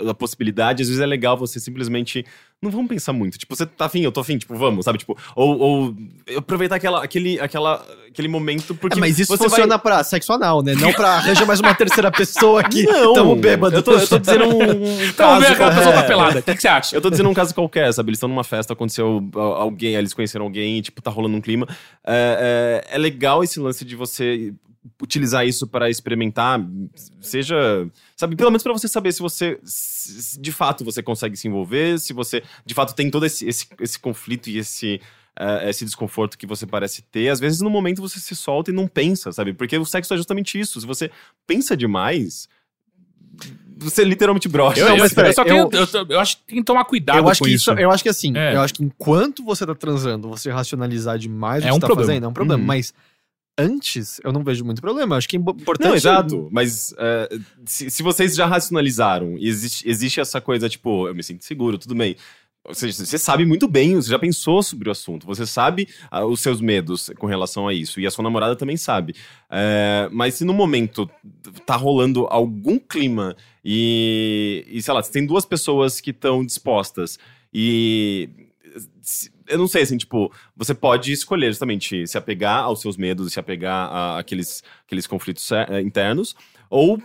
[0.09, 2.25] a- a possibilidade, às vezes é legal você simplesmente.
[2.63, 3.37] Não vamos pensar muito.
[3.37, 4.97] Tipo, você tá afim, eu tô afim, tipo, vamos, sabe?
[4.97, 5.97] Tipo, ou, ou
[6.39, 8.97] aproveitar aquela, aquele, aquela, aquele momento, porque.
[8.97, 9.79] É, mas isso você funciona vai...
[9.81, 10.75] pra sexo anal, né?
[10.75, 12.85] Não pra arranjar mais uma terceira pessoa aqui.
[12.89, 13.77] Não, Tamo bêbado.
[13.77, 15.41] Eu tô, eu tô dizendo um, um Então, caso.
[15.41, 15.97] vê aquela pessoa é.
[16.01, 16.39] tá pelada.
[16.39, 16.97] O que, que você acha?
[16.97, 18.09] Eu tô dizendo um caso qualquer, sabe?
[18.11, 21.67] Eles estão numa festa, aconteceu alguém, eles conheceram alguém tipo, tá rolando um clima.
[22.07, 24.55] É, é, é legal esse lance de você
[25.03, 26.61] utilizar isso para experimentar,
[27.21, 27.57] seja,
[28.17, 31.99] sabe, pelo menos para você saber se você, se de fato, você consegue se envolver,
[31.99, 35.01] se você, de fato, tem todo esse, esse, esse conflito e esse,
[35.39, 37.29] é, esse desconforto que você parece ter.
[37.31, 39.53] Às vezes, no momento, você se solta e não pensa, sabe?
[39.55, 40.81] Porque o sexo é justamente isso.
[40.81, 41.11] Se você
[41.47, 42.47] pensa demais,
[43.77, 44.81] você literalmente brocha.
[44.81, 46.85] Eu, eu- mas peraí, eu só eu- tenho, eu, eu acho que tem que tomar
[46.85, 47.71] cuidado eu acho com que isso.
[47.73, 48.55] eu acho que assim, É.
[48.55, 51.87] eu acho que enquanto você tá transando, você racionalizar demais o É que um tá
[51.87, 52.07] problema.
[52.13, 52.61] fazendo, é um problema.
[52.61, 52.67] Uhum.
[52.67, 52.95] Mas
[53.59, 55.17] antes, eu não vejo muito problema.
[55.17, 55.89] Acho que é importante.
[55.89, 56.49] Não, exato.
[56.51, 57.29] Mas é,
[57.65, 61.79] se, se vocês já racionalizaram e existe, existe essa coisa, tipo, eu me sinto seguro,
[61.79, 62.17] tudo bem.
[62.67, 66.25] Ou seja, você sabe muito bem, você já pensou sobre o assunto, você sabe ah,
[66.25, 69.15] os seus medos com relação a isso, e a sua namorada também sabe.
[69.51, 71.09] É, mas se no momento
[71.67, 77.19] tá rolando algum clima e, e sei lá, se tem duas pessoas que estão dispostas
[77.53, 78.31] e.
[79.47, 83.41] Eu não sei, assim, tipo, você pode escolher justamente se apegar aos seus medos, se
[83.41, 86.35] apegar àqueles, aqueles conflitos eh, internos,
[86.69, 87.01] ou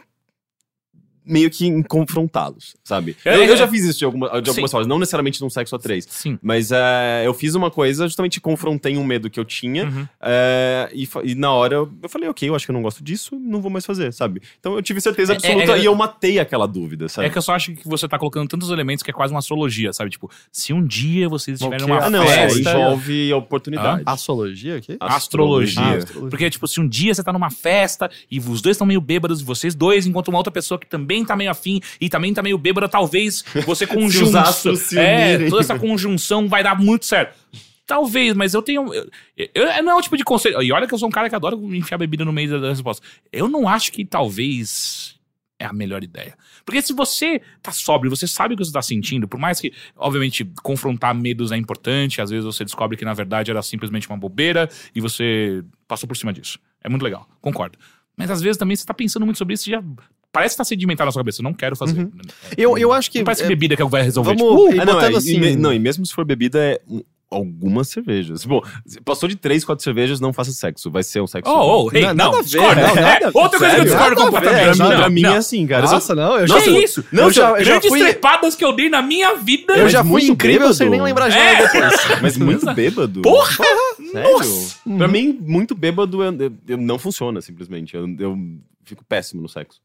[1.30, 3.16] meio que em confrontá-los, sabe?
[3.24, 3.58] É, eu, eu é.
[3.58, 6.06] já fiz isso de, alguma, de algumas formas, não necessariamente num sexo a três.
[6.10, 6.40] Sim.
[6.42, 9.86] Mas é, eu fiz uma coisa, justamente confrontei um medo que eu tinha.
[9.86, 10.08] Uhum.
[10.22, 13.04] é, e, e na hora eu, eu falei, ok, eu acho que eu não gosto
[13.04, 14.42] disso, não vou mais fazer, sabe?
[14.60, 17.28] Então eu tive certeza É- absoluta é- e eu matei aquela dúvida, sabe?
[17.28, 19.40] É que eu só acho que você tá colocando tantos elementos que é quase uma
[19.40, 20.10] astrologia, sabe?
[20.10, 21.96] Tipo, se um dia vocês estiverem Ok.
[21.96, 22.72] numa ah, não, é, festa.
[22.72, 24.04] envolve oportunidade.
[24.06, 24.98] Astrologia aqui?
[25.00, 25.82] Astrologia.
[25.82, 26.30] Ah, astrologia.
[26.30, 29.42] Porque, tipo, se um dia você tá numa festa e os dois estão meio bêbados,
[29.42, 32.58] vocês dois encontram uma outra pessoa que também tá meio afim e também tá meio
[32.58, 33.86] bêbada, talvez você
[34.76, 37.38] se é, toda essa conjunção vai dar muito certo.
[37.86, 38.94] Talvez, mas eu tenho.
[38.94, 39.10] Eu,
[39.56, 40.62] eu- não é o tipo de conselho.
[40.62, 42.70] E olha que eu sou um cara que adora enfiar bebida no meio da, da
[42.70, 43.04] resposta.
[43.32, 45.16] Eu não acho que talvez
[45.58, 46.38] é a melhor ideia.
[46.64, 49.74] Porque se você tá sóbrio, você sabe o que você tá sentindo, por mais que,
[49.98, 54.18] obviamente, confrontar medos é importante, às vezes você descobre que na verdade era simplesmente uma
[54.18, 56.60] bobeira e você passou por cima disso.
[56.84, 57.78] É muito legal, concordo.
[58.16, 59.84] Mas às vezes também você tá pensando muito sobre isso e já
[60.32, 61.42] parece estar sedimentado na sua cabeça.
[61.42, 62.08] Eu não quero fazer.
[62.58, 63.20] Eu, eu acho que.
[63.20, 64.36] Não parece é, bebida que vai resolver.
[64.36, 65.36] vamos tipo, ir Ah, não, botando é, assim.
[65.36, 67.02] e, me- não, e mesmo se for bebida, é um-
[67.32, 68.44] algumas cervejas.
[68.44, 68.60] Bom,
[69.06, 70.90] passou de três, quatro cervejas, não faça sexo.
[70.90, 71.52] Vai ser um sexo.
[71.52, 72.88] Oh, oh, hey, Não, não, discorda.
[72.88, 74.64] não, nada- É, outra coisa que eu discordo completamente.
[74.64, 75.34] pra mim, Não, pra mim não.
[75.34, 75.86] é assim, cara.
[75.86, 76.56] Nossa, não, eu Que já.
[76.56, 77.06] Nossa, isso?
[77.12, 79.74] Não, eu já- eu já grandes fui- trepadas que eu dei na minha vida.
[79.78, 81.54] Eu já fui muito incrível sem nem lembrar de É.
[81.54, 81.94] nada depois.
[82.24, 83.22] Mas muito bêbado.
[83.22, 83.64] Porra!
[84.12, 84.32] Sério?
[84.32, 84.80] Nossa!
[84.98, 87.96] Pra mim, muito bêbado eu- eu- eu não funciona, simplesmente.
[87.96, 88.08] Eu
[88.84, 89.80] fico péssimo no sexo.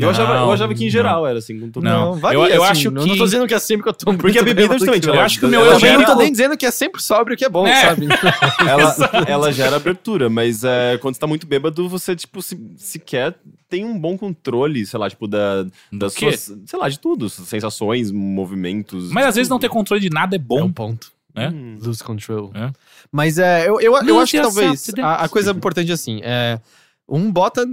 [0.00, 0.90] Eu, Não, achava, eu achava que em não.
[0.92, 2.10] geral era assim, com todo Não.
[2.12, 2.20] mundo.
[2.20, 3.92] varia, eu- eu assim, acho não- que- Não tô dizendo que é sempre que eu
[3.92, 6.14] tô Porque a bebida, bêbado justamente, eu acho que o meu eu gera- não tô
[6.16, 7.86] nem dizendo que é sempre sóbrio que é bom, É.
[7.86, 8.06] sabe?
[8.66, 8.94] ela,
[9.28, 13.34] ela gera abertura, mas é, quando você tá muito bêbado, você, tipo, se, sequer
[13.68, 16.52] tem um bom controle, sei lá, tipo, da, das suas.
[16.66, 17.28] Sei lá, de tudo.
[17.28, 19.10] Sensações, movimentos.
[19.12, 19.76] Mas às de vezes não ter tudo.
[19.76, 20.72] controle de nada é É um bom.
[20.72, 21.12] ponto.
[21.36, 21.48] É?
[21.80, 22.50] Lose control.
[22.54, 22.70] É.
[23.12, 26.58] Mas é, eu, eu, eu acho que talvez a, a coisa importante assim é.
[27.08, 27.64] Um bota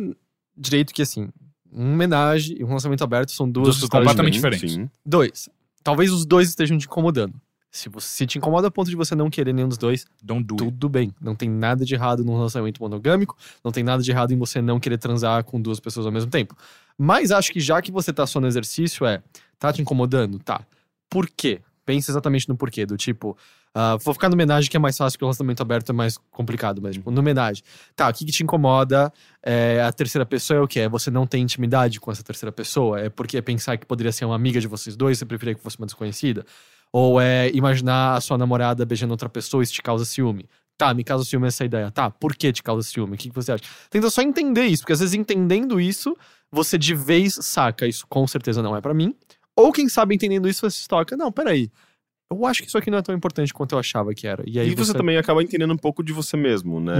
[0.56, 1.30] direito que assim,
[1.78, 4.72] um homenagem e um lançamento aberto são duas histórias completamente diferentes.
[4.72, 4.92] diferentes.
[4.92, 5.02] Sim.
[5.06, 5.50] Dois.
[5.84, 7.34] Talvez os dois estejam te incomodando.
[7.70, 10.44] Se você se te incomoda a ponto de você não querer nenhum dos dois, Don't
[10.44, 10.64] do it.
[10.64, 11.14] tudo bem.
[11.22, 14.62] Não tem nada de errado num relacionamento monogâmico, não tem nada de errado em você
[14.62, 16.56] não querer transar com duas pessoas ao mesmo tempo.
[16.98, 19.22] Mas acho que já que você tá só no exercício, é.
[19.60, 20.40] Tá te incomodando?
[20.40, 20.62] Tá.
[21.10, 21.62] Por quê?
[21.86, 22.86] Pensa exatamente no porquê.
[22.86, 23.38] Do tipo,
[23.74, 26.18] ah, vou ficar no homenagem que é mais fácil, que o relacionamento aberto é mais
[26.32, 27.64] complicado, mas, tipo, no homenagem.
[27.96, 29.12] Tá, o que, que te incomoda?
[29.44, 30.82] É, a terceira pessoa é o quê?
[30.82, 33.00] É você não ter intimidade com essa terceira pessoa?
[33.00, 35.78] É porque pensar que poderia ser uma amiga de vocês dois, você preferia que fosse
[35.78, 36.46] uma desconhecida?
[36.92, 40.50] Ou é imaginar a sua namorada beijando outra pessoa e isso te causa ciúme?
[40.78, 41.92] Tá, me causa ciúme essa ideia.
[41.92, 43.16] Tá, por que te causa ciúme?
[43.16, 43.64] O que, que você acha?
[43.90, 46.16] Tenta só entender isso, porque às vezes entendendo isso,
[46.52, 49.16] você de vez saca, isso com certeza não é pra mim.
[49.56, 51.72] Ou quem sabe entendendo isso, você se toca, não, peraí.
[52.32, 54.44] Eu acho que isso aqui não é tão importante quanto eu achava que era.
[54.46, 56.94] E aí E você também acaba entendendo um pouco de você mesmo, né?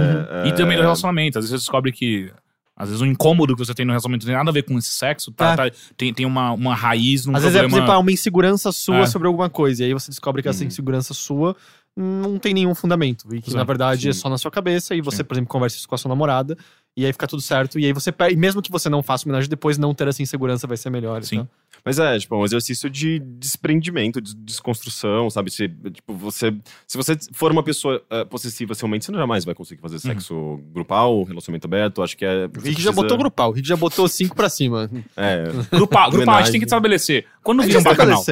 [0.46, 1.38] E também do É, relacionamento.
[1.38, 2.32] Às vezes você descobre que.
[2.74, 4.78] Às vezes o incômodo que você tem no relacionamento não tem nada a ver com
[4.78, 5.52] esse sexo, tá?
[5.52, 5.56] É.
[5.70, 7.86] tá- tem, tem uma, uma raiz num Às vezes é, por problema.
[7.88, 9.06] exemplo, uma insegurança sua É.
[9.06, 9.82] sobre alguma coisa.
[9.82, 10.68] E aí você descobre que essa Uhum.
[10.68, 11.56] insegurança sua
[11.96, 13.26] não tem nenhum fundamento.
[13.34, 14.20] E que, Sim, na verdade, é sim.
[14.20, 14.94] só na sua cabeça.
[14.94, 15.24] E você, Sim.
[15.24, 16.56] por exemplo, conversa isso com a sua namorada.
[16.98, 17.78] E aí fica tudo certo.
[17.78, 18.34] E aí você perde.
[18.34, 21.22] Mesmo que você não faça homenagem depois, não ter essa insegurança vai ser melhor.
[21.22, 21.36] Sim.
[21.36, 21.48] então.
[21.84, 25.48] Mas é, tipo, um exercício de desprendimento, de desconstrução, sabe?
[25.48, 26.52] Se, tipo, você,
[26.88, 31.22] se você for uma pessoa eh, possessiva realmente, você jamais vai conseguir fazer sexo grupal,
[31.22, 32.02] relacionamento aberto.
[32.02, 32.46] Acho que é.
[32.46, 33.50] O Rick já botou grupal.
[33.50, 34.90] O Rick já botou cinco pra cima.
[35.16, 35.44] É.
[35.70, 37.26] Grupal, grupal, a gente tem que estabelecer.
[37.48, 38.22] Quando A vira um bacanal?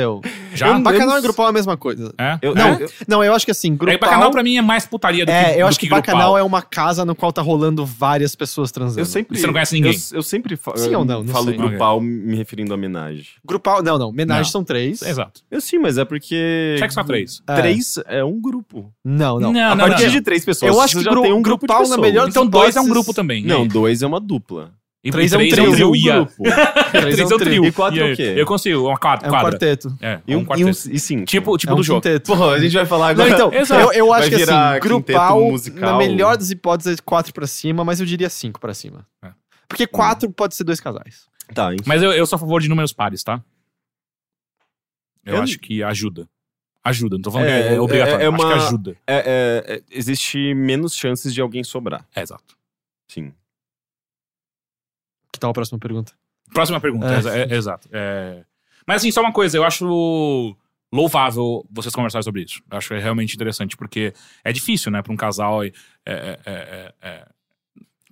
[0.52, 0.68] Já?
[0.68, 2.12] Eu- Bacanal e grupal é a mesma coisa.
[2.18, 2.38] É?
[2.42, 3.94] Eu, Não, eu- não, eu acho que assim, grupal.
[3.94, 6.02] É, bacanal pra mim é mais putaria do que É, eu do acho que, grupal.
[6.02, 9.00] bacanal é uma casa no qual tá rolando várias pessoas transando.
[9.00, 9.38] eu sempre.
[9.38, 9.94] Você não conhece ninguém?
[10.10, 11.22] Eu, eu sempre fa- Sim ou não?
[11.24, 11.56] Não falo sei.
[11.56, 13.24] grupal me referindo à homenagem.
[13.42, 14.12] Grupal, não, não.
[14.12, 14.50] Menagem Não.
[14.50, 15.00] são três.
[15.00, 15.40] Exato.
[15.50, 16.76] Eu sim, mas é porque.
[16.78, 17.40] Sexo a três.
[17.48, 17.54] É.
[17.54, 18.92] Três é um grupo.
[19.02, 19.50] Não, não.
[19.50, 20.10] Não, a não, partir não.
[20.12, 20.74] de três pessoas.
[20.74, 23.14] Eu acho que já tem um grupal, na melhor- Então Então, dois é um grupo
[23.14, 23.42] também.
[23.44, 23.68] e Não, aí?
[23.68, 24.72] dois é uma dupla.
[25.06, 25.72] E três é um trio.
[25.72, 25.90] trio.
[25.90, 26.32] um e grupo.
[26.90, 27.64] Três é um trio.
[27.64, 28.34] E quatro é o quê?
[28.36, 29.28] Eu consigo, uma quadra.
[29.28, 29.96] É um quarteto.
[30.00, 30.90] É, E um um, e, um, quarteto.
[30.90, 31.24] e cinco.
[31.26, 32.02] Tipo, tipo é um do jogo.
[32.24, 33.30] Porra, a gente vai falar Não, agora.
[33.30, 35.92] então, eu, eu acho que assim, grupal, musical.
[35.92, 39.06] na melhor das hipóteses, é quatro pra cima, mas eu diria cinco pra cima.
[39.22, 39.28] É.
[39.68, 41.26] Porque quatro pode ser dois casais.
[41.54, 41.84] Tá, enfim.
[41.86, 43.40] Mas eu, eu sou a favor de números pares, tá?
[45.24, 46.28] Eu Eu- acho que ajuda.
[46.84, 48.24] Ajuda, não tô falando É, que é, é- obrigatório.
[48.24, 48.96] é Acho que uma- ajuda.
[49.08, 52.06] É, é, é, existe menos chances de alguém sobrar.
[52.14, 52.56] É, exato.
[53.08, 53.32] Sim.
[55.36, 56.12] Que tal a próxima pergunta?
[56.52, 57.42] Próxima pergunta, É.
[57.52, 57.86] é, exato.
[57.92, 58.42] É...
[58.86, 60.56] Mas assim, só uma coisa, eu acho
[60.92, 62.62] louvável vocês conversarem sobre isso.
[62.70, 65.62] Eu acho realmente interessante, porque é difícil, né, pra um casal.
[65.62, 65.72] é,
[66.06, 67.26] é, é, é, é,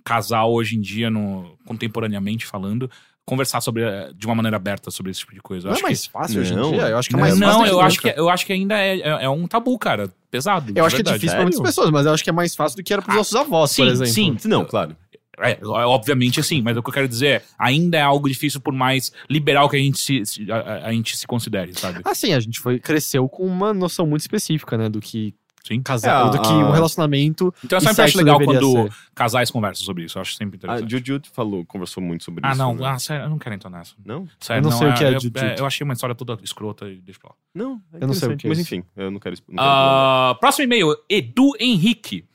[0.03, 2.91] casal hoje em dia, no, contemporaneamente falando,
[3.25, 5.69] conversar sobre, é, de uma maneira aberta sobre esse tipo de coisa.
[5.69, 6.71] Eu Não é mais fácil hoje em Não.
[6.71, 6.81] dia?
[6.89, 7.21] Eu acho que é que...
[7.21, 7.65] mais Não, fácil.
[7.73, 10.11] eu que acho que, eu acho que ainda é, é, é um tabu, cara.
[10.29, 10.71] Pesado.
[10.75, 11.19] Eu acho que é verdade.
[11.19, 11.69] difícil pra muitas Sério?
[11.71, 13.71] pessoas, mas eu acho que é mais fácil do que era pros Ah, nossos avós,
[13.71, 14.13] sim, por exemplo.
[14.13, 14.37] sim.
[14.47, 14.95] Não, claro.
[15.39, 18.73] É, obviamente assim, mas o que eu quero dizer é, ainda é algo difícil por
[18.73, 21.99] mais liberal que a gente se, se- a, a- a gente se considere, sabe?
[22.05, 24.87] Assim, a gente foi, cresceu com uma noção muito específica, né?
[24.87, 25.33] Do que
[25.63, 25.81] Sim.
[25.81, 27.53] casal, É, do que a- um relacionamento.
[27.63, 28.91] Então eu sempre acho legal quando ser.
[29.15, 30.17] casais conversam sobre isso.
[30.17, 30.91] Eu acho sempre A interessante.
[30.91, 32.57] Juju falou, conversou muito sobre ah, isso.
[32.59, 32.75] não.
[32.75, 32.85] né?
[32.87, 33.95] Ah, sério, eu não quero entrar nessa.
[34.05, 34.27] Não?
[34.39, 35.43] Sério, Eu não sei o que é eu, Jujutsu.
[35.57, 37.35] eu achei uma história toda escrota e deixa pra lá.
[37.53, 39.35] Não, é Eu não sei o que é Mas enfim, eu não quero...
[39.49, 42.25] Não quero Ah, próximo e-mail, Edu Henrique.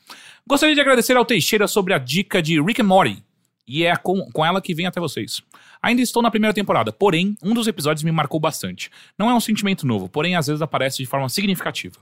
[0.50, 3.22] Gostaria de agradecer ao Teixeira sobre a dica de Rick and Morty.
[3.68, 5.40] E é com, com ela que vem até vocês.
[5.80, 8.90] Ainda estou na primeira temporada, porém, um dos episódios me marcou bastante.
[9.16, 12.00] Não é um sentimento novo, porém às vezes aparece de forma significativa.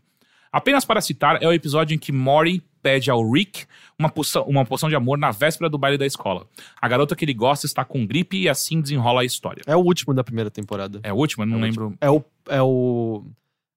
[0.51, 3.67] Apenas para citar, é o episódio em que Morty pede ao Rick
[3.99, 6.49] uma poção, uma poção de amor na véspera do baile da escola.
[6.81, 9.63] A garota que ele gosta está com gripe e assim desenrola a história.
[9.67, 11.01] É o último da primeira temporada.
[11.03, 11.43] É o último?
[11.45, 12.25] Eu não lembro É o.
[12.49, 13.27] É o.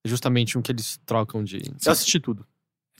[0.06, 1.58] Justamente um que eles trocam de.
[1.58, 2.48] Eu assisti tudo.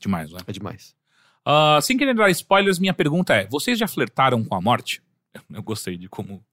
[0.02, 0.40] demais, né?
[0.46, 1.00] É demais.
[1.46, 5.02] Ah, sem querer dar spoilers, minha pergunta é: vocês já flertaram com a morte?
[5.52, 6.44] Eu gostei de como.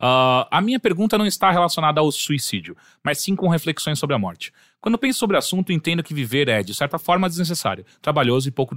[0.00, 4.18] Ah, a minha pergunta não está relacionada ao suicídio, mas sim com reflexões sobre a
[4.18, 4.52] morte.
[4.80, 8.52] Quando penso sobre o assunto, entendo que viver é, de certa forma, desnecessário, trabalhoso e
[8.52, 8.76] pouco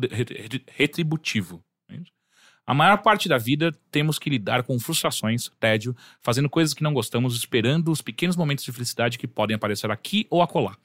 [0.67, 1.63] retributivo.
[2.65, 6.93] A maior parte da vida temos que lidar com frustrações, tédio, fazendo coisas que não
[6.93, 10.77] gostamos, esperando os pequenos momentos de felicidade que podem aparecer aqui ou acolá.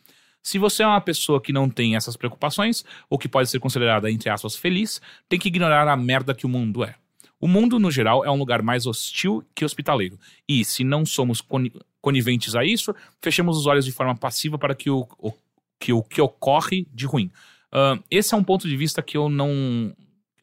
[0.42, 4.10] Se você é uma pessoa que não tem essas preocupações, ou que pode ser considerada,
[4.10, 6.94] entre aspas, feliz, tem que ignorar a merda que o mundo é.
[7.40, 10.18] O mundo, no geral, é um lugar mais hostil que hospitaleiro.
[10.48, 14.74] E, se não somos coni- coniventes a isso, fechamos os olhos de forma passiva para
[14.74, 15.32] que o, o-
[15.78, 17.30] que, o que ocorre de ruim.
[17.70, 19.94] Ah, esse é um ponto de vista que eu não.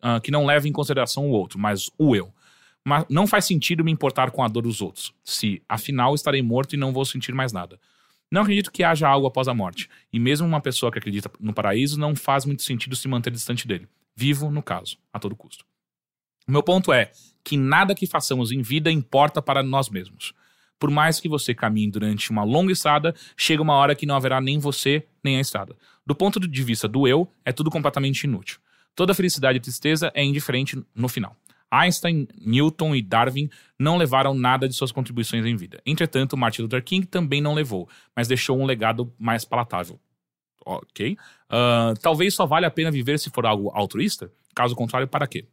[0.01, 2.31] ah, que não leva em consideração o outro, mas o eu.
[2.85, 6.73] Mas não faz sentido me importar com a dor dos outros, se, afinal, estarei morto
[6.73, 7.79] e não vou sentir mais nada.
[8.33, 9.87] Não acredito que haja algo após a morte.
[10.11, 13.67] E mesmo uma pessoa que acredita no paraíso não faz muito sentido se manter distante
[13.67, 13.87] dele.
[14.15, 15.63] Vivo, no caso, a todo custo.
[16.47, 17.11] O meu ponto é
[17.43, 20.33] que nada que façamos em vida importa para nós mesmos.
[20.79, 24.41] Por mais que você caminhe durante uma longa estrada, chega uma hora que não haverá
[24.41, 25.77] nem você, nem a estrada.
[26.03, 28.57] Do ponto de vista do eu, é tudo completamente inútil.
[28.95, 31.37] Toda felicidade e tristeza é indiferente no final.
[31.73, 35.81] Einstein, Newton e Darwin não levaram nada de suas contribuições em vida.
[35.83, 39.99] Entretanto, Martin Luther King também não levou, mas deixou um legado mais palatável.
[40.63, 41.17] Ok?
[41.49, 44.31] Ah, talvez só valha a pena viver se for algo altruísta?
[44.55, 45.47] Caso contrário, para quê?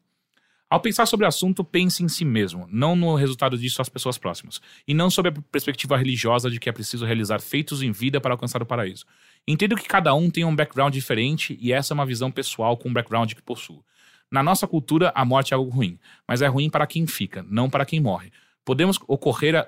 [0.68, 4.16] Ao pensar sobre o assunto, pense em si mesmo, não no resultado disso às pessoas
[4.16, 8.20] próximas, e não sob a perspectiva religiosa de que é preciso realizar feitos em vida
[8.20, 9.04] para alcançar o paraíso.
[9.48, 12.88] Entendo que cada um tem um background diferente e essa é uma visão pessoal com
[12.88, 13.82] o background que possuo.
[14.30, 17.68] Na nossa cultura, a morte é algo ruim, mas é ruim para quem fica, não
[17.68, 18.30] para quem morre.
[18.64, 19.66] Podemos ocorrer, a-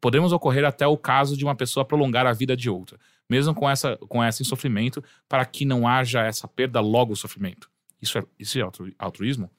[0.00, 3.68] podemos ocorrer até o caso de uma pessoa prolongar a vida de outra, mesmo com
[3.70, 7.70] essa, com essa em sofrimento, para que não haja essa perda logo o sofrimento.
[8.02, 9.50] Isso é, isso é altru- altruísmo?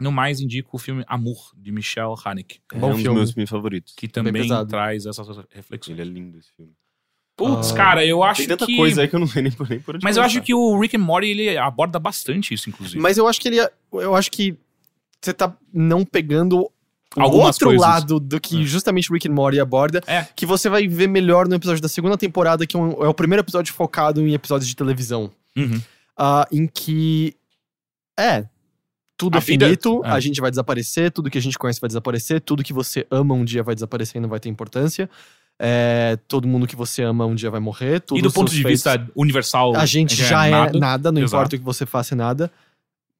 [0.00, 3.16] No mais, indico o filme Amour, de Michel Haneke, É Bom um dos filme.
[3.18, 3.94] meus filmes favoritos.
[3.96, 5.98] que também traz essas reflexões.
[5.98, 6.72] Ele é lindo esse filme.
[7.38, 8.76] Putz, Ah, cara, eu acho Tem tanta que...
[8.76, 10.38] coisa aí que eu não sei nem por, nem por onde Mas eu começar.
[10.38, 13.00] acho que o Rick and Morty, ele aborda bastante isso, inclusive.
[13.00, 13.60] Mas eu acho que ele.
[13.60, 14.56] é- Eu acho que
[15.22, 16.62] você tá não pegando
[17.16, 17.80] o Algumas outro coisas.
[17.86, 18.64] lado do que É.
[18.64, 20.26] justamente Rick and Morty aborda, É.
[20.34, 23.42] que você vai ver melhor no episódio da segunda temporada, que é é o primeiro
[23.42, 25.30] episódio focado em episódios de televisão.
[25.56, 25.80] Uhum.
[26.16, 27.34] ah, em que.
[28.18, 28.44] É.
[29.16, 30.10] Tudo A é vida- finito, é.
[30.10, 33.34] a gente vai desaparecer, tudo que a gente conhece vai desaparecer, tudo que você ama
[33.34, 35.08] um dia vai desaparecer e não vai ter importância.
[35.58, 38.02] É, todo mundo que você ama um dia vai morrer.
[38.12, 41.34] E do ponto de feitos- vista universal, A gente já é nada, não Exato.
[41.36, 42.50] importa o que você faça, é nada.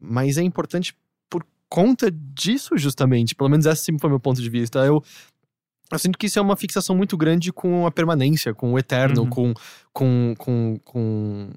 [0.01, 0.95] Mas é importante
[1.29, 3.35] por conta disso, justamente.
[3.35, 4.79] Pelo menos esse sempre foi meu ponto de vista.
[4.81, 5.03] Eu,
[5.91, 9.23] eu sinto que isso é uma fixação muito grande com a permanência, com o eterno,
[9.23, 9.31] Uhum.
[9.31, 9.55] com,
[9.93, 11.51] com, com, com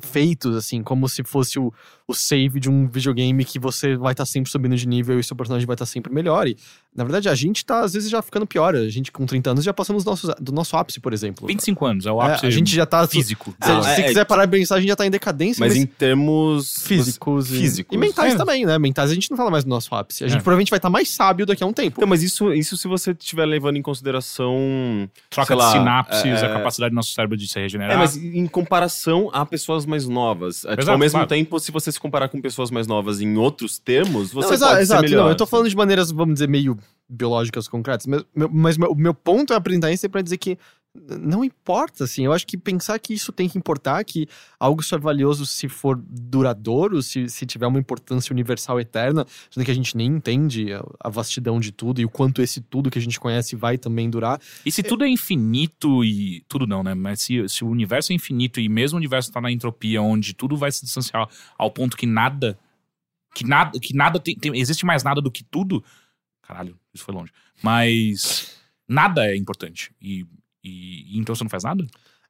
[0.00, 1.72] feitos, assim, como se fosse o,
[2.06, 5.34] o save de um videogame que você vai estar sempre subindo de nível e seu
[5.36, 6.46] personagem vai estar sempre melhor.
[6.46, 6.56] E,
[6.94, 8.74] na verdade, a gente tá, às vezes, já ficando pior.
[8.76, 11.46] A gente, com 30 anos, já passamos do nosso, do nosso ápice, por exemplo.
[11.46, 13.06] 25 anos, é o É, ápice a gente já tá.
[13.08, 13.54] físico.
[13.62, 15.72] Se, Ah, se é, quiser parar de pensar, a gente já tá em decadência, Mas
[15.72, 16.82] mas, em termos...
[16.82, 17.94] físicos, e- físicos.
[17.96, 18.36] E, mentais É.
[18.36, 18.78] também, né?
[18.78, 20.22] Mentais a gente não fala mais do nosso ápice.
[20.24, 20.42] A gente É.
[20.42, 21.96] provavelmente vai estar mais sábio daqui a um tempo.
[21.98, 25.08] Então, mas isso, isso se você estiver levando em consideração...
[25.30, 27.94] Troca de lá, sinapses, é- a capacidade do nosso cérebro de se regenerar.
[27.94, 30.64] É, mas em comparação a pessoas mais novas.
[30.64, 31.28] É, tipo, ao mesmo claro.
[31.28, 34.68] tempo, se você se comparar com pessoas mais novas em outros termos, você não, exa-
[34.68, 35.22] pode exato, ser melhor.
[35.24, 36.76] não, eu tô falando de maneiras, vamos dizer, meio
[37.08, 40.58] biológicas concretas, mas, meu- mas meu- o meu ponto é apresentar isso pra dizer que
[40.94, 44.28] não importa, assim, eu acho que pensar que isso tem que importar, que
[44.60, 49.64] algo só é valioso se for duradouro, se, se tiver uma importância universal eterna, sendo
[49.64, 52.90] que a gente nem entende a, a vastidão de tudo e o quanto esse tudo
[52.90, 54.38] que a gente conhece vai também durar.
[54.66, 56.44] E se tudo é infinito e.
[56.46, 56.92] Tudo não, né?
[56.94, 60.34] Mas se, se o universo é infinito e mesmo o universo tá na entropia, onde
[60.34, 62.58] tudo vai se distanciar ao ponto que nada
[63.34, 65.82] que nada, que nada tem, tem- existe mais nada do que tudo.
[66.42, 67.32] Caralho, isso foi longe.
[67.62, 69.90] Mas nada é importante.
[70.00, 70.26] E,
[70.64, 71.84] e- e então você não faz nada?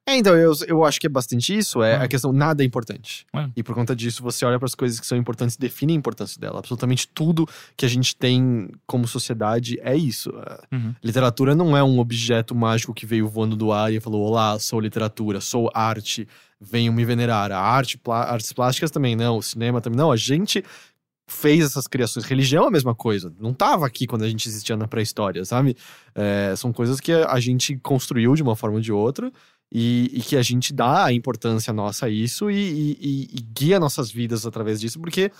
[0.05, 1.81] É, então, eu, eu acho que é bastante isso.
[1.81, 2.03] É Ah.
[2.03, 3.25] a questão, nada é importante.
[3.33, 3.47] É.
[3.55, 5.95] E por conta disso, você olha para as coisas que são importantes e define a
[5.95, 6.59] importância dela.
[6.59, 7.47] Absolutamente tudo
[7.77, 10.29] que a gente tem como sociedade é isso.
[10.71, 10.93] É, Uhum.
[11.01, 14.77] Literatura não é um objeto mágico que veio voando do ar e falou: Olá, sou
[14.81, 16.27] literatura, sou arte,
[16.59, 17.49] venham me venerar.
[17.53, 20.11] A arte, plá- artes plásticas também não, o cinema também não.
[20.11, 20.65] A gente
[21.33, 22.25] fez essas criações.
[22.25, 23.33] Religião é a mesma coisa.
[23.39, 25.75] Não tava aqui quando a gente existia na pré-história, sabe?
[26.15, 29.31] É, são coisas que a gente construiu de uma forma ou de outra.
[29.75, 33.79] E, e que a gente dá a importância nossa a isso e- e- e guia
[33.79, 35.31] nossas vidas através disso, porque,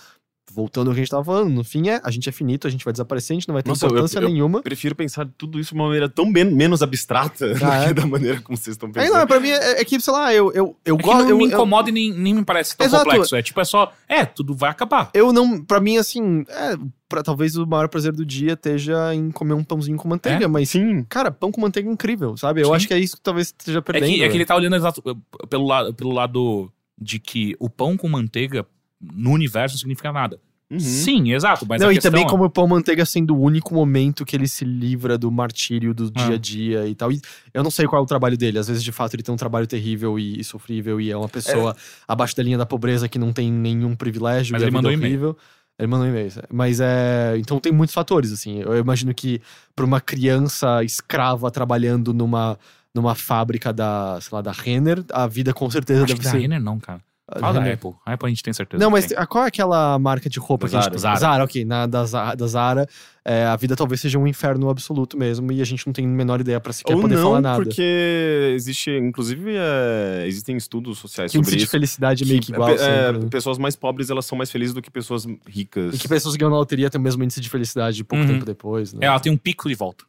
[0.52, 2.70] voltando ao que a gente tava falando, no fim é a gente é finito, a
[2.70, 4.62] gente vai desaparecer, a gente não vai ter Nossa, eu- importância eu- nenhuma.
[4.62, 7.86] Prefiro pensar tudo isso de uma maneira tão men- menos abstrata Ah, do é?
[7.88, 9.18] que da maneira como vocês estão Aí pensando.
[9.18, 11.22] não, pra mim é, é que, sei lá, eu, eu, eu É gosto.
[11.22, 13.04] não eu, me eu- incomoda e nem, nem me parece tão Exato.
[13.04, 13.34] complexo.
[13.34, 13.92] É tipo, é só.
[14.08, 15.10] É, tudo vai acabar.
[15.14, 16.76] Eu não, pra mim, assim, é,
[17.08, 20.68] pra, talvez o maior prazer do dia esteja em comer um pãozinho com manteiga, mas,
[20.70, 21.04] Sim.
[21.08, 22.60] cara, pão com manteiga é incrível, sabe?
[22.60, 22.74] Eu Sim.
[22.74, 24.06] acho que é isso que talvez esteja É perdendo.
[24.06, 24.34] que, é que né?
[24.36, 25.02] ele tá olhando exato
[25.48, 28.64] pelo lado, pelo lado de que o pão com manteiga
[29.12, 30.38] no universo não significa nada.
[30.70, 30.80] Uhum.
[30.80, 31.66] Sim, exato.
[31.68, 34.48] Mas não, e também é- como o pão manteiga sendo o único momento que ele
[34.48, 36.24] se livra do martírio do Ah.
[36.26, 37.12] dia a dia e tal.
[37.12, 37.20] E
[37.52, 38.58] eu não sei qual é o trabalho dele.
[38.58, 41.28] Às vezes, de fato, ele tem um trabalho terrível e, e sofrível e é uma
[41.28, 41.76] pessoa
[42.08, 44.52] abaixo da linha da pobreza que não tem nenhum privilégio.
[44.52, 45.36] Mas ele mandou é e-mail.
[45.78, 46.30] Ele mandou um e-mail.
[46.50, 47.34] Mas é.
[47.38, 48.60] Então tem muitos fatores, assim.
[48.60, 49.40] Eu imagino que
[49.76, 52.58] pra uma criança escrava trabalhando numa,
[52.94, 56.30] numa fábrica da, sei lá, da Renner, a vida com certeza Acho que deve da
[56.30, 56.38] ser.
[56.40, 57.00] Renner não, cara.
[57.26, 57.72] A Fala da.
[57.72, 57.92] Apple.
[58.04, 58.82] A Apple a gente tem certeza.
[58.82, 61.18] Não, mas a- qual é aquela marca de roupa que a gente Zara.
[61.18, 61.64] Zara, ok.
[61.64, 62.86] Na, da, Za- da Zara,
[63.24, 66.08] é, a vida talvez seja um inferno absoluto mesmo e a gente não tem a
[66.08, 67.62] menor ideia pra sequer Ou poder não, falar nada.
[67.64, 71.70] porque existe, inclusive, é, existem estudos sociais Que o índice sobre de isso.
[71.72, 72.68] felicidade é meio que igual.
[72.68, 73.28] é, sempre, né?
[73.30, 75.94] pessoas mais pobres elas são mais felizes do que pessoas ricas.
[75.94, 78.32] E que pessoas que ganham na loteria têm o mesmo índice de felicidade pouco Uhum.
[78.34, 79.00] tempo depois, né?
[79.02, 80.04] É, ela tem um pico de volta.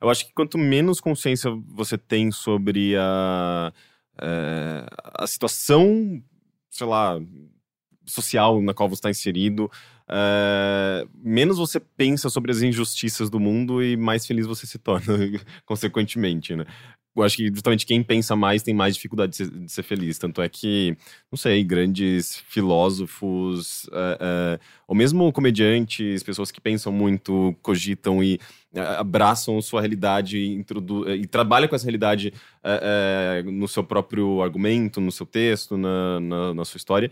[0.00, 3.72] Eu acho que quanto menos consciência você tem sobre a,
[4.20, 6.22] é, a situação,
[6.70, 7.20] sei lá,
[8.06, 9.70] social na qual você está inserido,
[10.08, 15.14] é, menos você pensa sobre as injustiças do mundo e mais feliz você se torna,
[15.64, 16.66] consequentemente, né?
[17.16, 20.18] Eu acho que justamente quem pensa mais tem mais dificuldade de ser, de ser feliz.
[20.18, 20.96] Tanto é que,
[21.30, 28.40] não sei, grandes filósofos, é, é, ou mesmo comediantes, pessoas que pensam muito, cogitam e
[28.74, 30.64] é, abraçam sua realidade e,
[31.20, 32.32] e trabalham com essa realidade
[33.44, 37.10] no seu próprio argumento, no seu texto, na, na, na sua história,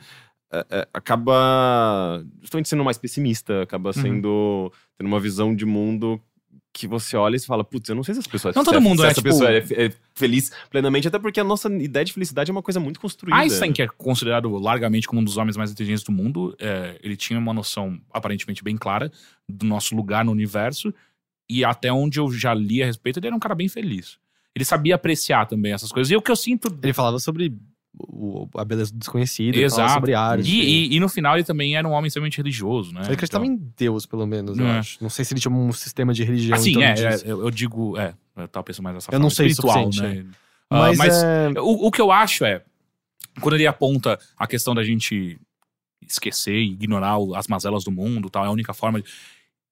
[0.92, 6.20] acaba justamente sendo mais pessimista, acaba sendo tendo uma visão de mundo
[6.72, 8.70] que você olha e você fala, putz, eu não sei se essa pessoa Não se
[8.70, 11.68] todo mundo se é, essa tipo- pessoa é, é feliz plenamente, até porque a nossa
[11.72, 13.36] ideia de felicidade é uma coisa muito construída.
[13.36, 17.16] Einstein, que é considerado largamente como um dos homens mais inteligentes do mundo, é, ele
[17.16, 19.12] tinha uma noção aparentemente bem clara
[19.48, 20.94] do nosso lugar no universo.
[21.48, 24.16] E até onde eu já li a respeito, ele era um cara bem feliz.
[24.54, 26.10] Ele sabia apreciar também essas coisas.
[26.10, 26.74] E o que eu sinto.
[26.82, 27.54] Ele falava sobre
[27.98, 29.94] o- a beleza do desconhecido, ele falava Exato.
[30.00, 30.50] sobre arte.
[30.50, 30.60] E,
[30.92, 33.02] e- e no final ele também era um homem extremamente religioso, né?
[33.04, 34.78] Ele acreditava Então- em Deus, pelo menos, eu É.
[34.78, 34.98] acho.
[35.02, 36.56] Não sei se ele tinha um sistema de religião.
[36.56, 39.22] Assim, torno é, é, eu, eu digo, é, eu tava pensando mais nessa Eu forma
[39.22, 40.24] não sei o espiritual, né?
[40.70, 41.50] Ah, Mas, mas é...
[41.60, 42.62] o, o que eu acho é,
[43.40, 45.38] quando ele aponta a questão da gente
[46.06, 49.00] esquecer e ignorar o- as mazelas do mundo, tal, é a única forma.
[49.00, 49.08] de-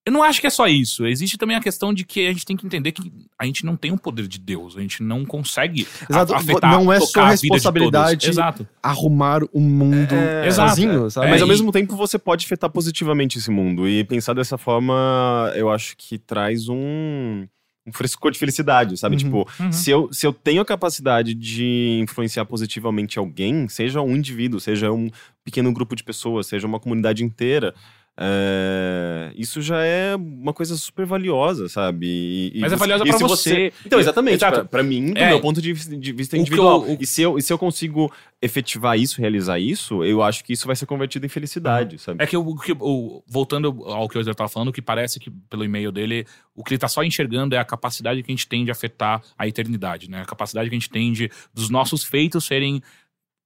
[0.06, 1.06] Eu não acho que é só isso.
[1.06, 3.76] Existe também a questão de que a gente tem que entender que a gente não
[3.76, 4.74] tem o poder de Deus.
[4.76, 7.52] A gente não consegue Exato, a- afetar, não é tocar sua a vida de todos.
[7.64, 8.68] responsabilidade Exato.
[8.82, 11.10] arrumar o mundo É, exato, sozinho, é.
[11.10, 11.28] sabe?
[11.28, 13.86] Mas É, ao e- mesmo tempo você pode afetar positivamente esse mundo.
[13.86, 17.46] E pensar dessa forma, eu acho que traz um,
[17.86, 19.16] um frescor de felicidade, sabe?
[19.16, 19.20] Uhum.
[19.20, 19.70] Tipo, Uhum.
[19.70, 24.90] se, eu, se eu tenho a capacidade de influenciar positivamente alguém, seja um indivíduo, seja
[24.90, 25.10] um
[25.44, 27.74] pequeno grupo de pessoas, seja uma comunidade inteira.
[28.22, 32.06] É, isso já é uma coisa super valiosa, sabe?
[32.06, 33.72] E- e Mas é você- valiosa pra se você.
[33.84, 34.40] Então, exatamente.
[34.70, 35.28] Pra mim, do É.
[35.30, 36.84] meu ponto de, vis- de vista individual.
[36.86, 40.44] eu- o- E, se eu, e se eu consigo efetivar isso, realizar isso, eu acho
[40.44, 42.22] que isso vai ser convertido em felicidade, sabe?
[42.22, 45.18] É que, o, que- o- voltando ao que o Euler tava falando, o que parece
[45.20, 48.34] que, pelo e-mail dele, o que ele tá só enxergando é a capacidade que a
[48.34, 50.22] gente tem de afetar a eternidade, né?
[50.22, 52.82] A capacidade que a gente tem de, dos nossos feitos serem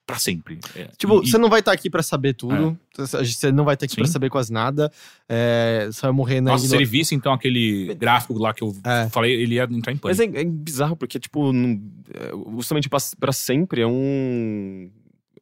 [0.07, 0.59] pra sempre.
[0.77, 2.79] É, Tipo, e- você não vai estar aqui pra saber tudo.
[2.97, 4.13] Você não vai estar aqui pra Sim.
[4.13, 4.93] saber quase nada.
[5.29, 8.63] É, você vai morrer na Nossa, se igno- ele visse, então, aquele gráfico lá que
[8.63, 9.09] eu É.
[9.09, 10.37] falei, ele ia entrar em Mas pânico.
[10.37, 11.81] é, é bizarro, porque, tipo, não-
[12.13, 14.91] é, justamente pra, pra sempre é um.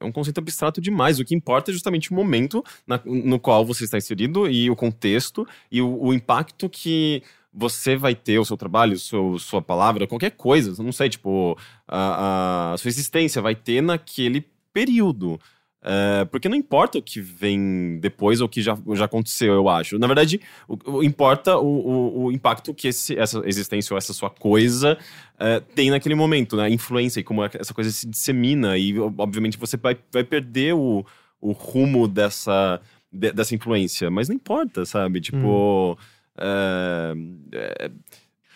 [0.01, 1.20] É um conceito abstrato demais.
[1.20, 4.74] O que importa é justamente o momento na- no qual você está inserido e o
[4.74, 7.22] contexto e o, o impacto que
[7.55, 11.56] você vai ter, o seu trabalho, o seu, sua palavra, qualquer coisa, não sei, tipo,
[11.86, 14.40] a, a sua existência vai ter naquele
[14.73, 15.39] período.
[15.85, 19.69] É, porque não importa o que vem depois ou o que já, já aconteceu, eu
[19.69, 19.99] acho.
[19.99, 24.12] Na verdade, o, o- importa o, o, o impacto que esse, essa existência ou essa
[24.12, 24.97] sua coisa
[25.40, 26.65] é, tem naquele momento, né?
[26.66, 28.78] A influência e como essa coisa se dissemina.
[28.78, 31.05] E, obviamente, você vai, vai perder o,
[31.40, 32.81] o rumo dessa,
[33.12, 34.09] de- dessa influência.
[34.09, 35.20] Mas não importa, sabe?
[35.20, 35.99] Tipo.
[36.39, 37.12] é,
[37.53, 37.90] é,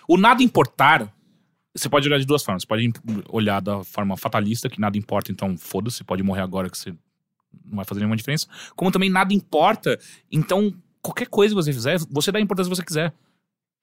[0.06, 1.12] O nada importar,
[1.76, 2.62] você pode olhar de duas formas.
[2.62, 2.92] Você pode
[3.28, 6.90] olhar da forma fatalista, que nada importa, então foda-se, pode morrer agora que você
[7.64, 8.46] não vai fazer nenhuma diferença.
[8.74, 9.98] Como também nada importa,
[10.30, 13.12] então qualquer coisa que você fizer, você dá a importância que você quiser.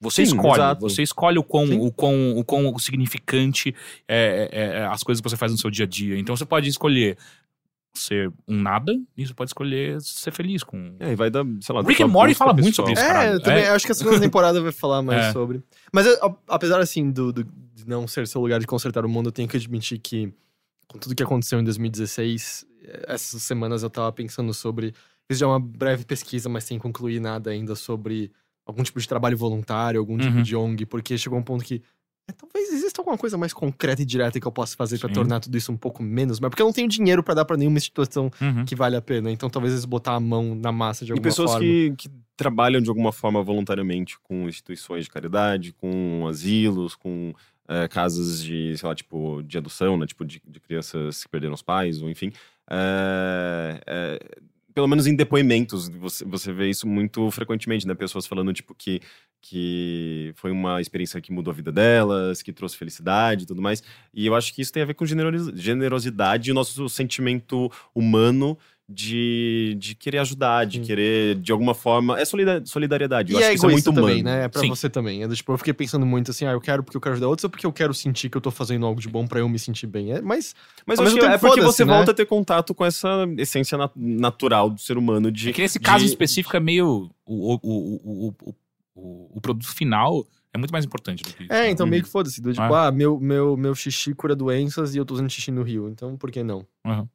[0.01, 0.81] Você Sim, escolhe, exato.
[0.81, 1.79] você escolhe o quão, Sim.
[1.79, 3.73] o quão, o quão significante
[4.05, 6.17] é, é, é as coisas que você faz no seu dia a dia.
[6.17, 7.17] Então você pode escolher
[7.93, 10.95] ser um nada, e você pode escolher ser feliz com.
[10.99, 11.81] é, e vai dar, sei lá.
[11.81, 13.01] Rick and Morty fala muito sobre isso.
[13.01, 13.69] É, eu também É.
[13.69, 15.31] acho que a segunda temporada vai falar mais É.
[15.31, 15.61] sobre.
[15.91, 19.09] Mas eu, a- apesar assim do, do- de não ser seu lugar de consertar o
[19.09, 20.33] mundo, eu tenho que admitir que
[20.87, 24.93] com tudo que aconteceu em 2016, eh, essas semanas eu tava pensando sobre.
[25.27, 28.31] Fiz já uma breve pesquisa, mas sem concluir nada ainda sobre
[28.65, 30.43] algum tipo de trabalho voluntário, algum tipo Uhum.
[30.43, 31.81] de ONG, porque chegou um ponto que.
[32.27, 35.13] É, talvez exista alguma coisa mais concreta e direta que eu possa fazer pra Sim.
[35.15, 37.57] tornar tudo isso um pouco menos, mas porque eu não tenho dinheiro pra dar pra
[37.57, 38.65] nenhuma instituição Uhum.
[38.65, 39.29] que vale a pena.
[39.31, 41.65] Então talvez eles botar a mão na massa de E alguma pessoas forma.
[41.65, 47.33] que, que trabalham de alguma forma voluntariamente com instituições de caridade, com asilos, com
[47.67, 50.05] é, casas de, sei lá, tipo, de adoção, né?
[50.05, 52.31] Tipo, de, de crianças que perderam os pais, ou enfim.
[52.69, 54.19] É, é,
[54.73, 57.93] pelo menos em depoimentos, você, você vê isso muito frequentemente, né?
[57.93, 58.99] Pessoas falando, tipo, que,
[59.45, 63.83] que foi uma experiência que mudou a vida delas, que trouxe felicidade e tudo mais.
[64.13, 67.69] E eu acho que isso tem a ver com generosi- generosidade e o nosso sentimento
[67.93, 68.57] humano
[68.87, 70.83] de, de querer ajudar, de Sim.
[70.83, 72.19] querer, de alguma forma.
[72.19, 73.31] É solida- solidariedade.
[73.33, 74.07] Eu E acho é que isso é muito egoísta humano.
[74.07, 74.45] também, né?
[74.45, 74.69] É pra Sim.
[74.69, 75.23] você também.
[75.23, 77.43] É tipo, eu fiquei pensando muito assim, ah, eu quero porque eu quero ajudar outros
[77.43, 79.57] ou porque eu quero sentir que eu tô fazendo algo de bom pra eu me
[79.59, 80.11] sentir bem.
[80.13, 80.53] É, mas
[80.85, 81.93] Mas eu acho que é porque você né?
[81.93, 85.49] volta a ter contato com essa essência nat- natural do ser humano de.
[85.49, 87.09] É que nesse de- caso específico é meio.
[87.25, 88.55] O, o, o, o,
[88.95, 91.53] o, o, produto final é muito mais importante do que isso.
[91.53, 91.69] É, né?
[91.71, 91.89] então Uhum.
[91.91, 92.41] meio que foda-se.
[92.41, 95.63] do Tipo, ah, meu, meu, meu xixi cura doenças e eu tô usando xixi no
[95.63, 95.89] rio.
[95.89, 96.65] Então por que não?
[96.85, 97.07] Uhum.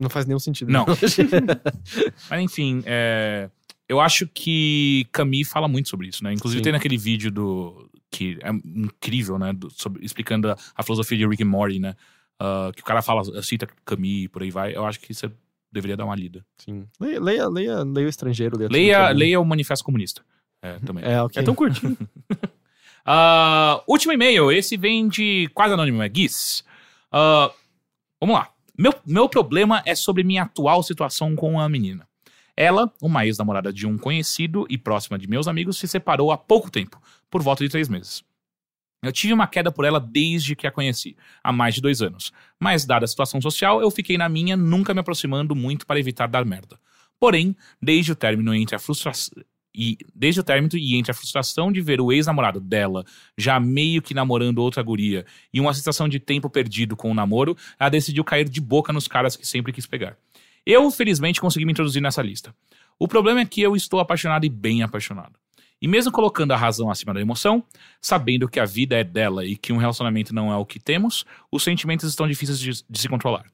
[0.00, 0.70] Não faz nenhum sentido.
[0.72, 0.86] Não.
[2.30, 3.48] Mas enfim, é,
[3.88, 6.32] eu acho que Camille fala muito sobre isso, né?
[6.32, 6.64] Inclusive Sim.
[6.64, 7.88] tem naquele vídeo do.
[8.10, 9.52] que é incrível, né?
[9.52, 11.94] do- sobre- explicando a, a filosofia de Rick and Morty, né?
[12.38, 14.74] Ah, que o cara fala, cita Camille e por aí vai.
[14.74, 15.30] Eu acho que você
[15.72, 16.44] deveria dar uma lida.
[16.58, 16.86] Sim.
[17.00, 18.56] Leia, leia, leia, leia o estrangeiro.
[18.58, 20.22] Leia, Leia, é leia o Manifesto Comunista.
[20.64, 21.04] É, também.
[21.04, 21.42] É, ok.
[21.42, 21.96] É tão curtinho.
[23.06, 26.64] Ah, último e-mail, esse vem de quase anônimo, é Guiz.
[27.12, 27.52] Ah,
[28.18, 28.48] vamos lá.
[28.78, 32.08] Meu, meu problema é sobre minha atual situação com a menina.
[32.56, 36.70] Ela, uma ex-namorada de um conhecido e próxima de meus amigos, se separou há pouco
[36.70, 38.24] tempo, por volta de três meses.
[39.02, 42.32] Eu tive uma queda por ela desde que a conheci, há mais de dois anos.
[42.58, 46.26] Mas, dada a situação social, eu fiquei na minha, nunca me aproximando muito para evitar
[46.26, 46.80] dar merda.
[47.20, 49.44] Porém, desde o término entre a frustração.
[49.74, 53.04] E desde o término e entre a frustração de ver o ex-namorado dela
[53.36, 57.56] já meio que namorando outra guria e uma sensação de tempo perdido com o namoro,
[57.78, 60.16] ela decidiu cair de boca nos caras que sempre quis pegar.
[60.64, 62.54] Eu, felizmente, consegui me introduzir nessa lista.
[62.98, 65.32] O problema é que eu estou apaixonado e bem apaixonado.
[65.82, 67.62] E mesmo colocando a razão acima da emoção,
[68.00, 71.26] sabendo que a vida é dela e que um relacionamento não é o que temos,
[71.50, 73.44] os sentimentos estão difíceis de, de se controlar.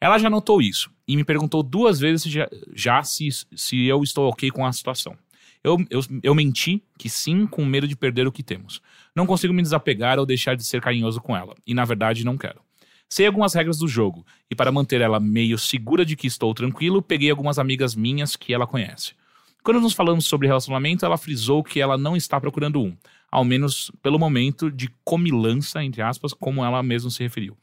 [0.00, 4.28] Ela já notou isso e me perguntou duas vezes já, já se, se eu estou
[4.28, 5.16] ok com a situação.
[5.64, 8.82] Eu, eu, eu menti que sim, com medo de perder o que temos.
[9.16, 12.36] Não consigo me desapegar ou deixar de ser carinhoso com ela, e na verdade não
[12.36, 12.60] quero.
[13.08, 17.00] Sei algumas regras do jogo, e para manter ela meio segura de que estou tranquilo,
[17.00, 19.14] peguei algumas amigas minhas que ela conhece.
[19.62, 22.94] Quando nos falamos sobre relacionamento, ela frisou que ela não está procurando um,
[23.30, 27.56] ao menos pelo momento de comilança, entre aspas, como ela mesma se referiu.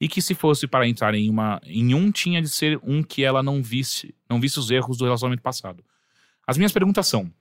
[0.00, 3.24] E que se fosse para entrar em, uma, em um, tinha de ser um que
[3.24, 5.82] ela não visse, não visse os erros do relacionamento passado.
[6.52, 7.32] As minhas perguntas são: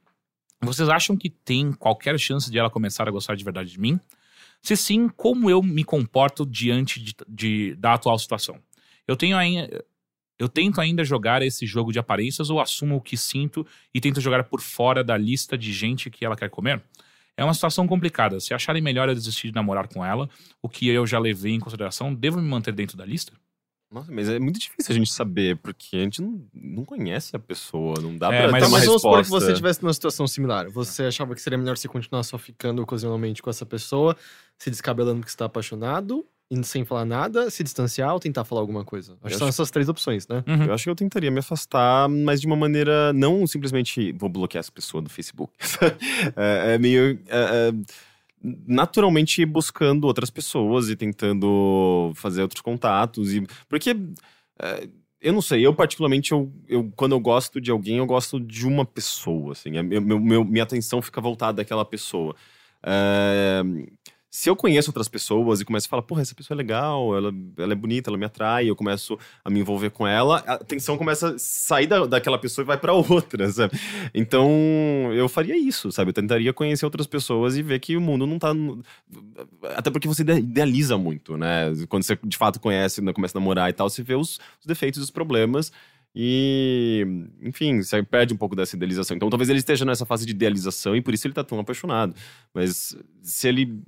[0.62, 4.00] vocês acham que tem qualquer chance de ela começar a gostar de verdade de mim?
[4.62, 8.58] Se sim, como eu me comporto diante de, de- da atual situação?
[9.06, 9.84] Eu tenho ainda.
[10.40, 14.22] Eu tento ainda jogar esse jogo de aparências ou assumo o que sinto e tento
[14.22, 16.82] jogar por fora da lista de gente que ela quer comer?
[17.36, 18.40] É uma situação complicada.
[18.40, 20.30] Se acharem melhor eu desistir de namorar com ela,
[20.62, 23.34] o que eu já levei em consideração, devo me manter dentro da lista?
[23.92, 27.40] Nossa, mas é muito difícil a gente saber, porque a gente não, não conhece a
[27.40, 29.94] pessoa, não dá É, pra mas- ter uma mas vamos supor que você estivesse numa
[29.94, 30.70] situação similar.
[30.70, 34.16] Você achava que seria melhor você continuar só ficando ocasionalmente com essa pessoa,
[34.58, 38.60] se descabelando porque você tá apaixonado, e sem falar nada, se distanciar ou tentar falar
[38.62, 39.18] alguma coisa?
[39.24, 40.44] Acho que são essas três opções, né?
[40.46, 40.66] Uhum.
[40.66, 44.60] Eu acho que eu tentaria me afastar, mas de uma maneira não simplesmente vou bloquear
[44.60, 45.54] essa pessoa do Facebook.
[46.36, 47.74] é, é meio é, é,
[48.44, 53.96] naturalmente buscando outras pessoas e tentando fazer outros contatos e porque
[54.60, 54.90] é,
[55.22, 58.66] Eu não sei, eu particularmente, eu, eu, quando eu gosto de alguém, eu gosto de
[58.66, 59.78] uma pessoa, assim.
[59.78, 62.36] É, meu, meu- minha atenção fica voltada àquela pessoa.
[62.84, 63.62] É,
[64.34, 67.34] se eu conheço outras pessoas e começo a falar, porra, essa pessoa é legal, ela,
[67.58, 70.98] ela é bonita, ela me atrai, eu começo a me envolver com ela, a atenção
[70.98, 73.78] começa a sair da, daquela pessoa e vai pra outra, sabe?
[74.14, 74.50] Então,
[75.14, 76.10] eu faria isso, sabe?
[76.12, 78.54] Eu tentaria conhecer outras pessoas e ver que o mundo não tá.
[79.76, 81.66] Até porque você ide- idealiza muito, né?
[81.90, 84.66] Quando você de fato conhece, né, começa a namorar e tal, você vê os, os
[84.66, 85.72] defeitos os problemas.
[86.14, 87.06] E,
[87.42, 89.16] enfim, você perde um pouco dessa idealização.
[89.16, 92.14] Então, talvez ele esteja nessa fase de idealização e por isso ele tá tão apaixonado.
[92.54, 93.82] Mas se ele,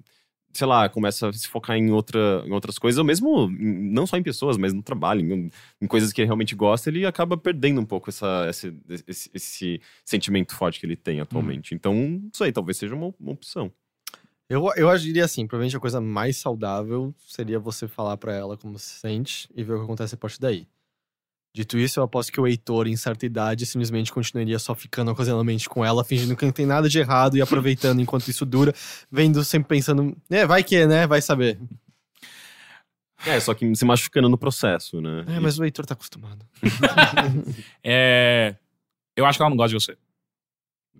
[0.53, 4.17] sei lá, começa a se focar em, outra, em outras coisas, ou mesmo não só
[4.17, 5.51] em pessoas, mas no trabalho, em,
[5.81, 8.73] em coisas que ele realmente gosta, ele acaba perdendo um pouco essa, esse,
[9.07, 11.73] esse, esse sentimento forte que ele tem atualmente.
[11.73, 13.71] Então, não sei, talvez seja uma, uma opção.
[14.49, 18.77] Eu, eu agiria assim, provavelmente a coisa mais saudável seria você falar pra ela como
[18.77, 20.67] se sente e ver o que acontece a partir daí.
[21.55, 25.69] Dito isso, eu aposto que o Heitor, em certa idade, simplesmente continuaria só ficando ocasionalmente
[25.69, 28.73] com ela, fingindo que não tem nada de errado e aproveitando enquanto isso dura,
[29.11, 31.05] vendo, sempre pensando, é, vai que, né?
[31.05, 31.59] Vai saber.
[33.23, 35.25] É, só que se machucando no processo, né?
[35.27, 36.43] É, mas o Heitor tá acostumado.
[37.83, 38.55] É,
[39.15, 39.97] eu acho que ela não gosta de você.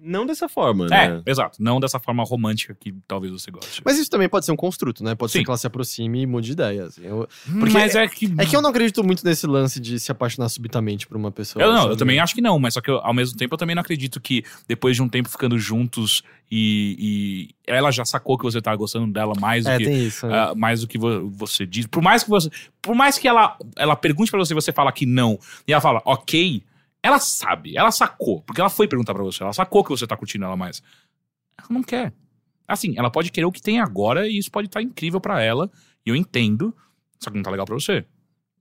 [0.05, 1.21] Não dessa forma, É, né?
[1.25, 1.63] exato.
[1.63, 3.81] Não dessa forma romântica que talvez você goste.
[3.85, 5.15] Mas isso também pode ser um construto, né?
[5.15, 5.43] Pode ser Sim.
[5.45, 6.85] que ela se aproxime e mude de ideia.
[6.85, 7.05] assim.
[7.05, 7.27] Eu-
[7.59, 8.33] porque Mas é que.
[8.37, 11.63] é que eu não acredito muito nesse lance de se apaixonar subitamente por uma pessoa.
[11.63, 11.97] Eu não, eu sabe?
[11.99, 14.19] também acho que não, mas só que eu, ao mesmo tempo eu também não acredito
[14.19, 16.21] que depois de um tempo ficando juntos
[16.51, 20.05] e, e ela já sacou que você tá gostando dela mais do É, que tem
[20.05, 20.27] isso.
[20.27, 20.37] né?
[20.37, 21.85] ah, mais do que vo- você diz.
[21.87, 22.49] Por mais que você,
[22.81, 25.81] por mais que ela ela pergunte pra você, e você fala que não, e ela
[25.81, 26.61] fala OK,
[27.03, 30.15] ela sabe, ela sacou, porque ela foi perguntar pra você, ela sacou que você tá
[30.17, 30.81] curtindo ela mais.
[31.59, 32.13] Ela não quer.
[32.67, 35.69] Assim, ela pode querer o que tem agora e isso pode estar incrível pra ela,
[36.05, 36.73] e eu entendo,
[37.19, 38.05] só que não tá legal pra você.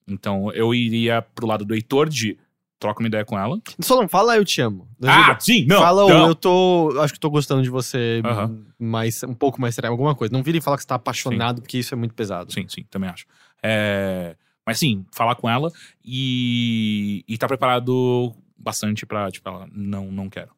[0.06, 2.36] Então, eu iria pro lado do Heitor de
[2.82, 3.60] troca uma ideia com ela.
[3.80, 4.88] Só não fala eu te amo.
[5.04, 5.78] Ah, sim, não.
[5.78, 6.28] fala não.
[6.28, 6.92] eu tô.
[7.00, 8.64] Acho que tô gostando de você Aham.
[8.76, 10.32] mais, um pouco mais sério, alguma coisa.
[10.32, 12.52] Não vira e fala que você tá apaixonado, porque isso é muito pesado.
[12.52, 13.24] Sim, sim, também acho.
[13.62, 14.34] É,
[14.66, 15.72] Mas sim, falar com ela
[16.04, 20.50] e, e tá preparado bastante pra, tipo, ela, não, não quero.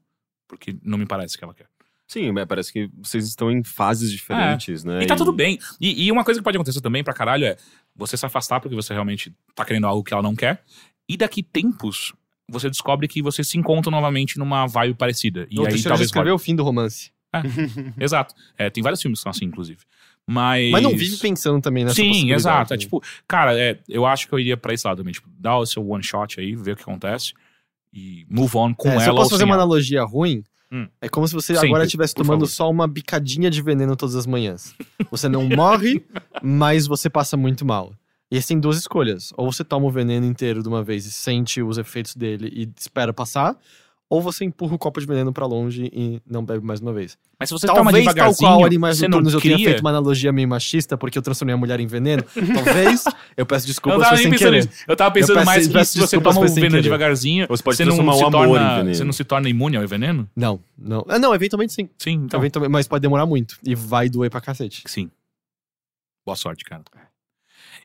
[0.47, 1.67] Porque não me parece que ela quer.
[2.07, 5.03] Sim, mas parece que vocês estão em fases diferentes, né?
[5.03, 5.59] E tá tudo bem.
[5.81, 7.57] E, e uma coisa que pode acontecer também pra caralho é
[7.97, 10.63] você se afastar porque você realmente tá querendo algo que ela não quer.
[11.09, 12.13] E daqui tempos,
[12.49, 15.47] você descobre que você se encontra novamente numa vibe parecida.
[15.51, 16.07] E o aí talvez.
[16.07, 17.11] escreveu o fim do romance.
[17.99, 18.35] Exato.
[18.57, 19.81] É, tem vários filmes que são assim, inclusive.
[20.27, 20.71] Mas.
[20.71, 22.73] Mas não vive pensando também nessa Sim, exato.
[22.73, 22.81] É né?
[22.81, 25.13] tipo, cara, é, eu acho que eu iria pra esse lado também.
[25.13, 27.33] Tipo, dá o seu one shot aí, ver o que acontece.
[27.93, 29.01] E move on com É, ela.
[29.03, 29.63] se eu posso fazer uma ela.
[29.65, 30.43] analogia ruim,
[30.73, 30.89] Hum.
[31.01, 32.49] é como se você Sempre, agora estivesse tomando favor.
[32.49, 34.75] só uma bicadinha de veneno todas as manhãs.
[35.11, 36.03] Você não morre,
[36.43, 37.93] mas você passa muito mal.
[38.31, 39.33] E tem duas escolhas.
[39.37, 42.69] Ou você toma o veneno inteiro de uma vez e sente os efeitos dele e
[42.77, 43.57] espera passar,
[44.15, 47.19] ou você empurra o copo de veneno pra longe e não bebe mais uma vez.
[47.39, 50.33] Mas se você toma Talvez, tal devagarzinho, qual Animais Noturnos, eu tenha feito uma analogia
[50.33, 52.23] meio machista, porque eu transformei a mulher em veneno.
[52.55, 53.05] Talvez,
[53.37, 54.67] eu peço Eu desculpas, tava foi nem sem pensando querer.
[54.67, 54.85] nisso.
[54.89, 56.83] Eu tava pensando peço- mais que se você toma o veneno querer.
[56.83, 58.95] devagarzinho, Você pode você não, se torna, veneno.
[58.95, 60.29] você não se torna imune ao veneno?
[60.37, 61.05] Não, não.
[61.09, 61.89] Ah, não, eventualmente sim.
[61.99, 62.41] Sim, então.
[62.41, 63.59] Eventualmente, mas pode demorar muito.
[63.65, 64.83] E vai doer pra cacete.
[64.87, 65.11] Sim.
[66.25, 66.83] Boa sorte, cara.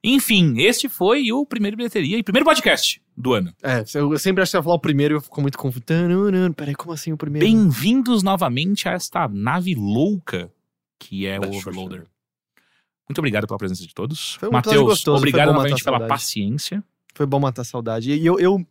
[0.04, 3.54] Enfim, este foi o primeiro bilheteria e primeiro podcast do ano.
[3.62, 5.84] É, eu sempre acho que você vai falar o primeiro e eu fico muito confuso.
[6.56, 7.46] Peraí, como assim o primeiro?
[7.46, 10.50] Bem-vindos novamente a esta nave louca
[10.98, 11.70] que é Da o Xuxa.
[11.70, 12.08] Overloader.
[13.10, 14.36] Muito obrigado pela presença de todos.
[14.36, 16.10] Foi um Matheus, obrigado bom matar novamente pela saudade.
[16.10, 16.84] paciência.
[17.14, 18.12] Foi bom matar a saudade.
[18.14, 18.66] E eu, eu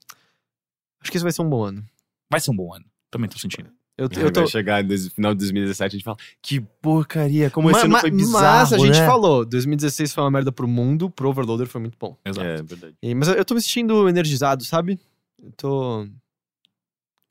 [1.01, 1.85] acho que esse vai ser um bom ano.
[2.31, 2.85] Vai ser um bom ano.
[3.11, 3.71] Também tô sentindo.
[3.99, 4.41] Eu, eu tô...
[4.43, 7.99] Vai chegar no final de 2017 e a gente fala, que porcaria, como esse ano
[7.99, 9.05] foi bizarro, mas a gente né?
[9.07, 12.17] falou, 2016 foi uma merda pro mundo, pro Overloader foi muito bom.
[12.25, 12.47] Exato.
[12.47, 12.95] É, verdade.
[13.03, 15.01] E- mas eu, eu tô me sentindo energizado, sabe?
[15.43, 16.07] Eu tô...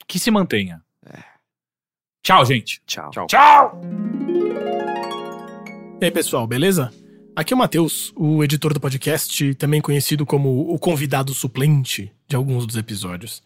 [0.05, 0.81] Que se mantenha.
[1.05, 1.23] É.
[2.21, 2.81] Tchau, gente.
[2.85, 3.11] Tchau.
[3.11, 3.27] Tchau.
[3.27, 3.81] Tchau!
[6.01, 6.93] E aí, pessoal, beleza?
[7.33, 12.35] Aqui é o Matheus, o editor do podcast, também conhecido como o convidado suplente de
[12.35, 13.41] alguns dos episódios.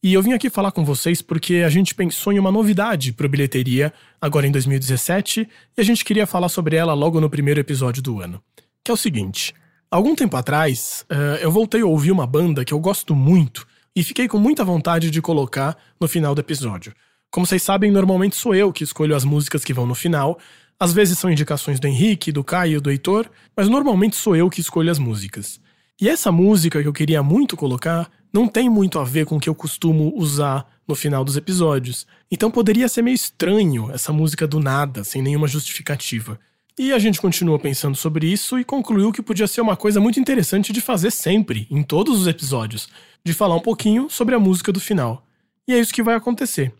[0.00, 3.28] E eu vim aqui falar com vocês porque a gente pensou em uma novidade pro
[3.28, 8.00] Bilheteria agora em 2017 e a gente queria falar sobre ela logo no primeiro episódio
[8.00, 8.40] do ano.
[8.84, 9.52] Que é o seguinte:
[9.90, 14.04] algum tempo atrás, eh, eu voltei a ouvir uma banda que eu gosto muito e
[14.04, 16.94] fiquei com muita vontade de colocar no final do episódio.
[17.28, 20.38] Como vocês sabem, normalmente sou eu que escolho as músicas que vão no final,
[20.78, 24.60] às vezes são indicações do Henrique, do Caio, do Heitor, mas normalmente sou eu que
[24.60, 25.60] escolho as músicas.
[26.00, 29.40] E essa música que eu queria muito colocar não tem muito a ver com o
[29.40, 32.06] que eu costumo usar no final dos episódios.
[32.30, 36.38] Então poderia ser meio estranho essa música do nada, sem nenhuma justificativa.
[36.78, 40.20] E a gente continuou pensando sobre isso e concluiu que podia ser uma coisa muito
[40.20, 42.88] interessante de fazer sempre, em todos os episódios.
[43.24, 45.26] de falar um pouquinho sobre a música do final.
[45.66, 46.72] E é isso que vai acontecer.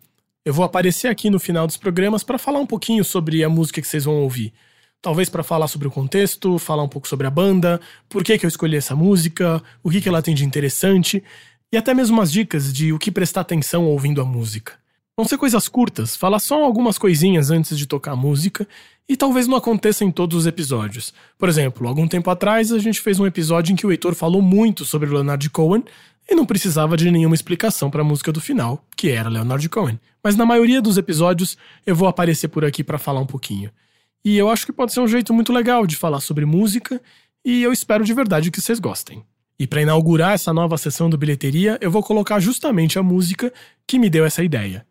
[0.44, 3.83] Eu vou aparecer aqui no final dos programas para falar um pouquinho sobre a música
[3.83, 4.55] que vocês vão ouvir.
[5.01, 8.44] Talvez para falar sobre o contexto, falar um pouco sobre a banda, por que, que
[8.44, 11.23] eu escolhi essa música, o que, que ela tem de interessante,
[11.73, 14.73] e até mesmo umas dicas de o que prestar atenção ouvindo a música.
[15.17, 18.67] Vão ser coisas curtas, falar só algumas coisinhas antes de tocar a música,
[19.09, 21.15] e talvez não aconteça em todos os episódios.
[21.39, 24.43] Por exemplo, algum tempo atrás a gente fez um episódio em que o Heitor falou
[24.43, 25.85] muito sobre Leonard Cohen
[26.28, 29.99] e não precisava de nenhuma explicação para a música do final, que era Leonard Cohen.
[30.23, 33.70] Mas na maioria dos episódios eu vou aparecer por aqui para falar um pouquinho.
[34.24, 37.00] E eu acho que pode ser um jeito muito legal de falar sobre música,
[37.44, 39.24] e eu espero de verdade que vocês gostem.
[39.58, 43.52] E para inaugurar essa nova sessão do bilheteria, eu vou colocar justamente a música
[43.86, 44.86] que me deu essa ideia.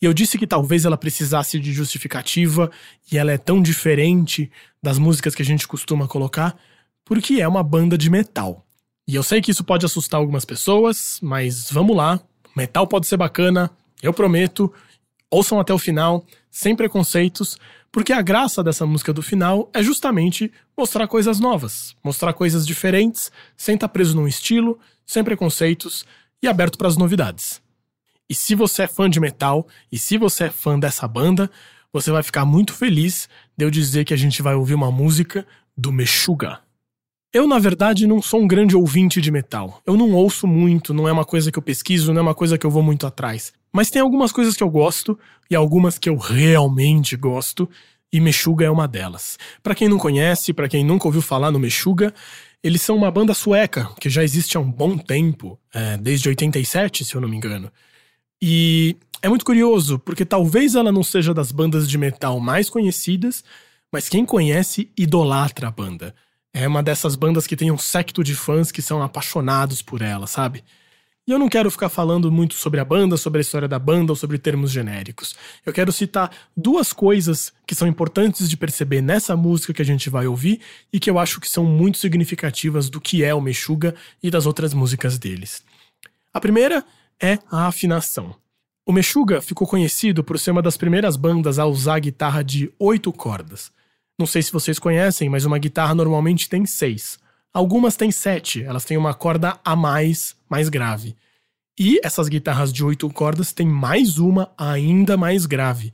[0.00, 2.70] E eu disse que talvez ela precisasse de justificativa,
[3.10, 4.50] e ela é tão diferente
[4.82, 6.56] das músicas que a gente costuma colocar,
[7.04, 8.64] porque é uma banda de metal.
[9.08, 12.20] E eu sei que isso pode assustar algumas pessoas, mas vamos lá.
[12.56, 13.70] Metal pode ser bacana,
[14.02, 14.72] eu prometo.
[15.30, 17.58] Ouçam até o final, sem preconceitos,
[17.96, 23.32] porque a graça dessa música do final é justamente mostrar coisas novas, mostrar coisas diferentes,
[23.56, 26.04] sem estar preso num estilo, sem preconceitos
[26.42, 27.58] e aberto para as novidades.
[28.28, 31.50] E se você é fã de metal, e se você é fã dessa banda,
[31.90, 35.46] você vai ficar muito feliz de eu dizer que a gente vai ouvir uma música
[35.74, 36.60] do Meshuggah.
[37.32, 39.80] Eu, na verdade, não sou um grande ouvinte de metal.
[39.86, 42.58] Eu não ouço muito, não é uma coisa que eu pesquiso, não é uma coisa
[42.58, 43.54] que eu vou muito atrás.
[43.76, 45.18] Mas tem algumas coisas que eu gosto
[45.50, 47.68] e algumas que eu realmente gosto,
[48.10, 49.38] e Meshuggah é uma delas.
[49.62, 52.10] Para quem não conhece, para quem nunca ouviu falar no Meshuggah,
[52.64, 57.04] eles são uma banda sueca que já existe há um bom tempo, é, desde 87,
[57.04, 57.70] se eu não me engano.
[58.40, 63.44] E é muito curioso, porque talvez ela não seja das bandas de metal mais conhecidas,
[63.92, 66.14] mas quem conhece idolatra a banda.
[66.50, 70.26] É uma dessas bandas que tem um secto de fãs que são apaixonados por ela,
[70.26, 70.64] sabe?
[71.26, 74.12] E eu não quero ficar falando muito sobre a banda, sobre a história da banda
[74.12, 75.34] ou sobre termos genéricos.
[75.64, 80.08] Eu quero citar duas coisas que são importantes de perceber nessa música que a gente
[80.08, 80.60] vai ouvir
[80.92, 84.46] e que eu acho que são muito significativas do que é o Meshuggah e das
[84.46, 85.64] outras músicas deles.
[86.32, 86.84] A primeira
[87.20, 88.36] é a afinação.
[88.86, 93.12] O Meshuggah ficou conhecido por ser uma das primeiras bandas a usar guitarra de oito
[93.12, 93.72] cordas.
[94.16, 97.18] Não sei se vocês conhecem, mas uma guitarra normalmente tem seis.
[97.56, 101.16] Algumas têm sete, elas têm uma corda a mais, mais grave.
[101.80, 105.90] E essas guitarras de oito cordas têm mais uma ainda mais grave.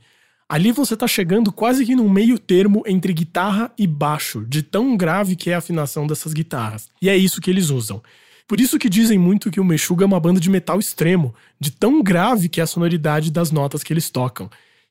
[0.49, 4.97] Ali você está chegando quase que num meio termo entre guitarra e baixo, de tão
[4.97, 6.89] grave que é a afinação dessas guitarras.
[7.01, 8.03] E é isso que eles usam.
[8.45, 11.71] Por isso que dizem muito que o Meshuggah é uma banda de metal extremo, de
[11.71, 14.49] tão grave que é a sonoridade das notas que eles tocam.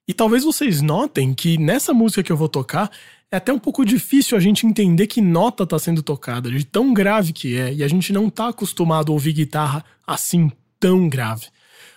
[0.08, 2.90] E talvez vocês notem que nessa música que eu vou tocar,
[3.32, 6.92] é até um pouco difícil a gente entender que nota está sendo tocada, de tão
[6.92, 11.46] grave que é, e a gente não está acostumado a ouvir guitarra assim tão grave.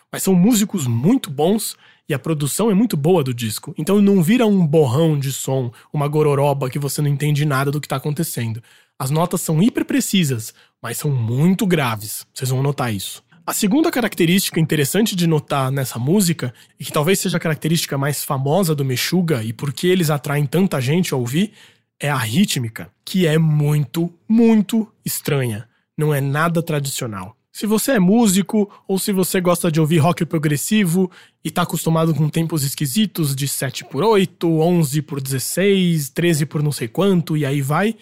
[0.09, 1.75] Mas são músicos muito bons
[2.07, 5.73] e a produção é muito boa do disco, então não vira um borrão de som,
[5.91, 8.64] uma gororoba que você não entende nada do que está acontecendo.
[8.97, 13.22] As notas são hiper precisas, mas são muito graves, vocês vão notar isso.
[13.48, 18.24] A segunda característica interessante de notar nessa música, e que talvez seja a característica mais
[18.24, 21.51] famosa do Meshuggah e por que eles atraem tanta gente a ouvir,
[21.99, 25.69] é a rítmica, que é muito, muito estranha.
[25.95, 27.38] Não é nada tradicional.
[27.53, 31.11] Se você é músico ou se você gosta de ouvir rock progressivo
[31.43, 36.64] e tá acostumado com tempos esquisitos de 7 por 8, 11 por 16, 13 por
[36.64, 37.95] não sei quanto e aí vai,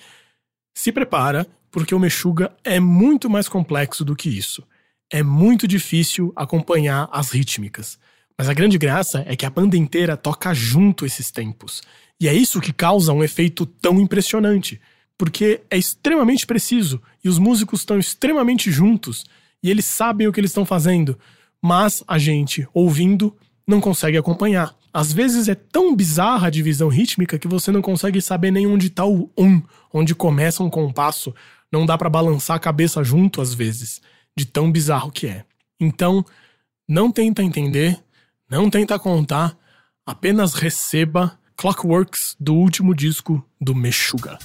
[0.74, 4.64] se prepara, porque o Meshuggah é muito mais complexo do que isso
[5.10, 7.98] é muito difícil acompanhar as rítmicas.
[8.38, 11.84] Mas a grande graça é que a banda inteira toca junto esses tempos.
[12.20, 14.82] E é isso que causa um efeito tão impressionante.
[15.18, 19.26] Porque é extremamente preciso e os músicos estão extremamente juntos
[19.62, 21.18] e eles sabem o que eles estão fazendo.
[21.62, 23.36] Mas a gente, ouvindo,
[23.68, 24.76] não consegue acompanhar.
[24.92, 28.88] Às vezes é tão bizarra a divisão rítmica que você não consegue saber nem onde
[28.88, 29.62] está o um,
[29.94, 31.34] onde começa um compasso.
[31.72, 34.02] Não dá para balançar a cabeça junto às vezes
[34.36, 35.46] de tão bizarro que é.
[35.80, 36.26] Então,
[36.88, 38.04] não tenta entender,
[38.50, 39.58] não tenta contar,
[40.06, 44.40] apenas receba Clockworks do último disco do Meshuggah.